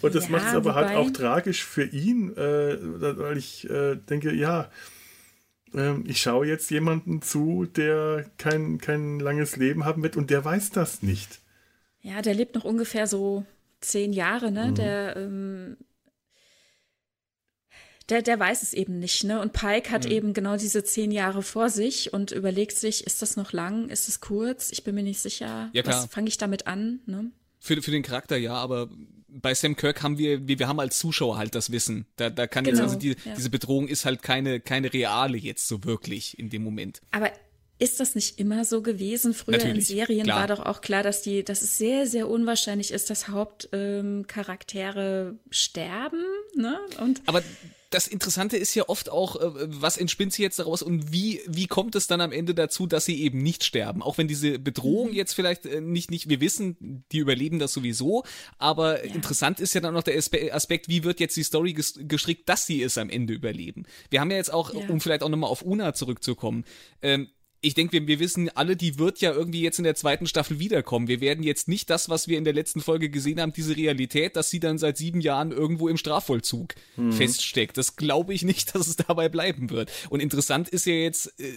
Und 0.00 0.14
das 0.14 0.24
ja, 0.24 0.30
macht 0.30 0.48
es 0.48 0.54
aber 0.54 0.74
halt 0.74 0.96
auch 0.96 1.10
tragisch 1.10 1.64
für 1.64 1.84
ihn, 1.84 2.36
äh, 2.36 2.78
weil 2.80 3.38
ich 3.38 3.68
äh, 3.68 3.96
denke, 3.96 4.32
ja, 4.32 4.70
ähm, 5.74 6.04
ich 6.06 6.20
schaue 6.20 6.46
jetzt 6.46 6.70
jemanden 6.70 7.22
zu, 7.22 7.66
der 7.66 8.26
kein, 8.38 8.78
kein 8.78 9.20
langes 9.20 9.56
Leben 9.56 9.84
haben 9.84 10.02
wird 10.02 10.16
und 10.16 10.30
der 10.30 10.44
weiß 10.44 10.70
das 10.70 11.02
nicht. 11.02 11.40
Ja, 12.00 12.20
der 12.20 12.34
lebt 12.34 12.54
noch 12.54 12.64
ungefähr 12.64 13.06
so 13.06 13.44
zehn 13.80 14.12
Jahre, 14.12 14.50
ne? 14.50 14.68
Mhm. 14.68 14.74
Der 14.74 15.16
ähm, 15.16 15.76
der, 18.08 18.22
der 18.22 18.38
weiß 18.38 18.62
es 18.62 18.72
eben 18.72 18.98
nicht, 18.98 19.24
ne? 19.24 19.40
Und 19.40 19.52
Pike 19.52 19.90
hat 19.90 20.04
mhm. 20.04 20.10
eben 20.10 20.34
genau 20.34 20.56
diese 20.56 20.84
zehn 20.84 21.10
Jahre 21.10 21.42
vor 21.42 21.70
sich 21.70 22.12
und 22.12 22.32
überlegt 22.32 22.76
sich, 22.76 23.06
ist 23.06 23.22
das 23.22 23.36
noch 23.36 23.52
lang, 23.52 23.88
ist 23.88 24.08
es 24.08 24.20
kurz? 24.20 24.70
Ich 24.72 24.84
bin 24.84 24.94
mir 24.94 25.02
nicht 25.02 25.20
sicher. 25.20 25.70
Ja, 25.72 25.82
klar. 25.82 26.02
Was 26.02 26.12
fange 26.12 26.28
ich 26.28 26.38
damit 26.38 26.66
an, 26.66 27.00
ne? 27.06 27.30
Für, 27.60 27.80
für 27.80 27.92
den 27.92 28.02
Charakter 28.02 28.36
ja, 28.36 28.54
aber 28.54 28.90
bei 29.28 29.54
Sam 29.54 29.76
Kirk 29.76 30.02
haben 30.02 30.18
wir, 30.18 30.46
wir, 30.46 30.58
wir 30.58 30.68
haben 30.68 30.80
als 30.80 30.98
Zuschauer 30.98 31.38
halt 31.38 31.54
das 31.54 31.70
Wissen. 31.70 32.06
Da, 32.16 32.28
da 32.28 32.46
kann 32.46 32.64
genau, 32.64 32.76
jetzt, 32.76 32.82
also 32.82 32.98
die, 32.98 33.16
ja. 33.24 33.34
diese 33.36 33.50
Bedrohung 33.50 33.88
ist 33.88 34.04
halt 34.04 34.22
keine, 34.22 34.60
keine 34.60 34.92
reale 34.92 35.38
jetzt 35.38 35.68
so 35.68 35.84
wirklich 35.84 36.38
in 36.38 36.50
dem 36.50 36.62
Moment. 36.62 37.00
Aber 37.12 37.30
ist 37.78 37.98
das 37.98 38.14
nicht 38.14 38.38
immer 38.38 38.64
so 38.64 38.82
gewesen? 38.82 39.34
Früher 39.34 39.56
Natürlich, 39.56 39.90
in 39.90 39.96
Serien 39.96 40.24
klar. 40.24 40.40
war 40.40 40.48
doch 40.48 40.64
auch 40.64 40.82
klar, 40.82 41.02
dass 41.02 41.22
die, 41.22 41.42
dass 41.42 41.62
es 41.62 41.78
sehr, 41.78 42.06
sehr 42.06 42.28
unwahrscheinlich 42.28 42.92
ist, 42.92 43.10
dass 43.10 43.28
Hauptcharaktere 43.28 45.30
ähm, 45.30 45.40
sterben. 45.50 46.22
Ne? 46.54 46.78
Und 47.00 47.22
Aber 47.26 47.42
das 47.92 48.06
Interessante 48.06 48.56
ist 48.56 48.74
ja 48.74 48.88
oft 48.88 49.10
auch, 49.10 49.36
äh, 49.36 49.50
was 49.66 49.96
entspinnt 49.96 50.32
sie 50.32 50.42
jetzt 50.42 50.58
daraus 50.58 50.82
und 50.82 51.12
wie, 51.12 51.40
wie 51.46 51.66
kommt 51.66 51.94
es 51.94 52.06
dann 52.06 52.20
am 52.20 52.32
Ende 52.32 52.54
dazu, 52.54 52.86
dass 52.86 53.04
sie 53.04 53.22
eben 53.22 53.38
nicht 53.38 53.64
sterben? 53.64 54.02
Auch 54.02 54.18
wenn 54.18 54.28
diese 54.28 54.58
Bedrohung 54.58 55.10
mhm. 55.10 55.14
jetzt 55.14 55.34
vielleicht 55.34 55.66
äh, 55.66 55.80
nicht, 55.80 56.10
nicht, 56.10 56.28
wir 56.28 56.40
wissen, 56.40 57.04
die 57.12 57.18
überleben 57.18 57.58
das 57.58 57.72
sowieso, 57.72 58.24
aber 58.58 59.04
ja. 59.04 59.14
interessant 59.14 59.60
ist 59.60 59.74
ja 59.74 59.80
dann 59.80 59.94
noch 59.94 60.02
der 60.02 60.16
Aspekt, 60.16 60.88
wie 60.88 61.04
wird 61.04 61.20
jetzt 61.20 61.36
die 61.36 61.42
Story 61.42 61.74
gestrickt, 61.74 62.48
dass 62.48 62.66
sie 62.66 62.82
es 62.82 62.98
am 62.98 63.10
Ende 63.10 63.34
überleben? 63.34 63.84
Wir 64.10 64.20
haben 64.20 64.30
ja 64.30 64.38
jetzt 64.38 64.52
auch, 64.52 64.74
ja. 64.74 64.88
um 64.88 65.00
vielleicht 65.00 65.22
auch 65.22 65.28
nochmal 65.28 65.50
auf 65.50 65.62
Una 65.62 65.94
zurückzukommen, 65.94 66.64
ähm, 67.02 67.28
ich 67.62 67.74
denke, 67.74 67.92
wir, 67.92 68.06
wir 68.06 68.18
wissen 68.18 68.50
alle, 68.50 68.76
die 68.76 68.98
wird 68.98 69.20
ja 69.20 69.32
irgendwie 69.32 69.62
jetzt 69.62 69.78
in 69.78 69.84
der 69.84 69.94
zweiten 69.94 70.26
Staffel 70.26 70.58
wiederkommen. 70.58 71.06
Wir 71.06 71.20
werden 71.20 71.44
jetzt 71.44 71.68
nicht 71.68 71.88
das, 71.88 72.08
was 72.08 72.26
wir 72.26 72.36
in 72.36 72.44
der 72.44 72.52
letzten 72.52 72.80
Folge 72.80 73.08
gesehen 73.08 73.40
haben, 73.40 73.52
diese 73.52 73.76
Realität, 73.76 74.36
dass 74.36 74.50
sie 74.50 74.60
dann 74.60 74.78
seit 74.78 74.98
sieben 74.98 75.20
Jahren 75.20 75.52
irgendwo 75.52 75.88
im 75.88 75.96
Strafvollzug 75.96 76.74
mhm. 76.96 77.12
feststeckt. 77.12 77.78
Das 77.78 77.96
glaube 77.96 78.34
ich 78.34 78.42
nicht, 78.42 78.74
dass 78.74 78.88
es 78.88 78.96
dabei 78.96 79.28
bleiben 79.28 79.70
wird. 79.70 79.90
Und 80.10 80.20
interessant 80.20 80.68
ist 80.68 80.86
ja 80.86 80.94
jetzt, 80.94 81.38
äh, 81.40 81.52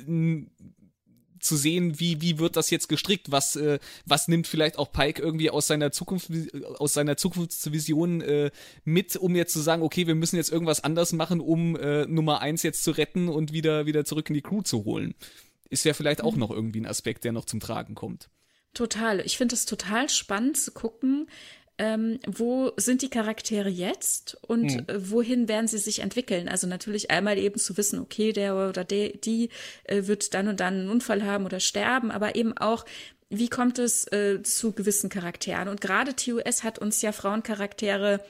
zu 1.45 1.55
sehen, 1.55 1.99
wie, 1.99 2.21
wie 2.21 2.39
wird 2.39 2.55
das 2.55 2.69
jetzt 2.69 2.89
gestrickt, 2.89 3.31
was, 3.31 3.55
äh, 3.55 3.79
was 4.05 4.27
nimmt 4.27 4.47
vielleicht 4.47 4.77
auch 4.77 4.91
Pike 4.91 5.21
irgendwie 5.21 5.49
aus 5.49 5.67
seiner 5.67 5.91
Zukunft, 5.91 6.31
aus 6.79 6.93
seiner 6.93 7.17
Zukunftsvision 7.17 8.21
äh, 8.21 8.51
mit, 8.83 9.15
um 9.15 9.35
jetzt 9.35 9.53
zu 9.53 9.59
sagen, 9.59 9.83
okay, 9.83 10.07
wir 10.07 10.15
müssen 10.15 10.35
jetzt 10.35 10.51
irgendwas 10.51 10.83
anders 10.83 11.13
machen, 11.13 11.39
um 11.39 11.75
äh, 11.75 12.05
Nummer 12.07 12.41
eins 12.41 12.63
jetzt 12.63 12.83
zu 12.83 12.91
retten 12.91 13.29
und 13.29 13.53
wieder, 13.53 13.85
wieder 13.85 14.05
zurück 14.05 14.29
in 14.29 14.33
die 14.33 14.41
Crew 14.41 14.63
zu 14.63 14.85
holen. 14.85 15.13
Ist 15.69 15.85
ja 15.85 15.93
vielleicht 15.93 16.23
auch 16.23 16.33
mhm. 16.33 16.39
noch 16.39 16.51
irgendwie 16.51 16.81
ein 16.81 16.87
Aspekt, 16.87 17.23
der 17.23 17.31
noch 17.31 17.45
zum 17.45 17.59
Tragen 17.59 17.95
kommt. 17.95 18.29
Total. 18.73 19.21
Ich 19.21 19.37
finde 19.37 19.55
es 19.55 19.65
total 19.65 20.09
spannend 20.09 20.57
zu 20.57 20.71
gucken, 20.71 21.27
ähm, 21.77 22.19
wo 22.25 22.71
sind 22.77 23.01
die 23.01 23.09
Charaktere 23.09 23.69
jetzt 23.69 24.37
und 24.41 24.71
hm. 24.71 24.85
äh, 24.87 25.11
wohin 25.11 25.49
werden 25.49 25.67
sie 25.67 25.77
sich 25.77 25.99
entwickeln? 25.99 26.47
Also 26.47 26.67
natürlich 26.67 27.11
einmal 27.11 27.37
eben 27.37 27.59
zu 27.59 27.75
wissen, 27.75 27.99
okay, 27.99 28.31
der 28.31 28.55
oder 28.55 28.85
der, 28.85 29.09
die 29.09 29.49
äh, 29.83 30.03
wird 30.07 30.33
dann 30.33 30.47
und 30.47 30.61
dann 30.61 30.75
einen 30.75 30.89
Unfall 30.89 31.23
haben 31.23 31.45
oder 31.45 31.59
sterben, 31.59 32.11
aber 32.11 32.35
eben 32.35 32.57
auch, 32.57 32.85
wie 33.29 33.49
kommt 33.49 33.79
es 33.79 34.09
äh, 34.11 34.41
zu 34.43 34.71
gewissen 34.71 35.09
Charakteren? 35.09 35.67
Und 35.67 35.81
gerade 35.81 36.15
TUS 36.15 36.63
hat 36.63 36.79
uns 36.79 37.01
ja 37.01 37.11
Frauencharaktere 37.11 38.23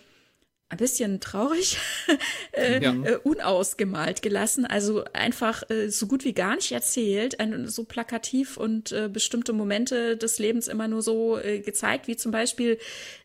ein 0.70 0.78
bisschen 0.78 1.20
traurig 1.20 1.78
äh, 2.52 2.84
ja. 2.84 2.92
äh, 2.92 3.18
unausgemalt 3.18 4.24
gelassen, 4.24 4.66
also 4.66 5.04
einfach 5.14 5.62
äh, 5.70 5.90
so 5.90 6.08
gut 6.08 6.26
wie 6.26 6.34
gar 6.34 6.56
nicht 6.56 6.72
erzählt, 6.72 7.40
ein, 7.40 7.68
so 7.68 7.84
plakativ 7.84 8.58
und 8.58 8.92
äh, 8.92 9.08
bestimmte 9.08 9.54
Momente 9.54 10.18
des 10.18 10.40
Lebens 10.40 10.68
immer 10.68 10.88
nur 10.88 11.04
so 11.04 11.38
äh, 11.38 11.60
gezeigt, 11.60 12.08
wie 12.08 12.16
zum 12.16 12.32
Beispiel 12.32 12.80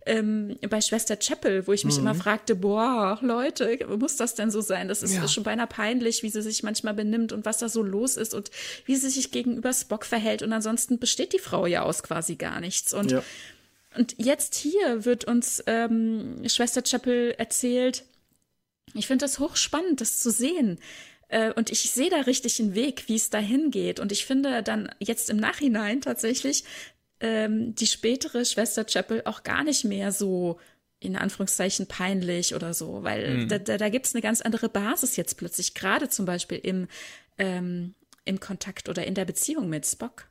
ähm, 0.04 0.58
bei 0.68 0.82
Schwester 0.82 1.16
Chapel, 1.16 1.66
wo 1.66 1.72
ich 1.72 1.86
mich 1.86 1.94
mhm. 1.96 2.02
immer 2.02 2.14
fragte, 2.14 2.54
boah, 2.54 3.18
Leute, 3.22 3.86
muss 3.98 4.16
das 4.16 4.34
denn 4.34 4.50
so 4.50 4.60
sein? 4.60 4.88
Das 4.88 5.02
ist 5.02 5.14
ja. 5.14 5.26
schon 5.26 5.44
beinahe 5.44 5.66
peinlich, 5.66 6.22
wie 6.22 6.28
sie 6.28 6.42
sich 6.42 6.62
manchmal 6.62 6.92
benimmt 6.92 7.32
und 7.32 7.46
was 7.46 7.56
da 7.56 7.70
so 7.70 7.82
los 7.82 8.18
ist 8.18 8.34
und 8.34 8.50
wie 8.84 8.96
sie 8.96 9.08
sich 9.08 9.30
gegenüber 9.30 9.72
Spock 9.72 10.04
verhält 10.04 10.42
und 10.42 10.52
ansonsten 10.52 10.98
besteht 10.98 11.32
die 11.32 11.38
Frau 11.38 11.64
ja 11.64 11.82
aus 11.82 12.02
quasi 12.02 12.36
gar 12.36 12.60
nichts 12.60 12.92
und 12.92 13.12
ja 13.12 13.22
und 13.96 14.14
jetzt 14.18 14.54
hier 14.54 15.04
wird 15.04 15.24
uns 15.24 15.62
ähm, 15.66 16.42
Schwester 16.46 16.82
Chapel 16.82 17.34
erzählt. 17.38 18.04
Ich 18.94 19.06
finde 19.06 19.24
das 19.24 19.38
hochspannend, 19.38 20.00
das 20.00 20.20
zu 20.20 20.30
sehen. 20.30 20.78
Äh, 21.28 21.52
und 21.52 21.70
ich 21.70 21.90
sehe 21.90 22.10
da 22.10 22.20
richtig 22.22 22.60
einen 22.60 22.74
Weg, 22.74 23.04
wie 23.08 23.16
es 23.16 23.30
dahin 23.30 23.70
geht. 23.70 24.00
Und 24.00 24.12
ich 24.12 24.26
finde 24.26 24.62
dann 24.62 24.90
jetzt 24.98 25.30
im 25.30 25.36
Nachhinein 25.36 26.00
tatsächlich 26.00 26.64
ähm, 27.20 27.74
die 27.74 27.86
spätere 27.86 28.44
Schwester 28.44 28.84
Chapel 28.84 29.22
auch 29.24 29.42
gar 29.42 29.64
nicht 29.64 29.84
mehr 29.84 30.12
so 30.12 30.58
in 31.00 31.16
Anführungszeichen 31.16 31.86
peinlich 31.86 32.54
oder 32.54 32.74
so, 32.74 33.02
weil 33.02 33.38
mhm. 33.38 33.48
da, 33.48 33.58
da, 33.58 33.78
da 33.78 33.88
gibt 33.88 34.06
es 34.06 34.14
eine 34.14 34.22
ganz 34.22 34.42
andere 34.42 34.68
Basis 34.68 35.16
jetzt 35.16 35.38
plötzlich, 35.38 35.74
gerade 35.74 36.10
zum 36.10 36.26
Beispiel 36.26 36.58
im, 36.58 36.88
ähm, 37.38 37.94
im 38.26 38.38
Kontakt 38.38 38.88
oder 38.88 39.06
in 39.06 39.14
der 39.14 39.24
Beziehung 39.24 39.70
mit 39.70 39.86
Spock. 39.86 40.29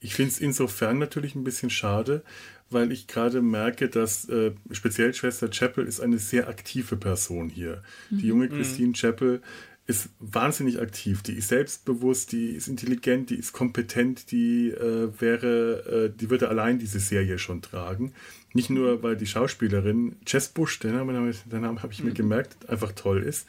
Ich 0.00 0.14
finde 0.14 0.32
es 0.32 0.40
insofern 0.40 0.98
natürlich 0.98 1.34
ein 1.34 1.44
bisschen 1.44 1.70
schade, 1.70 2.22
weil 2.70 2.92
ich 2.92 3.06
gerade 3.06 3.42
merke, 3.42 3.88
dass 3.88 4.28
äh, 4.28 4.52
speziell 4.70 5.14
Schwester 5.14 5.48
Chapel 5.50 5.86
ist 5.86 6.00
eine 6.00 6.18
sehr 6.18 6.48
aktive 6.48 6.96
Person 6.96 7.48
hier. 7.48 7.82
Mhm. 8.10 8.18
Die 8.18 8.26
junge 8.26 8.46
mhm. 8.46 8.50
Christine 8.50 8.92
Chapel 8.92 9.42
ist 9.86 10.10
wahnsinnig 10.20 10.80
aktiv. 10.80 11.22
Die 11.22 11.32
ist 11.32 11.48
selbstbewusst, 11.48 12.32
die 12.32 12.50
ist 12.50 12.68
intelligent, 12.68 13.30
die 13.30 13.36
ist 13.36 13.54
kompetent, 13.54 14.30
die 14.30 14.68
äh, 14.68 15.08
wäre, 15.18 16.10
äh, 16.12 16.16
die 16.16 16.28
würde 16.28 16.50
allein 16.50 16.78
diese 16.78 17.00
Serie 17.00 17.38
schon 17.38 17.62
tragen. 17.62 18.12
Nicht 18.52 18.68
nur, 18.68 19.02
weil 19.02 19.16
die 19.16 19.26
Schauspielerin 19.26 20.16
Jess 20.26 20.48
Bush, 20.48 20.78
den 20.78 20.94
Namen, 20.94 21.34
den 21.46 21.60
Namen 21.62 21.82
habe 21.82 21.92
ich 21.94 22.04
mir 22.04 22.10
mhm. 22.10 22.14
gemerkt, 22.14 22.68
einfach 22.68 22.92
toll 22.92 23.22
ist, 23.22 23.48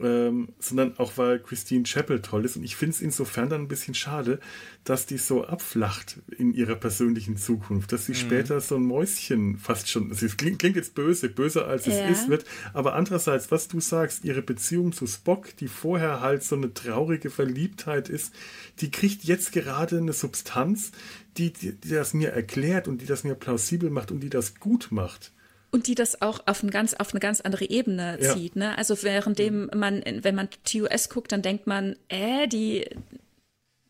ähm, 0.00 0.48
sondern 0.58 0.98
auch 0.98 1.16
weil 1.16 1.38
Christine 1.38 1.84
Chappell 1.84 2.20
toll 2.20 2.44
ist. 2.44 2.56
Und 2.56 2.64
ich 2.64 2.76
finde 2.76 2.94
es 2.94 3.00
insofern 3.00 3.48
dann 3.48 3.62
ein 3.62 3.68
bisschen 3.68 3.94
schade, 3.94 4.40
dass 4.84 5.06
die 5.06 5.18
so 5.18 5.44
abflacht 5.44 6.18
in 6.36 6.52
ihrer 6.52 6.76
persönlichen 6.76 7.36
Zukunft, 7.36 7.92
dass 7.92 8.06
sie 8.06 8.12
mhm. 8.12 8.16
später 8.16 8.60
so 8.60 8.76
ein 8.76 8.84
Mäuschen 8.84 9.58
fast 9.58 9.88
schon, 9.88 10.10
es 10.10 10.36
klingt, 10.36 10.58
klingt, 10.58 10.76
jetzt 10.76 10.94
böse, 10.94 11.28
böser 11.28 11.66
als 11.66 11.86
ja. 11.86 11.92
es 11.92 12.20
ist, 12.20 12.28
wird, 12.28 12.44
aber 12.72 12.94
andererseits, 12.94 13.50
was 13.50 13.68
du 13.68 13.80
sagst, 13.80 14.24
ihre 14.24 14.42
Beziehung 14.42 14.92
zu 14.92 15.06
Spock, 15.06 15.56
die 15.56 15.68
vorher 15.68 16.20
halt 16.20 16.42
so 16.42 16.56
eine 16.56 16.72
traurige 16.72 17.30
Verliebtheit 17.30 18.08
ist, 18.08 18.34
die 18.80 18.90
kriegt 18.90 19.24
jetzt 19.24 19.52
gerade 19.52 19.98
eine 19.98 20.12
Substanz, 20.12 20.92
die, 21.36 21.52
die, 21.52 21.72
die 21.72 21.90
das 21.90 22.14
mir 22.14 22.30
erklärt 22.30 22.88
und 22.88 23.02
die 23.02 23.06
das 23.06 23.24
mir 23.24 23.34
plausibel 23.34 23.90
macht 23.90 24.10
und 24.10 24.20
die 24.20 24.30
das 24.30 24.56
gut 24.60 24.88
macht 24.90 25.32
und 25.76 25.86
die 25.88 25.94
das 25.94 26.22
auch 26.22 26.40
auf, 26.46 26.62
ein 26.62 26.70
ganz, 26.70 26.94
auf 26.94 27.12
eine 27.12 27.20
ganz 27.20 27.42
andere 27.42 27.68
Ebene 27.68 28.18
ja. 28.18 28.34
zieht. 28.34 28.56
Ne? 28.56 28.76
Also 28.78 29.02
währenddem 29.02 29.70
man, 29.74 30.02
wenn 30.22 30.34
man 30.34 30.48
TUS 30.64 31.10
guckt, 31.10 31.32
dann 31.32 31.42
denkt 31.42 31.66
man, 31.66 31.96
äh, 32.08 32.48
die, 32.48 32.86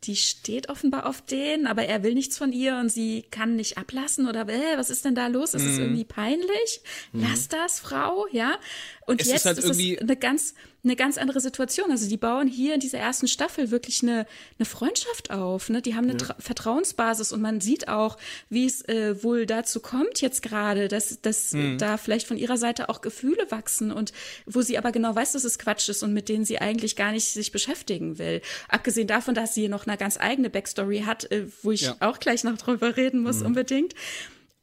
die 0.03 0.17
steht 0.17 0.69
offenbar 0.69 1.07
auf 1.07 1.23
den, 1.23 1.69
aber 1.69 1.85
er 1.85 2.03
will 2.03 2.15
nichts 2.15 2.37
von 2.37 2.53
ihr 2.53 2.77
und 2.79 2.91
sie 2.91 3.23
kann 3.31 3.55
nicht 3.55 3.79
ablassen 3.79 4.29
oder 4.29 4.49
äh, 4.49 4.77
was 4.77 4.91
ist 4.91 5.05
denn 5.05 5.15
da 5.15 5.29
los? 5.29 5.55
Ist 5.55 5.65
es 5.65 5.77
mhm. 5.77 5.85
irgendwie 5.85 6.05
peinlich? 6.05 6.81
Mhm. 7.13 7.23
Lass 7.23 7.47
das, 7.47 7.79
Frau, 7.79 8.27
ja? 8.33 8.59
Und 9.07 9.21
es 9.21 9.29
jetzt 9.29 9.37
ist, 9.37 9.47
halt 9.47 9.59
ist 9.59 9.71
es 9.71 10.01
eine 10.01 10.17
ganz 10.17 10.55
eine 10.87 10.97
ganz 10.97 11.19
andere 11.19 11.41
Situation. 11.41 11.91
Also 11.91 12.09
die 12.09 12.17
bauen 12.17 12.49
hier 12.49 12.75
in 12.75 12.81
dieser 12.81 12.99
ersten 12.99 13.29
Staffel 13.29 13.71
wirklich 13.71 14.03
eine, 14.03 14.27
eine 14.59 14.67
Freundschaft 14.67 15.31
auf. 15.31 15.69
Ne? 15.69 15.83
Die 15.83 15.95
haben 15.95 16.09
eine 16.09 16.19
ja. 16.19 16.35
Vertrauensbasis 16.39 17.33
und 17.33 17.43
man 17.43 17.61
sieht 17.61 17.89
auch, 17.89 18.17
wie 18.49 18.65
es 18.65 18.83
äh, 18.89 19.23
wohl 19.23 19.47
dazu 19.47 19.81
kommt 19.81 20.21
jetzt 20.21 20.43
gerade, 20.43 20.89
dass, 20.89 21.21
dass 21.21 21.53
mhm. 21.53 21.79
da 21.79 21.97
vielleicht 21.97 22.27
von 22.27 22.39
ihrer 22.39 22.57
Seite 22.57 22.89
auch 22.89 23.01
Gefühle 23.01 23.51
wachsen 23.51 23.93
und 23.93 24.13
wo 24.47 24.63
sie 24.63 24.79
aber 24.79 24.93
genau 24.93 25.15
weiß, 25.15 25.33
dass 25.33 25.45
es 25.45 25.59
Quatsch 25.59 25.89
ist 25.89 26.03
und 26.03 26.13
mit 26.13 26.29
denen 26.29 26.45
sie 26.45 26.59
eigentlich 26.59 26.97
gar 26.97 27.13
nicht 27.13 27.27
sich 27.27 27.53
beschäftigen 27.53 28.19
will. 28.19 28.41
Abgesehen 28.69 29.09
davon, 29.09 29.35
dass 29.35 29.55
sie 29.55 29.69
noch 29.69 29.87
eine 29.87 29.97
ganz 29.97 30.19
eigene 30.19 30.49
Backstory 30.49 31.01
hat, 31.01 31.31
äh, 31.31 31.47
wo 31.63 31.73
ich 31.73 31.83
ja. 31.83 31.97
auch 32.01 32.19
gleich 32.21 32.45
noch 32.45 32.57
drüber 32.57 32.97
reden 32.97 33.21
muss 33.21 33.41
mhm. 33.41 33.47
unbedingt. 33.47 33.95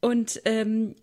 Und 0.00 0.40
ähm, 0.44 0.96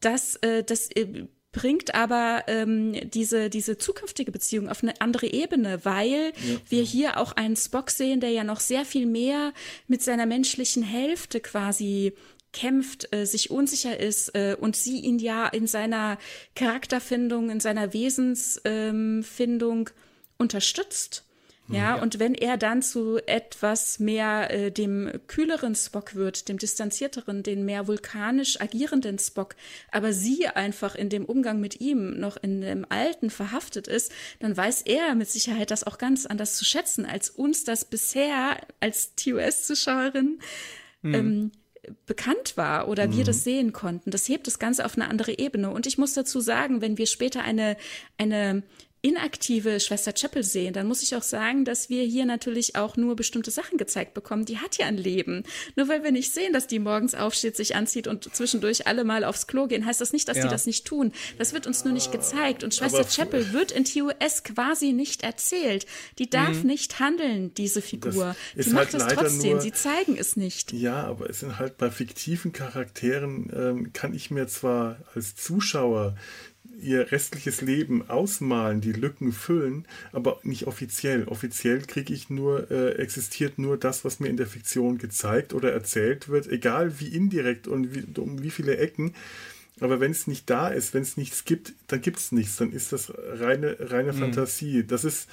das, 0.00 0.36
äh, 0.36 0.62
das 0.62 0.90
äh, 0.90 1.26
bringt 1.52 1.94
aber 1.94 2.44
ähm, 2.48 3.10
diese, 3.10 3.50
diese 3.50 3.76
zukünftige 3.78 4.32
Beziehung 4.32 4.68
auf 4.68 4.82
eine 4.82 5.00
andere 5.00 5.26
Ebene, 5.26 5.84
weil 5.84 6.32
ja. 6.34 6.56
wir 6.68 6.82
hier 6.82 7.18
auch 7.18 7.32
einen 7.32 7.56
Spock 7.56 7.90
sehen, 7.90 8.20
der 8.20 8.30
ja 8.30 8.42
noch 8.42 8.60
sehr 8.60 8.84
viel 8.84 9.06
mehr 9.06 9.52
mit 9.86 10.02
seiner 10.02 10.26
menschlichen 10.26 10.82
Hälfte 10.82 11.40
quasi 11.40 12.14
kämpft, 12.52 13.14
äh, 13.14 13.26
sich 13.26 13.50
unsicher 13.50 13.98
ist 13.98 14.34
äh, 14.34 14.56
und 14.58 14.76
sie 14.76 15.00
ihn 15.00 15.18
ja 15.18 15.46
in 15.46 15.66
seiner 15.66 16.18
Charakterfindung, 16.54 17.50
in 17.50 17.60
seiner 17.60 17.92
Wesensfindung 17.92 19.88
ähm, 19.88 19.94
unterstützt. 20.38 21.24
Ja, 21.68 21.96
ja, 21.96 22.02
und 22.02 22.18
wenn 22.18 22.34
er 22.34 22.56
dann 22.56 22.82
zu 22.82 23.18
etwas 23.26 24.00
mehr 24.00 24.50
äh, 24.50 24.72
dem 24.72 25.10
kühleren 25.28 25.74
Spock 25.74 26.14
wird, 26.14 26.48
dem 26.48 26.58
distanzierteren, 26.58 27.42
den 27.42 27.64
mehr 27.64 27.86
vulkanisch 27.86 28.60
agierenden 28.60 29.18
Spock, 29.18 29.54
aber 29.90 30.12
sie 30.12 30.48
einfach 30.48 30.96
in 30.96 31.08
dem 31.08 31.24
Umgang 31.24 31.60
mit 31.60 31.80
ihm 31.80 32.18
noch 32.18 32.36
in 32.36 32.60
dem 32.60 32.84
Alten 32.88 33.30
verhaftet 33.30 33.86
ist, 33.86 34.10
dann 34.40 34.56
weiß 34.56 34.82
er 34.82 35.14
mit 35.14 35.30
Sicherheit 35.30 35.70
das 35.70 35.84
auch 35.84 35.98
ganz 35.98 36.26
anders 36.26 36.56
zu 36.56 36.64
schätzen, 36.64 37.06
als 37.06 37.30
uns 37.30 37.64
das 37.64 37.84
bisher 37.84 38.58
als 38.80 39.14
TOS-Zuschauerin 39.14 40.40
mhm. 41.02 41.14
ähm, 41.14 41.52
bekannt 42.06 42.56
war 42.56 42.88
oder 42.88 43.06
mhm. 43.06 43.16
wir 43.16 43.24
das 43.24 43.44
sehen 43.44 43.72
konnten. 43.72 44.10
Das 44.10 44.28
hebt 44.28 44.46
das 44.46 44.58
Ganze 44.58 44.84
auf 44.84 44.96
eine 44.96 45.08
andere 45.08 45.38
Ebene. 45.38 45.70
Und 45.70 45.86
ich 45.86 45.98
muss 45.98 46.14
dazu 46.14 46.40
sagen, 46.40 46.80
wenn 46.80 46.98
wir 46.98 47.06
später 47.06 47.42
eine, 47.42 47.76
eine 48.18 48.62
inaktive 49.02 49.80
Schwester 49.80 50.12
Chapel 50.12 50.44
sehen, 50.44 50.72
dann 50.72 50.86
muss 50.86 51.02
ich 51.02 51.16
auch 51.16 51.22
sagen, 51.22 51.64
dass 51.64 51.90
wir 51.90 52.04
hier 52.04 52.24
natürlich 52.24 52.76
auch 52.76 52.96
nur 52.96 53.16
bestimmte 53.16 53.50
Sachen 53.50 53.76
gezeigt 53.76 54.14
bekommen. 54.14 54.44
Die 54.44 54.58
hat 54.58 54.78
ja 54.78 54.86
ein 54.86 54.96
Leben. 54.96 55.42
Nur 55.74 55.88
weil 55.88 56.04
wir 56.04 56.12
nicht 56.12 56.32
sehen, 56.32 56.52
dass 56.52 56.68
die 56.68 56.78
morgens 56.78 57.16
aufsteht, 57.16 57.56
sich 57.56 57.74
anzieht 57.74 58.06
und 58.06 58.32
zwischendurch 58.32 58.86
alle 58.86 59.02
mal 59.02 59.24
aufs 59.24 59.48
Klo 59.48 59.66
gehen, 59.66 59.84
heißt 59.84 60.00
das 60.00 60.12
nicht, 60.12 60.28
dass 60.28 60.36
ja. 60.36 60.44
die 60.44 60.48
das 60.48 60.66
nicht 60.66 60.86
tun. 60.86 61.12
Das 61.36 61.52
wird 61.52 61.66
uns 61.66 61.84
nur 61.84 61.92
nicht 61.92 62.12
gezeigt. 62.12 62.62
Und 62.62 62.76
Schwester 62.76 63.00
Aber 63.00 63.08
Chapel 63.08 63.52
wird 63.52 63.72
in 63.72 63.84
TOS 63.84 64.44
quasi 64.44 64.92
nicht 64.92 65.24
erzählt. 65.24 65.84
Die 66.20 66.30
darf 66.30 66.62
mhm. 66.62 66.68
nicht 66.68 67.00
handeln, 67.00 67.52
diese 67.54 67.82
Figur. 67.82 68.36
Die 68.54 68.70
macht 68.70 68.94
halt 68.94 69.02
es 69.02 69.14
trotzdem. 69.14 69.52
Nur, 69.52 69.60
Sie 69.60 69.72
zeigen 69.72 70.16
es 70.16 70.36
nicht. 70.36 70.72
Ja, 70.72 71.02
aber 71.02 71.28
es 71.28 71.40
sind 71.40 71.58
halt 71.58 71.76
bei 71.76 71.90
fiktiven 71.90 72.52
Charakteren, 72.52 73.50
ähm, 73.52 73.92
kann 73.92 74.14
ich 74.14 74.30
mir 74.30 74.46
zwar 74.46 74.98
als 75.12 75.34
Zuschauer 75.34 76.14
ihr 76.82 77.12
restliches 77.12 77.60
Leben 77.60 78.08
ausmalen, 78.08 78.80
die 78.80 78.92
Lücken 78.92 79.32
füllen, 79.32 79.86
aber 80.12 80.40
nicht 80.42 80.66
offiziell. 80.66 81.24
Offiziell 81.28 81.82
kriege 81.82 82.12
ich 82.12 82.30
nur, 82.30 82.70
äh, 82.70 82.92
existiert 82.96 83.58
nur 83.58 83.76
das, 83.76 84.04
was 84.04 84.20
mir 84.20 84.28
in 84.28 84.36
der 84.36 84.46
Fiktion 84.46 84.98
gezeigt 84.98 85.54
oder 85.54 85.72
erzählt 85.72 86.28
wird, 86.28 86.46
egal 86.48 87.00
wie 87.00 87.08
indirekt 87.08 87.68
und 87.68 87.94
wie, 87.94 88.20
um 88.20 88.42
wie 88.42 88.50
viele 88.50 88.76
Ecken. 88.76 89.14
Aber 89.80 90.00
wenn 90.00 90.12
es 90.12 90.26
nicht 90.26 90.48
da 90.50 90.68
ist, 90.68 90.94
wenn 90.94 91.02
es 91.02 91.16
nichts 91.16 91.44
gibt, 91.44 91.72
dann 91.86 92.00
gibt 92.00 92.18
es 92.18 92.32
nichts. 92.32 92.56
Dann 92.56 92.72
ist 92.72 92.92
das 92.92 93.12
reine, 93.16 93.76
reine 93.80 94.12
mhm. 94.12 94.18
Fantasie. 94.18 94.84
Das 94.86 95.04
ist 95.04 95.28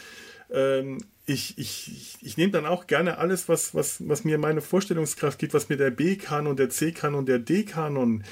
Ähm, 0.52 0.98
ich, 1.26 1.58
ich, 1.58 2.18
ich 2.22 2.38
nehme 2.38 2.52
dann 2.52 2.66
auch 2.66 2.88
gerne 2.88 3.20
alles, 3.20 3.48
was, 3.48 3.76
was, 3.76 4.08
was 4.08 4.24
mir 4.24 4.38
meine 4.40 4.62
Vorstellungskraft 4.62 5.38
gibt, 5.38 5.54
was 5.54 5.70
mir 5.70 5.78
der 5.78 5.92
B-Kanon, 5.92 6.56
der 6.56 6.70
C-Kanon, 6.70 7.26
der 7.26 7.38
D-Kanon 7.40 8.24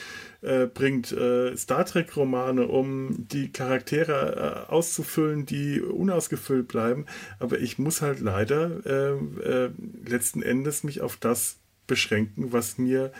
äh, 0.41 0.65
bringt. 0.65 1.11
Äh, 1.11 1.55
Star 1.57 1.85
Trek-Romane, 1.85 2.67
um 2.67 3.27
die 3.27 3.51
Charaktere 3.51 4.65
äh, 4.67 4.71
auszufüllen, 4.71 5.45
die 5.45 5.81
unausgefüllt 5.81 6.67
bleiben. 6.67 7.05
Aber 7.39 7.59
ich 7.59 7.79
muss 7.79 8.01
halt 8.01 8.19
leider 8.19 8.85
äh, 8.85 9.65
äh, 9.65 9.71
letzten 10.05 10.41
Endes 10.41 10.83
mich 10.83 11.01
auf 11.01 11.17
das 11.17 11.57
beschränken, 11.87 12.51
was 12.51 12.77
mir 12.77 13.11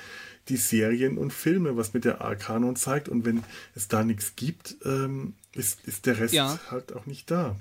die 0.50 0.58
Serien 0.58 1.18
und 1.18 1.34
Filme, 1.34 1.76
was 1.76 1.94
mit 1.94 2.06
der 2.06 2.22
A-Kanon 2.22 2.76
zeigt. 2.76 3.10
Und 3.10 3.26
wenn 3.26 3.44
es 3.76 3.88
da 3.88 4.04
nichts 4.04 4.36
gibt, 4.36 4.76
ähm, 4.86 5.36
ist, 5.54 5.86
ist 5.86 6.06
der 6.06 6.20
Rest 6.20 6.34
ja. 6.34 6.60
halt 6.70 6.94
auch 6.94 7.06
nicht 7.06 7.32
da 7.32 7.58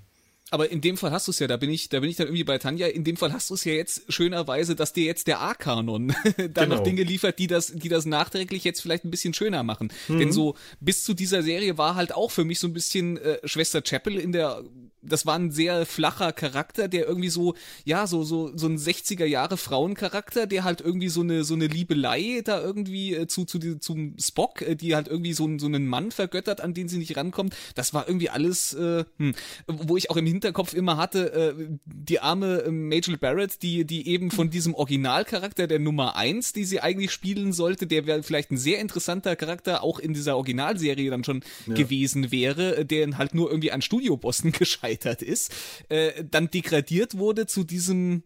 aber 0.50 0.70
in 0.70 0.80
dem 0.80 0.96
Fall 0.96 1.10
hast 1.10 1.26
du 1.26 1.32
es 1.32 1.40
ja, 1.40 1.48
da 1.48 1.56
bin 1.56 1.70
ich, 1.70 1.88
da 1.88 2.00
bin 2.00 2.08
ich 2.08 2.16
dann 2.16 2.28
irgendwie 2.28 2.44
bei 2.44 2.58
Tanja, 2.58 2.86
in 2.86 3.02
dem 3.02 3.16
Fall 3.16 3.32
hast 3.32 3.50
du 3.50 3.54
es 3.54 3.64
ja 3.64 3.72
jetzt 3.72 4.12
schönerweise, 4.12 4.76
dass 4.76 4.92
dir 4.92 5.04
jetzt 5.04 5.26
der 5.26 5.40
A-Kanon 5.40 6.08
dann 6.36 6.52
genau. 6.52 6.76
noch 6.76 6.82
Dinge 6.82 7.02
liefert, 7.02 7.38
die 7.38 7.48
das, 7.48 7.72
die 7.72 7.88
das 7.88 8.06
nachträglich 8.06 8.62
jetzt 8.62 8.80
vielleicht 8.80 9.04
ein 9.04 9.10
bisschen 9.10 9.34
schöner 9.34 9.64
machen. 9.64 9.92
Mhm. 10.06 10.18
Denn 10.18 10.32
so 10.32 10.56
bis 10.78 11.02
zu 11.02 11.14
dieser 11.14 11.42
Serie 11.42 11.78
war 11.78 11.96
halt 11.96 12.14
auch 12.14 12.30
für 12.30 12.44
mich 12.44 12.60
so 12.60 12.68
ein 12.68 12.72
bisschen 12.72 13.16
äh, 13.16 13.38
Schwester 13.44 13.82
Chapel 13.82 14.16
in 14.16 14.32
der 14.32 14.62
das 15.08 15.26
war 15.26 15.38
ein 15.38 15.50
sehr 15.50 15.86
flacher 15.86 16.32
Charakter, 16.32 16.88
der 16.88 17.06
irgendwie 17.06 17.28
so, 17.28 17.54
ja, 17.84 18.06
so, 18.06 18.24
so, 18.24 18.56
so 18.56 18.66
ein 18.66 18.76
60er 18.76 19.24
Jahre 19.24 19.56
Frauencharakter, 19.56 20.46
der 20.46 20.64
halt 20.64 20.80
irgendwie 20.80 21.08
so 21.08 21.20
eine, 21.20 21.44
so 21.44 21.54
eine 21.54 21.66
Liebelei 21.66 22.42
da 22.44 22.60
irgendwie 22.60 23.14
äh, 23.14 23.26
zu, 23.26 23.44
zu, 23.44 23.78
zum 23.78 24.16
Spock, 24.20 24.62
äh, 24.62 24.74
die 24.74 24.94
halt 24.94 25.08
irgendwie 25.08 25.32
so, 25.32 25.48
so 25.58 25.66
einen 25.66 25.86
Mann 25.86 26.10
vergöttert, 26.10 26.60
an 26.60 26.74
den 26.74 26.88
sie 26.88 26.98
nicht 26.98 27.16
rankommt. 27.16 27.56
Das 27.74 27.94
war 27.94 28.06
irgendwie 28.06 28.30
alles, 28.30 28.74
äh, 28.74 29.04
hm, 29.18 29.34
wo 29.66 29.96
ich 29.96 30.10
auch 30.10 30.16
im 30.16 30.26
Hinterkopf 30.26 30.74
immer 30.74 30.96
hatte, 30.96 31.32
äh, 31.32 31.68
die 31.84 32.20
arme 32.20 32.62
äh, 32.62 32.70
Majel 32.70 33.16
Barrett, 33.16 33.62
die, 33.62 33.84
die 33.84 34.08
eben 34.08 34.30
von 34.30 34.50
diesem 34.50 34.74
Originalcharakter 34.74 35.66
der 35.66 35.78
Nummer 35.78 36.16
eins, 36.16 36.52
die 36.52 36.64
sie 36.64 36.80
eigentlich 36.80 37.12
spielen 37.12 37.52
sollte, 37.52 37.86
der 37.86 38.06
wäre 38.06 38.22
vielleicht 38.22 38.50
ein 38.50 38.58
sehr 38.58 38.80
interessanter 38.80 39.36
Charakter 39.36 39.82
auch 39.82 39.98
in 39.98 40.14
dieser 40.14 40.36
Originalserie 40.36 41.10
dann 41.10 41.24
schon 41.24 41.42
ja. 41.66 41.74
gewesen 41.74 42.30
wäre, 42.32 42.84
der 42.84 43.18
halt 43.18 43.34
nur 43.34 43.50
irgendwie 43.50 43.72
an 43.72 43.82
Studiobossen 43.82 44.52
gescheitert 44.56 44.95
gescheitert 44.96 45.22
ist, 45.22 45.52
äh, 45.88 46.24
dann 46.24 46.50
degradiert 46.50 47.16
wurde 47.18 47.46
zu 47.46 47.64
diesem 47.64 48.22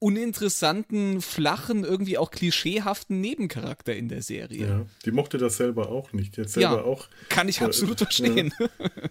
uninteressanten, 0.00 1.20
flachen, 1.20 1.82
irgendwie 1.82 2.18
auch 2.18 2.30
klischeehaften 2.30 3.20
Nebencharakter 3.20 3.96
in 3.96 4.08
der 4.08 4.22
Serie. 4.22 4.66
Ja, 4.66 4.86
die 5.04 5.10
mochte 5.10 5.38
das 5.38 5.56
selber 5.56 5.88
auch 5.88 6.12
nicht. 6.12 6.36
Die 6.36 6.42
hat 6.42 6.50
selber 6.50 6.76
ja, 6.76 6.82
auch. 6.82 7.08
Kann 7.28 7.48
ich 7.48 7.60
äh, 7.60 7.64
absolut 7.64 7.98
verstehen. 7.98 8.54
Ja, 8.60 8.68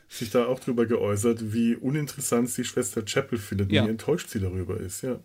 sich 0.07 0.29
da 0.29 0.45
auch 0.45 0.61
drüber 0.61 0.85
geäußert, 0.85 1.51
wie 1.51 1.75
uninteressant 1.75 2.49
sie 2.49 2.63
Schwester 2.63 3.03
Chapel 3.03 3.37
findet, 3.37 3.71
ja. 3.71 3.85
wie 3.85 3.89
enttäuscht 3.89 4.29
sie 4.29 4.39
darüber 4.39 4.79
ist, 4.79 5.01
ja. 5.01 5.19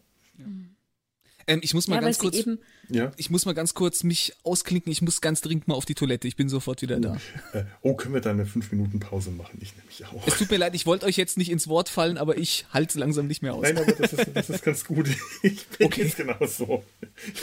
Ähm, 1.47 1.61
ich 1.63 1.75
muss 1.75 1.87
mal 1.87 1.97
ja, 1.97 2.01
ganz 2.03 2.19
kurz. 2.19 2.45
Ja? 2.95 3.13
Ich 3.17 3.31
muss 3.31 3.47
mal 3.47 3.55
ganz 3.55 3.75
kurz 3.75 4.03
mich 4.03 4.35
ausklinken. 4.43 4.93
Ich 4.93 5.03
muss 5.03 5.21
ganz 5.21 5.41
dringend 5.41 5.69
mal 5.69 5.75
auf 5.75 5.85
die 5.85 5.95
Toilette. 5.95 6.29
Ich 6.29 6.37
bin 6.37 6.49
sofort 6.49 6.83
wieder 6.83 7.01
da. 7.01 7.17
Äh, 7.53 7.65
oh, 7.83 7.95
können 7.95 8.15
wir 8.15 8.21
da 8.21 8.31
eine 8.31 8.47
5 8.47 8.73
Minuten 8.73 9.01
Pause 9.01 9.31
machen? 9.31 9.59
Ich 9.61 9.77
nämlich 9.77 10.05
auch. 10.07 10.27
Es 10.27 10.39
tut 10.39 10.51
mir 10.51 10.57
leid, 10.57 10.75
ich 10.75 10.87
wollte 10.87 11.07
euch 11.07 11.17
jetzt 11.17 11.39
nicht 11.39 11.51
ins 11.51 11.69
Wort 11.69 11.89
fallen, 11.89 12.19
aber 12.19 12.37
ich 12.37 12.67
halte 12.73 12.99
langsam 12.99 13.27
nicht 13.27 13.43
mehr 13.43 13.55
aus. 13.55 13.63
Nein, 13.63 13.79
aber 13.79 13.93
das 13.93 14.13
ist, 14.13 14.31
das 14.35 14.51
ist 14.51 14.65
ganz 14.65 14.85
gut. 14.85 15.09
Ich 15.43 15.67
bin 15.67 15.87
okay. 15.87 16.05
jetzt 16.05 16.17
genau 16.17 16.47
so. 16.47 16.85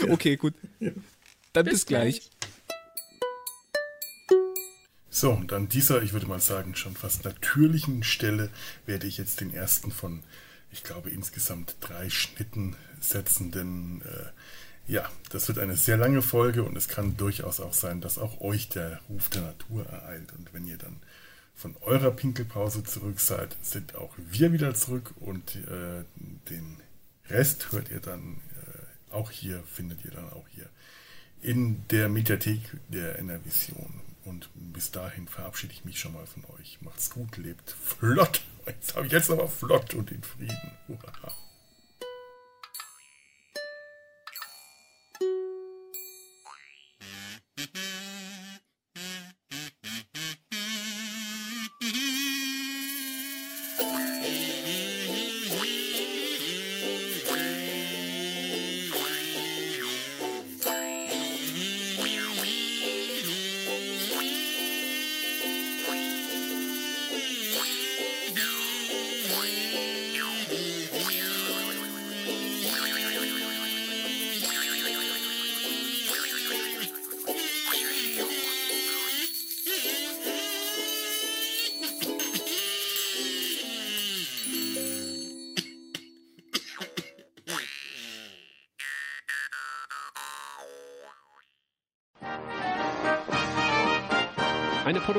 Ja. 0.02 0.12
Okay, 0.12 0.38
gut. 0.38 0.54
Ja. 0.80 0.92
Dann 1.54 1.66
bis, 1.66 1.74
bis 1.74 1.86
gleich. 1.86 2.30
So, 5.10 5.32
und 5.32 5.52
an 5.54 5.68
dieser, 5.68 6.02
ich 6.04 6.14
würde 6.14 6.28
mal 6.28 6.40
sagen, 6.40 6.76
schon 6.76 6.96
fast 6.96 7.26
natürlichen 7.26 8.04
Stelle 8.04 8.50
werde 8.86 9.08
ich 9.08 9.18
jetzt 9.18 9.42
den 9.42 9.54
ersten 9.54 9.92
von, 9.92 10.24
ich 10.72 10.84
glaube, 10.84 11.10
insgesamt 11.10 11.76
drei 11.82 12.10
Schnitten 12.10 12.76
setzen, 13.02 13.52
denn 13.52 14.02
äh, 14.06 14.30
ja, 14.90 15.08
das 15.30 15.48
wird 15.48 15.60
eine 15.60 15.78
sehr 15.78 15.98
lange 15.98 16.24
Folge 16.24 16.64
und 16.64 16.76
es 16.76 16.88
kann 16.88 17.16
durchaus 17.16 17.60
auch 17.60 17.74
sein, 17.74 18.02
dass 18.02 18.18
auch 18.18 18.42
euch 18.42 18.70
der 18.70 19.00
Ruf 19.08 19.30
der 19.30 19.44
Natur 19.44 19.86
ereilt. 19.86 20.34
Und 20.36 20.52
wenn 20.52 20.66
ihr 20.66 20.78
dann 20.78 20.98
von 21.56 21.76
eurer 21.82 22.10
Pinkelpause 22.10 22.84
zurück 22.84 23.20
seid, 23.20 23.56
sind 23.62 23.96
auch 23.96 24.12
wir 24.18 24.52
wieder 24.52 24.74
zurück 24.74 25.14
und 25.20 25.56
äh, 25.58 26.04
den 26.50 26.78
Rest 27.30 27.72
hört 27.72 27.92
ihr 27.92 28.00
dann 28.00 28.38
äh, 28.56 29.14
auch 29.14 29.30
hier, 29.30 29.62
findet 29.72 30.04
ihr 30.06 30.12
dann 30.12 30.28
auch 30.34 30.48
hier 30.50 30.68
in 31.42 31.88
der 31.90 32.10
Mediathek 32.10 32.60
der 32.88 33.20
NRVision. 33.20 34.02
Und 34.26 34.50
bis 34.56 34.90
dahin 34.90 35.28
verabschiede 35.28 35.74
ich 35.74 35.86
mich 35.86 36.00
schon 36.00 36.14
mal 36.14 36.26
von 36.26 36.44
euch. 36.60 36.80
Macht's 36.82 37.12
gut, 37.12 37.38
lebt 37.38 37.76
flott. 37.84 38.42
Jetzt 38.66 38.96
habe 38.96 39.06
ich 39.06 39.12
jetzt 39.12 39.30
aber 39.30 39.48
flott 39.48 39.94
und 39.94 40.12
in 40.12 40.24
Frieden. 40.24 40.72
Uhaha. 40.88 41.49
Mm-hmm. 45.22 45.50